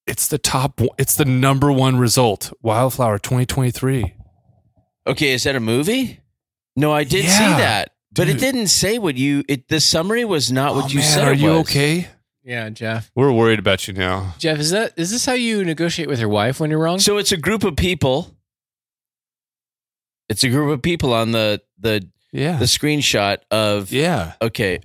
It's 0.07 0.27
the 0.27 0.39
top. 0.39 0.81
It's 0.99 1.15
the 1.17 1.27
number 1.27 1.71
one 1.71 1.97
result. 1.99 2.53
Wildflower 2.63 3.19
2023. 3.19 4.15
Okay, 5.07 5.33
is 5.33 5.45
that 5.45 5.55
a 5.57 5.61
movie? 5.61 6.21
No, 6.77 6.93
I 6.93 7.05
did 7.05 7.25
Yeah, 7.25 7.31
see 7.39 7.61
that, 7.63 7.93
but 8.13 8.29
it 8.29 8.39
didn't 8.39 8.69
say 8.69 8.99
what 8.99 9.17
you. 9.17 9.45
It 9.49 9.69
the 9.69 9.81
summary 9.81 10.25
was 10.25 10.51
not 10.51 10.75
what 10.75 10.87
Oh, 10.87 10.89
you 10.89 10.99
man, 11.01 11.09
said. 11.09 11.29
Are 11.29 11.33
it 11.33 11.39
you 11.39 11.49
was. 11.51 11.59
okay? 11.61 12.09
yeah, 12.43 12.69
Jeff. 12.71 13.11
We're 13.15 13.33
worried 13.33 13.59
about 13.59 13.87
you 13.87 13.95
now. 13.95 14.35
Jeff, 14.39 14.59
is 14.59 14.71
that 14.71 14.93
is 14.97 15.11
this 15.11 15.25
how 15.27 15.35
you 15.35 15.65
negotiate 15.65 16.09
with 16.09 16.19
your 16.21 16.29
wife 16.29 16.59
when 16.61 16.71
you're 16.71 16.81
wrong? 16.81 16.99
So 16.99 17.19
it's 17.19 17.33
a 17.33 17.37
group 17.37 17.63
of 17.65 17.77
people. 17.77 18.35
It's 20.29 20.45
a 20.45 20.49
group 20.49 20.73
of 20.73 20.83
people 20.83 21.13
on 21.13 21.33
the 21.33 21.61
the 21.79 22.09
Yeah. 22.33 22.57
the 22.59 22.67
screenshot 22.67 23.39
of 23.51 23.91
yeah. 23.93 24.35
okay, 24.41 24.81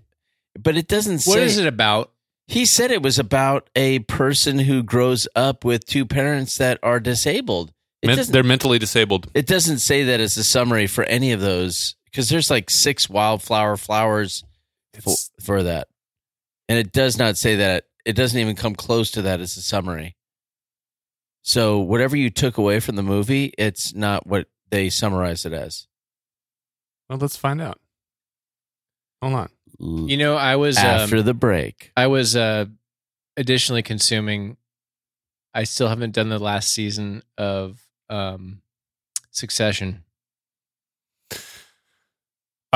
but 0.60 0.76
it 0.78 0.88
doesn't 0.88 1.20
say. 1.20 1.32
what 1.32 1.40
is 1.40 1.58
it 1.58 1.68
about? 1.68 2.12
He 2.48 2.66
said 2.66 2.92
it 2.92 3.02
was 3.02 3.18
about 3.18 3.70
a 3.76 4.00
person 4.00 4.60
who 4.60 4.84
grows 4.84 5.28
up 5.36 5.66
with 5.66 5.86
two 5.86 6.06
parents 6.06 6.58
that 6.58 6.78
are 6.84 7.00
disabled. 7.00 7.72
Men- 8.06 8.20
they're 8.30 8.44
mentally 8.44 8.78
disabled. 8.78 9.28
It 9.34 9.48
doesn't 9.48 9.80
say 9.80 10.04
that 10.04 10.20
as 10.20 10.38
a 10.38 10.44
summary 10.44 10.86
for 10.86 11.04
any 11.06 11.32
of 11.32 11.42
those 11.42 11.96
because 12.16 12.30
there's 12.30 12.50
like 12.50 12.70
six 12.70 13.10
wildflower 13.10 13.76
flowers 13.76 14.46
for, 15.02 15.16
for 15.42 15.64
that, 15.64 15.90
and 16.70 16.80
it 16.80 16.94
does 16.94 17.18
not 17.18 17.36
say 17.36 17.58
that. 17.58 17.88
It 18.06 18.14
doesn't 18.16 18.40
even 18.40 18.56
come 18.56 18.74
close 18.74 19.12
to 19.12 19.24
that 19.24 19.42
as 19.42 19.58
a 19.58 19.62
summary. 19.62 20.16
So 21.42 21.80
whatever 21.80 22.16
you 22.16 22.30
took 22.30 22.58
away 22.58 22.80
from 22.80 22.96
the 22.96 23.04
movie, 23.04 23.52
it's 23.58 23.94
not 23.94 24.26
what 24.26 24.48
they 24.70 24.90
summarize 24.90 25.46
it 25.46 25.52
as. 25.52 25.88
well, 27.10 27.20
let's 27.20 27.36
find 27.36 27.62
out. 27.62 27.82
Hold 29.22 29.34
on. 29.34 29.50
You 30.08 30.16
know, 30.16 30.38
I 30.38 30.56
was 30.56 30.78
After 30.78 31.18
um, 31.18 31.26
the 31.26 31.34
break, 31.34 31.92
I 31.98 32.08
was 32.08 32.38
uh, 32.38 32.66
additionally 33.36 33.84
consuming. 33.84 34.56
I 35.54 35.66
still 35.66 35.90
haven't 35.90 36.12
done 36.12 36.30
the 36.30 36.40
last 36.40 36.70
season 36.70 37.24
of 37.38 37.82
um, 38.10 38.62
Succession. 39.32 40.05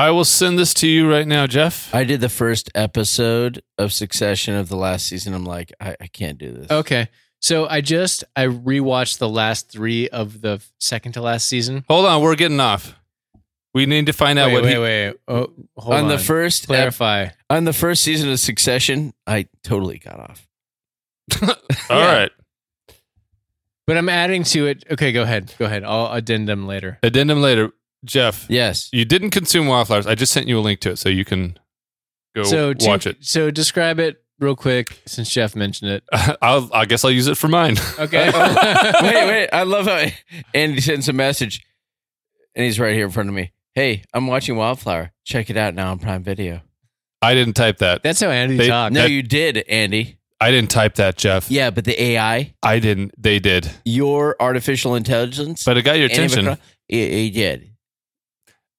I 0.00 0.12
will 0.12 0.24
send 0.24 0.58
this 0.58 0.72
to 0.74 0.88
you 0.88 1.10
right 1.10 1.28
now, 1.28 1.46
Jeff. 1.46 1.94
I 1.94 2.04
did 2.04 2.22
the 2.22 2.30
first 2.30 2.70
episode 2.74 3.60
of 3.76 3.92
Succession 3.92 4.54
of 4.54 4.70
the 4.70 4.76
last 4.76 5.06
season. 5.06 5.34
I'm 5.34 5.44
like, 5.44 5.74
I, 5.78 5.94
I 6.00 6.06
can't 6.06 6.38
do 6.38 6.50
this. 6.52 6.70
Okay, 6.70 7.08
so 7.38 7.66
I 7.68 7.82
just 7.82 8.24
I 8.34 8.46
rewatched 8.46 9.18
the 9.18 9.28
last 9.28 9.70
three 9.70 10.08
of 10.08 10.40
the 10.40 10.62
second 10.78 11.12
to 11.12 11.20
last 11.20 11.46
season. 11.48 11.84
Hold 11.86 12.06
on. 12.06 12.22
We're 12.22 12.34
getting 12.34 12.60
off. 12.60 12.94
We 13.74 13.84
need 13.84 14.06
to 14.06 14.14
find 14.14 14.38
out 14.38 14.46
wait, 14.46 14.54
what 14.54 14.62
wait, 14.64 14.72
he. 14.72 14.78
wait. 14.78 15.14
Oh, 15.28 15.52
hold 15.76 15.94
on 15.96 16.04
on. 16.04 16.08
the 16.08 16.18
first 16.18 16.62
ep- 16.62 16.68
clarify. 16.68 17.28
on 17.50 17.64
the 17.64 17.74
first 17.74 18.02
season 18.02 18.30
of 18.30 18.40
Succession, 18.40 19.12
I 19.26 19.48
totally 19.62 19.98
got 19.98 20.18
off. 20.18 20.48
All 21.42 22.00
Yeah. 22.00 22.12
right. 22.20 22.32
But 23.86 23.98
I'm 23.98 24.08
adding 24.08 24.44
to 24.44 24.66
it. 24.66 24.84
Okay, 24.90 25.12
go 25.12 25.22
ahead. 25.22 25.52
Go 25.58 25.66
ahead. 25.66 25.84
I'll 25.84 26.10
addendum 26.10 26.66
later. 26.66 26.98
Addendum 27.02 27.42
later. 27.42 27.72
Jeff, 28.04 28.46
Yes. 28.48 28.88
you 28.92 29.04
didn't 29.04 29.30
consume 29.30 29.66
wildflowers. 29.66 30.06
I 30.06 30.14
just 30.14 30.32
sent 30.32 30.48
you 30.48 30.58
a 30.58 30.60
link 30.60 30.80
to 30.80 30.90
it 30.90 30.96
so 30.98 31.08
you 31.08 31.24
can 31.24 31.58
go 32.34 32.42
so 32.44 32.72
two- 32.74 32.86
watch 32.88 33.06
it. 33.06 33.18
So 33.20 33.50
describe 33.50 33.98
it 33.98 34.22
real 34.38 34.56
quick, 34.56 35.00
since 35.06 35.28
Jeff 35.30 35.54
mentioned 35.54 35.90
it. 35.90 36.04
I'll, 36.42 36.70
I 36.72 36.86
guess 36.86 37.04
I'll 37.04 37.10
use 37.10 37.26
it 37.26 37.36
for 37.36 37.48
mine. 37.48 37.76
Okay. 37.98 38.26
wait, 39.02 39.26
wait. 39.26 39.48
I 39.52 39.64
love 39.64 39.86
how 39.86 40.06
Andy 40.54 40.80
sends 40.80 41.08
a 41.08 41.12
message, 41.12 41.64
and 42.54 42.64
he's 42.64 42.80
right 42.80 42.94
here 42.94 43.04
in 43.04 43.10
front 43.10 43.28
of 43.28 43.34
me. 43.34 43.52
Hey, 43.74 44.02
I'm 44.14 44.26
watching 44.26 44.56
Wildflower. 44.56 45.12
Check 45.24 45.50
it 45.50 45.56
out 45.56 45.74
now 45.74 45.90
on 45.92 45.98
Prime 45.98 46.22
Video. 46.24 46.62
I 47.22 47.34
didn't 47.34 47.54
type 47.54 47.78
that. 47.78 48.02
That's 48.02 48.20
how 48.20 48.30
Andy 48.30 48.56
They- 48.56 48.68
talks. 48.68 48.94
No, 48.94 49.02
That- 49.02 49.10
you 49.10 49.22
did, 49.22 49.58
Andy. 49.68 50.16
I 50.42 50.50
didn't 50.50 50.70
type 50.70 50.94
that, 50.94 51.18
Jeff. 51.18 51.50
Yeah, 51.50 51.68
but 51.68 51.84
the 51.84 52.02
AI, 52.02 52.54
I 52.62 52.78
didn't. 52.78 53.12
They 53.22 53.40
did. 53.40 53.70
your 53.84 54.36
artificial 54.40 54.94
intelligence, 54.94 55.64
But 55.64 55.76
it 55.76 55.82
got 55.82 55.98
your 55.98 56.04
Andy 56.04 56.14
attention. 56.14 56.46
McCraw- 56.46 56.58
it, 56.88 56.96
it 57.12 57.30
did. 57.34 57.69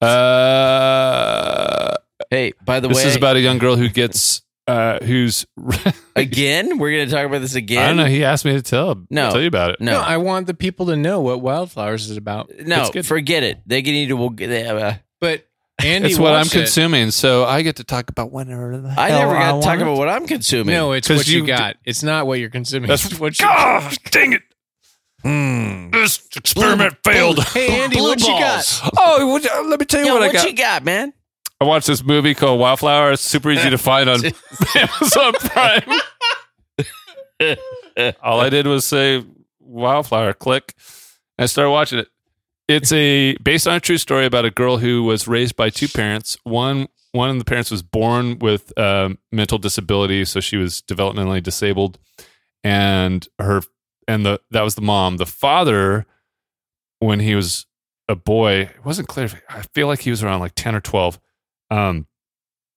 Uh, 0.02 1.95
Hey, 2.30 2.53
by 2.64 2.80
the 2.80 2.88
this 2.88 2.95
way, 2.98 3.03
this 3.03 3.11
is 3.11 3.18
about 3.18 3.36
a 3.36 3.41
young 3.41 3.57
girl 3.57 3.76
who 3.76 3.90
gets, 3.90 4.41
uh, 4.65 4.99
who's, 5.03 5.45
again. 6.15 6.78
We're 6.78 6.91
going 6.95 7.10
to 7.10 7.14
talk 7.14 7.26
about 7.26 7.41
this 7.41 7.56
again. 7.56 7.84
I 7.84 7.88
don't 7.88 7.98
know. 7.98 8.06
He 8.06 8.23
asked 8.23 8.45
me 8.45 8.53
to 8.53 8.61
tell, 8.61 9.03
No. 9.10 9.32
tell 9.32 9.41
you 9.41 9.48
about 9.48 9.72
it. 9.72 9.82
no. 9.82 9.94
No, 9.94 9.99
I 9.99 10.15
want 10.15 10.48
the 10.48 10.53
people 10.53 10.86
to 10.86 10.95
know 10.95 11.19
what 11.19 11.41
Wildflowers 11.41 12.10
is 12.10 12.15
about. 12.15 12.49
no, 12.65 12.90
forget 13.03 13.44
it. 13.44 13.60
They 13.65 13.82
can 13.82 13.91
need 13.94 14.07
to. 14.10 14.15
We'll, 14.15 14.30
they 14.30 14.64
have 14.64 14.78
a, 14.78 15.02
But 15.19 15.45
Andy, 15.84 16.10
It's 16.11 16.19
what 16.19 16.34
I'm 16.34 16.45
it. 16.45 16.52
consuming, 16.52 17.11
so 17.11 17.44
I 17.44 17.64
get 17.64 17.78
to 17.78 17.84
talk 17.84 18.10
about 18.10 18.32
whenever 18.32 18.78
the 18.78 18.90
I 18.98 19.10
never 19.10 19.34
got 19.34 19.60
to 19.60 19.65
talk 19.68 19.80
about 19.80 19.98
what 19.98 20.07
I'm 20.07 20.26
consuming. 20.26 20.73
No, 20.73 20.94
it's 20.94 21.07
'Cause 21.10 21.18
what 21.18 21.28
you, 21.28 21.40
you- 21.41 21.48
got. 21.48 21.76
It's 21.84 22.02
not 22.03 22.28
what 22.28 22.40
you're 22.40 22.49
consuming. 22.49 22.88
That's 22.88 23.03
It's 23.06 23.19
what 23.19 23.38
you. 23.40 23.45
God, 23.45 23.94
dang 24.11 24.34
it! 24.34 24.44
Mm. 25.23 25.91
This 25.91 26.27
experiment 26.35 26.95
failed. 27.03 27.39
Hey 27.43 27.81
Andy, 27.81 27.98
Blue 27.98 28.10
what 28.10 28.19
you 28.22 28.27
balls. 28.27 28.80
got? 28.81 28.91
Oh, 28.98 29.27
what- 29.27 29.43
let 29.68 29.80
me 29.80 29.85
tell 29.85 29.99
you 30.02 30.07
Yeah, 30.07 30.14
what, 30.14 30.22
what 30.22 30.30
I 30.30 30.34
got. 30.34 30.39
What 30.43 30.52
you 30.52 30.57
got, 30.57 30.84
man? 30.84 31.14
I 31.60 31.64
watched 31.65 31.88
this 31.88 32.03
movie 32.03 32.34
called 32.34 32.60
Wildflower. 32.60 33.11
It's 33.11 33.22
super 33.22 33.52
easy 33.52 33.69
to 33.69 33.77
find 33.89 34.10
on 34.10 34.19
Amazon 34.76 35.34
Prime. 35.34 36.02
All 38.23 38.39
I 38.39 38.49
did 38.49 38.65
was 38.68 38.85
say 38.85 39.23
Wildflower, 39.60 40.34
click. 40.34 40.73
I 41.38 41.45
started 41.45 41.72
watching 41.72 41.99
it. 41.99 42.07
It's 42.68 42.91
a 42.91 43.35
based 43.38 43.68
on 43.68 43.76
a 43.76 43.80
true 43.80 43.98
story 43.98 44.26
about 44.26 44.45
a 44.45 44.52
girl 44.52 44.77
who 44.77 45.03
was 45.03 45.27
raised 45.27 45.56
by 45.56 45.69
two 45.69 45.88
parents. 45.88 46.38
One 46.43 46.88
one 47.11 47.30
of 47.30 47.38
the 47.38 47.43
parents 47.45 47.69
was 47.69 47.81
born 47.84 48.39
with 48.39 48.77
um, 48.80 49.18
mental 49.31 49.57
disability, 49.57 50.23
so 50.26 50.39
she 50.39 50.56
was 50.57 50.81
developmentally 50.81 51.43
disabled, 51.43 51.99
and 52.64 53.27
her 53.39 53.61
and 54.12 54.26
the 54.26 54.42
that 54.52 54.62
was 54.62 54.76
the 54.76 54.82
mom. 54.82 55.18
The 55.18 55.26
father, 55.26 56.06
when 57.00 57.20
he 57.20 57.36
was 57.36 57.66
a 58.08 58.16
boy, 58.16 58.62
it 58.62 58.86
wasn't 58.86 59.08
clear. 59.08 59.30
I 59.50 59.62
feel 59.74 59.88
like 59.88 60.02
he 60.02 60.10
was 60.10 60.24
around 60.24 60.42
like 60.42 60.56
ten 60.56 60.76
or 60.76 60.82
twelve. 60.82 61.20
Um, 61.70 62.08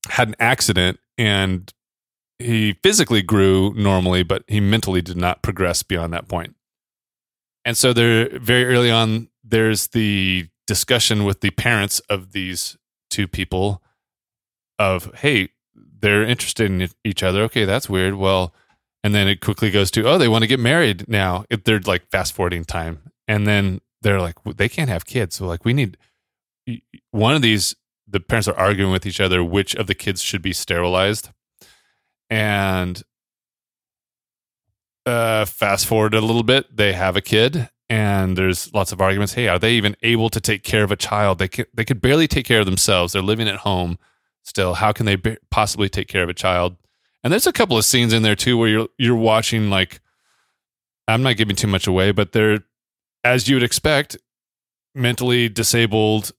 had 0.09 0.29
an 0.29 0.37
accident 0.39 1.01
and 1.19 1.73
he 2.39 2.75
physically 2.83 3.23
grew 3.23 3.73
normally, 3.75 4.23
but 4.23 4.45
he 4.47 4.61
mentally 4.61 5.03
did 5.03 5.17
not 5.17 5.43
progress 5.43 5.83
beyond 5.83 6.13
that 6.13 6.29
point. 6.29 6.55
And 7.65 7.77
so 7.77 7.93
there, 7.93 8.39
very 8.39 8.67
early 8.67 8.91
on, 8.91 9.29
there's 9.43 9.89
the 9.89 10.49
discussion 10.67 11.25
with 11.25 11.41
the 11.41 11.51
parents 11.51 12.01
of 12.11 12.33
these 12.33 12.77
two 13.09 13.27
people 13.27 13.83
of, 14.79 15.15
hey, 15.17 15.49
they're 15.75 16.25
interested 16.25 16.71
in 16.71 16.89
each 17.05 17.23
other. 17.23 17.43
Okay, 17.43 17.65
that's 17.65 17.89
weird. 17.89 18.15
Well, 18.15 18.53
and 19.05 19.15
then 19.15 19.29
it 19.29 19.41
quickly 19.41 19.71
goes 19.71 19.93
to, 19.93 20.09
oh, 20.09 20.19
they 20.19 20.27
want 20.27 20.43
to 20.43 20.49
get 20.49 20.59
married 20.59 21.09
now. 21.09 21.45
It, 21.49 21.65
they're 21.65 21.79
like 21.79 22.11
fast 22.11 22.33
forwarding 22.33 22.65
time, 22.65 23.13
and 23.29 23.47
then 23.47 23.81
they're 24.03 24.21
like, 24.21 24.35
they 24.57 24.69
can't 24.69 24.91
have 24.91 25.07
kids. 25.07 25.37
So 25.37 25.47
like, 25.47 25.65
we 25.65 25.73
need 25.73 25.97
one 27.13 27.37
of 27.37 27.43
these. 27.43 27.77
The 28.07 28.21
parents 28.21 28.49
are 28.49 28.57
arguing 28.57 28.93
with 28.93 29.07
each 29.07 29.21
other 29.21 29.43
which 29.43 29.75
of 29.77 29.87
the 29.87 29.95
kids 29.95 30.23
should 30.23 30.43
be 30.43 30.53
sterilized 30.53 31.31
and 32.31 33.03
uh, 35.07 35.45
fast 35.45 35.87
forward 35.87 36.15
a 36.15 36.21
little 36.21 36.43
bit, 36.43 36.77
they 36.77 36.93
have 36.93 37.17
a 37.17 37.21
kid, 37.21 37.69
and 37.89 38.37
there's 38.37 38.73
lots 38.73 38.93
of 38.93 39.01
arguments. 39.01 39.35
Hey, 39.35 39.49
are 39.49 39.59
they 39.59 39.75
even 39.75 39.97
able 40.03 40.31
to 40.31 40.41
take 40.41 40.63
care 40.63 40.83
of 40.83 40.91
a 40.91 40.97
child? 40.97 41.39
They 41.39 41.49
could, 41.49 41.67
they 41.75 41.85
could 41.85 42.01
barely 42.01 42.27
take 42.27 42.47
care 42.47 42.61
of 42.61 42.67
themselves. 42.67 43.13
They're 43.13 43.23
living 43.23 43.49
at 43.49 43.57
home 43.57 43.99
still. 44.43 44.75
How 44.75 44.93
can 44.93 45.07
they 45.07 45.17
ba- 45.17 45.37
possibly 45.51 45.89
take 45.89 46.09
care 46.09 46.23
of 46.23 46.29
a 46.29 46.35
child? 46.35 46.77
And 47.25 47.33
there's 47.33 47.47
a 47.47 47.53
couple 47.53 47.79
of 47.79 47.87
scenes 47.87 48.13
in 48.13 48.23
there 48.23 48.37
too 48.37 48.59
where 48.59 48.69
you're 48.69 48.89
you're 48.99 49.17
watching 49.17 49.71
like 49.71 50.01
I'm 51.09 51.23
not 51.23 51.39
giving 51.39 51.57
too 51.57 51.67
much 51.67 51.87
away, 51.87 52.13
but 52.13 52.33
they're 52.33 52.61
as 53.25 53.49
you 53.49 53.57
would 53.57 53.63
expect, 53.63 54.19
mentally 54.95 55.49
disabled 55.49 56.33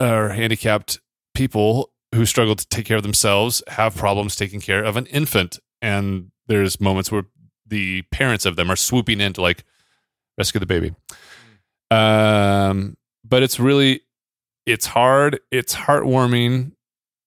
or 0.00 0.28
handicapped 0.28 1.00
people 1.34 1.90
who 2.14 2.24
struggle 2.24 2.54
to 2.54 2.66
take 2.68 2.86
care 2.86 2.96
of 2.96 3.02
themselves 3.02 3.62
have 3.66 3.96
problems 3.96 4.36
taking 4.36 4.60
care 4.60 4.84
of 4.84 4.96
an 4.96 5.06
infant. 5.06 5.58
And 5.82 6.30
there's 6.46 6.80
moments 6.80 7.10
where 7.10 7.24
the 7.66 8.02
parents 8.12 8.46
of 8.46 8.56
them 8.56 8.70
are 8.70 8.76
swooping 8.76 9.20
in 9.20 9.32
to 9.34 9.42
like 9.42 9.64
rescue 10.38 10.60
the 10.60 10.66
baby. 10.66 10.94
Um 11.90 12.96
but 13.24 13.42
it's 13.42 13.58
really 13.58 14.02
it's 14.66 14.86
hard 14.86 15.40
it's 15.50 15.74
heartwarming. 15.74 16.72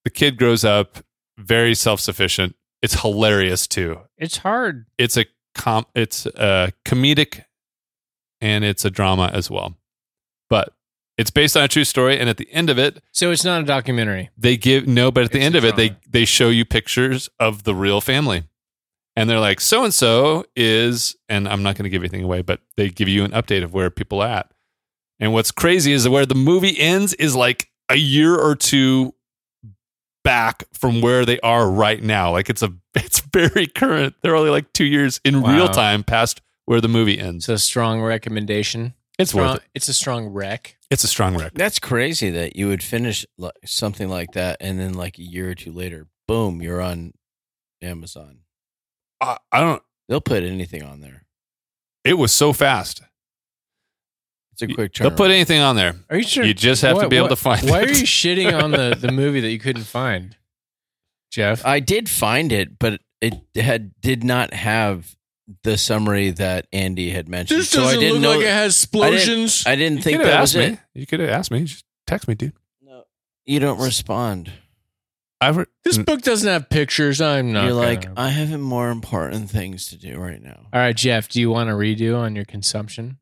The 0.05 0.11
kid 0.11 0.37
grows 0.37 0.63
up 0.63 0.99
very 1.37 1.75
self-sufficient 1.75 2.55
it's 2.81 3.01
hilarious 3.01 3.67
too 3.67 3.99
It's 4.17 4.37
hard. 4.37 4.85
it's 4.97 5.17
a 5.17 5.25
com 5.55 5.85
it's 5.95 6.25
a 6.25 6.71
comedic 6.85 7.43
and 8.39 8.63
it's 8.63 8.85
a 8.85 8.89
drama 8.89 9.29
as 9.33 9.49
well. 9.51 9.75
But 10.49 10.73
it's 11.17 11.29
based 11.29 11.55
on 11.55 11.63
a 11.63 11.67
true 11.67 11.83
story, 11.83 12.17
and 12.19 12.27
at 12.29 12.37
the 12.37 12.51
end 12.51 12.69
of 12.69 12.79
it, 12.79 13.03
So 13.11 13.29
it's 13.31 13.43
not 13.45 13.61
a 13.61 13.65
documentary. 13.65 14.29
they 14.37 14.57
give 14.57 14.87
no, 14.87 15.11
but 15.11 15.23
at 15.25 15.31
the 15.31 15.37
It's 15.37 15.45
end 15.45 15.55
a 15.55 15.57
of 15.59 15.65
it, 15.65 15.75
they 15.75 15.89
drama. 15.89 16.01
they 16.09 16.25
show 16.25 16.49
you 16.49 16.65
pictures 16.65 17.29
of 17.39 17.63
the 17.63 17.75
real 17.75 18.01
family, 18.01 18.43
and 19.15 19.29
they're 19.29 19.39
like, 19.39 19.61
so 19.61 19.83
and 19.83 19.93
so 19.93 20.45
is, 20.55 21.15
and 21.29 21.47
I'm 21.47 21.61
not 21.61 21.75
going 21.75 21.83
to 21.83 21.89
give 21.89 22.01
anything 22.01 22.23
away, 22.23 22.41
but 22.41 22.61
they 22.77 22.89
give 22.89 23.07
you 23.07 23.23
an 23.23 23.31
update 23.31 23.63
of 23.63 23.73
where 23.73 23.91
people 23.91 24.21
are 24.23 24.27
at. 24.29 24.51
And 25.19 25.33
what's 25.33 25.51
crazy 25.51 25.91
is 25.91 26.09
where 26.09 26.25
the 26.25 26.33
movie 26.33 26.79
ends 26.79 27.13
is 27.15 27.35
like 27.35 27.69
a 27.89 27.95
year 27.97 28.35
or 28.35 28.55
two 28.55 29.13
back 30.23 30.63
from 30.73 31.01
where 31.01 31.25
they 31.25 31.39
are 31.41 31.69
right 31.69 32.01
now. 32.01 32.31
Like 32.31 32.49
it's 32.49 32.61
a 32.61 32.73
it's 32.95 33.19
very 33.21 33.67
current. 33.67 34.15
They're 34.21 34.35
only 34.35 34.49
like 34.49 34.71
two 34.73 34.85
years 34.85 35.19
in 35.23 35.41
Wow. 35.41 35.55
real 35.55 35.67
time 35.69 36.03
past 36.03 36.41
where 36.65 36.81
the 36.81 36.87
movie 36.87 37.19
ends. 37.19 37.49
It's 37.49 37.63
a 37.63 37.65
strong 37.65 38.01
recommendation. 38.01 38.93
It's 39.19 39.31
Strong, 39.31 39.47
worth 39.47 39.57
it. 39.57 39.63
It's 39.75 39.87
a 39.87 39.93
strong 39.93 40.27
rec. 40.29 40.77
It's 40.89 41.03
a 41.03 41.07
strong 41.07 41.35
record. 41.37 41.53
That's 41.55 41.77
crazy 41.79 42.31
that 42.31 42.55
you 42.55 42.67
would 42.69 42.81
finish 42.81 43.25
something 43.65 44.09
like 44.09 44.31
that, 44.33 44.57
and 44.59 44.79
then 44.79 44.93
like 44.93 45.19
a 45.19 45.21
year 45.23 45.51
or 45.51 45.55
two 45.55 45.71
later, 45.71 46.07
boom, 46.27 46.61
you're 46.61 46.81
on 46.81 47.13
Amazon. 47.81 48.39
I, 49.21 49.37
I 49.51 49.59
don't. 49.61 49.83
They'll 50.09 50.21
put 50.21 50.43
anything 50.43 50.81
on 50.83 51.01
there. 51.01 51.25
It 52.03 52.15
was 52.15 52.31
so 52.31 52.51
fast. 52.51 53.01
It's 54.61 54.71
a 54.71 54.75
quick 54.75 54.93
turn. 54.93 55.07
They'll 55.07 55.17
put 55.17 55.31
anything 55.31 55.61
on 55.61 55.75
there. 55.75 55.95
Are 56.09 56.17
you 56.17 56.23
sure? 56.23 56.43
You 56.43 56.53
just 56.53 56.81
have 56.83 56.91
to 56.95 57.01
What- 57.03 57.09
be 57.09 57.17
able 57.17 57.29
to 57.29 57.35
find 57.35 57.69
Why 57.69 57.81
it. 57.81 57.89
are 57.89 57.93
you 57.93 58.03
shitting 58.05 58.51
on 58.61 58.71
the, 58.71 58.95
the 58.99 59.11
movie 59.21 59.39
that 59.41 59.49
you 59.51 59.59
couldn't 59.59 59.83
find, 59.83 60.35
Jeff? 61.31 61.65
I 61.65 61.79
did 61.79 62.09
find 62.09 62.51
it, 62.51 62.77
but 62.79 63.01
it 63.21 63.35
had 63.55 63.93
did 64.01 64.23
not 64.23 64.53
have 64.53 65.15
the 65.63 65.77
summary 65.77 66.29
that 66.31 66.67
Andy 66.71 67.09
had 67.09 67.27
mentioned. 67.27 67.63
so 67.65 67.83
I 67.83 67.97
didn't 67.97 68.21
know. 68.21 68.39
It 68.39 68.47
has 68.47 68.75
explosions. 68.77 69.63
I 69.65 69.75
didn't 69.75 69.97
You 69.97 70.03
think 70.03 70.17
could 70.19 70.25
have 70.27 70.35
that 70.35 70.41
was 70.41 70.55
me. 70.55 70.63
it. 70.65 70.79
You 70.93 71.05
could 71.05 71.19
have 71.19 71.29
asked 71.29 71.51
me. 71.51 71.63
Just 71.65 71.83
text 72.07 72.27
me, 72.27 72.35
dude. 72.35 72.53
No, 72.81 73.03
you 73.45 73.59
don't 73.59 73.79
respond. 73.79 74.51
I've 75.43 75.57
re- 75.57 75.65
This 75.83 75.97
mm. 75.97 76.05
book 76.05 76.21
doesn't 76.21 76.47
have 76.47 76.69
pictures. 76.69 77.19
I'm 77.19 77.51
not. 77.51 77.63
You're 77.65 77.71
gonna- 77.73 77.85
like, 77.87 78.07
I 78.15 78.29
have 78.29 78.57
more 78.59 78.91
important 78.91 79.49
things 79.49 79.87
to 79.87 79.97
do 79.97 80.17
right 80.19 80.41
now. 80.41 80.67
all 80.71 80.79
right, 80.79 80.95
Jeff. 80.95 81.27
Do 81.27 81.39
you 81.41 81.49
want 81.49 81.69
to 81.69 81.73
redo 81.73 82.15
on 82.17 82.35
your 82.35 82.45
consumption? 82.45 83.17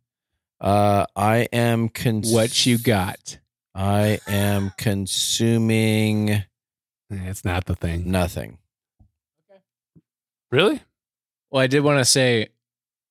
Uh, 0.60 1.06
I 1.16 1.48
am 1.54 1.90
cons- 1.90 2.32
What 2.32 2.66
you 2.66 2.78
got? 2.78 3.38
I 3.74 4.20
am 4.28 4.72
consuming 4.78 6.44
it's 7.10 7.46
not 7.46 7.66
the 7.66 7.76
thing. 7.76 8.12
nothing. 8.12 8.58
Okay. 9.50 9.62
Really? 10.52 10.82
Well, 11.50 11.62
I 11.64 11.68
did 11.68 11.80
want 11.82 12.00
to 12.00 12.06
say 12.06 12.50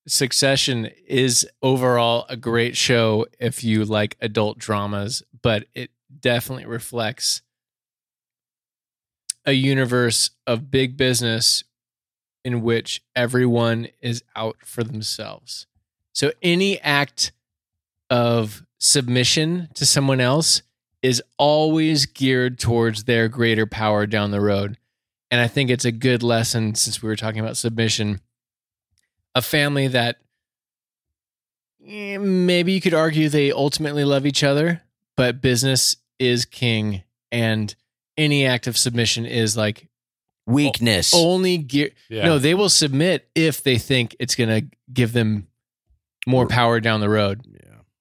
Succession 0.07 0.89
is 1.07 1.47
overall 1.63 2.25
a 2.31 2.37
great 2.37 2.77
show 2.77 3.27
if 3.39 3.63
you 3.63 3.85
like 3.85 4.17
adult 4.21 4.59
dramas, 4.59 5.23
but 5.43 5.67
it 5.75 5.91
definitely 6.21 6.65
reflects 6.65 7.43
a 9.45 9.53
universe 9.53 10.31
of 10.47 10.71
big 10.71 10.97
business 10.97 11.63
in 12.45 12.63
which 12.63 13.03
everyone 13.15 13.89
is 14.01 14.23
out 14.35 14.57
for 14.65 14.83
themselves. 14.83 15.67
So 16.13 16.33
any 16.43 16.81
act 16.81 17.33
of 18.11 18.63
submission 18.79 19.69
to 19.75 19.85
someone 19.87 20.21
else 20.21 20.63
is 21.03 21.23
always 21.39 22.07
geared 22.07 22.59
towards 22.59 23.05
their 23.05 23.29
greater 23.29 23.67
power 23.67 24.07
down 24.07 24.31
the 24.31 24.41
road. 24.41 24.77
And 25.31 25.41
I 25.41 25.47
think 25.47 25.71
it's 25.71 25.85
a 25.85 25.93
good 25.93 26.23
lesson 26.23 26.75
since 26.75 27.03
we 27.03 27.09
were 27.09 27.17
talking 27.17 27.41
about 27.41 27.57
submission. 27.57 28.21
A 29.35 29.43
family 29.43 29.89
that 29.89 30.17
eh, 31.87 32.17
maybe 32.19 32.73
you 32.73 32.81
could 32.81 32.95
argue 32.95 33.29
they 33.29 33.53
ultimately 33.53 34.05
love 34.05 34.27
each 34.27 34.43
other, 34.43 34.83
but 35.17 35.41
business 35.41 35.97
is 36.19 36.45
king. 36.45 37.03
And 37.31 37.75
any 38.17 38.47
act 38.47 38.67
of 38.67 38.77
submission 38.79 39.27
is 39.27 39.57
like 39.57 39.89
Weakness. 40.47 41.13
only 41.15 41.59
gear. 41.59 41.91
Yeah. 42.09 42.25
No, 42.25 42.39
they 42.39 42.55
will 42.55 42.71
submit 42.71 43.29
if 43.35 43.63
they 43.63 43.77
think 43.77 44.17
it's 44.19 44.35
going 44.35 44.49
to 44.49 44.77
give 44.93 45.13
them 45.13 45.47
more 46.27 46.47
power 46.47 46.81
down 46.81 47.01
the 47.01 47.09
road. 47.11 47.45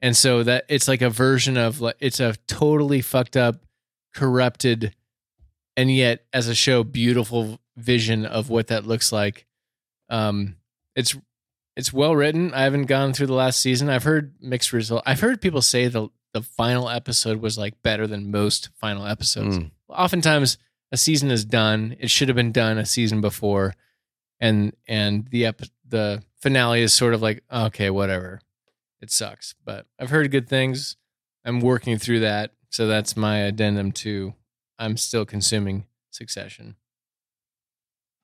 And 0.01 0.15
so 0.15 0.43
that 0.43 0.65
it's 0.69 0.87
like 0.87 1.01
a 1.01 1.09
version 1.09 1.57
of 1.57 1.81
like 1.81 1.95
it's 1.99 2.19
a 2.19 2.35
totally 2.47 3.01
fucked 3.01 3.35
up, 3.35 3.65
corrupted, 4.13 4.95
and 5.75 5.93
yet 5.93 6.25
as 6.33 6.47
a 6.47 6.55
show, 6.55 6.83
beautiful 6.83 7.59
vision 7.75 8.25
of 8.25 8.49
what 8.49 8.67
that 8.67 8.85
looks 8.85 9.11
like. 9.11 9.45
Um, 10.09 10.55
it's 10.95 11.15
it's 11.75 11.91
well 11.91 12.15
written. 12.15 12.53
I 12.53 12.61
haven't 12.63 12.85
gone 12.85 13.13
through 13.13 13.27
the 13.27 13.33
last 13.33 13.59
season. 13.59 13.89
I've 13.89 14.03
heard 14.03 14.35
mixed 14.39 14.71
results. 14.71 15.03
I've 15.05 15.19
heard 15.19 15.41
people 15.41 15.61
say 15.61 15.87
the 15.87 16.09
the 16.33 16.41
final 16.43 16.89
episode 16.89 17.41
was 17.41 17.57
like 17.57 17.81
better 17.81 18.05
than 18.05 18.29
most 18.29 18.69
final 18.75 19.07
episodes. 19.07 19.57
Mm. 19.57 19.71
Oftentimes, 19.89 20.57
a 20.91 20.97
season 20.97 21.31
is 21.31 21.43
done. 21.43 21.95
It 21.99 22.11
should 22.11 22.27
have 22.27 22.35
been 22.35 22.51
done 22.51 22.77
a 22.77 22.85
season 22.85 23.21
before, 23.21 23.73
and 24.39 24.75
and 24.87 25.27
the 25.29 25.47
ep- 25.47 25.61
the 25.87 26.23
finale 26.35 26.81
is 26.81 26.93
sort 26.93 27.15
of 27.15 27.23
like 27.23 27.43
okay, 27.51 27.89
whatever 27.89 28.41
it 29.01 29.11
sucks. 29.11 29.55
But 29.65 29.85
I've 29.99 30.09
heard 30.09 30.29
good 30.31 30.47
things. 30.49 30.95
I'm 31.45 31.59
working 31.61 31.97
through 31.97 32.21
that. 32.21 32.51
So 32.69 32.87
that's 32.87 33.15
my 33.15 33.37
addendum 33.39 33.91
to 33.93 34.33
I'm 34.79 34.97
still 34.97 35.25
consuming 35.25 35.85
Succession. 36.11 36.75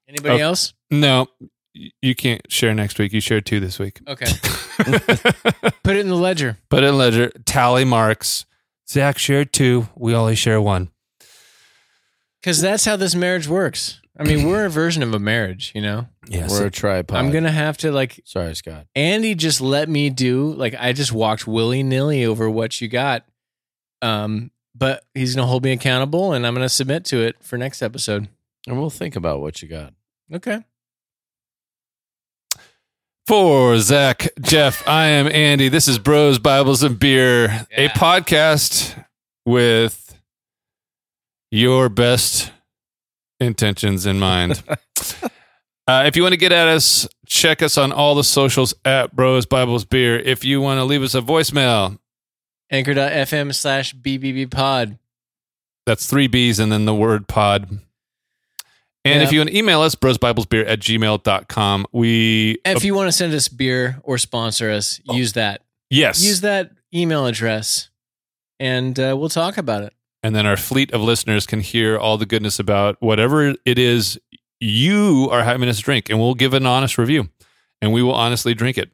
Anybody 0.07 0.41
Oh. 0.41 0.47
else? 0.47 0.73
No, 0.91 1.27
you 1.73 2.13
can't 2.15 2.41
share 2.51 2.73
next 2.73 2.99
week. 2.99 3.13
You 3.13 3.21
shared 3.21 3.45
two 3.45 3.59
this 3.59 3.79
week. 3.79 3.99
Okay. 4.07 4.25
Put 5.83 5.95
it 5.95 5.99
in 5.99 6.09
the 6.09 6.15
ledger. 6.17 6.57
Put 6.69 6.83
it 6.83 6.87
in 6.87 6.97
ledger. 6.97 7.29
Tally 7.45 7.85
marks. 7.85 8.45
Zack 8.89 9.17
shared 9.17 9.53
two. 9.53 9.87
We 9.95 10.13
only 10.13 10.35
share 10.35 10.59
one. 10.61 10.89
Because 12.41 12.61
that's 12.61 12.85
how 12.85 12.95
this 12.95 13.15
marriage 13.15 13.47
works. 13.47 14.01
I 14.19 14.23
mean, 14.23 14.45
we're 14.47 14.65
a 14.65 14.69
version 14.69 15.01
of 15.01 15.13
a 15.13 15.19
marriage, 15.19 15.71
you 15.73 15.81
know? 15.81 16.07
Yes. 16.27 16.51
We're 16.51 16.67
a 16.67 16.71
tripod. 16.71 17.17
I'm 17.17 17.31
going 17.31 17.43
to 17.43 17.51
have 17.51 17.77
to, 17.79 17.91
like, 17.91 18.21
Sorry, 18.25 18.55
Scott. 18.55 18.87
Andy 18.95 19.35
just 19.35 19.61
let 19.61 19.89
me 19.89 20.09
do, 20.09 20.53
like, 20.53 20.75
I 20.77 20.93
just 20.93 21.11
walked 21.11 21.47
willy 21.47 21.83
nilly 21.83 22.25
over 22.25 22.49
what 22.49 22.79
you 22.79 22.87
got. 22.87 23.25
Um, 24.01 24.51
but 24.75 25.03
he's 25.13 25.35
going 25.35 25.43
to 25.43 25.49
hold 25.49 25.63
me 25.63 25.71
accountable 25.71 26.33
and 26.33 26.45
I'm 26.47 26.53
going 26.53 26.65
to 26.65 26.69
submit 26.69 27.05
to 27.05 27.17
it 27.21 27.35
for 27.41 27.57
next 27.57 27.81
episode. 27.81 28.27
And 28.67 28.79
we'll 28.79 28.89
think 28.89 29.15
about 29.15 29.41
what 29.41 29.61
you 29.61 29.67
got. 29.67 29.93
Okay. 30.33 30.63
For 33.27 33.77
Zack, 33.79 34.29
Jeff, 34.41 34.85
I 34.87 35.05
am 35.05 35.27
Andy. 35.27 35.69
This 35.69 35.87
is 35.87 35.97
Bros, 35.97 36.39
Bibles, 36.39 36.83
and 36.83 36.99
Beer, 36.99 37.65
a 37.71 37.87
podcast 37.89 39.01
with 39.45 40.19
your 41.49 41.87
best 41.87 42.51
intentions 43.39 44.05
in 44.05 44.19
mind. 44.19 44.61
uh, 45.88 46.03
if 46.05 46.15
you 46.15 46.23
want 46.23 46.34
to 46.34 46.38
get 46.38 46.51
at 46.51 46.68
us, 46.68 47.07
check 47.26 47.61
us 47.61 47.77
on 47.77 47.91
all 47.91 48.15
the 48.15 48.23
socials 48.23 48.73
at 48.85 49.15
Bros, 49.15 49.45
Bibles, 49.45 49.85
Beer. 49.85 50.18
If 50.19 50.43
you 50.45 50.61
want 50.61 50.77
to 50.80 50.84
leave 50.85 51.03
us 51.03 51.14
a 51.15 51.22
voicemail, 51.22 51.97
Anchor.fm 52.72 53.53
slash 53.53 53.93
BBB 53.93 54.49
pod. 54.49 54.97
that's 55.85 56.07
three 56.07 56.27
B's 56.27 56.60
and 56.60 56.72
then 56.72 56.85
the 56.85 56.95
word 56.95 57.27
pod. 57.27 57.69
And 59.05 59.15
Yep. 59.19 59.23
if 59.23 59.31
you 59.34 59.39
want 59.41 59.49
to 59.49 59.57
email 59.57 59.81
us, 59.81 59.95
brosbiblesbeer 59.95 60.65
at 60.68 60.80
gmail.com. 60.80 61.85
We, 61.91 62.57
If 62.65 62.85
you 62.85 62.95
want 62.95 63.10
to 63.10 63.11
send 63.11 63.34
us 63.34 63.49
beer 63.49 63.99
or 64.03 64.18
sponsor 64.18 64.72
us, 64.72 65.01
use 65.03 65.34
that. 65.34 65.61
yes. 65.89 66.23
Use 66.23 66.39
that 66.41 66.72
email 66.93 67.26
address 67.26 67.89
and 68.60 68.97
uh, 68.99 69.15
we'll 69.19 69.30
talk 69.30 69.57
about 69.57 69.84
it. 69.84 69.93
and 70.23 70.34
then 70.35 70.45
our 70.45 70.55
fleet 70.55 70.93
of 70.93 71.01
listeners 71.01 71.45
can 71.45 71.60
hear 71.60 71.97
all 71.97 72.18
the 72.18 72.26
goodness 72.26 72.60
about 72.60 72.95
whatever 73.01 73.53
it 73.65 73.77
is 73.77 74.18
you 74.64 75.27
are 75.31 75.44
having 75.44 75.68
us 75.68 75.80
drink 75.80 76.10
and 76.10 76.19
we'll 76.19 76.34
give 76.35 76.53
an 76.53 76.65
honest 76.65 76.98
review 76.98 77.30
and 77.81 77.91
we 77.91 78.02
will 78.02 78.14
honestly 78.14 78.53
drink 78.53 78.77
it. 78.77 78.91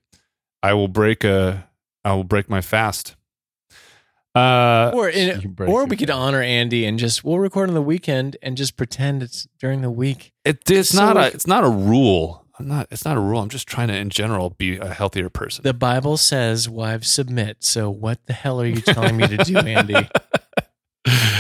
I 0.64 0.74
will 0.74 0.88
break 0.88 1.24
a 1.24 1.68
i 2.04 2.14
will 2.14 2.24
break 2.24 2.50
my 2.50 2.62
fast. 2.62 3.16
Uh 4.36 4.92
Or 4.94 5.10
in, 5.10 5.56
or 5.60 5.86
we 5.86 5.96
could 5.98 6.10
honor 6.10 6.42
Andy 6.42 6.86
and 6.86 6.98
just 7.00 7.24
we'll 7.24 7.40
record 7.40 7.70
on 7.70 7.76
the 7.76 7.82
weekend 7.82 8.38
and 8.42 8.58
just 8.58 8.78
pretend 8.78 9.22
it's 9.24 9.48
during 9.60 9.82
the 9.82 9.92
week. 9.92 10.34
it, 10.46 10.70
it's 10.70 10.90
So 10.90 11.04
not 11.04 11.18
a 11.18 11.28
it's 11.34 11.48
not 11.48 11.64
a 11.64 11.70
rule. 11.70 12.46
I'm 12.60 12.68
not 12.68 12.88
it's 12.92 13.06
not 13.06 13.16
a 13.18 13.20
rule. 13.20 13.42
I'm 13.42 13.50
just 13.50 13.68
trying 13.68 13.88
to 13.90 13.96
in 13.96 14.10
general 14.10 14.50
be 14.52 14.78
a 14.78 14.94
healthier 14.94 15.30
person. 15.30 15.64
The 15.64 15.74
Bible 15.74 16.18
says 16.18 16.68
wives 16.68 17.10
submit. 17.10 17.64
So 17.64 17.90
what 17.90 18.26
the 18.26 18.34
hell 18.34 18.60
are 18.62 18.66
you 18.66 18.82
telling 18.82 19.18
me 19.18 19.28
to 19.28 19.38
do, 19.38 19.58
Andy? 19.58 20.08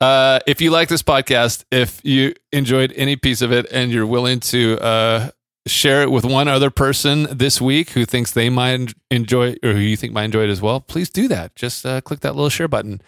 uh, 0.00 0.40
if 0.46 0.60
you 0.60 0.70
like 0.70 0.88
this 0.88 1.02
podcast, 1.02 1.64
if 1.70 2.00
you 2.04 2.34
enjoyed 2.52 2.92
any 2.96 3.16
piece 3.16 3.42
of 3.42 3.52
it 3.52 3.66
and 3.70 3.90
you're 3.90 4.06
willing 4.06 4.40
to 4.40 4.78
uh, 4.80 5.30
share 5.66 6.02
it 6.02 6.10
with 6.10 6.24
one 6.24 6.48
other 6.48 6.70
person 6.70 7.26
this 7.30 7.60
week 7.60 7.90
who 7.90 8.04
thinks 8.04 8.32
they 8.32 8.50
might 8.50 8.94
enjoy 9.10 9.56
or 9.62 9.72
who 9.72 9.78
you 9.78 9.96
think 9.96 10.12
might 10.12 10.24
enjoy 10.24 10.44
it 10.44 10.50
as 10.50 10.60
well, 10.60 10.80
please 10.80 11.10
do 11.10 11.28
that. 11.28 11.56
Just 11.56 11.86
uh, 11.86 12.00
click 12.00 12.20
that 12.20 12.34
little 12.34 12.50
share 12.50 12.68
button 12.68 13.00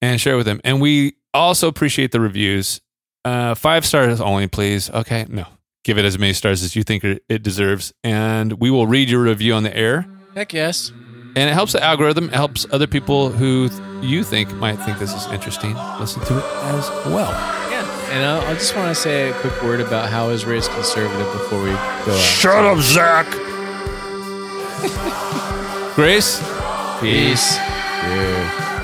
and 0.00 0.20
share 0.20 0.36
with 0.36 0.46
them. 0.46 0.60
And 0.64 0.80
we 0.80 1.16
also 1.34 1.68
appreciate 1.68 2.12
the 2.12 2.20
reviews. 2.20 2.80
Uh, 3.24 3.54
five 3.54 3.84
stars 3.84 4.20
only, 4.20 4.46
please. 4.46 4.88
Okay. 4.90 5.26
No, 5.28 5.46
give 5.84 5.98
it 5.98 6.04
as 6.04 6.18
many 6.18 6.32
stars 6.32 6.62
as 6.62 6.76
you 6.76 6.82
think 6.82 7.04
it 7.04 7.42
deserves. 7.42 7.92
And 8.02 8.54
we 8.54 8.70
will 8.70 8.86
read 8.86 9.10
your 9.10 9.22
review 9.22 9.54
on 9.54 9.62
the 9.64 9.76
air. 9.76 10.06
Heck 10.34 10.52
yes. 10.52 10.92
And 11.36 11.50
it 11.50 11.52
helps 11.52 11.72
the 11.72 11.82
algorithm. 11.84 12.28
It 12.30 12.34
helps 12.34 12.64
other 12.72 12.86
people 12.86 13.28
who 13.28 13.68
th- 13.68 13.80
you 14.02 14.24
think 14.24 14.52
might 14.54 14.76
think 14.76 14.98
this 14.98 15.12
is 15.14 15.26
interesting 15.32 15.74
listen 16.00 16.22
to 16.24 16.38
it 16.38 16.44
as 16.44 16.88
well. 17.06 17.30
Yeah. 17.70 18.10
And 18.10 18.24
I'll, 18.24 18.40
I 18.50 18.54
just 18.54 18.74
want 18.74 18.88
to 18.88 18.94
say 19.00 19.30
a 19.30 19.34
quick 19.34 19.62
word 19.62 19.80
about 19.80 20.08
how 20.08 20.24
I 20.24 20.28
was 20.28 20.44
raised 20.46 20.70
conservative 20.70 21.30
before 21.32 21.62
we 21.62 21.70
go 21.70 21.76
out. 22.12 22.18
Shut 22.20 22.64
up, 22.64 22.78
Zack. 22.78 23.26
Grace, 25.94 26.40
Peace. 27.00 27.56
Dude. 27.56 28.75